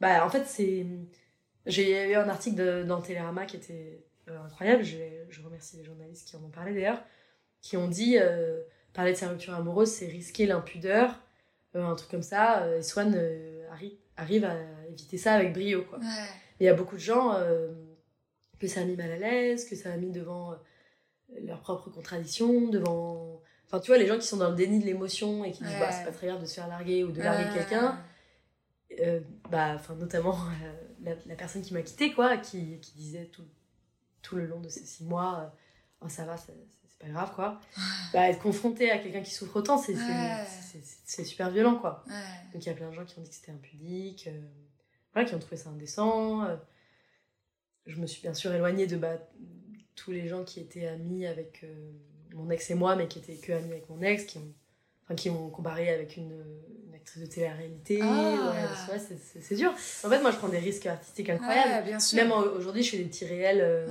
Bah, 0.00 0.24
en 0.24 0.28
fait, 0.30 0.44
c'est. 0.46 0.86
J'ai 1.66 2.10
eu 2.10 2.14
un 2.14 2.28
article 2.28 2.56
de- 2.56 2.82
dans 2.84 3.00
Télérama 3.00 3.46
qui 3.46 3.56
était 3.56 4.04
incroyable. 4.28 4.82
Je, 4.84 4.96
je 5.28 5.42
remercie 5.42 5.76
les 5.76 5.84
journalistes 5.84 6.28
qui 6.28 6.36
en 6.36 6.42
ont 6.44 6.50
parlé 6.50 6.72
d'ailleurs. 6.74 7.02
Qui 7.60 7.76
ont 7.76 7.88
dit 7.88 8.18
euh, 8.18 8.60
parler 8.92 9.12
de 9.12 9.16
sa 9.16 9.28
rupture 9.28 9.54
amoureuse, 9.54 9.90
c'est 9.90 10.06
risquer 10.06 10.46
l'impudeur, 10.46 11.18
euh, 11.74 11.84
un 11.84 11.94
truc 11.94 12.10
comme 12.10 12.22
ça. 12.22 12.62
euh, 12.64 12.78
et 12.78 12.82
Swan 12.82 13.14
euh, 13.16 13.66
arri- 13.74 13.96
arrive 14.16 14.44
à 14.44 14.54
éviter 14.88 15.16
ça 15.18 15.34
avec 15.34 15.52
brio, 15.54 15.82
quoi. 15.84 15.98
Ouais. 15.98 16.04
Il 16.60 16.66
y 16.66 16.68
a 16.68 16.74
beaucoup 16.74 16.96
de 16.96 17.00
gens 17.00 17.34
euh, 17.34 17.72
que 18.60 18.66
ça 18.68 18.80
a 18.80 18.84
mis 18.84 18.96
mal 18.96 19.10
à 19.10 19.16
l'aise, 19.16 19.68
que 19.68 19.76
ça 19.76 19.92
a 19.92 19.96
mis 19.96 20.10
devant 20.12 20.52
euh, 20.52 20.56
leurs 21.42 21.60
propres 21.60 21.90
contradictions, 21.90 22.68
devant. 22.68 23.40
Enfin, 23.66 23.80
tu 23.80 23.90
vois, 23.90 23.98
les 23.98 24.06
gens 24.06 24.18
qui 24.18 24.26
sont 24.26 24.36
dans 24.36 24.50
le 24.50 24.56
déni 24.56 24.78
de 24.78 24.84
l'émotion 24.84 25.42
et 25.42 25.50
qui 25.52 25.64
disent 25.64 25.78
bah, 25.80 25.90
c'est 25.90 26.04
pas 26.04 26.12
très 26.12 26.26
grave 26.26 26.40
de 26.42 26.46
se 26.46 26.54
faire 26.54 26.68
larguer 26.68 27.02
ou 27.02 27.10
de 27.12 27.20
larguer 27.22 27.44
Ouais. 27.50 27.54
quelqu'un. 27.58 27.98
Euh, 29.00 29.20
bah, 29.50 29.72
enfin, 29.74 29.94
notamment 29.94 30.36
euh, 30.36 30.72
la, 31.02 31.14
la 31.26 31.34
personne 31.34 31.62
qui 31.62 31.72
m'a 31.74 31.82
quitté, 31.82 32.12
quoi, 32.12 32.36
qui, 32.36 32.78
qui 32.80 32.92
disait 32.94 33.24
tout, 33.32 33.42
tout 34.24 34.34
le 34.34 34.46
long 34.46 34.60
de 34.60 34.68
ces 34.68 34.84
six 34.84 35.04
mois 35.04 35.38
euh, 35.40 35.48
oh, 36.06 36.08
ça 36.08 36.24
va, 36.24 36.36
c'est 36.36 36.52
pas 36.98 37.08
grave, 37.08 37.32
quoi. 37.34 37.60
Bah, 38.12 38.28
être 38.30 38.40
confronté 38.40 38.90
à 38.90 38.98
quelqu'un 38.98 39.22
qui 39.22 39.30
souffre 39.32 39.56
autant, 39.56 39.78
c'est 39.78 39.94
Ouais. 39.94 41.24
super 41.24 41.50
violent, 41.50 41.76
quoi. 41.76 42.02
Ouais. 42.08 42.12
Donc 42.52 42.64
il 42.64 42.68
y 42.68 42.72
a 42.72 42.74
plein 42.74 42.88
de 42.88 42.94
gens 42.94 43.04
qui 43.04 43.18
ont 43.18 43.22
dit 43.22 43.28
que 43.30 43.36
c'était 43.36 43.52
impudique, 43.52 44.26
euh, 44.28 44.40
voilà, 45.12 45.28
qui 45.28 45.34
ont 45.34 45.38
trouvé 45.38 45.56
ça 45.56 45.70
indécent. 45.70 46.42
euh. 46.44 46.56
je 47.86 48.00
me 48.00 48.06
suis 48.06 48.22
bien 48.22 48.34
sûr 48.34 48.52
éloignée 48.54 48.86
de 48.86 48.96
bah, 48.96 49.18
tous 49.94 50.10
les 50.10 50.26
gens 50.26 50.42
qui 50.44 50.58
étaient 50.60 50.86
amis 50.88 51.26
avec 51.26 51.60
euh, 51.64 51.92
mon 52.34 52.50
ex 52.50 52.70
et 52.70 52.74
moi, 52.74 52.96
mais 52.96 53.06
qui 53.08 53.18
étaient 53.18 53.36
que 53.36 53.52
amis 53.52 53.70
avec 53.72 53.88
mon 53.90 54.00
ex, 54.02 54.24
qui 54.24 54.38
ont, 54.38 54.54
enfin, 55.04 55.14
qui 55.14 55.30
m'ont 55.30 55.48
comparé 55.50 55.88
avec 55.90 56.16
une, 56.16 56.32
une 56.88 56.94
actrice 56.94 57.22
de 57.22 57.26
télé-réalité. 57.26 58.00
Ah. 58.02 58.52
Ouais, 58.92 58.98
c'est- 58.98 59.54
dur. 59.54 59.72
En 60.04 60.08
fait, 60.08 60.20
moi, 60.20 60.30
je 60.30 60.36
prends 60.36 60.48
des 60.48 60.58
risques 60.58 60.86
artistiques 60.86 61.30
incroyables. 61.30 61.70
Ouais, 61.70 61.82
bien 61.82 62.00
sûr. 62.00 62.16
Même 62.16 62.32
au- 62.32 62.56
aujourd'hui, 62.56 62.82
je 62.82 62.90
fais 62.92 62.96
des 62.98 63.04
petits 63.04 63.24
réels 63.26 63.60
euh, 63.60 63.86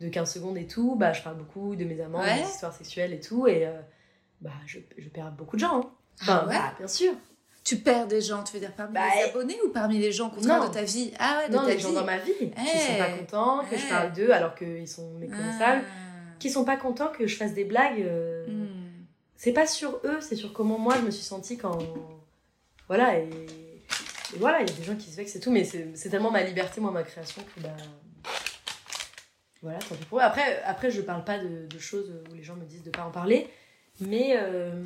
de 0.00 0.08
15 0.08 0.32
secondes 0.32 0.56
et 0.58 0.66
tout. 0.66 0.94
Bah, 0.96 1.12
je 1.12 1.22
parle 1.22 1.36
beaucoup 1.36 1.76
de 1.76 1.84
mes 1.84 2.00
amants, 2.00 2.20
Ouais. 2.20 2.36
de 2.36 2.40
mes 2.42 2.46
histoires 2.48 2.74
sexuelles 2.74 3.12
et 3.12 3.20
tout. 3.20 3.46
Et 3.46 3.66
euh, 3.66 3.72
bah, 4.40 4.50
je, 4.66 4.78
je 4.96 5.08
perds 5.08 5.32
beaucoup 5.32 5.56
de 5.56 5.60
gens. 5.60 5.80
hein. 5.80 5.90
Enfin, 6.22 6.40
Ah 6.44 6.48
ouais? 6.48 6.54
bah, 6.54 6.74
bien 6.78 6.88
sûr. 6.88 7.12
Tu 7.64 7.76
perds 7.76 8.06
des 8.06 8.22
gens, 8.22 8.42
tu 8.44 8.54
veux 8.54 8.60
dire 8.60 8.72
parmi 8.72 8.94
Bah, 8.94 9.00
les 9.14 9.22
eh. 9.26 9.28
abonnés 9.30 9.58
ou 9.66 9.68
parmi 9.68 9.98
les 9.98 10.10
gens 10.10 10.28
au 10.28 10.30
contraire 10.30 10.60
Non. 10.62 10.68
de 10.68 10.72
ta 10.72 10.82
vie? 10.84 11.12
Ah 11.18 11.40
ouais, 11.42 11.50
de 11.50 11.54
non, 11.56 11.62
ta 11.62 11.68
les 11.68 11.76
vie. 11.76 11.82
gens 11.82 11.92
dans 11.92 12.04
ma 12.04 12.16
vie 12.16 12.32
qui 12.38 12.50
Eh. 12.56 12.78
sont 12.78 12.96
pas 12.98 13.10
contents 13.10 13.64
que 13.70 13.76
je 13.76 13.84
Eh. 13.84 13.88
parle 13.90 14.12
d'eux 14.14 14.30
alors 14.30 14.54
qu'ils 14.54 14.88
sont 14.88 15.10
méconnaissables, 15.18 15.82
Ah. 15.84 16.36
qui 16.38 16.48
sont 16.50 16.64
pas 16.64 16.76
contents 16.78 17.08
que 17.08 17.26
je 17.26 17.36
fasse 17.36 17.52
des 17.52 17.64
blagues. 17.64 18.00
euh. 18.00 18.37
C'est 19.38 19.52
pas 19.52 19.68
sur 19.68 20.00
eux, 20.04 20.20
c'est 20.20 20.34
sur 20.34 20.52
comment 20.52 20.78
moi 20.78 20.96
je 20.96 21.02
me 21.02 21.12
suis 21.12 21.22
sentie 21.22 21.56
quand. 21.56 21.78
Voilà, 22.88 23.20
et, 23.20 23.28
et 24.34 24.38
voilà, 24.38 24.60
il 24.60 24.68
y 24.68 24.72
a 24.72 24.76
des 24.76 24.82
gens 24.82 24.96
qui 24.96 25.10
se 25.10 25.16
vexent 25.16 25.36
et 25.36 25.40
tout, 25.40 25.52
mais 25.52 25.64
c'est 25.64 26.10
tellement 26.10 26.32
ma 26.32 26.42
liberté, 26.42 26.80
moi, 26.80 26.90
ma 26.90 27.04
création 27.04 27.42
que 27.54 27.60
bah. 27.60 27.76
Voilà, 29.62 29.78
tant 29.78 29.94
pis 29.94 30.04
pour 30.06 30.18
eux. 30.18 30.22
Après, 30.22 30.60
après, 30.64 30.90
je 30.90 31.00
parle 31.00 31.24
pas 31.24 31.38
de, 31.38 31.78
choses 31.78 32.12
où 32.30 32.34
les 32.34 32.42
gens 32.42 32.56
me 32.56 32.64
disent 32.64 32.82
de 32.82 32.90
pas 32.90 33.04
en 33.04 33.12
parler, 33.12 33.48
mais. 34.00 34.34
euh, 34.36 34.84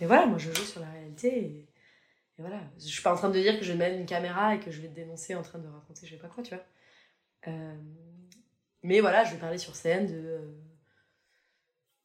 mais 0.00 0.06
voilà, 0.06 0.26
moi 0.26 0.38
je 0.38 0.50
joue 0.52 0.64
sur 0.64 0.80
la 0.80 0.90
réalité 0.90 1.44
et. 1.44 1.66
Voilà, 2.38 2.60
je 2.78 2.86
suis 2.86 3.02
pas 3.02 3.12
en 3.12 3.16
train 3.16 3.28
de 3.28 3.38
dire 3.38 3.58
que 3.58 3.66
je 3.66 3.74
mettre 3.74 3.98
une 3.98 4.06
caméra 4.06 4.54
et 4.54 4.60
que 4.60 4.70
je 4.70 4.80
vais 4.80 4.88
te 4.88 4.94
dénoncer 4.94 5.34
en 5.34 5.42
train 5.42 5.58
de 5.58 5.68
raconter 5.68 6.06
je 6.06 6.12
sais 6.12 6.16
pas 6.16 6.28
quoi, 6.28 6.42
tu 6.42 6.54
vois. 6.54 6.64
Euh, 7.48 7.74
mais 8.82 9.00
voilà, 9.00 9.24
je 9.24 9.32
vais 9.32 9.38
parler 9.38 9.58
sur 9.58 9.76
scène 9.76 10.06
de. 10.06 10.38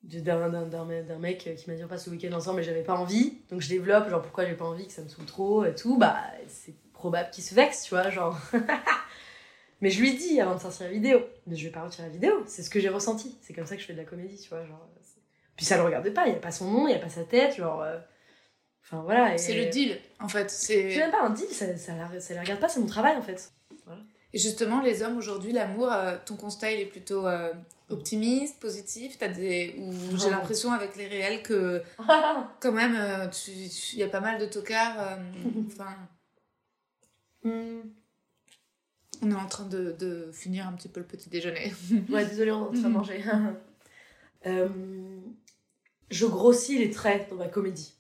D'un, 0.06 0.50
d'un, 0.50 0.62
d'un, 0.68 0.86
me- 0.86 1.04
d'un 1.04 1.18
mec 1.20 1.40
qui 1.58 1.70
m'a 1.70 1.76
dit 1.76 1.84
on 1.84 1.88
passe 1.88 2.06
le 2.08 2.14
week-end 2.14 2.32
ensemble 2.34 2.58
mais 2.58 2.64
j'avais 2.64 2.84
pas 2.84 2.96
envie. 2.96 3.40
Donc 3.50 3.62
je 3.62 3.70
développe, 3.70 4.10
genre 4.10 4.22
pourquoi 4.22 4.46
j'ai 4.46 4.54
pas 4.54 4.66
envie, 4.66 4.88
que 4.88 4.94
ça 4.94 5.02
me 5.02 5.08
saoule 5.10 5.26
trop 5.26 5.66
et 5.66 5.74
tout. 5.76 5.98
Bah, 5.98 6.22
c'est 6.48 6.74
probable 6.94 7.30
qu'il 7.32 7.44
se 7.44 7.54
vexe, 7.56 7.84
tu 7.84 7.90
vois, 7.90 8.10
genre. 8.10 8.38
mais 9.82 9.90
je 9.90 10.00
lui 10.00 10.16
dis 10.16 10.40
avant 10.40 10.56
de 10.56 10.62
sortir 10.62 10.86
la 10.88 10.92
vidéo. 10.92 11.22
Mais 11.48 11.56
je 11.56 11.66
vais 11.66 11.72
pas 11.72 11.84
retirer 11.84 12.04
la 12.08 12.14
vidéo, 12.14 12.44
c'est 12.48 12.64
ce 12.64 12.70
que 12.70 12.80
j'ai 12.80 12.90
ressenti. 12.90 13.38
C'est 13.42 13.54
comme 13.54 13.66
ça 13.66 13.76
que 13.76 13.82
je 13.82 13.88
fais 13.88 13.94
de 13.94 13.98
la 14.00 14.06
comédie, 14.06 14.38
tu 14.40 14.50
vois, 14.50 14.66
genre. 14.66 14.88
Puis 15.56 15.66
ça 15.66 15.78
le 15.78 15.84
regarde 15.84 16.10
pas, 16.14 16.28
il 16.28 16.34
y 16.34 16.36
a 16.36 16.40
pas 16.40 16.52
son 16.52 16.70
nom, 16.70 16.88
il 16.88 16.92
y 16.92 16.96
a 16.96 17.00
pas 17.00 17.10
sa 17.10 17.24
tête, 17.24 17.56
genre. 17.56 17.82
euh, 17.82 17.98
Enfin 18.84 19.02
voilà. 19.04 19.34
et- 19.34 19.38
C'est 19.38 19.56
le 19.56 19.66
deal, 19.70 19.98
en 20.20 20.28
fait. 20.28 20.50
C'est 20.52 20.92
C'est 20.92 21.00
même 21.00 21.12
pas 21.12 21.24
un 21.24 21.30
deal, 21.32 21.48
ça, 21.50 21.76
ça, 21.78 21.94
la, 21.96 22.20
ça 22.20 22.34
la 22.36 22.42
regarde 22.42 22.60
pas, 22.60 22.68
c'est 22.70 22.80
mon 22.80 22.86
travail 22.86 23.16
en 23.18 23.22
fait. 23.22 23.52
Et 24.34 24.38
justement, 24.38 24.82
les 24.82 25.02
hommes 25.02 25.18
aujourd'hui, 25.18 25.54
l'amour, 25.54 25.92
euh, 25.92 26.18
ton 26.26 26.36
constat, 26.36 26.72
il 26.74 26.82
est 26.82 26.86
plutôt 26.86 27.26
euh, 27.26 27.54
optimiste, 27.90 28.60
positif. 28.60 29.18
T'as 29.18 29.28
des... 29.28 29.76
Ou 29.80 30.18
j'ai 30.18 30.30
l'impression 30.30 30.72
avec 30.72 30.96
les 30.96 31.08
réels 31.08 31.44
que 31.44 31.82
quand 32.60 32.72
même, 32.72 32.96
euh, 32.98 33.28
tu- 33.30 33.52
il 33.52 34.00
y 34.00 34.04
a 34.04 34.08
pas 34.10 34.22
mal 34.22 34.40
de 34.40 34.46
tocards. 34.46 35.00
euh, 35.00 35.16
Enfin, 35.68 35.96
Hmm. 37.44 37.82
on 39.22 39.30
est 39.32 39.36
en 39.36 39.46
train 39.48 39.66
de, 39.68 39.92
de 40.00 40.32
finir 40.32 40.68
un 40.68 40.74
petit 40.74 40.90
peu 40.90 41.00
le 41.00 41.06
petit 41.06 41.30
déjeuner. 41.30 41.72
Ouais, 42.10 42.26
désolée, 42.26 42.52
on 42.52 42.66
est 42.66 42.70
en 42.70 42.82
train 42.82 42.90
de 42.90 42.94
manger. 42.94 43.24
Euh, 44.48 44.68
je 46.10 46.26
grossis 46.26 46.78
les 46.80 46.90
traits 46.92 47.30
dans 47.30 47.36
ma 47.36 47.48
comédie. 47.48 47.94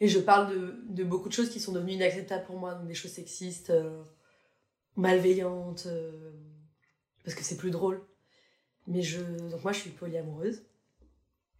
Et 0.00 0.08
je 0.08 0.18
parle 0.20 0.50
de, 0.54 0.74
de 0.88 1.04
beaucoup 1.04 1.28
de 1.28 1.34
choses 1.34 1.50
qui 1.50 1.60
sont 1.60 1.72
devenues 1.72 1.92
inacceptables 1.94 2.44
pour 2.44 2.56
moi, 2.58 2.74
donc 2.74 2.86
des 2.86 2.94
choses 2.94 3.10
sexistes, 3.12 3.70
euh, 3.70 4.02
malveillantes, 4.96 5.86
parce 7.24 7.34
que 7.34 7.42
c'est 7.42 7.56
plus 7.56 7.70
drôle. 7.70 8.00
Mais 8.88 9.02
je, 9.02 9.20
donc 9.50 9.62
moi, 9.62 9.72
je 9.72 9.80
suis 9.80 9.90
polyamoureuse. 9.90 10.62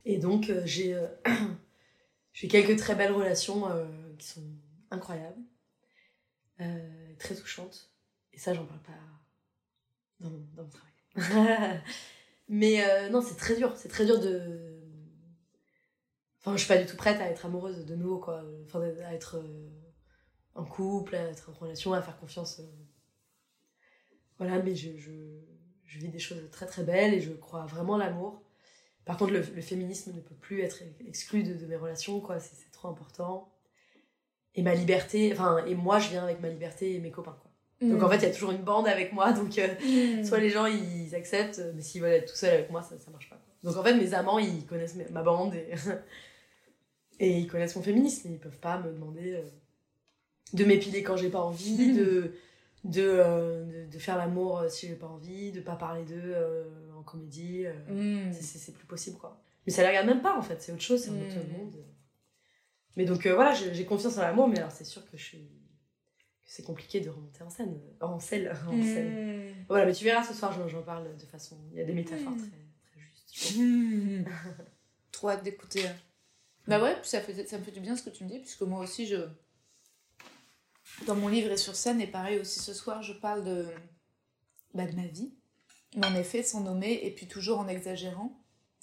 Et 0.07 0.17
donc, 0.17 0.49
euh, 0.49 0.63
j'ai 0.65 0.95
euh, 0.95 1.07
j'ai 2.33 2.49
quelques 2.49 2.79
très 2.79 2.95
belles 2.95 3.13
relations 3.13 3.71
euh, 3.71 3.87
qui 4.19 4.27
sont 4.29 4.45
incroyables, 4.91 5.43
très 7.19 7.35
touchantes. 7.35 7.93
Et 8.33 8.39
ça, 8.39 8.55
j'en 8.55 8.65
parle 8.65 8.81
pas 8.81 8.93
dans 10.21 10.31
mon, 10.31 10.47
dans 10.55 10.65
mon 10.65 10.71
travail. 10.71 11.83
Mais 12.49 13.11
non, 13.11 13.21
c'est 13.21 13.37
très 13.37 13.57
dur. 13.57 13.77
C'est 13.77 13.89
très 13.89 14.07
dur 14.07 14.19
de. 14.19 14.81
Enfin, 16.41 16.57
je 16.57 16.65
suis 16.65 16.69
pas 16.69 16.79
du 16.79 16.87
tout 16.87 16.97
prête 16.97 17.21
à 17.21 17.29
être 17.29 17.45
amoureuse 17.45 17.85
de 17.85 17.95
nouveau, 17.95 18.19
quoi. 18.19 18.43
Enfin, 18.65 18.81
à 18.81 19.13
être 19.13 19.45
en 20.55 20.65
couple, 20.65 21.15
à 21.15 21.25
être 21.29 21.51
en 21.51 21.53
relation, 21.53 21.93
à 21.93 22.01
faire 22.01 22.19
confiance. 22.19 22.63
Voilà, 24.39 24.63
mais 24.63 24.75
je, 24.75 24.89
je 25.89 25.99
vis 25.99 26.09
des 26.09 26.19
choses 26.21 26.39
très 26.53 26.67
très 26.67 26.85
belles 26.85 27.13
et 27.15 27.21
je 27.21 27.33
crois 27.33 27.67
vraiment 27.67 27.97
à 27.97 27.99
l'amour. 27.99 28.41
Par 29.05 29.17
contre, 29.17 29.33
le, 29.33 29.41
le 29.41 29.63
féminisme 29.63 30.13
ne 30.15 30.21
peut 30.21 30.35
plus 30.37 30.61
être 30.61 30.83
exclu 31.09 31.43
de, 31.43 31.55
de 31.55 31.67
mes 31.67 31.77
relations, 31.77 32.21
quoi. 32.21 32.39
C'est 32.39 32.55
c'est 32.55 32.71
trop 32.71 32.89
important. 32.89 33.49
Et 34.55 34.63
ma 34.63 34.75
liberté, 34.75 35.33
enfin, 35.33 35.65
et 35.67 35.75
moi, 35.75 35.99
je 35.99 36.11
viens 36.11 36.23
avec 36.25 36.41
ma 36.41 36.49
liberté 36.49 36.95
et 36.95 37.01
mes 37.01 37.11
copains, 37.11 37.37
quoi. 37.41 37.51
Donc 37.81 38.03
en 38.03 38.09
fait, 38.11 38.17
il 38.17 38.23
y 38.25 38.27
a 38.27 38.31
toujours 38.33 38.51
une 38.51 38.63
bande 38.63 38.89
avec 38.89 39.13
moi, 39.13 39.33
donc. 39.33 39.57
euh, 39.59 39.69
Mm. 40.21 40.25
Soit 40.25 40.41
les 40.41 40.51
gens 40.51 40.67
ils 40.67 41.15
acceptent, 41.15 41.63
mais 41.75 41.81
s'ils 41.83 42.03
veulent 42.03 42.13
être 42.13 42.31
tout 42.31 42.37
seuls 42.37 42.53
avec 42.55 42.71
moi, 42.71 42.83
ça, 42.83 42.99
ça 42.99 43.11
marche 43.11 43.31
pas. 43.31 43.37
quoi. 43.37 43.71
Donc 43.71 43.77
en 43.81 43.85
fait, 43.85 43.95
mes 43.95 44.15
amants 44.15 44.39
ils 44.41 44.67
connaissent 44.67 44.97
ma 45.13 45.23
bande 45.23 45.55
et, 45.55 45.71
et 47.21 47.31
ils 47.39 47.47
connaissent 47.47 47.77
mon 47.77 47.83
féminisme, 47.83 48.31
ils 48.33 48.39
peuvent 48.39 48.59
pas 48.59 48.79
me 48.81 48.93
demander 48.93 49.35
euh, 49.35 49.43
de 50.55 50.65
m'épiler 50.65 51.03
quand 51.03 51.17
j'ai 51.17 51.31
pas 51.31 51.41
envie, 51.41 51.93
de, 51.95 52.33
de, 52.85 53.03
euh, 53.03 53.65
de, 53.87 53.91
de 53.93 53.99
faire 53.99 54.17
l'amour 54.17 54.59
euh, 54.59 54.69
si 54.69 54.87
j'ai 54.89 54.95
pas 54.95 55.07
envie, 55.09 55.53
de 55.53 55.61
pas 55.61 55.77
parler 55.77 56.05
d'eux 56.05 56.21
euh, 56.35 56.65
en 56.97 57.03
comédie. 57.03 57.65
euh, 57.67 58.29
Mm. 58.29 58.33
c'est- 58.33 58.73
plus 58.73 58.87
possible 58.87 59.19
quoi. 59.19 59.41
Mais 59.67 59.73
ça 59.73 59.83
les 59.83 59.89
regarde 59.89 60.07
même 60.07 60.23
pas 60.23 60.37
en 60.39 60.43
fait, 60.43 60.63
c'est 60.63 60.73
autre 60.73 60.83
chose, 60.83 61.03
c'est 61.03 61.11
un 61.11 61.21
autre 61.21 61.37
Mm. 61.37 61.53
monde. 61.59 61.85
Mais 62.97 63.05
donc 63.05 63.27
euh, 63.27 63.35
voilà, 63.35 63.53
j'ai 63.55 63.85
confiance 63.85 64.17
en 64.19 64.23
l'amour, 64.23 64.49
mais 64.49 64.59
alors 64.59 64.73
c'est 64.73 64.85
sûr 64.85 65.09
que 65.11 65.17
je 65.17 65.23
suis 65.25 65.49
c'est 66.51 66.63
compliqué 66.65 67.01
de 67.01 67.11
remonter 67.11 67.43
en 67.43 67.51
scène, 67.51 67.79
en 68.01 68.19
selle, 68.21 68.51
en 68.69 68.83
selle. 68.83 69.11
Mm. 69.11 69.65
Voilà, 69.69 69.85
mais 69.87 69.93
tu 69.93 70.05
verras 70.05 70.25
ce 70.25 70.33
soir, 70.33 70.53
j'en 70.53 70.67
j'en 70.69 70.83
parle 70.83 71.15
de 71.17 71.27
façon, 71.27 71.59
il 71.73 71.79
y 71.79 71.81
a 71.81 71.85
des 71.85 71.93
métaphores 71.93 72.33
Mm. 72.33 72.39
très, 72.39 72.49
très 72.91 73.01
justes. 73.01 73.59
Trop 75.13 75.29
hâte 75.31 75.43
d'écouter. 75.45 75.83
Bah 76.67 76.83
ouais, 76.83 76.97
ça, 77.03 77.21
fait, 77.21 77.47
ça 77.47 77.59
me 77.59 77.65
fait 77.65 77.71
du 77.71 77.81
bien 77.81 77.97
ce 77.97 78.03
que 78.03 78.11
tu 78.11 78.25
me 78.25 78.29
dis, 78.29 78.39
puisque 78.39 78.63
moi 78.63 78.81
aussi, 78.81 79.07
je. 79.07 79.17
Dans 81.07 81.15
mon 81.15 81.29
livre 81.29 81.51
et 81.53 81.57
sur 81.57 81.75
scène, 81.77 82.01
et 82.01 82.07
pareil 82.07 82.39
aussi 82.39 82.61
ce 82.61 82.75
soir, 82.75 83.03
je 83.03 83.13
parle 83.13 83.45
de, 83.45 83.67
bah, 84.75 84.87
de 84.87 84.95
ma 84.97 85.07
vie. 85.07 85.33
Mais 85.97 86.07
en 86.07 86.15
effet, 86.15 86.43
sans 86.43 86.61
nommer, 86.61 87.01
et 87.03 87.11
puis 87.11 87.27
toujours 87.27 87.61
en 87.61 87.69
exagérant. 87.69 88.39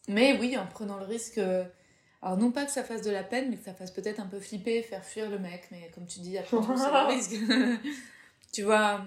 Mais 0.07 0.37
oui, 0.39 0.57
en 0.57 0.65
prenant 0.65 0.97
le 0.97 1.05
risque. 1.05 1.37
euh, 1.37 1.65
Alors, 2.21 2.37
non 2.37 2.51
pas 2.51 2.65
que 2.65 2.71
ça 2.71 2.83
fasse 2.83 3.01
de 3.01 3.11
la 3.11 3.23
peine, 3.23 3.49
mais 3.49 3.57
que 3.57 3.63
ça 3.65 3.73
fasse 3.73 3.91
peut-être 3.91 4.19
un 4.19 4.25
peu 4.27 4.39
flipper, 4.39 4.81
faire 4.81 5.03
fuir 5.05 5.29
le 5.29 5.37
mec. 5.39 5.67
Mais 5.71 5.91
comme 5.93 6.07
tu 6.07 6.19
dis, 6.19 6.37
après 6.37 6.57
tout, 6.57 6.73
c'est 6.77 6.83
le 6.91 7.07
risque. 7.07 7.79
tu 8.53 8.63
vois, 8.63 9.05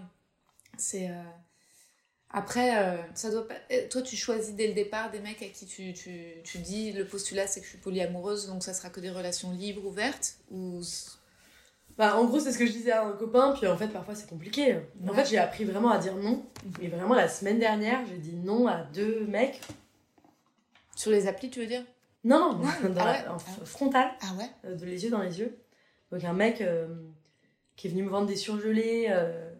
c'est. 0.76 1.08
euh, 1.10 1.22
Après, 2.30 2.76
euh, 2.78 2.98
ça 3.14 3.30
doit 3.30 3.48
pas. 3.48 3.54
euh, 3.72 3.88
Toi, 3.88 4.02
tu 4.02 4.16
choisis 4.16 4.54
dès 4.54 4.68
le 4.68 4.74
départ 4.74 5.10
des 5.10 5.20
mecs 5.20 5.42
à 5.42 5.46
qui 5.48 5.66
tu, 5.66 5.92
tu, 5.94 6.34
tu 6.44 6.58
dis 6.58 6.92
le 6.92 7.06
postulat 7.06 7.46
c'est 7.46 7.60
que 7.60 7.66
je 7.66 7.70
suis 7.70 7.78
polyamoureuse, 7.78 8.46
donc 8.48 8.62
ça 8.62 8.74
sera 8.74 8.90
que 8.90 9.00
des 9.00 9.10
relations 9.10 9.50
libres, 9.52 9.84
ouvertes 9.86 10.36
ou. 10.50 10.82
Bah, 11.98 12.16
en 12.16 12.24
gros, 12.26 12.38
c'est 12.38 12.52
ce 12.52 12.58
que 12.58 12.64
je 12.66 12.70
disais 12.72 12.92
à 12.92 13.04
un 13.04 13.12
copain, 13.12 13.52
puis 13.58 13.66
en 13.66 13.76
fait, 13.76 13.88
parfois 13.88 14.14
c'est 14.14 14.28
compliqué. 14.28 14.76
En 15.04 15.08
Ouais. 15.08 15.14
fait, 15.16 15.24
j'ai 15.30 15.38
appris 15.38 15.64
vraiment 15.64 15.90
à 15.90 15.98
dire 15.98 16.14
non. 16.16 16.46
Et 16.80 16.86
vraiment, 16.88 17.14
la 17.14 17.28
semaine 17.28 17.58
dernière, 17.58 18.06
j'ai 18.06 18.18
dit 18.18 18.36
non 18.36 18.68
à 18.68 18.82
deux 18.84 19.26
mecs. 19.26 19.60
Sur 20.94 21.10
les 21.10 21.26
applis, 21.26 21.50
tu 21.50 21.60
veux 21.60 21.66
dire? 21.66 21.84
Non, 22.24 22.54
non, 22.54 22.58
dans 22.94 23.00
ah 23.00 23.04
la- 23.04 23.12
ouais. 23.22 23.28
en 23.28 23.36
Ah. 23.36 23.64
frontal. 23.64 24.10
Ah 24.22 24.32
ouais 24.38 24.48
euh, 24.64 24.76
de 24.76 24.84
les 24.86 25.04
yeux 25.04 25.10
dans 25.10 25.22
les 25.22 25.40
yeux. 25.40 25.58
Donc 26.12 26.22
un 26.24 26.32
mec 26.32 26.60
euh, 26.60 26.86
qui 27.76 27.86
est 27.88 27.90
venu 27.90 28.02
me 28.04 28.10
vendre 28.10 28.26
des 28.26 28.36
surgelés 28.36 29.06
euh, 29.10 29.52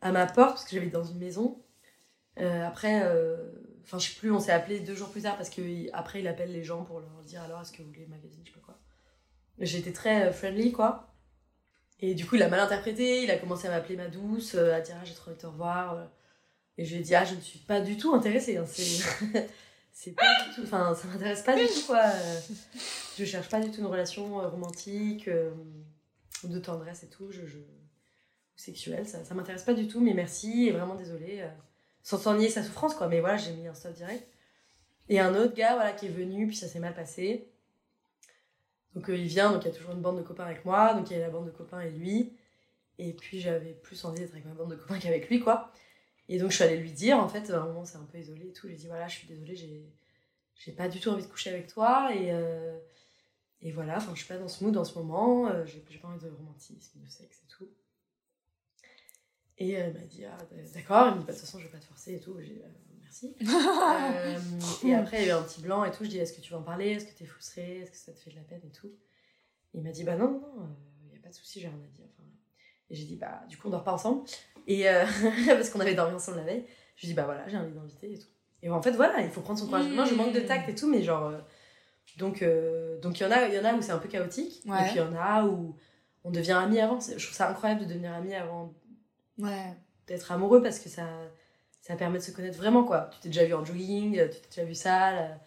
à 0.00 0.12
ma 0.12 0.26
porte 0.26 0.50
parce 0.52 0.64
que 0.64 0.74
j'habite 0.76 0.92
dans 0.92 1.04
une 1.04 1.18
maison. 1.18 1.62
Après, 2.36 3.02
enfin 3.82 3.98
je 3.98 4.10
sais 4.10 4.14
plus, 4.18 4.30
on 4.30 4.38
s'est 4.38 4.52
appelé 4.52 4.78
deux 4.80 4.94
jours 4.94 5.08
plus 5.10 5.22
tard 5.22 5.36
parce 5.36 5.50
que 5.50 5.60
il- 5.60 5.90
après 5.92 6.20
il 6.20 6.28
appelle 6.28 6.52
les 6.52 6.62
gens 6.62 6.84
pour 6.84 7.00
leur 7.00 7.22
dire 7.24 7.42
alors 7.42 7.62
est-ce 7.62 7.72
que 7.72 7.82
vous 7.82 7.88
voulez 7.88 8.04
le 8.04 8.08
magazine, 8.14 8.40
je 8.44 8.50
sais 8.52 8.54
pas 8.56 8.64
quoi. 8.64 8.78
J'étais 9.58 9.92
très 9.92 10.32
friendly 10.32 10.70
quoi. 10.70 11.07
Et 12.00 12.14
du 12.14 12.26
coup 12.26 12.36
il 12.36 12.42
a 12.42 12.48
mal 12.48 12.60
interprété, 12.60 13.22
il 13.24 13.30
a 13.30 13.36
commencé 13.38 13.66
à 13.66 13.70
m'appeler 13.70 13.96
ma 13.96 14.08
douce, 14.08 14.54
euh, 14.54 14.74
à 14.74 14.80
dire 14.80 14.96
ah 15.00 15.04
j'ai 15.04 15.14
trop 15.14 15.30
envie 15.30 15.36
de 15.36 15.42
te 15.42 15.46
revoir. 15.46 15.94
euh. 15.94 16.04
Et 16.78 16.84
je 16.84 16.92
lui 16.94 17.00
ai 17.00 17.02
dit 17.04 17.14
ah 17.14 17.24
je 17.24 17.34
ne 17.34 17.40
suis 17.40 17.58
pas 17.58 17.80
du 17.80 17.96
tout 17.96 18.14
intéressée, 18.14 18.56
hein, 18.56 18.64
c'est 19.92 20.12
pas 20.14 20.22
du 20.44 20.54
tout, 20.54 20.62
enfin 20.62 20.94
ça 20.94 21.08
m'intéresse 21.08 21.42
pas 21.42 21.56
du 21.56 21.66
tout 21.66 21.86
quoi. 21.86 22.02
Euh, 22.04 22.40
je 23.18 23.24
cherche 23.24 23.48
pas 23.48 23.60
du 23.60 23.70
tout 23.72 23.80
une 23.80 23.86
relation 23.86 24.38
romantique 24.48 25.26
euh, 25.26 25.50
de 26.44 26.58
tendresse 26.60 27.02
et 27.02 27.08
tout 27.08 27.32
je, 27.32 27.44
je... 27.46 27.58
sexuelle 28.54 29.08
ça, 29.08 29.24
ça 29.24 29.34
m'intéresse 29.34 29.64
pas 29.64 29.74
du 29.74 29.88
tout 29.88 30.00
mais 30.00 30.14
merci 30.14 30.68
et 30.68 30.70
vraiment 30.70 30.94
désolée 30.94 31.42
sans 32.04 32.16
sans 32.18 32.36
nier 32.36 32.48
sa 32.48 32.62
souffrance 32.62 32.94
quoi 32.94 33.08
mais 33.08 33.18
voilà 33.18 33.38
j'ai 33.38 33.50
mis 33.54 33.66
un 33.66 33.74
stop 33.74 33.92
direct 33.94 34.24
et 35.08 35.18
un 35.18 35.34
autre 35.34 35.54
gars 35.54 35.74
voilà 35.74 35.90
qui 35.90 36.06
est 36.06 36.10
venu 36.10 36.46
puis 36.46 36.54
ça 36.56 36.68
s'est 36.68 36.78
mal 36.78 36.94
passé 36.94 37.48
donc 38.98 39.08
euh, 39.10 39.16
il 39.16 39.26
vient 39.26 39.52
donc 39.52 39.62
il 39.62 39.68
y 39.68 39.70
a 39.70 39.74
toujours 39.74 39.92
une 39.92 40.00
bande 40.00 40.18
de 40.18 40.22
copains 40.22 40.44
avec 40.44 40.64
moi 40.64 40.92
donc 40.94 41.08
il 41.10 41.16
y 41.16 41.20
a 41.20 41.24
la 41.24 41.30
bande 41.30 41.46
de 41.46 41.50
copains 41.50 41.80
et 41.80 41.90
lui. 41.90 42.32
Et 42.98 43.12
puis 43.12 43.40
j'avais 43.40 43.74
plus 43.74 44.04
envie 44.04 44.18
d'être 44.18 44.32
avec 44.32 44.44
ma 44.44 44.54
bande 44.54 44.72
de 44.72 44.76
copains 44.76 44.98
qu'avec 45.00 45.28
lui 45.28 45.40
quoi. 45.40 45.72
Et 46.28 46.38
donc 46.38 46.50
je 46.50 46.56
suis 46.56 46.64
allée 46.64 46.78
lui 46.78 46.90
dire 46.90 47.18
en 47.18 47.28
fait 47.28 47.48
à 47.50 47.60
un 47.60 47.66
moment 47.66 47.84
c'est 47.84 47.98
un 47.98 48.08
peu 48.10 48.18
isolé 48.18 48.48
et 48.48 48.52
tout. 48.52 48.68
J'ai 48.68 48.74
dit 48.74 48.88
voilà 48.88 49.06
je 49.06 49.16
suis 49.16 49.28
désolée 49.28 49.54
j'ai 49.54 49.88
j'ai 50.56 50.72
pas 50.72 50.88
du 50.88 50.98
tout 50.98 51.10
envie 51.10 51.22
de 51.22 51.28
coucher 51.28 51.50
avec 51.50 51.68
toi 51.68 52.12
et 52.12 52.32
euh, 52.32 52.76
et 53.60 53.72
voilà, 53.72 53.96
enfin, 53.96 54.12
je 54.14 54.20
suis 54.20 54.28
pas 54.28 54.38
dans 54.38 54.48
ce 54.48 54.62
mood 54.62 54.76
en 54.76 54.84
ce 54.84 54.96
moment, 54.96 55.48
euh, 55.48 55.66
j'ai 55.66 55.80
pas 55.98 56.08
envie 56.08 56.24
de 56.24 56.30
romantisme, 56.30 57.00
de 57.00 57.08
sexe 57.08 57.42
et 57.44 57.48
tout. 57.48 57.68
Et 59.58 59.72
elle 59.72 59.92
m'a 59.92 60.06
dit, 60.06 60.24
ah, 60.24 60.38
d'accord, 60.74 61.08
elle 61.08 61.14
me 61.14 61.18
dit, 61.20 61.24
bah, 61.24 61.32
de 61.32 61.38
toute 61.38 61.40
façon, 61.40 61.58
je 61.58 61.64
vais 61.64 61.70
pas 61.70 61.78
te 61.78 61.86
forcer 61.86 62.14
et 62.14 62.20
tout. 62.20 62.36
Merci. 63.08 63.34
Euh, 63.44 64.38
et 64.84 64.94
après, 64.94 65.22
il 65.22 65.26
y 65.28 65.30
a 65.30 65.34
eu 65.34 65.38
un 65.38 65.42
petit 65.42 65.60
blanc 65.62 65.84
et 65.84 65.90
tout. 65.90 66.04
Je 66.04 66.08
dis, 66.10 66.18
est-ce 66.18 66.32
que 66.32 66.40
tu 66.40 66.52
veux 66.52 66.58
en 66.58 66.62
parler? 66.62 66.90
Est-ce 66.90 67.06
que 67.06 67.18
t'es 67.18 67.24
frustrée? 67.24 67.78
Est-ce 67.80 67.90
que 67.90 67.96
ça 67.96 68.12
te 68.12 68.18
fait 68.18 68.30
de 68.30 68.36
la 68.36 68.42
peine 68.42 68.60
et 68.66 68.70
tout? 68.72 68.90
Il 69.74 69.82
m'a 69.82 69.90
dit, 69.90 70.04
bah 70.04 70.16
non, 70.16 70.30
non, 70.56 70.68
il 71.06 71.14
y 71.14 71.16
a 71.18 71.20
pas 71.22 71.28
de 71.30 71.34
souci, 71.34 71.60
j'ai 71.60 71.68
rien 71.68 71.76
à 71.76 71.96
dire. 71.96 72.06
Enfin, 72.14 72.28
et 72.90 72.94
j'ai 72.94 73.04
dit, 73.04 73.16
bah, 73.16 73.42
du 73.48 73.56
coup, 73.56 73.68
on 73.68 73.70
dort 73.70 73.84
pas 73.84 73.92
ensemble. 73.92 74.22
Et 74.66 74.88
euh, 74.88 75.04
parce 75.46 75.70
qu'on 75.70 75.80
avait 75.80 75.94
dormi 75.94 76.14
ensemble 76.14 76.38
la 76.38 76.44
veille. 76.44 76.64
Je 76.96 77.02
lui 77.02 77.08
dis, 77.08 77.14
bah 77.14 77.24
voilà, 77.24 77.46
j'ai 77.48 77.56
envie 77.56 77.72
d'inviter 77.72 78.12
et 78.12 78.18
tout. 78.18 78.28
Et 78.62 78.70
en 78.70 78.82
fait, 78.82 78.92
voilà, 78.92 79.20
il 79.22 79.30
faut 79.30 79.40
prendre 79.40 79.58
son 79.58 79.66
courage. 79.66 79.88
Moi, 79.88 80.04
je 80.04 80.14
manque 80.14 80.32
de 80.32 80.40
tact 80.40 80.68
et 80.68 80.74
tout, 80.74 80.88
mais 80.88 81.02
genre. 81.02 81.26
euh, 81.28 81.38
donc, 82.16 82.42
euh, 82.42 82.98
donc 83.00 83.20
il 83.20 83.22
y 83.22 83.26
en 83.26 83.30
a, 83.30 83.46
y 83.48 83.58
en 83.58 83.64
a 83.64 83.74
où 83.74 83.82
c'est 83.82 83.92
un 83.92 83.98
peu 83.98 84.08
chaotique, 84.08 84.62
Ouais. 84.66 84.80
et 84.80 84.84
puis 84.84 84.94
il 84.94 84.98
y 84.98 85.00
en 85.00 85.14
a 85.14 85.44
où 85.46 85.76
on 86.24 86.30
devient 86.30 86.52
amis 86.52 86.80
avant. 86.80 86.98
Je 87.00 87.12
trouve 87.24 87.36
ça 87.36 87.48
incroyable 87.50 87.82
de 87.82 87.86
devenir 87.86 88.12
amis 88.12 88.34
avant 88.34 88.74
Ouais. 89.38 89.74
d'être 90.08 90.32
amoureux 90.32 90.60
parce 90.62 90.78
que 90.80 90.88
ça, 90.88 91.06
ça 91.88 91.96
permet 91.96 92.18
de 92.18 92.22
se 92.22 92.30
connaître 92.32 92.58
vraiment 92.58 92.84
quoi. 92.84 93.10
Tu 93.12 93.20
t'es 93.20 93.28
déjà 93.30 93.44
vu 93.46 93.54
en 93.54 93.64
jogging, 93.64 94.18
euh, 94.18 94.28
tu 94.28 94.40
t'es 94.40 94.48
déjà 94.50 94.64
vu 94.64 94.74
sale, 94.74 95.40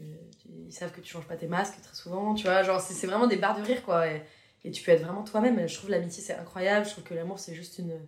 tu- 0.42 0.48
ils 0.66 0.72
savent 0.72 0.92
que 0.92 1.00
tu 1.00 1.10
changes 1.12 1.26
pas 1.26 1.36
tes 1.36 1.46
masques 1.46 1.80
très 1.82 1.94
souvent, 1.94 2.34
tu 2.34 2.44
vois. 2.44 2.62
Genre 2.62 2.80
c'est 2.80 3.06
vraiment 3.06 3.26
des 3.26 3.36
barres 3.36 3.58
de 3.58 3.64
rire 3.64 3.84
quoi. 3.84 4.06
Et, 4.08 4.22
tu 4.72 4.82
peux 4.82 4.92
être 4.92 5.02
vraiment 5.02 5.22
toi-même. 5.24 5.66
Je 5.68 5.74
trouve 5.74 5.90
l'amitié 5.90 6.22
c'est 6.22 6.34
incroyable. 6.34 6.86
Je 6.86 6.92
trouve 6.92 7.04
que 7.04 7.14
l'amour 7.14 7.38
c'est 7.38 7.54
juste 7.54 7.78
une, 7.78 7.98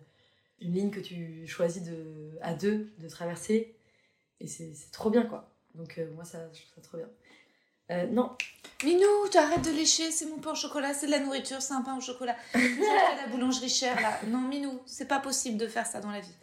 ligne 0.60 0.90
que 0.90 1.00
tu 1.00 1.46
choisis 1.46 1.82
de, 1.82 2.38
à 2.42 2.54
deux 2.54 2.92
de 2.98 3.08
traverser. 3.08 3.74
Et 4.40 4.46
c'est 4.46 4.74
c'est 4.74 4.90
trop 4.92 5.10
bien 5.10 5.24
quoi. 5.24 5.50
Donc 5.74 5.98
euh, 5.98 6.10
moi 6.14 6.24
ça, 6.24 6.38
je 6.52 6.60
trouve 6.62 6.74
ça 6.76 6.82
trop 6.82 6.98
bien. 6.98 7.08
Euh, 7.90 8.06
non, 8.06 8.30
Minou, 8.84 9.28
tu 9.30 9.36
arrêtes 9.36 9.62
de 9.62 9.70
lécher, 9.70 10.10
c'est 10.10 10.26
mon 10.26 10.38
pain 10.38 10.52
au 10.52 10.54
chocolat, 10.54 10.94
c'est 10.94 11.06
de 11.06 11.10
la 11.10 11.18
nourriture, 11.18 11.60
c'est 11.60 11.74
un 11.74 11.82
pain 11.82 11.96
au 11.96 12.00
chocolat. 12.00 12.36
À 12.54 12.58
la 13.16 13.26
boulangerie 13.30 13.68
chère 13.68 14.00
là. 14.00 14.18
Non, 14.28 14.38
Minou, 14.40 14.80
c'est 14.86 15.06
pas 15.08 15.18
possible 15.18 15.58
de 15.58 15.66
faire 15.66 15.86
ça 15.86 16.00
dans 16.00 16.10
la 16.10 16.20
vie. 16.20 16.34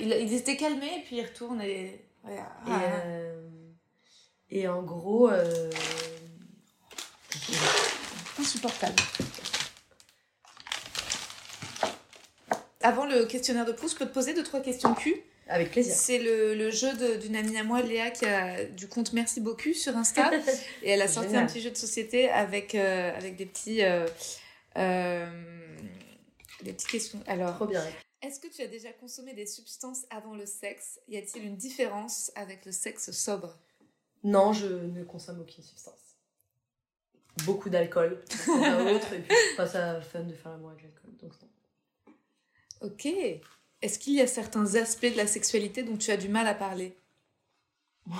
Il, 0.00 0.08
il 0.12 0.32
était 0.34 0.56
calmé 0.56 0.98
et 0.98 1.02
puis 1.02 1.16
il 1.16 1.24
retourne 1.26 1.60
et. 1.60 2.04
ouais, 2.24 2.34
Et, 2.36 2.40
ah. 2.66 2.80
euh, 3.04 3.42
et 4.48 4.68
en 4.68 4.82
gros, 4.82 5.28
euh, 5.28 5.70
Insupportable. 8.38 8.96
Avant 12.82 13.04
le 13.04 13.26
questionnaire 13.26 13.66
de 13.66 13.72
Proust, 13.72 13.94
je 13.94 13.98
peux 13.98 14.06
te 14.08 14.14
poser 14.14 14.32
deux, 14.34 14.42
trois 14.42 14.60
questions 14.60 14.94
Q. 14.94 15.14
avec 15.50 15.70
plaisir. 15.72 15.94
C'est 15.94 16.18
le, 16.18 16.54
le 16.54 16.70
jeu 16.70 17.18
d'une 17.18 17.36
amie 17.36 17.56
à 17.58 17.64
moi, 17.64 17.82
Léa, 17.82 18.10
qui 18.10 18.24
a 18.24 18.64
du 18.64 18.88
compte 18.88 19.12
Merci 19.12 19.40
beaucoup 19.40 19.72
sur 19.74 19.96
Insta. 19.96 20.30
Et 20.82 20.90
elle 20.90 21.02
a 21.02 21.08
sorti 21.08 21.28
Génial. 21.30 21.44
un 21.44 21.46
petit 21.46 21.60
jeu 21.60 21.70
de 21.70 21.76
société 21.76 22.30
avec, 22.30 22.74
euh, 22.74 23.14
avec 23.16 23.36
des 23.36 23.46
petits. 23.46 23.82
euh, 23.82 24.06
euh, 24.78 25.26
des 26.62 26.72
petites 26.72 26.88
questions. 26.88 27.20
Alors, 27.26 27.56
Trop 27.56 27.66
bien. 27.66 27.82
est-ce 28.22 28.38
que 28.38 28.46
tu 28.48 28.62
as 28.62 28.66
déjà 28.66 28.92
consommé 28.92 29.32
des 29.34 29.46
substances 29.46 30.04
avant 30.10 30.34
le 30.34 30.46
sexe? 30.46 31.00
Y 31.08 31.16
a-t-il 31.18 31.44
une 31.44 31.56
différence 31.56 32.30
avec 32.34 32.64
le 32.66 32.72
sexe 32.72 33.10
sobre? 33.10 33.58
Non, 34.22 34.52
je 34.52 34.66
ne 34.66 35.02
consomme 35.04 35.40
aucune 35.40 35.64
substance. 35.64 35.94
Beaucoup 37.44 37.70
d'alcool, 37.70 38.22
autre, 38.48 39.12
et 39.14 39.20
puis 39.20 39.34
pas 39.56 39.66
ça 39.66 40.00
fun 40.02 40.24
de 40.24 40.34
faire 40.34 40.52
l'amour 40.52 40.70
avec 40.72 40.82
l'alcool, 40.82 41.16
donc 41.22 41.32
non. 41.40 41.48
Ok. 42.82 43.08
Est-ce 43.82 43.98
qu'il 43.98 44.14
y 44.14 44.20
a 44.20 44.26
certains 44.26 44.74
aspects 44.74 45.06
de 45.10 45.16
la 45.16 45.26
sexualité 45.26 45.82
dont 45.82 45.96
tu 45.96 46.10
as 46.10 46.16
du 46.16 46.28
mal 46.28 46.46
à 46.46 46.54
parler 46.54 46.96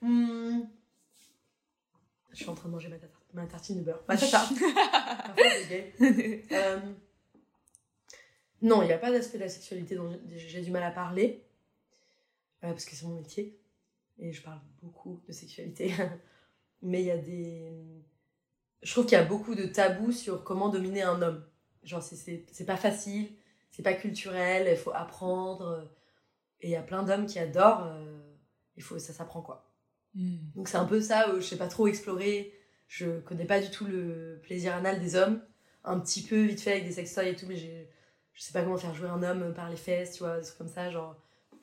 Hmm. 0.00 0.60
Je 2.30 2.36
suis 2.36 2.48
en 2.48 2.54
train 2.54 2.68
de 2.68 2.74
manger 2.74 2.88
ma, 2.88 2.98
tar- 2.98 3.10
ma 3.34 3.46
tartine 3.46 3.78
de 3.78 3.82
beurre. 3.82 4.00
Euh, 6.52 6.78
Non, 8.62 8.82
il 8.82 8.86
n'y 8.86 8.92
a 8.92 8.98
pas 8.98 9.10
d'aspect 9.10 9.38
de 9.38 9.42
la 9.44 9.48
sexualité 9.48 9.96
dont 9.96 10.16
j'ai- 10.28 10.38
j'ai 10.48 10.60
du 10.60 10.70
mal 10.70 10.82
à 10.84 10.90
parler, 10.92 11.42
euh, 12.64 12.70
parce 12.70 12.84
que 12.84 12.94
c'est 12.94 13.06
mon 13.06 13.16
métier, 13.16 13.58
et 14.18 14.32
je 14.32 14.40
parle 14.42 14.60
beaucoup 14.82 15.20
de 15.26 15.32
sexualité. 15.32 15.92
Mais 16.82 17.00
il 17.02 17.06
y 17.06 17.10
a 17.10 17.18
des... 17.18 17.72
Je 18.82 18.92
trouve 18.92 19.06
qu'il 19.06 19.18
y 19.18 19.20
a 19.20 19.24
beaucoup 19.24 19.54
de 19.56 19.64
tabous 19.66 20.12
sur 20.12 20.44
comment 20.44 20.68
dominer 20.68 21.02
un 21.02 21.20
homme. 21.22 21.44
Genre, 21.88 22.02
c'est- 22.02 22.16
c'est 22.16 22.44
c'est 22.52 22.66
pas 22.66 22.76
facile, 22.76 23.30
c'est 23.70 23.82
pas 23.82 23.94
culturel, 23.94 24.68
il 24.70 24.76
faut 24.76 24.92
apprendre. 24.94 25.90
Et 26.60 26.68
il 26.68 26.70
y 26.72 26.76
a 26.76 26.82
plein 26.82 27.02
d'hommes 27.04 27.26
qui 27.26 27.38
adorent, 27.38 27.84
euh, 27.86 28.20
il 28.76 28.82
faut, 28.82 28.98
ça 28.98 29.12
s'apprend 29.12 29.42
quoi. 29.42 29.70
Donc 30.56 30.68
c'est 30.68 30.76
un 30.78 30.84
peu 30.86 31.00
ça, 31.00 31.32
où 31.34 31.36
je 31.40 31.46
sais 31.46 31.58
pas 31.58 31.68
trop 31.68 31.86
explorer, 31.88 32.52
je 32.88 33.20
connais 33.20 33.44
pas 33.46 33.60
du 33.60 33.70
tout 33.70 33.86
le 33.86 34.40
plaisir 34.42 34.74
anal 34.74 35.00
des 35.00 35.16
hommes, 35.16 35.42
un 35.84 36.00
petit 36.00 36.22
peu 36.22 36.42
vite 36.42 36.60
fait 36.60 36.72
avec 36.72 36.84
des 36.86 36.92
sextoys 36.92 37.28
et 37.28 37.36
tout, 37.36 37.46
mais 37.48 37.56
j'ai- 37.56 37.90
je 38.34 38.42
sais 38.42 38.52
pas 38.52 38.62
comment 38.62 38.76
faire 38.78 38.94
jouer 38.94 39.08
un 39.08 39.22
homme 39.22 39.54
par 39.54 39.70
les 39.70 39.76
fesses, 39.76 40.14
tu 40.14 40.20
vois, 40.24 40.38
des 40.38 40.44
trucs 40.46 40.58
comme 40.58 40.68
ça, 40.68 40.90
genre. 40.90 41.16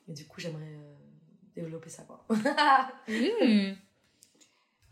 Et 0.08 0.12
du 0.14 0.26
coup, 0.26 0.40
j'aimerais 0.40 0.62
euh, 0.76 0.94
développer 1.54 1.90
ça 1.90 2.04
quoi. 2.04 2.26
Hmm. 3.08 3.74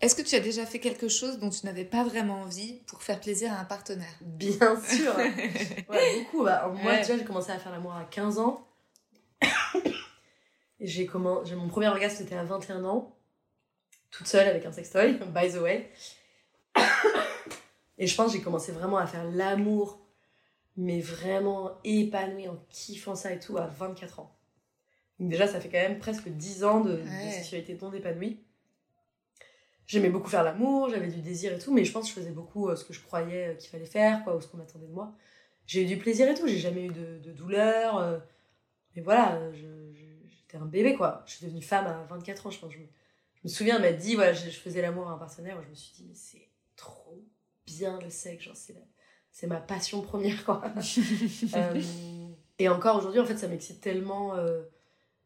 Est-ce 0.05 0.15
que 0.15 0.21
tu 0.23 0.35
as 0.35 0.41
déjà 0.41 0.67
fait 0.67 0.81
quelque 0.81 1.09
chose 1.09 1.39
dont 1.39 1.49
tu 1.49 1.65
n'avais 1.65 1.87
pas 1.87 2.05
vraiment 2.05 2.43
envie 2.43 2.75
pour 2.87 3.03
faire 3.03 3.19
plaisir 3.21 3.51
à 3.55 3.57
un 3.61 3.65
partenaire? 3.65 4.13
Bien 4.21 4.79
sûr. 4.83 5.17
ouais, 5.17 6.19
beaucoup. 6.19 6.45
Bah, 6.45 6.71
moi, 6.83 6.93
Ouais. 6.93 6.99
déjà, 6.99 7.17
j'ai 7.17 7.25
commencé 7.25 7.51
à 7.51 7.59
faire 7.59 7.73
l'amour 7.73 7.95
à 7.95 8.05
15 8.05 8.39
ans. 8.39 8.69
J'ai 10.81 11.07
comment... 11.07 11.43
Mon 11.57 11.69
premier 11.69 11.89
orgasme, 11.89 12.17
c'était 12.19 12.35
à 12.35 12.45
21 12.45 12.85
ans. 12.85 13.17
Toute 14.11 14.27
seule 14.27 14.47
avec 14.47 14.67
un 14.67 14.73
sextoy, 14.73 15.15
by 15.35 15.51
the 15.51 15.57
way. 15.57 15.91
Et 17.97 18.07
je 18.07 18.15
pense 18.15 18.33
que 18.33 18.39
j'ai 18.39 18.45
commencé 18.45 18.73
vraiment 18.73 18.99
à 18.99 19.07
faire 19.07 19.25
l'amour, 19.25 20.05
mais 20.77 21.01
vraiment 21.01 21.79
épanoui 21.85 22.49
en 22.49 22.57
kiffant 22.69 23.15
ça 23.15 23.33
et 23.33 23.39
tout, 23.41 23.57
à 23.57 23.67
24 23.67 24.21
ans. 24.21 24.37
Donc 25.19 25.31
déjà, 25.31 25.47
ça 25.47 25.61
fait 25.61 25.69
quand 25.71 25.79
même 25.79 25.99
presque 25.99 26.29
10 26.29 26.65
ans 26.65 26.81
de, 26.81 26.93
de 26.97 27.03
Ouais. 27.03 27.31
sexualité 27.33 27.79
non 27.81 27.91
épanouie. 27.93 28.45
J'aimais 29.87 30.09
beaucoup 30.11 30.29
faire 30.31 30.43
l'amour, 30.45 30.89
j'avais 30.91 31.09
du 31.09 31.21
désir 31.21 31.53
et 31.53 31.59
tout, 31.59 31.73
mais 31.73 31.85
je 31.85 31.93
pense 31.93 32.05
que 32.05 32.15
je 32.15 32.15
faisais 32.21 32.33
beaucoup 32.33 32.69
euh, 32.69 32.77
ce 32.77 32.85
que 32.85 32.93
je 32.95 33.01
croyais 33.03 33.49
euh, 33.49 33.55
qu'il 33.55 33.69
fallait 33.71 33.85
faire, 33.85 34.25
quoi, 34.25 34.37
ou 34.37 34.41
ce 34.41 34.49
qu'on 34.49 34.61
attendait 34.61 34.87
de 34.87 34.93
moi. 34.93 35.13
J'ai 35.67 35.83
eu 35.83 35.87
du 35.87 35.99
plaisir 35.99 36.29
et 36.29 36.35
tout, 36.35 36.47
j'ai 36.47 36.59
jamais 36.59 36.87
eu 36.87 36.93
de, 36.93 37.19
de 37.19 37.33
douleur. 37.33 37.99
euh, 37.99 38.19
mais 38.97 39.03
voilà, 39.03 39.41
j'étais 39.53 40.57
un 40.57 40.67
bébé, 40.67 40.95
quoi. 40.95 41.23
Je 41.27 41.35
suis 41.35 41.45
devenue 41.47 41.63
femme 41.63 41.87
à 41.87 42.05
24 42.09 42.47
ans, 42.47 42.51
je 42.51 42.59
pense. 42.61 42.73
Je 42.73 42.79
me, 42.79 42.85
je 43.37 43.41
me 43.45 43.49
souviens, 43.49 43.79
m'a 43.79 43.93
dit, 43.93 44.15
voilà, 44.15 44.33
je, 44.33 44.49
je 44.51 44.59
faisais 44.59 44.81
l'amour 44.83 45.09
à 45.09 45.13
un 45.15 45.19
partenaire, 45.19 45.61
je 45.63 45.69
me 45.69 45.75
suis 45.75 45.93
dit, 45.95 46.05
mais 46.09 46.15
c'est 46.15 46.49
trop 46.77 47.23
bien 47.67 47.99
le 48.01 48.11
sexe, 48.11 48.45
genre, 48.45 48.57
c'est 48.57 48.75
c'est 49.31 49.49
ma 49.49 49.61
passion 49.61 50.01
première, 50.01 50.45
quoi. 50.45 50.63
Euh, 51.57 51.81
et 52.61 52.69
encore 52.69 52.97
aujourd'hui, 52.99 53.19
en 53.21 53.25
fait, 53.25 53.37
ça 53.37 53.49
m'excite 53.49 53.81
tellement 53.81 54.37
euh, 54.37 54.63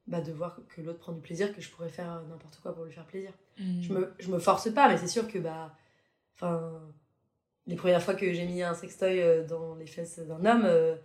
bah, 0.09 0.21
de 0.21 0.33
voir 0.33 0.59
que 0.69 0.81
l'autre 0.83 0.99
prend 0.99 1.13
du 1.13 1.21
plaisir 1.21 1.55
que 1.55 1.61
je 1.61 1.71
pourrais 1.71 1.89
faire 1.91 2.13
euh, 2.17 2.23
n'importe 2.31 2.59
quoi 2.63 2.75
pour 2.75 2.85
lui 2.85 2.93
faire 2.93 3.07
plaisir. 3.07 3.33
Je 3.83 3.93
me, 3.93 4.13
je 4.19 4.31
me 4.31 4.39
force 4.41 4.73
pas, 4.73 4.89
mais 4.89 4.99
c'est 4.99 5.09
sûr 5.09 5.29
que 5.29 5.39
bah. 5.39 5.75
Enfin. 6.37 6.81
Les 7.67 7.77
premières 7.77 8.03
fois 8.03 8.15
que 8.15 8.33
j'ai 8.33 8.47
mis 8.47 8.63
un 8.63 8.75
sextoy 8.75 9.21
euh, 9.21 9.45
dans 9.47 9.75
les 9.77 9.87
fesses 9.87 10.19
d'un 10.21 10.45
homme, 10.47 10.65
euh, 10.65 10.97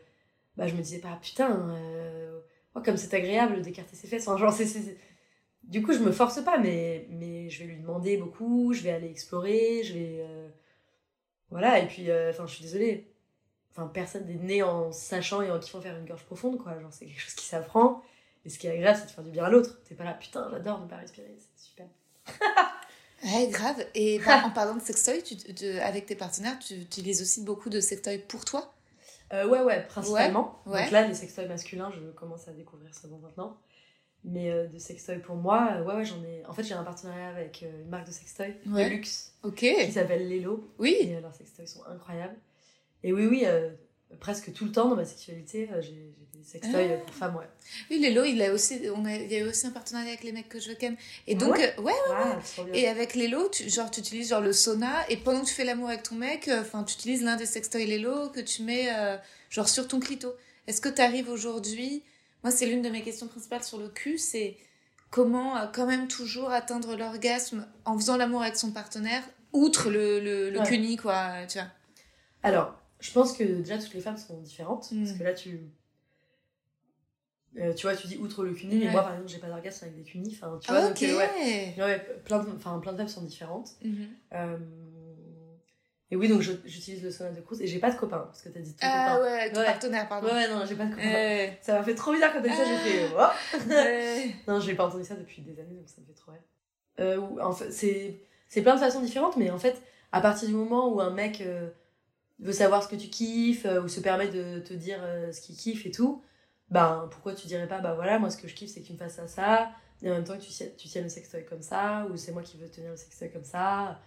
bah 0.57 0.67
je 0.67 0.75
me 0.75 0.81
disais 0.81 0.99
pas, 0.99 1.19
putain, 1.21 1.69
euh, 1.75 2.39
oh, 2.75 2.81
comme 2.81 2.97
c'est 2.97 3.13
agréable 3.15 3.61
d'écarter 3.61 3.95
ses 3.97 4.07
fesses. 4.07 4.27
Enfin, 4.27 4.37
genre, 4.37 4.53
c'est- 4.53 4.97
Du 5.63 5.81
coup, 5.83 5.93
je 5.93 5.99
me 5.99 6.11
force 6.11 6.41
pas, 6.43 6.57
mais, 6.59 7.07
mais 7.09 7.49
je 7.49 7.59
vais 7.63 7.69
lui 7.71 7.77
demander 7.81 8.17
beaucoup, 8.17 8.73
je 8.73 8.83
vais 8.83 8.91
aller 8.91 9.09
explorer, 9.09 9.83
je 9.83 9.93
vais. 9.93 10.17
euh, 10.21 10.49
Voilà, 11.49 11.79
et 11.79 11.87
puis, 11.87 12.07
enfin, 12.29 12.45
je 12.47 12.55
suis 12.55 12.63
désolée. 12.63 13.07
Enfin, 13.71 13.87
personne 13.87 14.25
n'est 14.27 14.35
né 14.35 14.63
en 14.63 14.91
sachant 14.91 15.41
et 15.41 15.51
en 15.51 15.59
kiffant 15.59 15.81
faire 15.81 15.97
une 15.97 16.05
gorge 16.05 16.23
profonde, 16.25 16.57
quoi. 16.59 16.79
Genre, 16.79 16.93
c'est 16.93 17.05
quelque 17.05 17.19
chose 17.21 17.33
qui 17.35 17.45
s'apprend. 17.45 18.01
Et 18.45 18.49
ce 18.49 18.59
qui 18.59 18.67
est 18.67 18.71
agréable, 18.71 18.97
c'est 18.99 19.05
de 19.07 19.11
faire 19.11 19.23
du 19.23 19.31
bien 19.31 19.45
à 19.45 19.49
l'autre. 19.49 19.81
T'es 19.87 19.95
pas 19.95 20.03
là, 20.03 20.13
putain, 20.13 20.47
j'adore 20.51 20.81
ne 20.81 20.87
pas 20.87 20.97
respirer, 20.97 21.35
c'est 21.39 21.65
super. 21.65 21.87
Ouais, 23.23 23.47
grave. 23.47 23.85
Et 23.95 24.19
par- 24.19 24.45
en 24.47 24.49
parlant 24.51 24.75
de 24.75 24.81
sextoy, 24.81 25.23
tu, 25.23 25.37
tu- 25.37 25.79
avec 25.79 26.05
tes 26.07 26.15
partenaires, 26.15 26.59
tu 26.59 26.73
utilises 26.73 27.21
aussi 27.21 27.41
beaucoup 27.45 27.69
de 27.69 27.79
sextoy 27.79 28.17
pour 28.17 28.43
toi? 28.43 28.73
Euh, 29.31 29.47
ouais, 29.47 29.61
ouais, 29.61 29.81
principalement. 29.87 30.59
Ouais, 30.65 30.73
ouais. 30.73 30.81
Donc 30.83 30.91
là, 30.91 31.07
les 31.07 31.13
sextoys 31.13 31.47
masculins, 31.47 31.89
je 31.91 32.11
commence 32.11 32.49
à 32.49 32.51
découvrir 32.51 32.93
ça 32.93 33.07
bon 33.07 33.19
maintenant. 33.19 33.57
Mais 34.25 34.51
euh, 34.51 34.67
de 34.67 34.77
sextoy 34.77 35.19
pour 35.19 35.35
moi, 35.37 35.69
euh, 35.71 35.83
ouais, 35.85 35.95
ouais, 35.95 36.05
j'en 36.05 36.21
ai. 36.23 36.45
En 36.45 36.53
fait, 36.53 36.63
j'ai 36.63 36.73
un 36.73 36.83
partenariat 36.83 37.29
avec 37.29 37.63
euh, 37.63 37.81
une 37.83 37.89
marque 37.89 38.07
de 38.07 38.11
sextoy 38.11 38.55
Ouais. 38.67 38.85
de 38.85 38.89
luxe 38.89 39.33
qui 39.55 39.91
s'appelle 39.93 40.27
Lelo. 40.29 40.69
Oui. 40.77 40.91
Et 40.99 41.19
leurs 41.21 41.33
sextoys 41.33 41.65
sont 41.67 41.83
incroyables. 41.85 42.35
Et 43.03 43.13
oui, 43.13 43.25
oui, 43.25 43.43
presque 44.19 44.51
tout 44.53 44.65
le 44.65 44.71
temps 44.71 44.89
dans 44.89 44.95
ma 44.95 45.05
sexualité, 45.05 45.69
euh, 45.73 45.81
j'ai 45.81 45.91
des 46.33 46.43
sextoys 46.43 46.93
Ah. 46.93 46.97
pour 47.05 47.13
femmes, 47.15 47.35
ouais. 47.35 47.47
Oui, 47.89 47.99
Lélo, 47.99 48.23
il 48.25 48.41
a 48.41 48.51
aussi, 48.51 48.81
on 48.95 49.05
a, 49.05 49.15
il 49.15 49.31
y 49.31 49.35
a 49.35 49.39
eu 49.39 49.47
aussi 49.47 49.65
un 49.67 49.71
partenariat 49.71 50.09
avec 50.09 50.23
les 50.23 50.31
mecs 50.31 50.49
que 50.49 50.59
je 50.59 50.71
ken. 50.73 50.95
Et 51.27 51.35
donc, 51.35 51.55
ouais 51.55 51.73
euh, 51.77 51.81
ouais, 51.81 51.93
Ah, 52.15 52.37
trop 52.53 52.63
bien. 52.65 52.73
Et 52.73 52.87
avec 52.87 53.15
Lelo, 53.15 53.49
tu, 53.49 53.69
genre, 53.69 53.89
tu 53.91 53.99
utilises 54.01 54.29
genre 54.29 54.41
le 54.41 54.51
sauna 54.53 55.09
et 55.09 55.17
pendant 55.17 55.41
que 55.41 55.45
tu 55.47 55.53
fais 55.53 55.63
l'amour 55.65 55.89
avec 55.89 56.03
ton 56.03 56.15
mec, 56.15 56.47
euh, 56.47 56.61
enfin, 56.61 56.83
tu 56.83 56.95
utilises 56.95 57.23
l'un 57.23 57.35
des 57.35 57.45
sextoys 57.45 57.85
Lelo 57.85 58.29
que 58.29 58.41
tu 58.41 58.63
mets 58.63 58.87
euh, 58.93 59.17
genre 59.49 59.69
sur 59.69 59.87
ton 59.87 59.99
clito. 59.99 60.33
Est-ce 60.67 60.81
que 60.81 60.89
tu 60.89 61.01
arrives 61.01 61.29
aujourd'hui 61.29 62.03
Moi, 62.43 62.51
c'est 62.51 62.65
l'une 62.65 62.81
de 62.81 62.89
mes 62.89 63.01
questions 63.01 63.27
principales 63.27 63.63
sur 63.63 63.77
le 63.77 63.87
cul, 63.89 64.17
c'est 64.17 64.57
comment 65.11 65.57
euh, 65.57 65.67
quand 65.73 65.85
même 65.85 66.07
toujours 66.07 66.51
atteindre 66.51 66.95
l'orgasme 66.95 67.67
en 67.85 67.97
faisant 67.97 68.17
l'amour 68.17 68.41
avec 68.41 68.57
son 68.57 68.71
partenaire, 68.71 69.23
outre 69.53 69.89
le, 69.91 70.19
le, 70.19 70.49
le 70.49 70.59
Ouais. 70.59 70.65
cuni, 70.67 70.97
quoi, 70.97 71.45
tu 71.47 71.57
vois? 71.59 71.67
Alors, 72.41 72.73
je 73.03 73.11
pense 73.11 73.33
que 73.37 73.43
déjà 73.43 73.77
toutes 73.77 73.93
les 73.93 74.01
femmes 74.01 74.17
sont 74.17 74.39
différentes. 74.39 74.91
Mm. 74.91 75.03
Parce 75.05 75.17
que 75.17 75.23
là, 75.23 75.33
tu. 75.33 75.59
euh, 77.59 77.73
tu 77.73 77.85
vois, 77.85 77.95
tu 77.95 78.07
dis 78.07 78.17
outre 78.17 78.43
le 78.43 78.53
cuni, 78.53 78.77
mais 78.77 78.85
Ouais. 78.87 78.91
moi 78.91 79.03
par 79.03 79.13
exemple, 79.13 79.29
j'ai 79.29 79.39
pas 79.39 79.47
d'orgasme 79.47 79.85
avec 79.85 79.97
des 79.97 80.03
cunis. 80.03 80.37
Enfin, 80.41 80.57
tu 80.61 80.71
vois, 80.71 80.81
ok. 80.85 80.87
donc, 80.89 81.03
euh, 81.03 81.17
ouais. 81.17 81.73
Ouais, 81.77 81.99
plein 82.25 82.39
de, 82.43 82.49
enfin, 82.55 82.79
plein 82.79 82.93
de 82.93 82.97
femmes 82.97 83.07
sont 83.07 83.21
différentes. 83.23 83.71
Mhm. 83.83 84.07
Euh, 84.33 84.57
Et 86.11 86.15
oui, 86.15 86.27
donc 86.29 86.41
j'utilise 86.41 87.03
le 87.03 87.09
sauna 87.11 87.31
de 87.31 87.41
course 87.41 87.59
et 87.61 87.65
j'ai 87.67 87.79
pas 87.79 87.89
de 87.91 87.97
copain 87.97 88.19
parce 88.19 88.41
que 88.43 88.49
t'as 88.49 88.59
dit 88.59 88.71
ton 88.73 88.79
Ah 88.83 89.15
copain. 89.17 89.23
ouais, 89.25 89.39
avec 89.41 89.53
ton 89.53 89.59
Ouais. 89.61 89.65
partenaire, 89.65 90.07
pardon. 90.07 90.27
Ouais, 90.27 90.33
ouais, 90.33 90.47
non, 90.47 90.63
j'ai 90.65 90.75
pas 90.75 90.85
de 90.85 90.91
copain. 90.95 91.03
Ouais. 91.03 91.57
Ça 91.61 91.73
m'a 91.73 91.83
fait 91.83 91.95
trop 91.95 92.13
bizarre 92.13 92.31
quand 92.33 92.41
t'as 92.41 92.49
dit 92.49 92.55
ça, 92.55 92.65
j'ai 92.65 92.77
fait. 92.91 93.09
Oh 93.15 93.67
Ouais. 93.69 94.35
non, 94.47 94.59
j'ai 94.59 94.75
pas 94.75 94.87
entendu 94.87 95.03
ça 95.03 95.15
depuis 95.15 95.41
des 95.41 95.59
années 95.59 95.73
donc 95.75 95.87
ça 95.89 96.01
me 96.01 96.05
fait 96.05 96.13
trop 96.13 96.31
rire. 96.31 97.21
En 97.43 97.51
fait, 97.51 97.71
c'est 97.71 98.19
c'est 98.47 98.61
plein 98.61 98.75
de 98.75 98.79
façons 98.79 99.01
différentes, 99.01 99.37
mais 99.37 99.49
en 99.49 99.57
fait, 99.57 99.81
à 100.11 100.21
partir 100.21 100.47
du 100.47 100.53
moment 100.53 100.93
où 100.93 101.01
un 101.01 101.09
mec 101.09 101.41
veut 102.39 102.51
savoir 102.53 102.83
ce 102.83 102.87
que 102.87 102.95
tu 102.95 103.07
kiffes 103.09 103.65
euh, 103.65 103.81
ou 103.81 103.87
se 103.87 103.99
permet 103.99 104.27
de 104.29 104.59
te 104.59 104.73
dire 104.73 104.99
euh, 105.01 105.31
ce 105.31 105.41
qu'il 105.41 105.55
kiffe 105.55 105.85
et 105.85 105.91
tout, 105.91 106.23
ben 106.69 107.07
pourquoi 107.11 107.33
tu 107.35 107.47
dirais 107.47 107.67
pas, 107.67 107.79
bah 107.79 107.93
voilà, 107.93 108.19
moi 108.19 108.29
ce 108.29 108.37
que 108.37 108.47
je 108.47 108.55
kiffe 108.55 108.71
c'est 108.71 108.81
que 108.81 108.87
tu 108.87 108.93
me 108.93 108.97
fasses 108.97 109.15
ça, 109.15 109.27
ça, 109.27 109.71
et 110.01 110.09
en 110.09 110.13
même 110.15 110.23
temps 110.23 110.37
que 110.37 110.41
tu, 110.43 110.49
tiennes- 110.51 110.75
tu 110.75 110.87
tiennes 110.87 111.03
le 111.05 111.09
sextoy 111.09 111.45
comme 111.45 111.61
ça, 111.61 112.05
ou 112.11 112.17
c'est 112.17 112.31
moi 112.31 112.41
qui 112.41 112.57
veux 112.57 112.69
tenir 112.69 112.91
le 112.91 112.97
sextoy 112.97 113.31
comme 113.31 113.43
ça. 113.45 113.99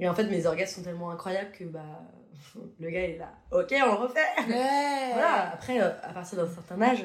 Et 0.00 0.08
en 0.08 0.14
fait, 0.14 0.24
mes 0.24 0.46
orgasmes 0.46 0.76
sont 0.76 0.82
tellement 0.82 1.10
incroyables 1.10 1.50
que 1.52 1.64
bah 1.64 2.02
le 2.78 2.90
gars 2.90 3.04
il 3.04 3.10
est 3.14 3.18
là, 3.18 3.32
ok, 3.52 3.72
on 3.72 3.86
le 3.86 3.92
refait. 3.92 4.20
Ouais. 4.48 5.10
Voilà, 5.14 5.50
après, 5.52 5.80
euh, 5.80 5.90
à 6.02 6.12
partir 6.12 6.36
d'un 6.38 6.52
certain 6.52 6.80
âge, 6.82 7.04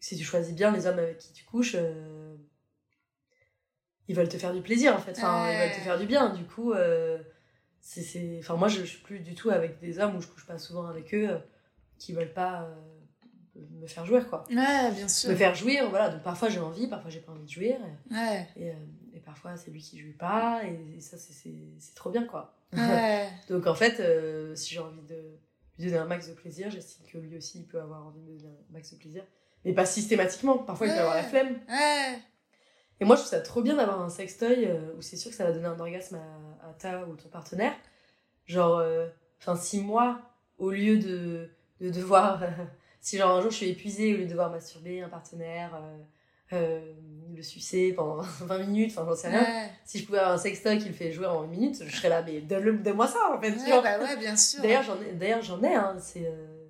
si 0.00 0.16
tu 0.16 0.24
choisis 0.24 0.54
bien 0.54 0.70
les 0.72 0.86
hommes 0.86 0.98
avec 0.98 1.18
qui 1.18 1.32
tu 1.32 1.44
couches, 1.44 1.76
euh, 1.76 2.36
ils 4.08 4.16
veulent 4.16 4.28
te 4.28 4.36
faire 4.38 4.52
du 4.52 4.60
plaisir 4.62 4.94
en 4.94 4.98
fait. 4.98 5.12
Enfin, 5.12 5.44
Ouais. 5.44 5.54
ils 5.54 5.58
veulent 5.60 5.76
te 5.76 5.82
faire 5.82 5.98
du 5.98 6.06
bien. 6.06 6.30
Du 6.30 6.44
coup, 6.44 6.72
euh, 6.72 7.18
c'est. 7.80 8.36
Enfin, 8.38 8.56
moi, 8.56 8.68
je, 8.68 8.80
je 8.80 8.86
suis 8.86 9.02
plus 9.02 9.20
du 9.20 9.34
tout 9.34 9.50
avec 9.50 9.78
des 9.80 9.98
hommes 9.98 10.16
où 10.16 10.20
je 10.20 10.26
couche 10.26 10.46
pas 10.46 10.58
souvent 10.58 10.86
avec 10.86 11.14
eux 11.14 11.30
euh, 11.30 11.38
qui 11.98 12.12
veulent 12.12 12.32
pas 12.32 12.62
euh, 12.62 12.74
me 13.80 13.86
faire 13.86 14.06
jouir 14.06 14.28
quoi. 14.28 14.44
Ouais, 14.50 14.90
bien 14.92 15.08
sûr. 15.08 15.30
Me 15.30 15.36
faire 15.36 15.54
jouir, 15.54 15.88
voilà. 15.90 16.08
Donc 16.08 16.22
parfois 16.22 16.48
j'ai 16.48 16.60
envie, 16.60 16.86
parfois 16.86 17.10
j'ai 17.10 17.20
pas 17.20 17.32
envie 17.32 17.44
de 17.44 17.50
jouir. 17.50 17.76
Ouais. 18.10 18.48
Et, 18.56 18.70
euh, 18.70 18.74
et 19.14 19.20
parfois 19.20 19.56
c'est 19.56 19.70
lui 19.70 19.80
qui 19.80 19.98
jouit 19.98 20.12
pas. 20.12 20.62
Et, 20.64 20.96
et 20.96 21.00
ça, 21.00 21.16
c'est, 21.18 21.94
trop 21.94 22.10
bien 22.10 22.24
quoi. 22.24 22.54
Ouais. 22.72 23.28
Donc 23.48 23.66
en 23.66 23.74
fait, 23.74 24.00
euh, 24.00 24.54
si 24.54 24.74
j'ai 24.74 24.80
envie 24.80 25.02
de 25.02 25.38
lui 25.78 25.86
donner 25.86 25.98
un 25.98 26.06
max 26.06 26.28
de 26.28 26.34
plaisir, 26.34 26.70
j'estime 26.70 27.06
que 27.06 27.18
lui 27.18 27.36
aussi 27.36 27.60
il 27.60 27.66
peut 27.66 27.80
avoir 27.80 28.06
envie 28.06 28.20
de 28.20 28.32
me 28.32 28.38
donner 28.38 28.54
un 28.70 28.72
max 28.72 28.92
de 28.92 28.98
plaisir. 28.98 29.24
Mais 29.64 29.74
pas 29.74 29.84
systématiquement, 29.84 30.58
parfois 30.58 30.86
il 30.86 30.92
peut 30.94 31.00
avoir 31.00 31.16
la 31.16 31.22
flemme. 31.22 31.58
Ouais. 31.68 32.18
Et 33.00 33.04
moi 33.04 33.16
je 33.16 33.20
trouve 33.22 33.30
ça 33.30 33.40
trop 33.40 33.62
bien 33.62 33.76
d'avoir 33.76 34.00
un 34.00 34.10
sextoy 34.10 34.66
euh, 34.66 34.92
où 34.96 35.02
c'est 35.02 35.16
sûr 35.16 35.30
que 35.30 35.36
ça 35.36 35.44
va 35.44 35.52
donner 35.52 35.66
un 35.66 35.80
orgasme 35.80 36.16
à, 36.16 36.68
à 36.68 36.72
ta 36.74 37.06
ou 37.06 37.16
ton 37.16 37.28
partenaire. 37.28 37.72
Genre, 38.46 38.78
euh, 38.78 39.08
enfin 39.40 39.56
si 39.56 39.80
moi, 39.80 40.20
au 40.58 40.70
lieu 40.70 40.98
de, 40.98 41.48
de 41.80 41.90
devoir, 41.90 42.42
si 43.00 43.16
genre 43.16 43.36
un 43.36 43.40
jour 43.40 43.50
je 43.50 43.56
suis 43.56 43.68
épuisée, 43.68 44.14
au 44.14 44.18
lieu 44.18 44.24
de 44.24 44.30
devoir 44.30 44.50
masturber 44.50 45.00
un 45.00 45.08
partenaire, 45.08 45.80
euh, 46.52 46.80
le 47.34 47.42
sucer 47.42 47.92
pendant 47.92 48.22
20 48.40 48.58
minutes, 48.58 48.90
enfin 48.90 49.06
j'en 49.08 49.14
sais 49.14 49.28
rien. 49.28 49.40
Ouais. 49.42 49.70
Si 49.84 49.98
je 49.98 50.06
pouvais 50.06 50.18
avoir 50.18 50.34
un 50.34 50.38
sextoy 50.38 50.78
qui 50.78 50.88
le 50.88 50.94
fait 50.94 51.12
jouer 51.12 51.26
en 51.26 51.44
une 51.44 51.50
minute, 51.50 51.82
je 51.86 51.96
serais 51.96 52.08
là, 52.08 52.22
mais 52.22 52.40
donne-moi 52.40 53.06
ça 53.06 53.32
en 53.32 53.40
fait. 53.40 53.52
Ouais, 53.52 53.82
bah 53.82 53.98
ouais, 54.00 54.16
bien 54.16 54.36
sûr. 54.36 54.60
D'ailleurs, 54.60 54.82
j'en 54.82 55.00
ai, 55.00 55.12
d'ailleurs, 55.12 55.42
j'en 55.42 55.62
ai, 55.62 55.74
hein, 55.74 55.96
c'est, 56.00 56.26
euh, 56.26 56.66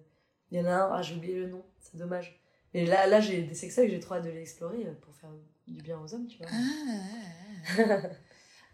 il 0.50 0.58
y 0.58 0.62
en 0.62 0.66
a 0.66 0.74
un, 0.74 0.90
ah, 0.92 1.02
j'ai 1.02 1.14
oublié 1.14 1.36
le 1.36 1.46
nom, 1.46 1.64
c'est 1.80 1.96
dommage. 1.96 2.38
Mais 2.74 2.84
là, 2.84 3.06
là 3.06 3.20
j'ai 3.20 3.42
des 3.42 3.54
sextoys 3.54 3.86
que 3.86 3.90
j'ai 3.92 4.00
trop 4.00 4.14
hâte 4.16 4.24
de 4.24 4.30
les 4.30 4.42
explorer 4.42 4.86
pour 5.00 5.14
faire 5.16 5.30
du 5.70 5.82
bien 5.82 5.98
aux 6.00 6.14
hommes, 6.14 6.26
tu 6.26 6.38
vois. 6.38 6.48
Ah. 6.52 8.00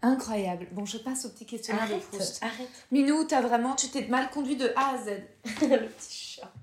Incroyable. 0.01 0.67
Bon, 0.71 0.85
je 0.85 0.97
passe 0.97 1.25
au 1.25 1.29
petit 1.29 1.45
questionnaire 1.45 1.87
de 1.89 1.95
Proust. 1.99 2.43
arrête. 2.43 2.69
Minou, 2.91 3.23
t'as 3.25 3.41
vraiment, 3.41 3.75
tu 3.75 3.89
t'es 3.89 4.07
mal 4.07 4.29
conduit 4.29 4.55
de 4.55 4.71
A 4.75 4.89
à 4.95 4.97
Z. 4.97 5.07
le 5.61 5.87
petit 5.89 6.13
chat. 6.39 6.53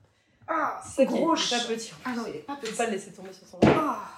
Ah, 0.47 0.83
C'est 0.95 1.07
gros 1.07 1.31
pas 1.31 1.37
chat. 1.37 1.65
petit. 1.67 1.93
Ah 2.05 2.15
non, 2.15 2.25
il 2.29 2.37
est 2.37 2.41
pas 2.41 2.55
Je 2.57 2.61
peux 2.61 2.67
petit. 2.69 2.77
pas 2.77 2.87
le 2.87 2.93
laisser 2.93 3.13
tomber 3.13 3.33
sur 3.33 3.47
son 3.47 3.59
Ah. 3.65 4.09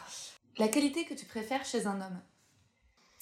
La 0.59 0.69
qualité 0.69 1.05
que 1.05 1.15
tu 1.15 1.25
préfères 1.27 1.65
chez 1.65 1.87
un 1.87 2.01
homme? 2.01 2.21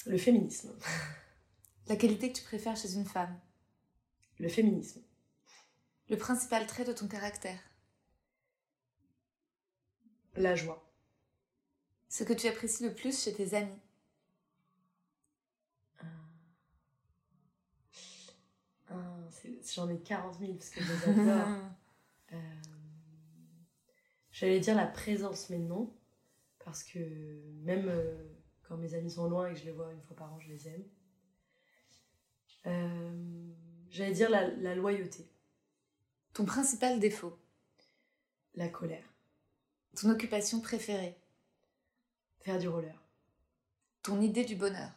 Le 0.05 0.17
féminisme. 0.17 0.71
La 1.87 1.95
qualité 1.95 2.31
que 2.31 2.37
tu 2.37 2.43
préfères 2.43 2.75
chez 2.75 2.93
une 2.95 3.05
femme? 3.05 3.39
Le 4.39 4.49
féminisme. 4.49 5.01
Le 6.09 6.17
principal 6.17 6.65
trait 6.67 6.83
de 6.83 6.93
ton 6.93 7.07
caractère? 7.07 7.59
La 10.35 10.55
joie. 10.55 10.84
Ce 12.15 12.23
que 12.23 12.31
tu 12.31 12.47
apprécies 12.47 12.83
le 12.85 12.93
plus 12.93 13.21
chez 13.21 13.33
tes 13.33 13.53
amis. 13.55 13.77
Ah, 18.89 19.17
c'est- 19.31 19.73
J'en 19.73 19.89
ai 19.89 19.99
40 19.99 20.39
000 20.39 20.53
parce 20.53 20.69
que 20.69 20.81
je 20.83 20.93
les 20.93 21.03
adore. 21.21 21.47
Euh, 22.33 22.37
J'allais 24.31 24.59
dire 24.59 24.75
la 24.75 24.87
présence, 24.87 25.49
mais 25.51 25.59
non. 25.59 25.95
Parce 26.57 26.83
que 26.83 26.99
même 27.63 27.87
euh, 27.87 28.17
quand 28.63 28.77
mes 28.77 28.95
amis 28.95 29.11
sont 29.11 29.29
loin 29.29 29.47
et 29.47 29.53
que 29.53 29.59
je 29.59 29.65
les 29.65 29.71
vois 29.71 29.93
une 29.93 30.01
fois 30.01 30.15
par 30.15 30.33
an, 30.33 30.39
je 30.39 30.49
les 30.49 30.67
aime. 30.67 30.83
Euh, 32.65 33.53
J'allais 33.91 34.13
dire 34.13 34.29
la, 34.31 34.47
la 34.47 34.73
loyauté, 34.73 35.29
Ton 36.33 36.45
principal 36.45 36.99
défaut. 36.99 37.37
la 38.55 38.67
colère, 38.69 39.05
Ton 39.95 40.09
occupation 40.09 40.59
préférée. 40.61 41.15
Faire 42.45 42.59
du 42.59 42.67
roller. 42.67 42.93
Ton 44.03 44.21
idée 44.21 44.45
du 44.45 44.55
bonheur. 44.55 44.91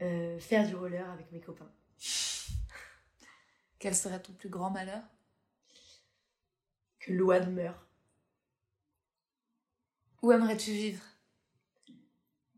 Euh, 0.00 0.38
faire 0.40 0.66
du 0.66 0.74
roller 0.74 1.08
avec 1.10 1.30
mes 1.32 1.40
copains. 1.40 1.70
Quel 3.78 3.94
serait 3.94 4.22
ton 4.22 4.32
plus 4.32 4.48
grand 4.48 4.70
malheur? 4.70 5.02
Que 6.98 7.12
Louane 7.12 7.52
meure 7.52 7.86
Où 10.22 10.32
aimerais-tu 10.32 10.72
vivre? 10.72 11.04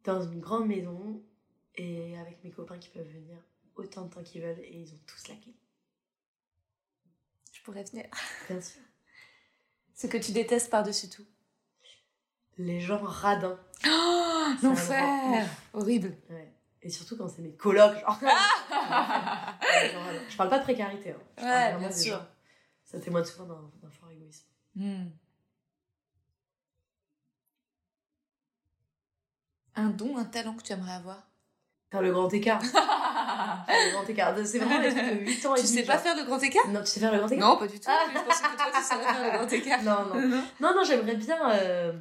Dans 0.05 0.23
une 0.23 0.41
grande 0.41 0.69
maison 0.69 1.21
et 1.75 2.17
avec 2.19 2.45
mes 2.45 2.53
copains 2.53 2.79
qui 2.79 2.91
peuvent 2.91 3.09
venir 3.09 3.39
autant 3.75 4.05
de 4.05 4.15
temps 4.15 4.23
qu'ils 4.23 4.43
veulent 4.43 4.61
et 4.61 4.81
ils 4.81 4.95
ont 4.95 5.01
tous 5.07 5.27
la 5.27 5.35
clé. 5.35 5.57
Je 7.53 7.63
pourrais 7.63 7.83
venir. 7.83 8.07
Bien 8.49 8.61
sûr. 8.61 8.83
Ce 9.95 10.07
que 10.07 10.19
tu 10.19 10.31
détestes 10.31 10.71
par-dessus 10.71 11.09
tout. 11.09 11.27
Les 12.59 12.81
gens 12.81 13.01
radins. 13.03 13.59
Oh, 13.87 14.47
l'enfer 14.63 15.47
Horrible. 15.73 16.17
Ouais. 16.31 16.53
Et 16.83 16.91
surtout 16.91 17.17
quand 17.17 17.29
c'est 17.29 17.43
mes 17.43 17.55
colocs, 17.55 17.99
genre. 18.01 18.19
Ouais, 18.23 19.91
genre, 19.93 20.03
radins. 20.05 20.21
Je 20.29 20.37
parle 20.37 20.51
pas 20.51 20.59
de 20.59 20.65
précarité. 20.65 21.11
Hein. 21.11 21.17
Je 21.39 21.45
Ouais, 21.45 21.77
bien 21.79 21.91
sûr. 21.91 22.15
gens. 22.17 22.27
Ça 22.85 22.99
témoigne 23.01 23.25
souvent 23.25 23.47
d'un 23.47 23.91
fort 23.91 24.11
égoïsme. 24.11 24.47
Hmm. 24.77 25.07
Un 29.77 29.89
don, 29.91 30.17
un 30.17 30.25
talent 30.25 30.55
que 30.55 30.63
tu 30.63 30.73
aimerais 30.73 30.93
avoir? 30.95 31.27
Faire 31.91 32.03
le 32.03 32.13
grand 32.13 32.33
écart. 32.33 32.63
Faire 32.63 32.77
le 33.69 33.93
grand 33.93 34.09
écart. 34.09 34.35
C'est 34.45 34.59
vraiment 34.59 34.81
les 34.81 34.91
trucs 34.91 35.05
de 35.21 35.25
8 35.27 35.47
ans 35.47 35.55
et 35.57 35.61
Tu 35.61 35.67
sais 35.67 35.83
pas 35.83 35.95
genre. 35.95 36.03
faire 36.03 36.17
le 36.17 36.25
grand 36.25 36.39
écart? 36.39 36.69
Non, 36.69 36.81
tu 36.81 36.87
sais 36.87 37.01
faire 37.01 37.13
le 37.13 37.19
grand 37.19 37.29
écart? 37.29 37.49
Non, 37.49 37.57
pas 37.57 37.67
du 37.67 37.81
tout. 37.81 37.89
mais 38.13 38.21
Je 38.21 38.25
pensais 38.25 38.43
que 38.45 38.57
toi, 38.57 38.67
tu 38.73 38.83
savais 38.83 39.05
faire 39.05 39.25
le 39.33 39.39
grand 39.39 39.49
écart. 39.53 39.83
Non, 39.85 40.15
non. 40.15 40.43
Non, 40.61 40.75
non, 40.77 40.85
j'aimerais 40.85 41.17
bien 41.17 41.51
euh, 41.51 41.93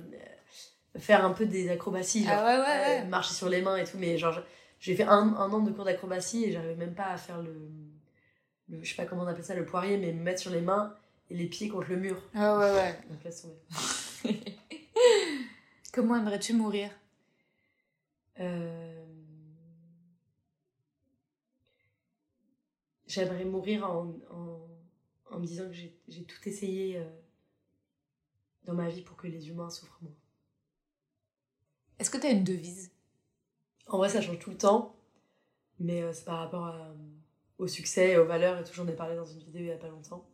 faire 0.97 1.25
un 1.25 1.31
peu 1.31 1.45
des 1.45 1.69
acrobaties. 1.69 2.23
Genre, 2.25 2.33
Ah 2.37 2.45
ouais, 2.45 2.57
ouais, 2.57 2.87
ouais. 2.87 3.01
euh, 3.01 3.09
marcher 3.09 3.33
sur 3.33 3.49
les 3.49 3.61
mains 3.61 3.77
et 3.77 3.83
tout, 3.83 3.97
mais 3.97 4.17
genre, 4.17 4.39
j'ai 4.79 4.95
fait 4.95 5.03
un, 5.03 5.35
un 5.35 5.51
an 5.51 5.59
de 5.61 5.71
cours 5.71 5.85
d'acrobatie 5.85 6.45
et 6.45 6.51
j'arrivais 6.51 6.75
même 6.75 6.93
pas 6.95 7.07
à 7.07 7.17
faire 7.17 7.41
le, 7.41 7.53
le- 8.69 8.83
Je 8.83 8.89
sais 8.89 8.95
pas 8.95 9.05
comment 9.05 9.23
on 9.23 9.27
appelle 9.27 9.43
ça, 9.45 9.55
le 9.55 9.65
poirier, 9.65 9.97
mais 9.97 10.11
me 10.13 10.21
mettre 10.21 10.39
sur 10.41 10.51
les 10.51 10.61
mains 10.61 10.95
et 11.29 11.35
les 11.35 11.45
pieds 11.47 11.69
contre 11.69 11.89
le 11.89 11.97
mur. 11.97 12.21
Ah 12.35 12.57
ouais, 12.57 12.71
ouais. 12.73 12.99
Donc 13.09 13.23
laisse 13.23 13.41
tomber. 13.43 14.43
Comment 15.93 16.15
aimerais-tu 16.15 16.53
mourir? 16.53 16.89
Euh, 18.39 19.05
J'aimerais 23.05 23.45
mourir 23.45 23.83
en, 23.89 24.13
en, 24.31 24.67
en 25.31 25.39
me 25.39 25.45
disant 25.45 25.67
que 25.67 25.73
j'ai 25.73 25.95
j'ai 26.07 26.23
tout 26.23 26.39
essayé 26.47 26.97
euh, 26.97 27.03
dans 28.65 28.73
ma 28.73 28.89
vie 28.89 29.01
pour 29.01 29.17
que 29.17 29.27
les 29.27 29.49
humains 29.49 29.69
souffrent 29.69 29.99
moins. 30.01 30.15
Est-ce 31.99 32.09
que 32.09 32.17
tu 32.17 32.27
as 32.27 32.31
une 32.31 32.43
devise? 32.43 32.91
En 33.87 33.97
vrai, 33.97 34.09
ça 34.09 34.21
change 34.21 34.39
tout 34.39 34.49
le 34.49 34.57
temps, 34.57 34.95
mais 35.79 36.01
euh, 36.01 36.13
c'est 36.13 36.25
par 36.25 36.39
rapport 36.39 36.65
à, 36.65 36.75
euh, 36.75 36.93
au 37.57 37.67
succès 37.67 38.11
et 38.11 38.17
aux 38.17 38.25
valeurs 38.25 38.59
et 38.59 38.63
tout. 38.63 38.73
J'en 38.73 38.87
ai 38.87 38.95
parlé 38.95 39.15
dans 39.15 39.25
une 39.25 39.39
vidéo 39.39 39.61
il 39.61 39.67
y 39.67 39.71
a 39.71 39.77
pas 39.77 39.89
longtemps. 39.89 40.27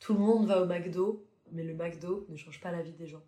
Tout 0.00 0.14
le 0.14 0.20
monde 0.20 0.46
va 0.46 0.60
au 0.60 0.66
McDo, 0.66 1.26
mais 1.52 1.62
le 1.62 1.74
McDo 1.74 2.26
ne 2.28 2.36
change 2.36 2.60
pas 2.60 2.70
la 2.70 2.82
vie 2.82 2.92
des 2.92 3.06
gens. 3.06 3.22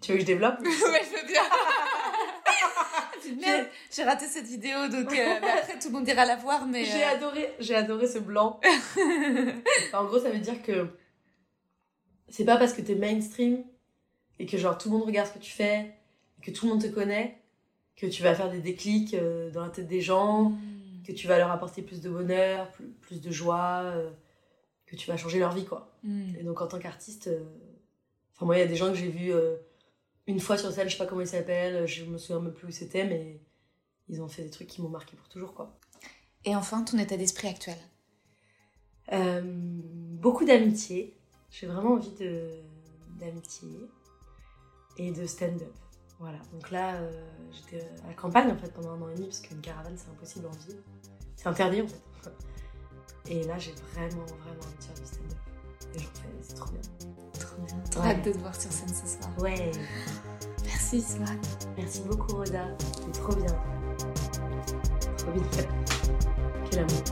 Tu 0.00 0.12
veux 0.12 0.16
que 0.16 0.22
je 0.22 0.26
développe? 0.26 0.58
Ouais, 0.62 1.02
je 1.04 1.20
veux 1.20 1.26
bien. 1.26 1.42
Merde, 3.40 3.66
j'ai 3.90 4.02
raté 4.02 4.26
cette 4.26 4.46
vidéo, 4.46 4.88
donc 4.88 5.12
euh, 5.12 5.36
après 5.36 5.78
tout 5.78 5.88
le 5.88 5.94
monde 5.94 6.08
ira 6.08 6.24
la 6.24 6.36
voir, 6.36 6.66
mais... 6.66 6.84
J'ai 6.84 7.04
euh, 7.04 7.10
adoré, 7.10 7.54
j'ai 7.60 7.74
adoré 7.74 8.06
ce 8.06 8.18
blanc. 8.18 8.60
en 9.92 10.04
gros, 10.04 10.18
ça 10.18 10.30
veut 10.30 10.38
dire 10.38 10.62
que 10.62 10.88
c'est 12.28 12.44
pas 12.44 12.56
parce 12.56 12.72
que 12.72 12.80
t'es 12.80 12.94
mainstream 12.94 13.64
et 14.40 14.46
que 14.46 14.56
genre 14.56 14.78
tout 14.78 14.90
le 14.90 14.96
monde 14.96 15.06
regarde 15.06 15.28
ce 15.28 15.34
que 15.34 15.38
tu 15.38 15.52
fais, 15.52 15.92
que 16.40 16.50
tout 16.50 16.64
le 16.66 16.72
monde 16.72 16.82
te 16.82 16.88
connaît, 16.88 17.38
que 17.94 18.06
tu 18.06 18.22
vas 18.22 18.34
faire 18.34 18.50
des 18.50 18.60
déclics 18.60 19.12
euh, 19.12 19.50
dans 19.50 19.60
la 19.60 19.68
tête 19.68 19.86
des 19.86 20.00
gens, 20.00 20.48
hmm, 20.48 21.02
que 21.06 21.12
tu 21.12 21.28
vas 21.28 21.36
leur 21.36 21.50
apporter 21.50 21.82
plus 21.82 22.00
de 22.00 22.08
bonheur, 22.08 22.70
plus, 22.70 22.88
plus 23.02 23.20
de 23.20 23.30
joie, 23.30 23.82
euh, 23.84 24.10
que 24.86 24.96
tu 24.96 25.08
vas 25.08 25.18
changer 25.18 25.38
leur 25.38 25.52
vie, 25.52 25.66
quoi. 25.66 25.94
hmm. 26.04 26.36
Et 26.38 26.42
donc, 26.42 26.62
en 26.62 26.66
tant 26.66 26.78
qu'artiste, 26.78 27.26
euh, 27.26 27.44
enfin, 28.34 28.46
moi, 28.46 28.56
il 28.56 28.60
y 28.60 28.62
a 28.62 28.66
des 28.66 28.76
gens 28.76 28.88
que 28.88 28.94
j'ai 28.94 29.10
vus 29.10 29.32
une 30.26 30.40
fois 30.40 30.56
sur 30.56 30.72
scène, 30.72 30.88
je 30.88 30.92
sais 30.92 30.98
pas 30.98 31.06
comment 31.06 31.20
ils 31.20 31.26
s'appellent, 31.26 31.86
je 31.86 32.06
me 32.06 32.16
souviens 32.16 32.40
même 32.40 32.54
plus 32.54 32.68
où 32.68 32.70
c'était, 32.70 33.04
mais 33.04 33.38
ils 34.08 34.22
ont 34.22 34.28
fait 34.28 34.42
des 34.42 34.50
trucs 34.50 34.68
qui 34.68 34.80
m'ont 34.80 34.88
marqué 34.88 35.16
pour 35.16 35.28
toujours, 35.28 35.52
quoi. 35.52 35.78
Et 36.46 36.56
enfin, 36.56 36.82
ton 36.82 36.96
état 36.96 37.18
d'esprit 37.18 37.48
actuel? 37.48 37.76
Beaucoup 39.12 40.46
d'amitié. 40.46 41.14
J'ai 41.50 41.66
vraiment 41.66 41.94
envie 41.94 42.14
de 42.18 42.48
d'amitié 43.18 43.68
et 45.06 45.10
de 45.12 45.26
stand-up. 45.26 45.72
Voilà. 46.18 46.38
Donc 46.52 46.70
là, 46.70 46.96
euh, 46.96 47.10
j'étais 47.50 47.84
à 48.04 48.08
la 48.08 48.14
campagne 48.14 48.50
en 48.52 48.56
fait 48.56 48.72
pendant 48.74 48.90
un 48.92 49.00
an 49.02 49.08
et 49.08 49.14
demi 49.14 49.26
parce 49.28 49.40
qu'une 49.40 49.60
caravane 49.60 49.94
c'est 49.96 50.10
impossible 50.10 50.46
en 50.46 50.50
ville. 50.66 50.78
C'est 51.36 51.48
interdit 51.48 51.82
en 51.82 51.86
fait. 51.86 52.00
Et 53.28 53.42
là, 53.44 53.58
j'ai 53.58 53.72
vraiment 53.94 54.24
vraiment 54.26 54.60
envie 54.62 54.76
de 54.78 54.84
faire 54.84 54.94
du 54.94 55.06
stand-up. 55.06 55.38
Et 55.94 55.98
j'en 55.98 56.04
fais, 56.04 56.28
c'est 56.42 56.54
trop 56.54 56.70
bien. 56.70 56.80
Trop 57.38 57.56
bien. 57.62 57.76
Trop 57.90 58.00
Ouais. 58.02 58.08
hâte 58.08 58.24
de 58.24 58.32
te 58.32 58.38
voir 58.38 58.54
sur 58.54 58.70
scène 58.70 58.88
ce 58.88 59.06
soir. 59.18 59.30
Ouais. 59.38 59.70
Merci, 60.64 61.00
Swan. 61.02 61.40
Merci 61.76 62.02
beaucoup 62.02 62.36
Roda. 62.36 62.66
C'est 62.94 63.12
trop 63.12 63.34
bien. 63.34 63.56
Trop 65.16 65.32
bien. 65.32 65.42
Quel 66.70 66.78
amour. 66.80 67.02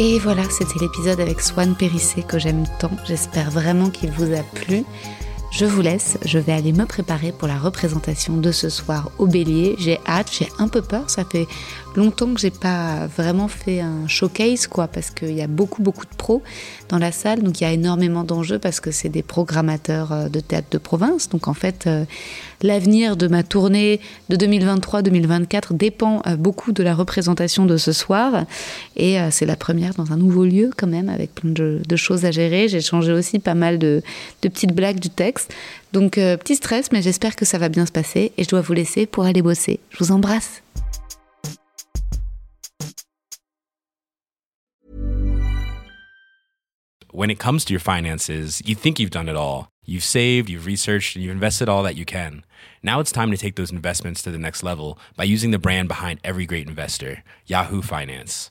Et 0.00 0.18
voilà, 0.20 0.44
c'était 0.50 0.78
l'épisode 0.80 1.18
avec 1.20 1.40
Swan 1.40 1.74
Périssé 1.74 2.22
que 2.22 2.38
j'aime 2.38 2.64
tant. 2.78 2.90
J'espère 3.04 3.50
vraiment 3.50 3.90
qu'il 3.90 4.12
vous 4.12 4.32
a 4.32 4.42
plu. 4.44 4.84
Je 5.58 5.64
vous 5.64 5.80
laisse, 5.80 6.18
je 6.24 6.38
vais 6.38 6.52
aller 6.52 6.72
me 6.72 6.84
préparer 6.86 7.32
pour 7.32 7.48
la 7.48 7.58
représentation 7.58 8.36
de 8.36 8.52
ce 8.52 8.68
soir 8.68 9.10
au 9.18 9.26
Bélier. 9.26 9.74
J'ai 9.80 9.98
hâte, 10.06 10.28
j'ai 10.30 10.46
un 10.60 10.68
peu 10.68 10.82
peur, 10.82 11.10
ça 11.10 11.24
fait 11.24 11.48
longtemps 11.96 12.32
que 12.32 12.38
j'ai 12.40 12.52
pas 12.52 13.08
vraiment 13.16 13.48
fait 13.48 13.80
un 13.80 14.06
showcase 14.06 14.68
quoi 14.68 14.86
parce 14.86 15.10
qu'il 15.10 15.32
y 15.32 15.42
a 15.42 15.48
beaucoup 15.48 15.82
beaucoup 15.82 16.04
de 16.06 16.14
pros 16.16 16.42
dans 16.88 16.98
la 16.98 17.10
salle. 17.10 17.42
Donc 17.42 17.60
il 17.60 17.64
y 17.64 17.66
a 17.66 17.72
énormément 17.72 18.22
d'enjeux 18.22 18.60
parce 18.60 18.78
que 18.78 18.92
c'est 18.92 19.08
des 19.08 19.24
programmateurs 19.24 20.12
euh, 20.12 20.28
de 20.28 20.38
théâtre 20.38 20.68
de 20.70 20.78
province. 20.78 21.28
Donc 21.28 21.48
en 21.48 21.54
fait 21.54 21.88
euh, 21.88 22.04
l'avenir 22.62 23.16
de 23.16 23.26
ma 23.26 23.42
tournée 23.42 24.00
de 24.28 24.36
2023-2024 24.36 25.76
dépend 25.76 26.22
euh, 26.28 26.36
beaucoup 26.36 26.70
de 26.70 26.84
la 26.84 26.94
représentation 26.94 27.66
de 27.66 27.76
ce 27.76 27.90
soir. 27.90 28.44
Et 28.96 29.16
c'est 29.30 29.46
la 29.46 29.56
première 29.56 29.94
dans 29.94 30.12
un 30.12 30.16
nouveau 30.16 30.44
lieu 30.44 30.70
quand 30.76 30.86
même 30.86 31.08
avec 31.08 31.34
plein 31.34 31.50
de, 31.50 31.80
de 31.86 31.96
choses 31.96 32.24
à 32.24 32.30
gérer. 32.30 32.68
J'ai 32.68 32.80
changé 32.80 33.12
aussi 33.12 33.38
pas 33.38 33.54
mal 33.54 33.78
de, 33.78 34.02
de 34.42 34.48
petites 34.48 34.74
blagues 34.74 34.98
du 34.98 35.10
texte 35.10 35.47
donc 35.92 36.18
euh, 36.18 36.36
petit 36.36 36.56
stress 36.56 36.90
mais 36.92 37.02
j'espère 37.02 37.36
que 37.36 37.44
ça 37.44 37.58
va 37.58 37.68
bien 37.68 37.86
se 37.86 37.92
passer 37.92 38.32
et 38.36 38.44
je 38.44 38.48
dois 38.48 38.60
vous 38.60 38.72
laisser 38.72 39.06
pour 39.06 39.24
aller 39.24 39.42
bosser 39.42 39.80
je 39.90 39.98
vous 40.04 40.12
embrasse 40.12 40.62
When 47.10 47.30
it 47.30 47.40
comes 47.40 47.64
to 47.64 47.72
your 47.72 47.80
finances, 47.80 48.62
you 48.64 48.76
think 48.76 49.00
you've 49.00 49.10
done 49.10 49.28
it 49.28 49.34
all. 49.34 49.70
You've 49.84 50.04
saved, 50.04 50.50
you've 50.50 50.66
researched, 50.66 51.16
and 51.16 51.24
you've 51.24 51.32
invested 51.32 51.68
all 51.68 51.82
that 51.82 51.96
you 51.96 52.04
can. 52.04 52.44
Now 52.82 53.00
it's 53.00 53.10
time 53.10 53.30
to 53.30 53.36
take 53.36 53.56
those 53.56 53.72
investments 53.72 54.22
to 54.22 54.30
the 54.30 54.38
next 54.38 54.62
level 54.62 54.98
by 55.16 55.24
using 55.24 55.50
the 55.50 55.58
brand 55.58 55.88
behind 55.88 56.20
every 56.22 56.46
great 56.46 56.68
investor, 56.68 57.24
Yahoo 57.46 57.82
Finance. 57.82 58.50